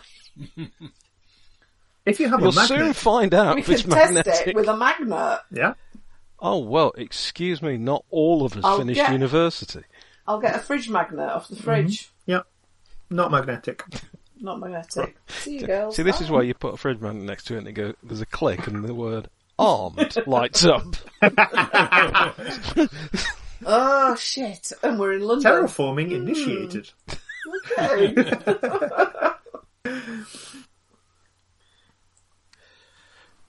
If 2.04 2.20
you 2.20 2.28
have 2.28 2.40
You'll 2.40 2.50
a 2.50 2.54
magnet, 2.54 2.78
soon 2.78 2.92
find 2.92 3.34
out 3.34 3.54
We 3.56 3.60
if 3.62 3.66
can 3.66 3.74
it's 3.74 3.82
test 3.84 4.12
magnetic. 4.14 4.46
it 4.48 4.54
with 4.54 4.68
a 4.68 4.76
magnet. 4.76 5.40
yeah, 5.50 5.74
Oh 6.40 6.58
well, 6.58 6.92
excuse 6.96 7.62
me. 7.62 7.76
Not 7.78 8.04
all 8.10 8.44
of 8.44 8.56
us 8.56 8.64
I'll 8.64 8.78
finished 8.78 9.00
get- 9.00 9.12
university. 9.12 9.82
I'll 10.26 10.40
get 10.40 10.56
a 10.56 10.58
fridge 10.58 10.88
magnet 10.88 11.28
off 11.30 11.48
the 11.48 11.56
fridge. 11.56 12.02
Mm-hmm. 12.02 12.30
yeah, 12.32 12.40
not 13.10 13.30
magnetic. 13.30 13.82
Not 14.40 14.58
magnetic. 14.60 15.16
See 15.28 15.60
you, 15.60 15.66
girls. 15.66 15.96
See, 15.96 16.02
this 16.02 16.20
is 16.20 16.30
where 16.30 16.42
you 16.42 16.52
put 16.52 16.74
a 16.74 16.76
fridge 16.76 17.00
magnet 17.00 17.24
next 17.24 17.44
to 17.44 17.54
it, 17.54 17.58
and 17.58 17.68
it 17.68 17.72
go, 17.72 17.94
there's 18.02 18.20
a 18.20 18.26
click, 18.26 18.66
and 18.66 18.84
the 18.84 18.92
word 18.94 19.28
"armed" 19.58 20.16
lights 20.26 20.64
up. 20.66 20.84
Oh 23.64 24.14
shit! 24.16 24.70
And 24.82 25.00
we're 25.00 25.14
in 25.14 25.22
London. 25.22 25.50
Terraforming 25.50 26.12
initiated. 26.12 26.90
Mm. 27.78 29.32
Okay. 29.84 30.02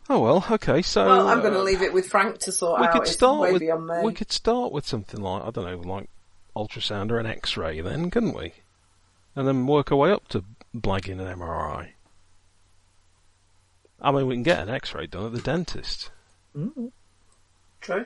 Oh 0.09 0.19
well, 0.19 0.45
okay. 0.51 0.81
So 0.81 1.05
well, 1.05 1.27
I'm 1.27 1.41
going 1.41 1.53
to 1.53 1.59
uh, 1.59 1.63
leave 1.63 1.81
it 1.81 1.93
with 1.93 2.07
Frank 2.07 2.39
to 2.39 2.51
sort 2.51 2.79
we 2.79 2.87
out. 2.87 2.93
could 2.93 3.01
It's 3.03 3.11
start 3.11 3.39
way 3.41 3.51
with 3.53 3.61
beyond 3.61 3.87
me. 3.87 3.95
we 4.03 4.13
could 4.13 4.31
start 4.31 4.71
with 4.71 4.87
something 4.87 5.19
like 5.19 5.43
I 5.43 5.51
don't 5.51 5.65
know, 5.65 5.93
like 5.93 6.09
ultrasound 6.55 7.11
or 7.11 7.19
an 7.19 7.25
X-ray, 7.25 7.81
then, 7.81 8.09
couldn't 8.09 8.33
we? 8.35 8.53
And 9.35 9.47
then 9.47 9.67
work 9.67 9.91
our 9.91 9.97
way 9.97 10.11
up 10.11 10.27
to 10.29 10.43
blagging 10.75 11.19
an 11.19 11.39
MRI. 11.39 11.89
I 14.01 14.11
mean, 14.11 14.27
we 14.27 14.35
can 14.35 14.43
get 14.43 14.59
an 14.59 14.69
X-ray 14.69 15.07
done 15.07 15.25
at 15.25 15.33
the 15.33 15.41
dentist. 15.41 16.11
True. 17.81 18.05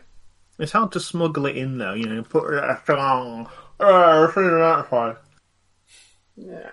It's 0.59 0.71
hard 0.71 0.91
to 0.93 0.99
smuggle 0.99 1.45
it 1.45 1.57
in 1.57 1.77
though, 1.77 1.93
you 1.93 2.07
know. 2.07 2.23
Put 2.23 2.53
it 2.53 2.89
on. 2.89 3.47
Oh, 3.79 4.27
see 4.33 4.41
that 4.41 4.87
fine. 4.89 5.15
Yeah. 6.35 6.71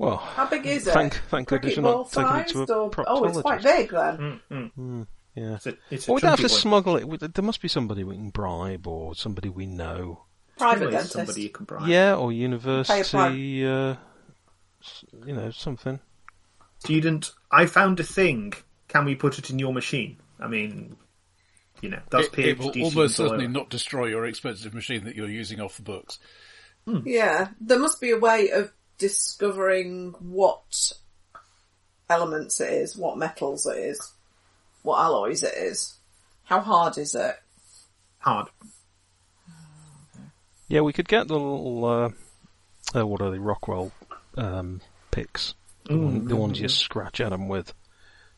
Well, 0.00 0.16
How 0.16 0.46
big 0.46 0.64
is 0.64 0.86
it? 0.86 0.94
Thank- 0.94 1.20
thank 1.28 1.46
goodness 1.48 1.74
Cricket 1.74 1.84
you're 1.84 1.94
not 1.98 2.10
taking 2.10 2.36
it 2.36 2.48
to 2.48 2.62
a 2.62 2.66
sized 2.66 2.70
or- 2.70 3.04
Oh, 3.06 3.24
it's 3.24 3.40
quite 3.42 3.62
big 3.62 3.90
then. 3.90 4.40
Mm, 4.50 5.06
yeah. 5.34 5.54
It's 5.56 5.66
a, 5.66 5.76
it's 5.90 6.08
a 6.08 6.10
Well, 6.10 6.14
we 6.14 6.20
don't 6.22 6.30
have 6.30 6.38
to 6.38 6.44
one. 6.44 6.48
smuggle 6.48 6.96
it. 6.96 7.34
There 7.34 7.44
must 7.44 7.60
be 7.60 7.68
somebody 7.68 8.02
we 8.02 8.14
can 8.16 8.30
bribe, 8.30 8.86
or 8.86 9.14
somebody 9.14 9.50
we 9.50 9.66
know. 9.66 10.24
Private 10.56 10.78
Surely 10.78 10.92
dentist. 10.92 11.12
Somebody 11.12 11.42
you 11.42 11.48
can 11.50 11.64
bribe. 11.66 11.86
Yeah, 11.86 12.14
or 12.14 12.32
university. 12.32 13.66
Uh, 13.66 13.96
you 15.26 15.34
know, 15.34 15.50
something. 15.50 16.00
Student, 16.78 17.32
I 17.50 17.66
found 17.66 18.00
a 18.00 18.04
thing. 18.04 18.54
Can 18.88 19.04
we 19.04 19.14
put 19.16 19.38
it 19.38 19.50
in 19.50 19.58
your 19.58 19.74
machine? 19.74 20.16
I 20.40 20.48
mean, 20.48 20.96
you 21.82 21.90
know, 21.90 22.00
that's 22.10 22.28
It, 22.28 22.38
it 22.38 22.58
will 22.58 22.72
almost 22.82 23.16
certainly 23.16 23.48
not 23.48 23.68
destroy 23.68 24.06
your 24.06 24.24
expensive 24.24 24.72
machine 24.72 25.04
that 25.04 25.14
you're 25.14 25.28
using 25.28 25.60
off 25.60 25.76
the 25.76 25.82
books. 25.82 26.18
Yeah, 27.04 27.48
there 27.60 27.78
must 27.78 28.00
be 28.00 28.10
a 28.12 28.18
way 28.18 28.48
of 28.50 28.72
discovering 29.00 30.14
what 30.20 30.92
elements 32.08 32.60
it 32.60 32.72
is, 32.72 32.96
what 32.96 33.18
metals 33.18 33.66
it 33.66 33.78
is, 33.78 34.12
what 34.82 35.00
alloys 35.00 35.42
it 35.42 35.54
is. 35.56 35.96
How 36.44 36.60
hard 36.60 36.96
is 36.98 37.16
it? 37.16 37.36
hard. 38.20 38.48
Yeah, 40.68 40.82
we 40.82 40.92
could 40.92 41.08
get 41.08 41.26
the 41.26 41.34
little. 41.34 41.84
Uh, 41.84 42.10
uh, 42.94 43.06
what 43.06 43.20
are 43.20 43.30
they? 43.30 43.38
Rockwell 43.38 43.92
um, 44.36 44.80
picks. 45.10 45.54
The, 45.86 45.96
one, 45.96 46.28
the 46.28 46.36
ones 46.36 46.60
you 46.60 46.68
scratch 46.68 47.20
at 47.20 47.30
them 47.30 47.48
with. 47.48 47.74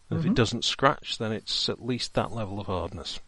And 0.08 0.20
If 0.20 0.26
it 0.26 0.34
doesn't 0.34 0.64
scratch, 0.64 1.18
then 1.18 1.32
it's 1.32 1.68
at 1.68 1.84
least 1.84 2.14
that 2.14 2.32
level 2.32 2.60
of 2.60 2.66
hardness. 2.66 3.20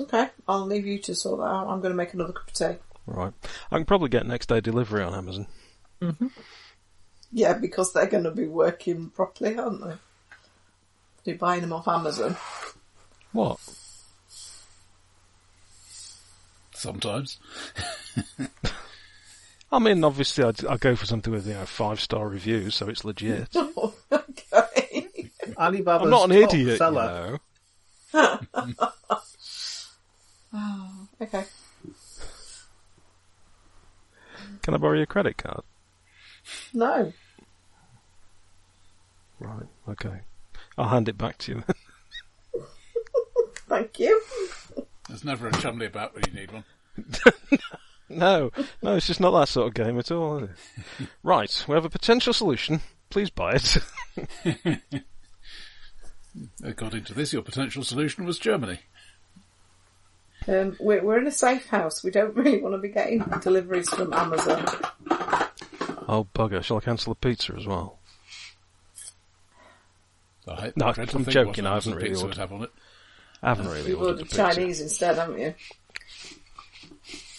Okay, 0.00 0.28
I'll 0.46 0.66
leave 0.66 0.86
you 0.86 0.98
to 1.00 1.14
sort 1.14 1.40
that 1.40 1.46
out. 1.46 1.68
I'm 1.68 1.80
going 1.80 1.92
to 1.92 1.96
make 1.96 2.14
another 2.14 2.32
cup 2.32 2.48
of 2.48 2.52
tea. 2.52 2.76
Right. 3.08 3.32
I 3.70 3.76
can 3.76 3.86
probably 3.86 4.10
get 4.10 4.26
next 4.26 4.48
day 4.48 4.60
delivery 4.60 5.02
on 5.02 5.14
Amazon. 5.14 5.46
Mm-hmm. 6.02 6.26
Yeah, 7.32 7.54
because 7.54 7.92
they're 7.92 8.06
going 8.06 8.24
to 8.24 8.30
be 8.30 8.46
working 8.46 9.10
properly, 9.10 9.58
aren't 9.58 9.82
they? 9.82 9.94
You're 11.24 11.38
buying 11.38 11.62
them 11.62 11.72
off 11.72 11.88
Amazon. 11.88 12.36
What? 13.32 13.58
Sometimes. 16.72 17.38
I 19.72 19.78
mean, 19.78 20.04
obviously, 20.04 20.44
I'd, 20.44 20.64
I 20.64 20.76
go 20.76 20.94
for 20.96 21.06
something 21.06 21.32
with 21.32 21.46
you 21.46 21.54
know 21.54 21.66
five 21.66 22.00
star 22.00 22.28
reviews, 22.28 22.74
so 22.74 22.88
it's 22.88 23.04
legit. 23.04 23.54
okay. 24.12 25.30
Alibaba's 25.58 26.04
I'm 26.04 26.10
not 26.10 26.30
an 26.30 26.40
top 26.40 26.54
idiot, 26.54 26.68
you 26.68 26.76
seller. 26.76 27.38
know. 28.14 28.38
Oh, 30.54 31.08
okay. 31.20 31.44
Can 34.68 34.74
I 34.74 34.76
borrow 34.76 34.98
your 34.98 35.06
credit 35.06 35.38
card? 35.38 35.62
No. 36.74 37.14
Right. 39.40 39.66
Okay. 39.88 40.20
I'll 40.76 40.90
hand 40.90 41.08
it 41.08 41.16
back 41.16 41.38
to 41.38 41.52
you. 41.52 41.64
Thank 43.66 43.98
you. 43.98 44.20
There's 45.08 45.24
never 45.24 45.48
a 45.48 45.52
chumley 45.52 45.86
about 45.86 46.14
when 46.14 46.24
you 46.26 46.38
need 46.38 46.52
one. 46.52 46.64
no, 48.10 48.50
no, 48.82 48.96
it's 48.96 49.06
just 49.06 49.20
not 49.20 49.30
that 49.30 49.48
sort 49.48 49.68
of 49.68 49.72
game 49.72 49.98
at 49.98 50.10
all. 50.10 50.44
Is 50.44 50.50
it? 51.00 51.08
right. 51.22 51.64
We 51.66 51.74
have 51.74 51.86
a 51.86 51.88
potential 51.88 52.34
solution. 52.34 52.82
Please 53.08 53.30
buy 53.30 53.54
it. 53.54 53.78
According 56.62 57.04
to 57.04 57.14
this, 57.14 57.32
your 57.32 57.40
potential 57.40 57.84
solution 57.84 58.26
was 58.26 58.38
Germany. 58.38 58.80
Um, 60.48 60.76
we're, 60.80 61.02
we're 61.04 61.18
in 61.18 61.26
a 61.26 61.30
safe 61.32 61.66
house. 61.66 62.02
We 62.02 62.10
don't 62.10 62.34
really 62.36 62.60
want 62.62 62.74
to 62.74 62.78
be 62.78 62.88
getting 62.88 63.18
deliveries 63.42 63.88
from 63.90 64.12
Amazon. 64.12 64.64
oh 66.08 66.26
bugger! 66.34 66.62
Shall 66.64 66.78
I 66.78 66.80
cancel 66.80 67.12
the 67.14 67.18
pizza 67.28 67.54
as 67.56 67.66
well? 67.66 67.98
I 70.48 70.54
hate 70.62 70.76
No, 70.78 70.86
I 70.86 70.92
dread 70.92 71.10
to 71.10 71.18
I'm 71.18 71.24
joking, 71.26 71.66
I 71.66 71.74
haven't 71.74 71.94
really 71.96 72.08
pizza 72.08 72.22
ordered. 72.24 72.36
would 72.38 72.40
have 72.40 72.52
on 72.52 72.62
it. 72.62 72.70
I 73.42 73.48
haven't 73.50 73.66
really 73.68 73.90
You've 73.90 73.98
ordered 74.00 74.10
ordered 74.12 74.18
the 74.20 74.24
pizza. 74.24 74.36
Chinese 74.54 74.80
instead, 74.80 75.16
haven't 75.16 75.38
you? 75.38 75.54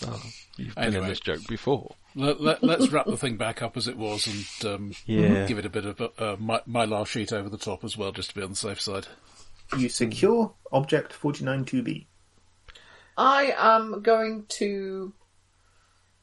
Oh, 0.06 0.22
you've 0.58 0.76
been 0.76 0.96
in 0.96 1.08
this 1.08 1.20
joke 1.20 1.46
before. 1.48 1.96
Let, 2.16 2.40
let, 2.42 2.64
let's 2.64 2.90
wrap 2.90 3.06
the 3.08 3.18
thing 3.18 3.38
back 3.38 3.62
up 3.62 3.76
as 3.78 3.88
it 3.88 3.98
was 3.98 4.28
and 4.28 4.74
um, 4.74 4.92
Yeah. 5.06 5.46
give 5.46 5.58
it 5.60 5.66
a 5.66 5.70
bit 5.70 5.86
of 5.86 6.02
uh, 6.20 6.36
my, 6.40 6.62
my 6.66 6.86
last 6.86 7.12
sheet 7.12 7.34
over 7.34 7.50
the 7.50 7.58
top 7.58 7.84
as 7.84 7.98
well, 7.98 8.12
just 8.12 8.30
to 8.30 8.36
be 8.36 8.42
on 8.44 8.52
the 8.52 8.56
safe 8.56 8.80
side. 8.80 9.08
You 9.78 9.90
secure 9.90 10.54
object 10.72 11.14
forty 11.14 11.44
nine 11.44 11.66
492B. 11.66 12.06
I 13.20 13.54
am 13.58 14.02
going 14.02 14.46
to 14.48 15.14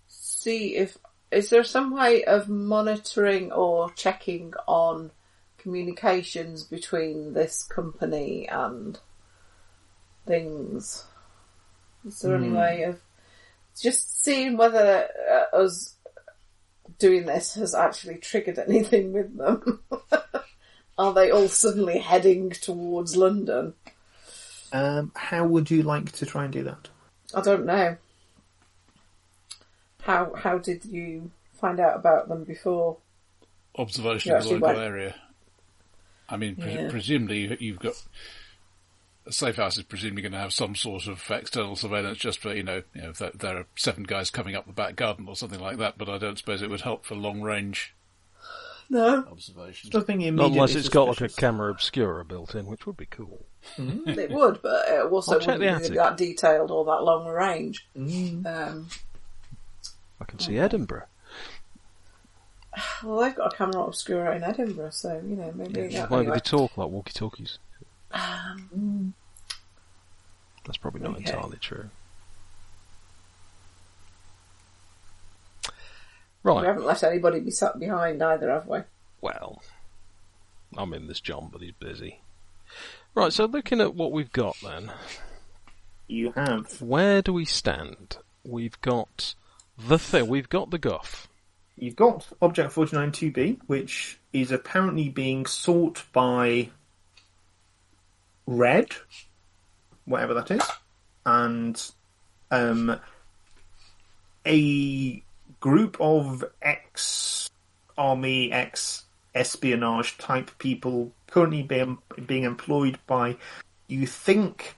see 0.06 0.76
if 0.76 0.96
is 1.30 1.50
there 1.50 1.62
some 1.62 1.94
way 1.94 2.24
of 2.24 2.48
monitoring 2.48 3.52
or 3.52 3.90
checking 3.90 4.54
on 4.66 5.10
communications 5.58 6.64
between 6.64 7.34
this 7.34 7.64
company 7.64 8.48
and 8.48 8.98
things. 10.26 11.04
Is 12.06 12.20
there 12.20 12.36
any 12.36 12.48
way 12.48 12.84
of 12.84 12.98
just 13.78 14.24
seeing 14.24 14.56
whether 14.56 15.06
uh, 15.30 15.54
us 15.54 15.96
doing 16.98 17.26
this 17.26 17.56
has 17.56 17.74
actually 17.74 18.16
triggered 18.16 18.58
anything 18.58 19.12
with 19.12 19.36
them? 19.36 19.80
Are 20.98 21.12
they 21.12 21.30
all 21.30 21.48
suddenly 21.48 21.98
heading 21.98 22.52
towards 22.52 23.16
London? 23.16 23.74
Um, 24.72 25.12
how 25.14 25.44
would 25.44 25.70
you 25.70 25.82
like 25.82 26.12
to 26.12 26.26
try 26.26 26.44
and 26.44 26.52
do 26.52 26.64
that? 26.64 26.88
I 27.34 27.40
don't 27.40 27.64
know. 27.66 27.96
How 30.02 30.32
how 30.34 30.58
did 30.58 30.84
you 30.84 31.30
find 31.54 31.80
out 31.80 31.96
about 31.96 32.28
them 32.28 32.44
before? 32.44 32.98
Observation 33.76 34.30
You 34.32 34.36
of 34.38 34.44
the 34.44 34.50
local 34.50 34.68
went- 34.68 34.78
area. 34.78 35.14
I 36.28 36.36
mean, 36.36 36.56
pre- 36.56 36.72
Yeah. 36.74 36.90
presumably 36.90 37.40
you- 37.40 37.56
you've 37.60 37.78
got 37.78 37.94
a 39.26 39.32
safe 39.32 39.56
house 39.56 39.76
is 39.76 39.82
presumably 39.84 40.22
going 40.22 40.32
to 40.32 40.38
have 40.38 40.52
some 40.52 40.74
sort 40.74 41.06
of 41.06 41.22
external 41.30 41.76
surveillance 41.76 42.18
just 42.18 42.38
for 42.38 42.54
you 42.54 42.62
know, 42.62 42.82
you 42.94 43.02
know, 43.02 43.10
if 43.10 43.18
there, 43.18 43.30
there 43.34 43.56
are 43.58 43.66
seven 43.76 44.04
guys 44.04 44.30
coming 44.30 44.54
up 44.54 44.66
the 44.66 44.72
back 44.72 44.96
garden 44.96 45.28
or 45.28 45.36
something 45.36 45.60
like 45.60 45.78
that. 45.78 45.98
But 45.98 46.08
I 46.08 46.18
don't 46.18 46.38
suppose 46.38 46.62
it 46.62 46.70
would 46.70 46.80
help 46.82 47.04
for 47.04 47.14
long 47.16 47.42
range 47.42 47.94
No, 48.88 49.24
observation. 49.30 49.90
Nothing 49.92 50.18
Not 50.20 50.26
immediately 50.28 50.52
unless 50.58 50.74
it's 50.76 50.88
got 50.88 51.08
like 51.08 51.20
a 51.20 51.28
camera 51.28 51.70
obscura 51.72 52.24
built 52.24 52.54
in, 52.54 52.66
which 52.66 52.86
would 52.86 52.96
be 52.96 53.06
cool. 53.06 53.44
It 53.78 54.30
would, 54.30 54.60
but 54.62 54.88
it 54.88 55.10
also 55.12 55.32
I'll 55.32 55.38
wouldn't 55.40 55.60
be 55.60 55.66
attic. 55.68 55.94
that 55.94 56.16
detailed 56.16 56.70
or 56.70 56.84
that 56.86 57.02
long 57.02 57.26
range. 57.26 57.86
Mm. 57.96 58.46
Um, 58.46 58.88
I 60.20 60.24
can 60.24 60.38
see 60.38 60.58
Edinburgh. 60.58 61.04
well, 63.04 63.20
they've 63.20 63.34
got 63.34 63.52
a 63.52 63.56
camera 63.56 63.82
obscura 63.84 64.34
in 64.36 64.42
Edinburgh, 64.44 64.90
so 64.90 65.20
you 65.26 65.36
know 65.36 65.52
maybe. 65.54 65.80
Yeah, 65.80 65.86
yeah, 65.86 66.06
Why 66.08 66.20
anyway. 66.20 66.34
they 66.36 66.40
talk 66.40 66.76
like 66.76 66.88
walkie-talkies? 66.88 67.58
Um, 68.12 69.14
That's 70.64 70.78
probably 70.78 71.00
not 71.02 71.16
Okay. 71.16 71.24
entirely 71.30 71.58
true. 71.58 71.90
Right. 76.42 76.60
We 76.60 76.66
haven't 76.66 76.84
left 76.86 77.02
anybody 77.02 77.40
be 77.40 77.50
sat 77.50 77.78
behind 77.78 78.22
either, 78.22 78.50
have 78.50 78.68
we? 78.68 78.78
Well, 79.20 79.62
I'm 80.76 80.94
in 80.94 81.08
this 81.08 81.20
John, 81.20 81.48
but 81.52 81.60
he's 81.60 81.72
busy. 81.72 82.20
Right. 83.16 83.32
So 83.32 83.46
looking 83.46 83.80
at 83.80 83.94
what 83.94 84.12
we've 84.12 84.30
got 84.30 84.56
then, 84.62 84.92
You 86.06 86.32
have. 86.32 86.80
where 86.82 87.22
do 87.22 87.32
we 87.32 87.46
stand? 87.46 88.18
We've 88.44 88.78
got 88.82 89.34
the 89.78 89.98
thing. 89.98 90.28
We've 90.28 90.50
got 90.50 90.70
the 90.70 90.78
guff. 90.78 91.26
You've 91.78 91.96
got 91.96 92.28
object 92.42 92.74
492B, 92.74 93.60
which 93.66 94.18
is 94.34 94.52
apparently 94.52 95.08
being 95.08 95.46
sought 95.46 96.04
by 96.12 96.68
Red, 98.46 98.90
whatever 100.04 100.34
that 100.34 100.50
is, 100.50 100.62
and 101.24 101.90
um, 102.50 103.00
a 104.46 105.22
group 105.60 105.96
of 106.00 106.44
ex 106.60 107.48
army, 107.96 108.52
ex 108.52 109.04
espionage 109.34 110.16
type 110.18 110.50
people 110.58 111.12
currently 111.30 111.62
being, 111.62 111.98
being 112.26 112.44
employed 112.44 112.98
by, 113.06 113.36
you 113.88 114.06
think, 114.06 114.74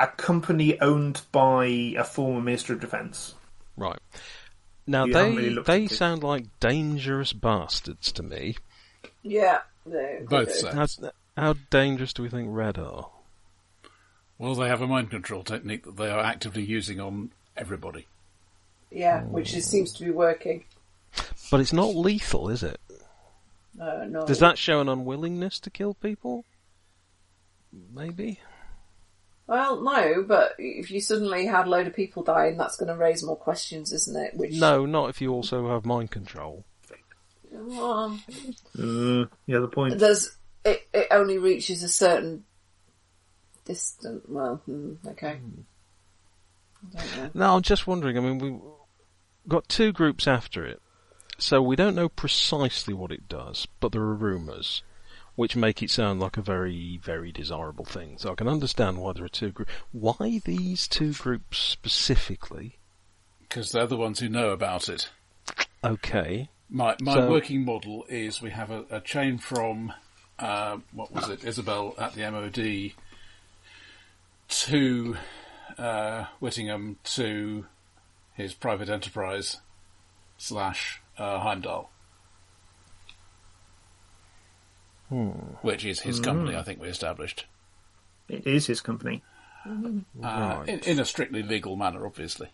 a 0.00 0.06
company 0.06 0.80
owned 0.80 1.22
by 1.32 1.66
a 1.96 2.04
former 2.04 2.40
Minister 2.40 2.72
of 2.74 2.80
Defence. 2.80 3.34
Right. 3.76 3.98
Now 4.86 5.04
You 5.04 5.12
they 5.12 5.30
really 5.30 5.62
they 5.62 5.82
into 5.82 5.94
it. 5.94 5.96
sound 5.96 6.24
like 6.24 6.46
dangerous 6.60 7.32
bastards 7.32 8.10
to 8.12 8.22
me. 8.22 8.56
Yeah, 9.22 9.60
they, 9.86 10.20
Both 10.28 10.48
they 10.48 10.54
do. 10.54 10.58
sets. 10.76 10.98
How, 11.00 11.10
how 11.36 11.54
dangerous 11.70 12.12
do 12.12 12.22
we 12.22 12.28
think 12.28 12.48
Red 12.50 12.78
are? 12.78 13.08
Well, 14.38 14.56
they 14.56 14.66
have 14.68 14.82
a 14.82 14.88
mind 14.88 15.10
control 15.10 15.44
technique 15.44 15.84
that 15.84 15.96
they 15.96 16.10
are 16.10 16.18
actively 16.18 16.64
using 16.64 16.98
on 17.00 17.30
everybody. 17.56 18.06
Yeah, 18.90 19.22
which 19.22 19.54
is, 19.54 19.64
seems 19.66 19.92
to 19.94 20.04
be 20.04 20.10
working. 20.10 20.64
But 21.50 21.60
it's 21.60 21.72
not 21.72 21.94
lethal, 21.94 22.48
is 22.48 22.62
it? 22.64 22.80
Uh, 23.80 24.04
no, 24.08 24.26
Does 24.26 24.38
that 24.40 24.58
show 24.58 24.80
an 24.80 24.88
unwillingness 24.88 25.58
to 25.60 25.70
kill 25.70 25.94
people? 25.94 26.44
Maybe. 27.94 28.38
Well, 29.46 29.80
no, 29.82 30.22
but 30.26 30.52
if 30.58 30.90
you 30.90 31.00
suddenly 31.00 31.46
had 31.46 31.66
a 31.66 31.70
load 31.70 31.86
of 31.86 31.94
people 31.94 32.22
dying, 32.22 32.56
that's 32.56 32.76
going 32.76 32.88
to 32.88 32.96
raise 32.96 33.22
more 33.24 33.36
questions, 33.36 33.92
isn't 33.92 34.16
it? 34.16 34.34
Which 34.34 34.54
No, 34.54 34.86
not 34.86 35.08
if 35.10 35.20
you 35.20 35.32
also 35.32 35.68
have 35.70 35.84
mind 35.84 36.10
control. 36.10 36.64
Well, 37.50 38.18
Uh, 38.78 39.26
yeah, 39.46 39.58
the 39.58 39.68
point. 39.72 39.98
there's 39.98 40.36
it. 40.64 40.86
It 40.94 41.08
only 41.10 41.38
reaches 41.38 41.82
a 41.82 41.88
certain 41.88 42.44
distance. 43.64 44.24
Well, 44.28 44.56
hmm, 44.66 44.94
okay. 45.06 45.38
I 46.98 47.04
don't. 47.16 47.34
No, 47.34 47.56
I'm 47.56 47.62
just 47.62 47.86
wondering. 47.86 48.16
I 48.18 48.20
mean, 48.20 48.38
we've 48.38 48.60
got 49.48 49.68
two 49.68 49.92
groups 49.92 50.26
after 50.26 50.66
it, 50.66 50.80
so 51.42 51.60
we 51.60 51.76
don't 51.76 51.94
know 51.94 52.08
precisely 52.08 52.94
what 52.94 53.10
it 53.12 53.28
does, 53.28 53.66
but 53.80 53.92
there 53.92 54.02
are 54.02 54.14
rumours 54.14 54.82
which 55.34 55.56
make 55.56 55.82
it 55.82 55.90
sound 55.90 56.20
like 56.20 56.36
a 56.36 56.42
very, 56.42 57.00
very 57.02 57.32
desirable 57.32 57.86
thing. 57.86 58.18
So 58.18 58.32
I 58.32 58.34
can 58.34 58.48
understand 58.48 58.98
why 58.98 59.12
there 59.14 59.24
are 59.24 59.28
two 59.28 59.50
groups. 59.50 59.72
Why 59.90 60.40
these 60.44 60.86
two 60.86 61.14
groups 61.14 61.58
specifically? 61.58 62.78
Because 63.40 63.72
they're 63.72 63.86
the 63.86 63.96
ones 63.96 64.20
who 64.20 64.28
know 64.28 64.50
about 64.50 64.88
it. 64.88 65.10
Okay. 65.82 66.48
My 66.68 66.96
my 67.00 67.14
So- 67.14 67.30
working 67.30 67.64
model 67.64 68.04
is 68.08 68.40
we 68.42 68.50
have 68.50 68.70
a, 68.70 68.84
a 68.90 69.00
chain 69.00 69.38
from 69.38 69.92
uh, 70.38 70.78
what 70.92 71.12
was 71.12 71.28
it, 71.28 71.44
Isabel 71.44 71.94
at 71.98 72.14
the 72.14 72.30
MOD 72.30 72.92
to 74.48 75.16
uh, 75.78 76.24
Whittingham 76.40 76.98
to 77.04 77.66
his 78.34 78.54
private 78.54 78.88
enterprise 78.88 79.58
slash 80.38 81.00
uh, 81.18 81.38
Heimdall, 81.40 81.90
Hmm. 85.08 85.30
which 85.62 85.84
is 85.84 86.00
his 86.00 86.20
company. 86.20 86.56
I 86.56 86.62
think 86.62 86.80
we 86.80 86.88
established 86.88 87.46
It 88.28 88.46
is 88.46 88.66
his 88.66 88.80
company. 88.80 89.22
uh, 89.66 89.70
Right. 90.14 90.64
in, 90.68 90.78
in 90.80 90.98
a 91.00 91.04
strictly 91.04 91.42
legal 91.42 91.76
manner, 91.76 92.06
obviously. 92.06 92.48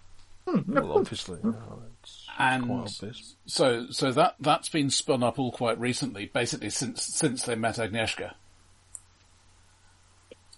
Well, 0.67 0.93
obviously. 0.99 1.39
no, 1.43 1.83
it's 2.03 2.27
And 2.39 2.65
quite 2.67 2.79
obvious. 3.03 3.37
so, 3.47 3.87
so 3.91 4.13
that 4.13 4.37
that's 4.41 4.71
been 4.71 4.89
spun 4.91 5.23
up 5.23 5.39
all 5.39 5.53
quite 5.53 5.79
recently, 5.79 6.27
basically 6.27 6.71
since 6.71 7.03
since 7.03 7.43
they 7.43 7.55
met 7.55 7.77
Agnieszka. 7.77 8.35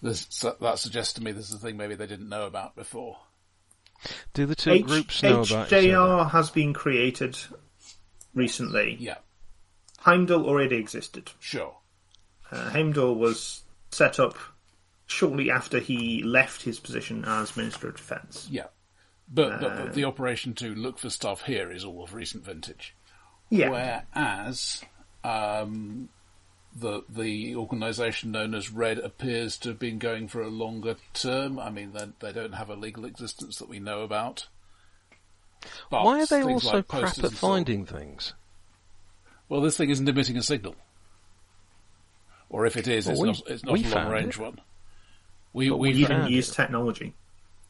This, 0.01 0.25
so 0.29 0.55
that 0.61 0.79
suggests 0.79 1.13
to 1.13 1.23
me 1.23 1.31
this 1.33 1.49
is 1.49 1.55
a 1.55 1.59
thing 1.59 1.77
maybe 1.77 1.93
they 1.95 2.07
didn't 2.07 2.29
know 2.29 2.45
about 2.47 2.75
before. 2.75 3.17
Do 4.33 4.45
the 4.47 4.55
two 4.55 4.71
H- 4.71 4.85
groups 4.85 5.21
know 5.21 5.41
about 5.41 5.45
each 5.45 5.51
other? 5.51 5.65
HJR 5.77 6.31
has 6.31 6.49
been 6.49 6.73
created 6.73 7.37
recently. 8.33 8.97
Yeah, 8.99 9.17
Heimdall 9.99 10.45
already 10.45 10.77
existed. 10.77 11.31
sure. 11.39 11.75
Uh, 12.51 12.69
Heimdall 12.71 13.15
was 13.15 13.63
set 13.91 14.19
up 14.19 14.37
shortly 15.07 15.49
after 15.49 15.79
he 15.79 16.21
left 16.23 16.63
his 16.63 16.79
position 16.79 17.23
as 17.25 17.55
Minister 17.55 17.89
of 17.89 17.95
Defence. 17.95 18.47
Yeah, 18.51 18.67
but, 19.31 19.61
but, 19.61 19.77
but 19.77 19.93
the 19.93 20.03
operation 20.05 20.53
to 20.55 20.75
look 20.75 20.99
for 20.99 21.09
stuff 21.09 21.43
here 21.43 21.71
is 21.71 21.85
all 21.85 22.03
of 22.03 22.13
recent 22.13 22.43
vintage. 22.43 22.95
Yeah. 23.49 23.69
Whereas 23.69 24.83
um, 25.23 26.09
the 26.75 27.03
the 27.09 27.55
organisation 27.55 28.31
known 28.31 28.55
as 28.55 28.71
Red 28.71 28.97
appears 28.97 29.57
to 29.59 29.69
have 29.69 29.79
been 29.79 29.99
going 29.99 30.27
for 30.27 30.41
a 30.41 30.47
longer 30.47 30.95
term. 31.13 31.59
I 31.59 31.69
mean, 31.69 31.91
they, 31.93 32.07
they 32.19 32.31
don't 32.31 32.53
have 32.53 32.69
a 32.69 32.75
legal 32.75 33.05
existence 33.05 33.57
that 33.57 33.69
we 33.69 33.79
know 33.79 34.01
about. 34.01 34.47
But 35.89 36.03
Why 36.05 36.21
are 36.21 36.25
they 36.25 36.41
all 36.43 36.59
so 36.59 36.77
like 36.77 36.87
crap 36.87 37.03
at 37.03 37.17
and 37.19 37.25
so 37.25 37.29
finding 37.29 37.85
things? 37.85 38.33
Well, 39.49 39.61
this 39.61 39.77
thing 39.77 39.89
isn't 39.89 40.07
emitting 40.07 40.37
a 40.37 40.43
signal, 40.43 40.75
or 42.49 42.65
if 42.65 42.77
it 42.77 42.87
is, 42.87 43.05
Well, 43.05 43.13
it's 43.13 43.21
we- 43.21 43.27
not. 43.27 43.41
It's 43.47 43.63
not 43.65 43.73
we 43.73 43.85
a 43.85 43.95
long 43.95 44.09
range 44.09 44.35
it. 44.35 44.41
one. 44.41 44.61
We 45.53 45.69
But 45.69 45.77
we 45.77 45.89
we 45.93 45.99
You 45.99 46.07
found 46.07 46.23
can 46.23 46.31
it. 46.31 46.35
use 46.35 46.51
technology. 46.55 47.13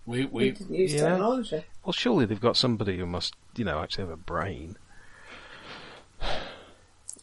we 0.06 0.26
We 0.26 0.26
we 0.26 0.52
can 0.54 0.74
use 0.74 0.94
Yeah. 0.94 1.10
technology. 1.10 1.64
Well, 1.84 1.94
surely 1.94 2.26
they've 2.26 2.40
got 2.40 2.56
somebody 2.58 2.98
who 2.98 3.06
must, 3.08 3.34
you 3.56 3.66
know, 3.66 3.82
actually 3.82 4.04
have 4.06 4.14
a 4.14 4.18
brain. 4.18 4.78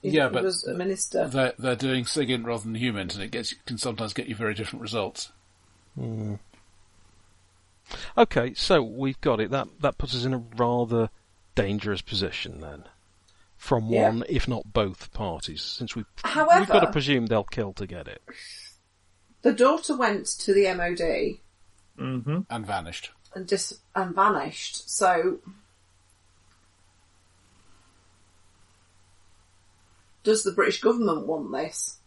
He, 0.02 0.10
Yeah, 0.10 0.28
but- 0.28 0.44
was 0.44 0.64
a 0.64 0.74
minister. 0.74 1.26
They're, 1.28 1.54
they're 1.58 1.74
doing 1.76 2.04
SIGINT 2.04 2.44
rather 2.46 2.62
than 2.64 2.74
humans, 2.76 3.14
and 3.14 3.24
it 3.24 3.30
gets 3.30 3.52
can 3.66 3.78
sometimes 3.78 4.12
get 4.12 4.26
you 4.28 4.34
very 4.34 4.54
different 4.54 4.82
results. 4.82 5.32
Hmm. 5.96 6.34
Okay, 8.16 8.54
so 8.54 8.82
we've 8.82 9.20
got 9.20 9.40
it. 9.40 9.50
That 9.50 9.68
that 9.80 9.98
puts 9.98 10.14
us 10.14 10.24
in 10.24 10.34
a 10.34 10.38
rather 10.56 11.10
dangerous 11.54 12.02
position 12.02 12.60
then, 12.60 12.84
from 13.56 13.86
Yeah. 13.88 14.08
one, 14.10 14.24
if 14.28 14.46
not 14.48 14.72
both 14.72 15.12
parties, 15.12 15.62
since 15.62 15.96
we 15.96 16.04
we've 16.24 16.68
got 16.68 16.80
to 16.80 16.90
presume 16.92 17.26
they'll 17.26 17.44
kill 17.44 17.72
to 17.74 17.86
get 17.86 18.06
it. 18.08 18.22
The 19.42 19.52
daughter 19.52 19.96
went 19.96 20.26
to 20.26 20.52
the 20.52 20.64
MOD 20.74 21.38
Mm-hmm. 21.98 22.40
And 22.50 22.66
vanished. 22.66 23.10
and 23.34 23.48
just 23.48 23.80
and 23.94 24.14
vanished. 24.14 24.88
So, 24.90 25.38
does 30.22 30.42
the 30.42 30.52
British 30.52 30.80
government 30.80 31.26
want 31.26 31.50
this? 31.52 31.97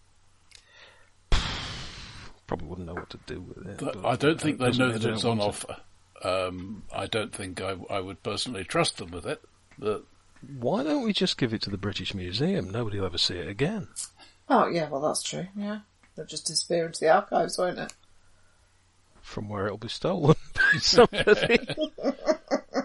Probably 2.51 2.67
wouldn't 2.67 2.87
know 2.87 2.95
what 2.95 3.09
to 3.11 3.19
do 3.27 3.39
with 3.39 3.65
it. 3.65 3.77
But 3.77 4.01
but 4.01 4.05
I 4.09 4.17
don't 4.17 4.41
think 4.41 4.59
they 4.59 4.71
know 4.71 4.91
that 4.91 5.05
it's 5.09 5.23
on 5.23 5.39
offer. 5.39 5.77
Um, 6.21 6.83
I 6.93 7.05
don't 7.07 7.33
think 7.33 7.61
I, 7.61 7.77
I 7.89 8.01
would 8.01 8.21
personally 8.23 8.65
trust 8.65 8.97
them 8.97 9.11
with 9.11 9.25
it. 9.25 9.41
But 9.79 10.03
Why 10.59 10.83
don't 10.83 11.05
we 11.05 11.13
just 11.13 11.37
give 11.37 11.53
it 11.53 11.61
to 11.61 11.69
the 11.69 11.77
British 11.77 12.13
Museum? 12.13 12.69
Nobody 12.69 12.99
will 12.99 13.05
ever 13.05 13.17
see 13.17 13.35
it 13.35 13.47
again. 13.47 13.87
Oh 14.49 14.67
yeah, 14.67 14.89
well 14.89 14.99
that's 14.99 15.23
true. 15.23 15.47
Yeah, 15.55 15.79
they'll 16.17 16.25
just 16.25 16.45
disappear 16.45 16.87
into 16.87 16.99
the 16.99 17.09
archives, 17.09 17.57
won't 17.57 17.79
it? 17.79 17.93
From 19.21 19.47
where 19.47 19.65
it'll 19.67 19.77
be 19.77 19.87
stolen 19.87 20.35
by 20.53 20.77
somebody. 20.79 21.57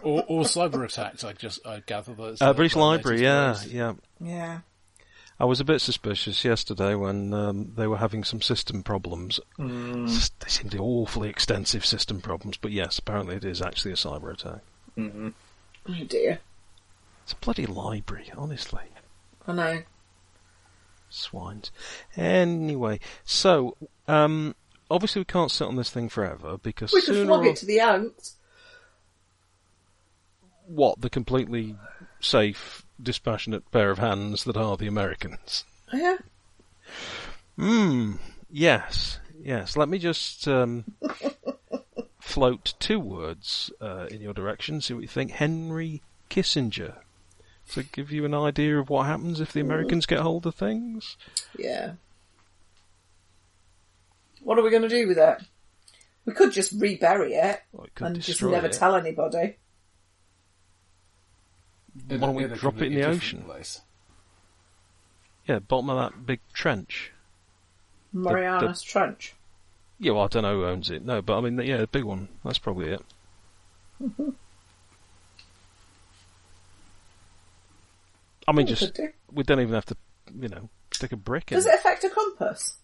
or, 0.05 0.22
or 0.28 0.44
cyber 0.44 0.84
attacks. 0.84 1.24
I 1.24 1.32
just 1.32 1.66
I 1.66 1.82
gather 1.84 2.14
those. 2.14 2.40
uh, 2.40 2.55
British 2.55 2.76
Library, 2.76 3.20
yeah, 3.20 3.59
yeah. 3.66 3.94
Yeah. 4.20 4.60
I 5.39 5.45
was 5.45 5.61
a 5.61 5.65
bit 5.65 5.81
suspicious 5.81 6.45
yesterday 6.45 6.95
when 6.95 7.35
um, 7.35 7.73
they 7.77 7.87
were 7.87 7.99
having 7.99 8.25
some 8.25 8.41
system 8.41 8.83
problems. 8.83 9.39
S- 9.61 10.31
They 10.41 10.49
seemed 10.49 10.71
to 10.71 10.79
be 10.79 10.83
awfully 10.83 11.29
extensive 11.29 11.85
system 11.85 12.21
problems, 12.23 12.57
but 12.57 12.73
yes, 12.73 12.99
apparently 12.99 13.37
it 13.37 13.45
is 13.45 13.61
actually 13.61 13.93
a 13.93 13.97
cyber 13.97 14.33
attack. 14.33 14.61
Oh 14.99 16.05
dear. 16.09 16.41
It's 17.25 17.33
a 17.33 17.37
bloody 17.37 17.67
library, 17.67 18.33
honestly. 18.37 18.85
I 19.47 19.53
know. 19.53 19.83
Swines. 21.11 21.71
Anyway, 22.17 22.99
so 23.25 23.77
um, 24.09 24.55
obviously 24.91 25.21
we 25.21 25.25
can't 25.27 25.51
sit 25.51 25.67
on 25.67 25.77
this 25.77 25.91
thing 25.91 26.09
forever 26.09 26.57
because 26.57 26.93
We 26.95 27.01
could 27.03 27.15
sooner 27.15 27.27
flog 27.27 27.45
or 27.45 27.49
it 27.51 27.57
to 27.57 27.67
the 27.67 27.75
Yanks. 27.75 28.37
what 30.67 31.01
the 31.01 31.11
completely 31.11 31.77
safe, 32.21 32.86
dispassionate 33.02 33.70
pair 33.70 33.90
of 33.90 33.98
hands 33.98 34.44
that 34.44 34.56
are 34.56 34.77
the 34.77 34.86
Americans. 34.86 35.64
Yeah. 35.93 36.16
Hmm. 37.56 38.12
Yes. 38.51 39.18
Yes. 39.40 39.77
Let 39.77 39.89
me 39.89 39.98
just 39.98 40.47
um, 40.48 40.85
float 42.20 42.74
two 42.78 42.98
words 43.01 43.70
uh, 43.81 44.06
in 44.10 44.20
your 44.20 44.32
direction. 44.35 44.81
See 44.81 44.94
what 44.94 45.02
you 45.02 45.09
think. 45.09 45.32
Henry 45.32 46.02
Kissinger. 46.31 46.97
To 47.73 47.82
give 47.82 48.12
you 48.12 48.24
an 48.24 48.35
idea 48.35 48.78
of 48.78 48.89
what 48.90 49.06
happens 49.06 49.40
if 49.40 49.52
the 49.52 49.60
Americans 49.60 50.06
get 50.06 50.20
hold 50.20 50.47
of 50.47 50.55
things. 50.55 51.16
Yeah. 51.59 51.94
What 54.43 54.56
are 54.59 54.62
we 54.62 54.70
going 54.70 54.82
to 54.82 54.89
do 54.89 55.09
with 55.09 55.18
it? 55.18 55.39
We 56.24 56.32
could 56.32 56.52
just 56.52 56.73
rebury 56.81 57.35
it 57.35 57.62
Well, 57.73 57.86
and 58.01 58.20
just 58.20 58.43
never 58.43 58.66
it. 58.68 58.73
tell 58.73 58.94
anybody. 58.94 59.56
Why 62.09 62.16
don't 62.18 62.35
we 62.35 62.44
drop 62.44 62.81
it 62.82 62.86
in 62.93 62.94
the 62.94 63.05
ocean? 63.05 63.43
Place. 63.43 63.81
Yeah, 65.47 65.60
bottom 65.60 65.90
of 65.90 65.98
that 65.98 66.27
big 66.27 66.40
trench. 66.52 67.12
Marianas 68.12 68.82
Trench. 68.82 69.35
Yeah, 69.98 70.12
well, 70.12 70.24
I 70.24 70.28
don't 70.28 70.43
know 70.43 70.55
who 70.56 70.66
owns 70.66 70.90
it. 70.90 71.05
No, 71.05 71.23
but 71.23 71.39
I 71.39 71.40
mean, 71.40 71.59
yeah, 71.66 71.78
the 71.78 71.86
big 71.86 72.05
one. 72.05 72.28
That's 72.44 72.59
probably 72.59 72.90
it. 72.90 73.02
I 78.48 78.52
mean, 78.52 78.66
We 78.66 78.73
just 78.74 78.94
do. 78.94 79.09
we 79.32 79.43
don't 79.43 79.60
even 79.60 79.74
have 79.74 79.86
to, 79.86 79.97
you 80.40 80.48
know, 80.48 80.68
stick 80.93 81.12
a 81.12 81.16
brick 81.16 81.51
in. 81.51 81.56
Does 81.56 81.66
it 81.66 81.74
affect 81.74 82.05
a 82.05 82.10
compass? 82.10 82.77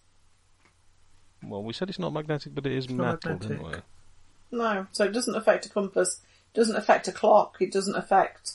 Well, 1.41 1.63
we 1.63 1.73
said 1.73 1.89
it's 1.89 1.99
not 1.99 2.13
magnetic, 2.13 2.53
but 2.55 2.65
it 2.65 2.73
is 2.73 2.89
not 2.89 3.23
metal, 3.23 3.37
didn't 3.37 3.57
we? 3.59 3.63
magnetic. 3.65 3.83
No. 4.51 4.87
So 4.91 5.05
it 5.05 5.13
doesn't 5.13 5.35
affect 5.35 5.65
a 5.65 5.69
compass. 5.69 6.19
It 6.53 6.57
doesn't 6.57 6.75
affect 6.75 7.07
a 7.07 7.11
clock. 7.11 7.57
It 7.59 7.71
doesn't 7.71 7.95
affect. 7.95 8.53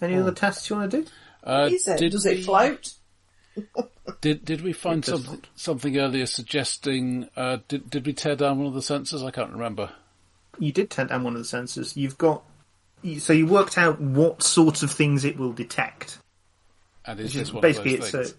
Any 0.00 0.16
other 0.16 0.32
tests 0.32 0.68
you 0.70 0.76
want 0.76 0.90
to 0.90 1.02
do? 1.02 1.08
Uh, 1.44 1.68
Is 1.70 1.86
it? 1.88 1.98
did 1.98 2.12
Does 2.12 2.24
we, 2.24 2.32
it 2.32 2.44
float? 2.44 2.94
Did 4.20 4.44
did 4.44 4.60
we 4.62 4.72
find 4.72 4.98
It 5.06 5.10
does 5.10 5.24
something 5.24 5.44
something 5.54 5.98
earlier 5.98 6.26
suggesting? 6.26 7.28
Uh, 7.36 7.58
did 7.68 7.88
did 7.90 8.06
we 8.06 8.12
tear 8.12 8.36
down 8.36 8.58
one 8.58 8.66
of 8.66 8.74
the 8.74 8.80
sensors? 8.80 9.24
I 9.24 9.30
can't 9.30 9.52
remember. 9.52 9.90
You 10.58 10.72
did 10.72 10.90
tend 10.90 11.08
down 11.08 11.24
one 11.24 11.36
of 11.36 11.38
the 11.40 11.56
sensors. 11.56 11.96
You've 11.96 12.18
got. 12.18 12.42
you- 13.02 13.20
So 13.20 13.32
you 13.32 13.46
worked 13.46 13.78
out 13.78 14.00
what 14.00 14.42
sort 14.42 14.82
of 14.82 14.90
things 14.90 15.24
it 15.24 15.38
will 15.38 15.52
detect. 15.52 16.18
And 17.04 17.18
is 17.20 17.24
Which 17.26 17.32
this 17.34 17.42
is 17.48 17.52
one 17.52 17.62
basically 17.62 17.94
of 17.94 18.00
it's 18.00 18.10
those 18.12 18.34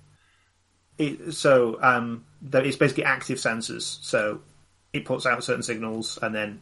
a, 0.99 1.03
it, 1.03 1.33
so 1.33 1.79
um, 1.81 2.25
there- 2.41 2.63
it's 2.63 2.77
basically 2.77 3.05
active 3.05 3.37
sensors. 3.37 4.03
So 4.03 4.41
it 4.93 5.05
puts 5.05 5.25
out 5.25 5.43
certain 5.43 5.63
signals 5.63 6.19
and 6.21 6.33
then 6.35 6.61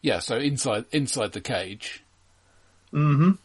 Yeah, 0.00 0.18
so 0.18 0.36
inside 0.38 0.84
inside 0.92 1.32
the 1.32 1.40
cage. 1.40 2.01
Mhm. 2.92 3.38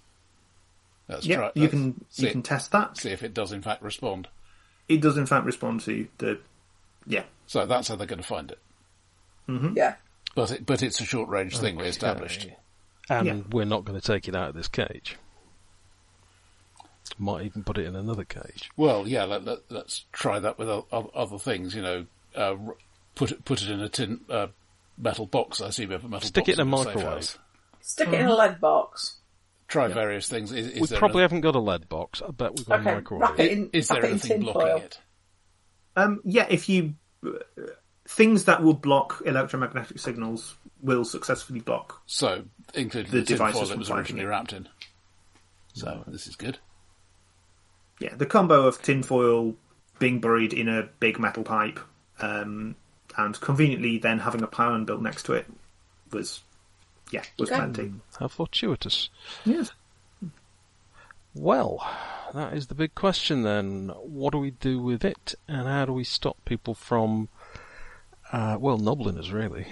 Let's 1.08 1.26
yeah, 1.26 1.38
try. 1.38 1.52
you 1.56 1.70
can 1.70 2.04
see, 2.10 2.26
you 2.26 2.32
can 2.32 2.42
test 2.44 2.72
that. 2.74 2.98
see 2.98 3.12
if 3.12 3.24
it 3.24 3.34
does 3.34 3.52
in 3.52 3.62
fact 3.62 3.82
respond. 3.82 4.28
It 4.90 5.02
does 5.02 5.18
in 5.18 5.26
fact 5.26 5.46
respond 5.46 5.82
to 5.82 6.08
the 6.18 6.40
yeah. 7.06 7.24
So 7.46 7.66
that's 7.66 7.88
how 7.88 7.96
they're 7.96 8.08
going 8.08 8.22
to 8.22 8.28
find 8.28 8.52
it. 8.52 8.60
Mhm. 9.48 9.76
Yeah. 9.78 9.96
But 10.36 10.52
it, 10.52 10.66
but 10.66 10.84
it's 10.84 11.00
a 11.00 11.06
short 11.06 11.30
range 11.30 11.58
thing 11.58 11.78
we 11.78 11.86
established. 11.86 12.48
And 13.10 13.26
Yeah. 13.26 13.38
we're 13.52 13.64
not 13.66 13.86
going 13.86 14.00
to 14.00 14.06
take 14.06 14.28
it 14.28 14.36
out 14.36 14.50
of 14.50 14.56
this 14.56 14.68
cage. 14.68 15.16
Might 17.18 17.46
even 17.46 17.64
put 17.64 17.78
it 17.78 17.86
in 17.86 17.96
another 17.96 18.26
cage. 18.26 18.70
Well, 18.76 19.08
yeah, 19.08 19.24
let, 19.24 19.46
let, 19.46 19.60
let's 19.70 20.06
try 20.12 20.40
that 20.40 20.60
with 20.60 20.70
o- 20.70 20.86
o- 20.92 21.10
other 21.16 21.40
things. 21.40 21.74
You 21.74 21.82
know, 21.82 22.06
uh, 22.36 22.56
put 23.16 23.32
it 23.32 23.46
put 23.46 23.62
it 23.62 23.70
in 23.70 23.80
a 23.80 23.88
tin 23.90 24.20
uh, 24.30 24.48
metal 24.98 25.26
box. 25.26 25.62
I 25.62 25.70
assume 25.70 25.88
you 25.90 25.94
have 25.94 26.04
a 26.04 26.08
metal 26.10 26.20
box. 26.20 26.28
Stick 26.28 26.44
box 26.44 26.50
it 26.50 26.54
in 26.56 26.60
a 26.60 26.66
microwave. 26.66 27.04
house. 27.06 27.38
Stick 27.82 28.10
it 28.10 28.20
in 28.20 28.28
a 28.28 28.36
lead 28.36 28.60
box. 28.60 29.16
Try 29.68 29.88
various 29.90 30.30
things. 30.30 30.52
Is, 30.52 30.68
is 30.70 30.92
we 30.92 30.98
probably 30.98 31.22
a- 31.22 31.26
haven't 31.26 31.42
got 31.42 31.56
a 31.56 31.60
lead 31.60 31.90
box. 31.90 32.22
I 32.26 32.32
bet 32.32 32.56
we've 32.56 32.66
got 32.68 32.80
Okay, 32.82 32.92
a 32.92 32.96
microwave. 32.96 33.40
it 33.40 33.52
in- 33.52 33.70
is 33.74 33.88
there 33.90 34.06
anything 34.06 34.30
tin 34.30 34.42
blocking 34.44 34.62
foil. 34.62 34.78
it? 34.78 35.00
Um, 35.98 36.22
yeah, 36.24 36.46
if 36.50 36.70
you 36.70 36.94
uh, 37.26 37.32
things 38.08 38.46
that 38.46 38.64
will 38.64 38.74
block 38.76 39.22
electromagnetic 39.26 40.00
signals 40.00 40.56
will 40.82 41.04
successfully 41.04 41.60
block. 41.60 42.02
So, 42.06 42.44
including 42.74 43.12
The 43.12 43.20
the, 43.20 43.26
tin 43.26 43.38
devices 43.38 43.70
foil 43.70 43.78
was 43.78 43.90
originally 43.92 44.24
it. 44.24 44.28
wrapped 44.28 44.54
in. 44.54 44.70
So 45.74 46.04
this 46.08 46.28
is 46.28 46.36
good. 46.36 46.60
Yeah, 48.00 48.16
the 48.16 48.26
combo 48.26 48.68
of 48.68 48.82
tinfoil 48.82 49.56
being 50.00 50.20
buried 50.22 50.54
in 50.54 50.70
a 50.70 50.84
big 51.00 51.20
metal 51.20 51.44
pipe, 51.44 51.80
um, 52.22 52.76
and 53.18 53.40
conveniently 53.42 53.98
then 53.98 54.20
having 54.20 54.44
a 54.44 54.48
plough 54.48 54.78
built 54.86 55.02
next 55.02 55.24
to 55.24 55.34
it 55.34 55.48
was, 56.12 56.42
yeah, 57.12 57.24
was 57.38 57.50
Okay. 57.50 57.58
plenty. 57.58 57.94
How 58.20 58.28
fortuitous. 58.28 59.10
Yes. 59.46 59.72
Well, 61.34 61.86
that 62.34 62.54
is 62.54 62.68
the 62.68 62.76
big 62.76 62.96
question 62.96 63.44
then. 63.44 63.90
What 63.96 64.32
do 64.32 64.40
we 64.40 64.52
do 64.52 64.82
with 64.82 65.06
it, 65.06 65.36
and 65.48 65.68
how 65.68 65.86
do 65.86 65.94
we 65.94 66.04
stop 66.04 66.38
people 66.46 66.74
from, 66.74 67.30
uh, 68.32 68.58
well, 68.60 68.78
nobbling 68.78 69.18
us 69.20 69.30
really? 69.30 69.68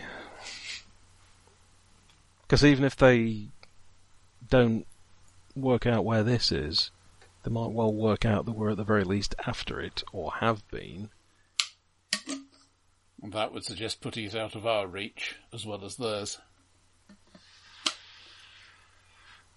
Because 2.42 2.64
even 2.64 2.86
if 2.86 2.96
they 2.96 3.48
don't 4.48 4.86
work 5.56 5.86
out 5.88 6.06
where 6.06 6.24
this 6.24 6.52
is, 6.52 6.92
they 7.44 7.50
might 7.52 7.72
well 7.72 7.92
work 7.94 8.26
out 8.26 8.46
that 8.46 8.52
we're 8.52 8.72
at 8.72 8.78
the 8.78 8.84
very 8.84 9.04
least 9.04 9.34
after 9.48 9.80
it, 9.82 10.04
or 10.12 10.34
have 10.34 10.68
been. 10.70 11.10
And 13.24 13.34
that 13.34 13.52
would 13.54 13.64
suggest 13.64 14.02
putting 14.02 14.26
it 14.26 14.36
out 14.36 14.54
of 14.54 14.68
our 14.68 14.86
reach 14.86 15.36
as 15.52 15.66
well 15.66 15.84
as 15.84 15.96
theirs. 15.96 16.40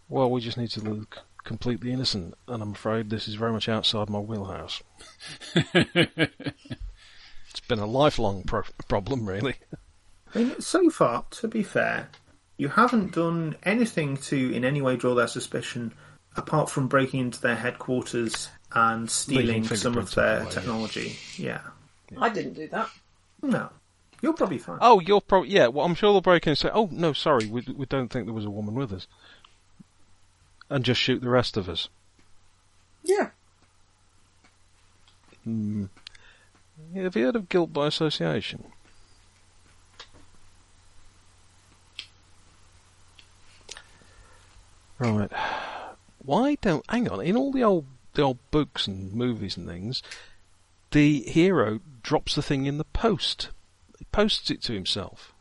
Well, 0.08 0.30
we 0.30 0.40
just 0.40 0.56
need 0.56 0.70
to 0.70 0.80
look 0.80 1.20
completely 1.44 1.92
innocent, 1.92 2.34
and 2.46 2.62
I'm 2.62 2.72
afraid 2.72 3.10
this 3.10 3.28
is 3.28 3.34
very 3.34 3.52
much 3.52 3.68
outside 3.68 4.08
my 4.08 4.18
wheelhouse. 4.18 4.82
it's 5.54 6.30
been 7.68 7.78
a 7.78 7.86
lifelong 7.86 8.42
pro- 8.44 8.62
problem, 8.88 9.28
really. 9.28 9.56
I 10.34 10.38
mean, 10.38 10.60
so 10.60 10.90
far, 10.90 11.24
to 11.30 11.48
be 11.48 11.62
fair, 11.62 12.08
you 12.56 12.68
haven't 12.68 13.14
done 13.14 13.56
anything 13.62 14.16
to 14.18 14.54
in 14.54 14.64
any 14.64 14.82
way 14.82 14.96
draw 14.96 15.14
their 15.14 15.28
suspicion, 15.28 15.92
apart 16.36 16.70
from 16.70 16.88
breaking 16.88 17.20
into 17.20 17.40
their 17.40 17.56
headquarters 17.56 18.48
and 18.72 19.10
stealing 19.10 19.64
some 19.64 19.96
of 19.96 20.14
their 20.14 20.38
away, 20.38 20.44
yeah. 20.44 20.50
technology. 20.50 21.16
Yeah. 21.36 21.60
I 22.18 22.28
didn't 22.28 22.54
do 22.54 22.68
that. 22.68 22.88
No. 23.42 23.70
You're 24.20 24.32
probably 24.32 24.58
fine. 24.58 24.78
Oh, 24.80 25.00
you're 25.00 25.20
probably 25.20 25.50
yeah. 25.50 25.68
Well, 25.68 25.86
I'm 25.86 25.94
sure 25.94 26.12
they'll 26.12 26.20
break 26.20 26.46
in 26.46 26.50
and 26.50 26.58
say, 26.58 26.70
"Oh 26.72 26.88
no, 26.90 27.12
sorry, 27.12 27.46
we 27.46 27.62
we 27.74 27.86
don't 27.86 28.08
think 28.08 28.26
there 28.26 28.34
was 28.34 28.44
a 28.44 28.50
woman 28.50 28.74
with 28.74 28.92
us," 28.92 29.06
and 30.70 30.84
just 30.84 31.00
shoot 31.00 31.20
the 31.20 31.28
rest 31.28 31.56
of 31.56 31.68
us. 31.68 31.88
Yeah. 33.02 33.30
Hmm. 35.44 35.86
Have 36.94 37.16
you 37.16 37.24
heard 37.24 37.36
of 37.36 37.48
guilt 37.48 37.72
by 37.72 37.86
association? 37.86 38.64
Right. 44.98 45.30
Why 46.18 46.56
don't 46.56 46.84
hang 46.88 47.08
on? 47.08 47.20
In 47.20 47.36
all 47.36 47.52
the 47.52 47.62
old 47.62 47.86
the 48.14 48.22
old 48.22 48.38
books 48.50 48.86
and 48.86 49.12
movies 49.12 49.56
and 49.56 49.66
things, 49.68 50.02
the 50.90 51.20
hero 51.22 51.80
drops 52.02 52.34
the 52.34 52.42
thing 52.42 52.66
in 52.66 52.78
the 52.78 52.84
post. 52.84 53.50
He 53.98 54.04
posts 54.06 54.50
it 54.50 54.60
to 54.62 54.72
himself. 54.72 55.32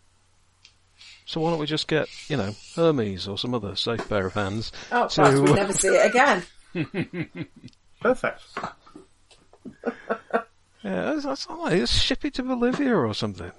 So 1.28 1.42
why 1.42 1.50
don't 1.52 1.60
we 1.60 1.66
just 1.68 1.88
get, 1.88 2.08
you 2.30 2.38
know, 2.38 2.56
Hermes 2.76 3.28
or 3.28 3.38
some 3.38 3.54
other 3.54 3.76
safe 3.76 4.08
pair 4.10 4.26
of 4.28 4.34
hands 4.34 4.72
Oh, 4.92 5.08
to 5.10 5.16
perhaps 5.22 5.40
we 5.42 5.52
uh, 5.52 5.56
never 5.56 5.74
see 5.74 5.88
it 5.90 6.06
again. 6.10 6.44
Perfect. 8.02 8.42
Yeah, 10.84 11.02
that's, 11.12 11.26
that's 11.26 11.48
all 11.48 11.66
right. 11.66 11.80
Just 11.80 12.02
ship 12.02 12.24
it 12.24 12.36
to 12.36 12.44
Bolivia 12.44 12.96
or 12.96 13.14
something. 13.14 13.52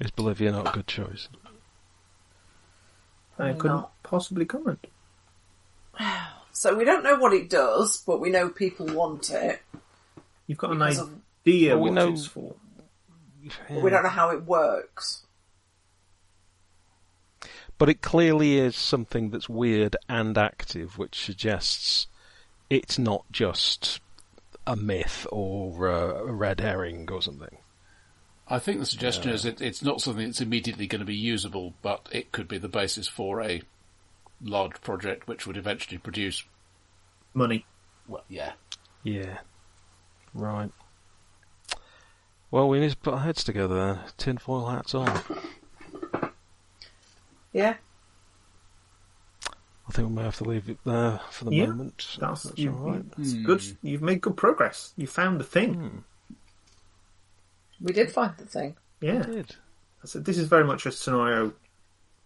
Is 0.00 0.10
Bolivia 0.10 0.50
not 0.50 0.68
a 0.68 0.72
good 0.72 0.88
choice? 0.88 1.28
I 3.38 3.52
couldn't 3.52 3.66
Not. 3.76 4.02
possibly 4.02 4.44
comment. 4.46 4.84
So 6.56 6.72
we 6.76 6.84
don't 6.84 7.02
know 7.02 7.16
what 7.18 7.32
it 7.32 7.50
does, 7.50 8.02
but 8.06 8.20
we 8.20 8.30
know 8.30 8.48
people 8.48 8.86
want 8.86 9.28
it. 9.30 9.60
You've 10.46 10.56
got 10.58 10.70
an 10.70 10.78
Because 10.78 10.98
of- 11.00 11.10
idea 11.44 11.74
Well, 11.76 11.84
we 11.84 11.90
what 11.90 11.94
know- 11.94 12.12
it's 12.12 12.26
for. 12.26 12.54
But 13.68 13.82
we 13.82 13.90
don't 13.90 14.02
know 14.02 14.08
how 14.08 14.30
it 14.30 14.44
works. 14.44 15.26
But 17.76 17.88
it 17.88 18.02
clearly 18.02 18.58
is 18.58 18.76
something 18.76 19.30
that's 19.30 19.48
weird 19.48 19.96
and 20.08 20.38
active, 20.38 20.96
which 20.96 21.24
suggests 21.24 22.06
it's 22.70 22.98
not 22.98 23.24
just 23.32 24.00
a 24.66 24.76
myth 24.76 25.26
or 25.30 25.88
uh, 25.88 26.14
a 26.20 26.32
red 26.32 26.60
herring 26.60 27.10
or 27.10 27.20
something. 27.20 27.58
I 28.46 28.58
think 28.58 28.78
the 28.78 28.86
suggestion 28.86 29.30
is 29.30 29.44
it, 29.44 29.60
it's 29.60 29.82
not 29.82 30.00
something 30.00 30.26
that's 30.26 30.40
immediately 30.40 30.86
going 30.86 31.00
to 31.00 31.06
be 31.06 31.14
usable, 31.14 31.74
but 31.82 32.08
it 32.12 32.30
could 32.30 32.46
be 32.46 32.58
the 32.58 32.68
basis 32.68 33.08
for 33.08 33.42
a 33.42 33.62
large 34.42 34.80
project 34.82 35.26
which 35.26 35.46
would 35.46 35.56
eventually 35.56 35.98
produce. 35.98 36.44
Money. 37.32 37.66
Well, 38.06 38.24
yeah, 38.28 38.52
Yeah. 39.02 39.38
Right. 40.34 40.70
Well, 42.54 42.68
we 42.68 42.78
need 42.78 42.92
to 42.92 42.96
put 42.96 43.14
our 43.14 43.18
heads 43.20 43.42
together 43.42 43.74
then. 43.74 43.98
Tinfoil 44.16 44.66
hats 44.68 44.94
on. 44.94 45.20
Yeah. 47.52 47.74
I 49.88 49.90
think 49.92 50.08
we 50.08 50.14
may 50.14 50.22
have 50.22 50.36
to 50.36 50.44
leave 50.44 50.68
it 50.68 50.78
there 50.84 51.20
for 51.32 51.46
the 51.46 51.50
Yeah, 51.52 51.66
moment. 51.66 52.16
That's, 52.20 52.44
That's 52.44 52.56
you, 52.56 52.70
all 52.70 52.92
right. 52.92 53.10
that's 53.18 53.32
good. 53.32 53.60
You've 53.82 54.02
made 54.02 54.20
good 54.20 54.36
progress. 54.36 54.92
You 54.96 55.08
found 55.08 55.40
the 55.40 55.44
thing. 55.44 55.74
Hmm. 55.74 55.98
We 57.80 57.92
did 57.92 58.12
find 58.12 58.34
the 58.36 58.46
thing. 58.46 58.76
Yeah. 59.00 59.24
Good. 59.24 59.56
So 60.04 60.20
this 60.20 60.38
is 60.38 60.46
very 60.46 60.64
much 60.64 60.86
a 60.86 60.92
scenario. 60.92 61.54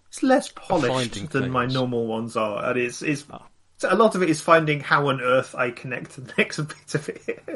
It's 0.09 0.23
less 0.23 0.53
polished 0.53 0.93
Finding 0.93 1.27
than 1.29 1.51
my 1.51 1.65
normal 1.65 2.07
ones 2.07 2.37
are, 2.37 2.67
and 2.67 2.79
it's, 2.79 3.01
it's 3.01 3.25
Ah. 3.31 3.47
So 3.79 3.93
a 3.93 3.95
lot 3.95 4.15
of 4.15 4.23
it 4.23 4.29
is 4.29 4.41
finding 4.41 4.81
how 4.81 5.09
on 5.09 5.21
earth 5.21 5.55
I 5.55 5.71
connect 5.71 6.13
to 6.13 6.21
the 6.21 6.35
next 6.37 6.57
bit 6.59 6.95
of 6.95 7.09
it. 7.09 7.47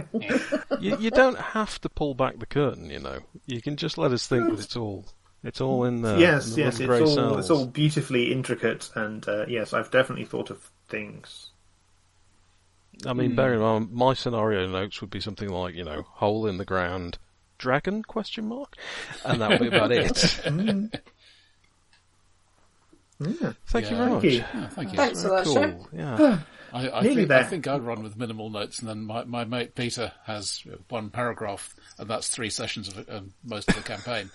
you, 0.81 0.97
you 0.97 1.11
don't 1.11 1.39
have 1.39 1.81
to 1.81 1.89
pull 1.89 2.15
back 2.15 2.39
the 2.39 2.47
curtain, 2.47 2.91
you 2.91 3.01
know. 3.01 3.19
You 3.47 3.61
can 3.61 3.77
just 3.77 3.99
let 3.99 4.13
us 4.13 4.27
think 4.27 4.49
that 4.49 4.61
it's 4.61 4.77
all 4.77 5.05
it's 5.43 5.61
all 5.61 5.85
in 5.85 6.03
there. 6.03 6.19
yes, 6.19 6.51
in 6.51 6.55
the 6.55 6.61
yes, 6.61 6.79
it's 6.79 6.87
grey 6.87 7.01
all 7.01 7.39
it's 7.39 7.51
all 7.51 7.67
beautifully 7.67 8.33
intricate, 8.33 8.91
and 8.95 9.27
uh, 9.29 9.47
yes, 9.49 9.73
I've 9.73 9.91
definitely 9.91 10.25
thought 10.25 10.51
of 10.51 10.71
things. 10.89 11.51
I 13.05 13.15
mean, 13.15 13.35
bear 13.35 13.55
in 13.55 13.61
mind, 13.61 13.91
my 13.91 14.15
scenario 14.15 14.69
notes 14.69 15.01
would 15.01 15.11
be 15.11 15.21
something 15.21 15.49
like, 15.49 15.75
you 15.75 15.83
know, 15.83 16.03
hole 16.03 16.47
in 16.47 16.59
the 16.59 16.65
ground, 16.65 17.19
dragon 17.59 18.03
question 18.05 18.47
mark, 18.47 18.77
and 19.25 19.41
that 19.41 19.51
would 19.51 19.71
be 19.71 19.77
about 19.77 19.91
it. 19.91 20.41
Yeah. 23.41 23.53
Thank 23.67 23.91
you 23.91 23.97
Yeah. 23.97 24.09
very 24.09 24.11
Thank 24.11 24.13
much. 24.15 24.25
you. 24.25 24.31
Yeah, 24.61 24.69
thank 24.69 24.91
you. 24.93 24.97
Thanks 24.97 25.23
for 25.23 25.29
that, 25.31 25.45
Cool. 25.45 25.55
Shem. 25.55 25.79
Yeah. 25.93 26.39
I, 26.75 26.89
I, 26.91 27.03
Nearly 27.03 27.17
think, 27.27 27.31
I 27.33 27.43
think 27.43 27.67
I'd 27.69 27.83
run 27.83 28.03
with 28.03 28.17
minimal 28.17 28.49
notes, 28.49 28.79
and 28.79 28.89
then 28.89 29.05
my, 29.05 29.25
my 29.25 29.45
mate 29.45 29.75
Peter 29.75 30.11
has 30.25 30.63
one 30.89 31.11
paragraph, 31.11 31.75
and 31.99 32.09
that's 32.09 32.29
three 32.29 32.49
sessions 32.49 32.89
of 32.89 33.07
um, 33.11 33.35
most 33.45 33.69
of 33.69 33.75
the 33.77 33.83
campaign. 33.83 34.31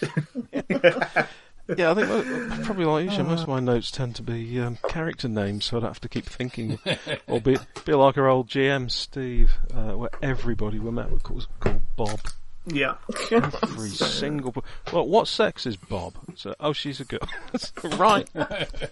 Yeah, 1.78 1.92
I 1.92 1.94
think 1.94 2.08
mo- 2.08 2.58
probably 2.64 2.84
like 2.84 3.10
you, 3.16 3.24
most 3.24 3.44
of 3.44 3.48
my 3.48 3.58
notes 3.58 3.90
tend 3.90 4.16
to 4.16 4.22
be 4.22 4.60
um, 4.60 4.76
character 4.86 5.28
names, 5.28 5.64
so 5.64 5.78
I 5.78 5.80
don't 5.80 5.88
have 5.88 6.00
to 6.02 6.10
keep 6.10 6.26
thinking. 6.26 6.78
or 7.26 7.40
be, 7.40 7.56
be 7.86 7.94
like 7.94 8.18
our 8.18 8.28
old 8.28 8.48
GM 8.50 8.90
Steve, 8.90 9.50
uh, 9.72 9.92
where 9.92 10.10
everybody 10.20 10.78
we 10.78 10.90
met 10.90 11.10
was 11.10 11.22
called, 11.22 11.46
called 11.60 11.80
Bob. 11.96 12.20
Yeah. 12.66 12.94
Every 13.30 13.88
single. 13.90 14.52
bo- 14.52 14.64
Well, 14.92 15.06
what 15.06 15.28
sex 15.28 15.66
is 15.66 15.76
Bob? 15.76 16.14
So, 16.34 16.54
oh, 16.60 16.72
she's 16.72 17.00
a 17.00 17.04
girl. 17.04 17.28
right. 17.98 18.28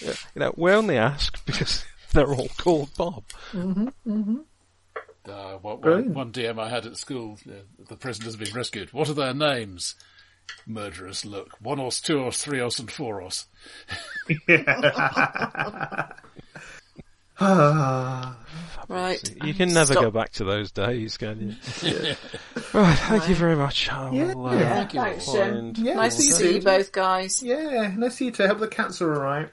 Yeah, 0.00 0.14
you 0.34 0.40
know, 0.40 0.52
we 0.56 0.72
only 0.72 0.96
ask 0.98 1.44
because 1.46 1.84
they're 2.12 2.34
all 2.34 2.48
called 2.58 2.90
Bob. 2.96 3.22
Uh, 3.54 3.54
one, 3.54 3.92
one, 5.60 5.80
Brilliant. 5.80 6.14
one 6.14 6.32
DM 6.32 6.58
I 6.58 6.68
had 6.68 6.86
at 6.86 6.96
school, 6.96 7.38
uh, 7.48 7.52
the 7.88 7.94
prisoners 7.96 8.34
have 8.34 8.40
been 8.44 8.52
rescued. 8.52 8.92
What 8.92 9.08
are 9.08 9.14
their 9.14 9.32
names? 9.32 9.94
Murderous 10.66 11.24
look. 11.24 11.56
One 11.60 11.78
os, 11.78 12.00
two 12.00 12.24
os, 12.24 12.38
three 12.42 12.58
os, 12.60 12.80
and 12.80 12.90
four 12.90 13.22
os. 13.22 13.46
Ah, 17.40 18.36
Right. 18.88 19.22
You 19.44 19.54
can 19.54 19.72
never 19.72 19.92
Stop. 19.92 20.04
go 20.04 20.10
back 20.10 20.32
to 20.32 20.44
those 20.44 20.70
days, 20.72 21.16
can 21.16 21.40
you? 21.40 21.86
right, 22.74 22.98
thank 22.98 23.28
you 23.28 23.34
very 23.34 23.56
much. 23.56 23.88
I 23.90 24.10
Yeah. 24.12 24.32
uh, 24.36 24.52
Yeah, 24.54 24.74
Thank 24.74 24.94
you. 24.94 25.00
Thanks, 25.00 25.28
all. 25.28 25.34
Shem. 25.34 25.54
find- 25.54 25.78
Yeah, 25.78 25.94
Nice 25.94 26.16
to 26.16 26.24
you 26.24 26.32
see 26.32 26.54
you 26.56 26.60
both, 26.60 26.92
guys. 26.92 27.42
yeah. 27.42 27.94
Nice 27.96 28.10
to 28.12 28.16
see 28.16 28.24
you 28.26 28.30
too. 28.32 28.46
Hope 28.48 28.58
the 28.58 28.68
cats 28.68 29.00
are 29.00 29.14
alright. 29.14 29.48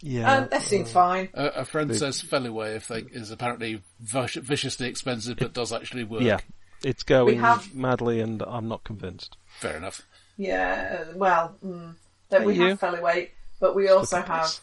Yeah. 0.00 0.32
Um, 0.32 0.48
they 0.50 0.58
seem 0.58 0.84
fine. 0.84 1.28
Uh, 1.32 1.50
a 1.54 1.64
friend 1.64 1.94
says 1.94 2.22
Feliway 2.22 2.74
if 2.76 2.88
they, 2.88 3.00
is 3.12 3.30
apparently 3.30 3.82
vic- 4.00 4.30
viciously 4.42 4.88
expensive, 4.88 5.36
but 5.36 5.52
does 5.52 5.72
actually 5.72 6.04
work. 6.04 6.22
yeah. 6.22 6.38
It's 6.84 7.04
going 7.04 7.38
have- 7.38 7.72
madly, 7.74 8.20
and 8.20 8.42
I'm 8.42 8.66
not 8.66 8.82
convinced. 8.82 9.36
Fair 9.60 9.76
enough. 9.76 10.02
Yeah, 10.36 11.04
well, 11.14 11.54
mm, 11.64 11.94
that 12.30 12.44
we 12.44 12.54
Hey, 12.56 12.60
you. 12.62 12.68
have 12.70 12.80
Feliway, 12.80 13.28
but 13.60 13.76
we 13.76 13.88
also 13.88 14.20
have 14.22 14.42
this. 14.44 14.60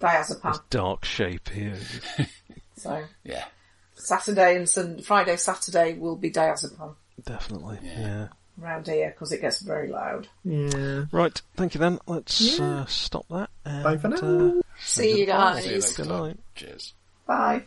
Diazepam. 0.00 0.52
This 0.52 0.60
dark 0.70 1.04
shape 1.04 1.48
here. 1.48 1.78
So 2.76 3.02
Yeah. 3.22 3.44
Saturday 3.94 4.56
and 4.56 4.68
Sun- 4.68 5.00
Friday, 5.02 5.36
Saturday 5.36 5.94
will 5.94 6.16
be 6.16 6.30
diazepam 6.30 6.96
Definitely. 7.24 7.78
Yeah. 7.82 8.00
yeah. 8.00 8.28
around 8.62 8.86
here 8.88 9.10
because 9.10 9.32
it 9.32 9.40
gets 9.40 9.60
very 9.62 9.88
loud. 9.88 10.28
Yeah. 10.44 11.04
Right, 11.12 11.40
thank 11.56 11.74
you 11.74 11.78
then. 11.78 11.98
Let's 12.06 12.58
Yeah. 12.58 12.80
uh, 12.80 12.86
stop 12.86 13.26
that. 13.30 13.48
And, 13.64 13.84
Bye 13.84 13.96
for 13.96 14.08
now. 14.08 14.16
Uh, 14.16 14.18
See 14.20 15.08
you 15.10 15.14
See 15.14 15.20
you 15.20 15.26
guys. 15.26 15.96
Good 15.96 16.08
night. 16.08 16.38
Cheers. 16.56 16.94
Bye. 17.26 17.64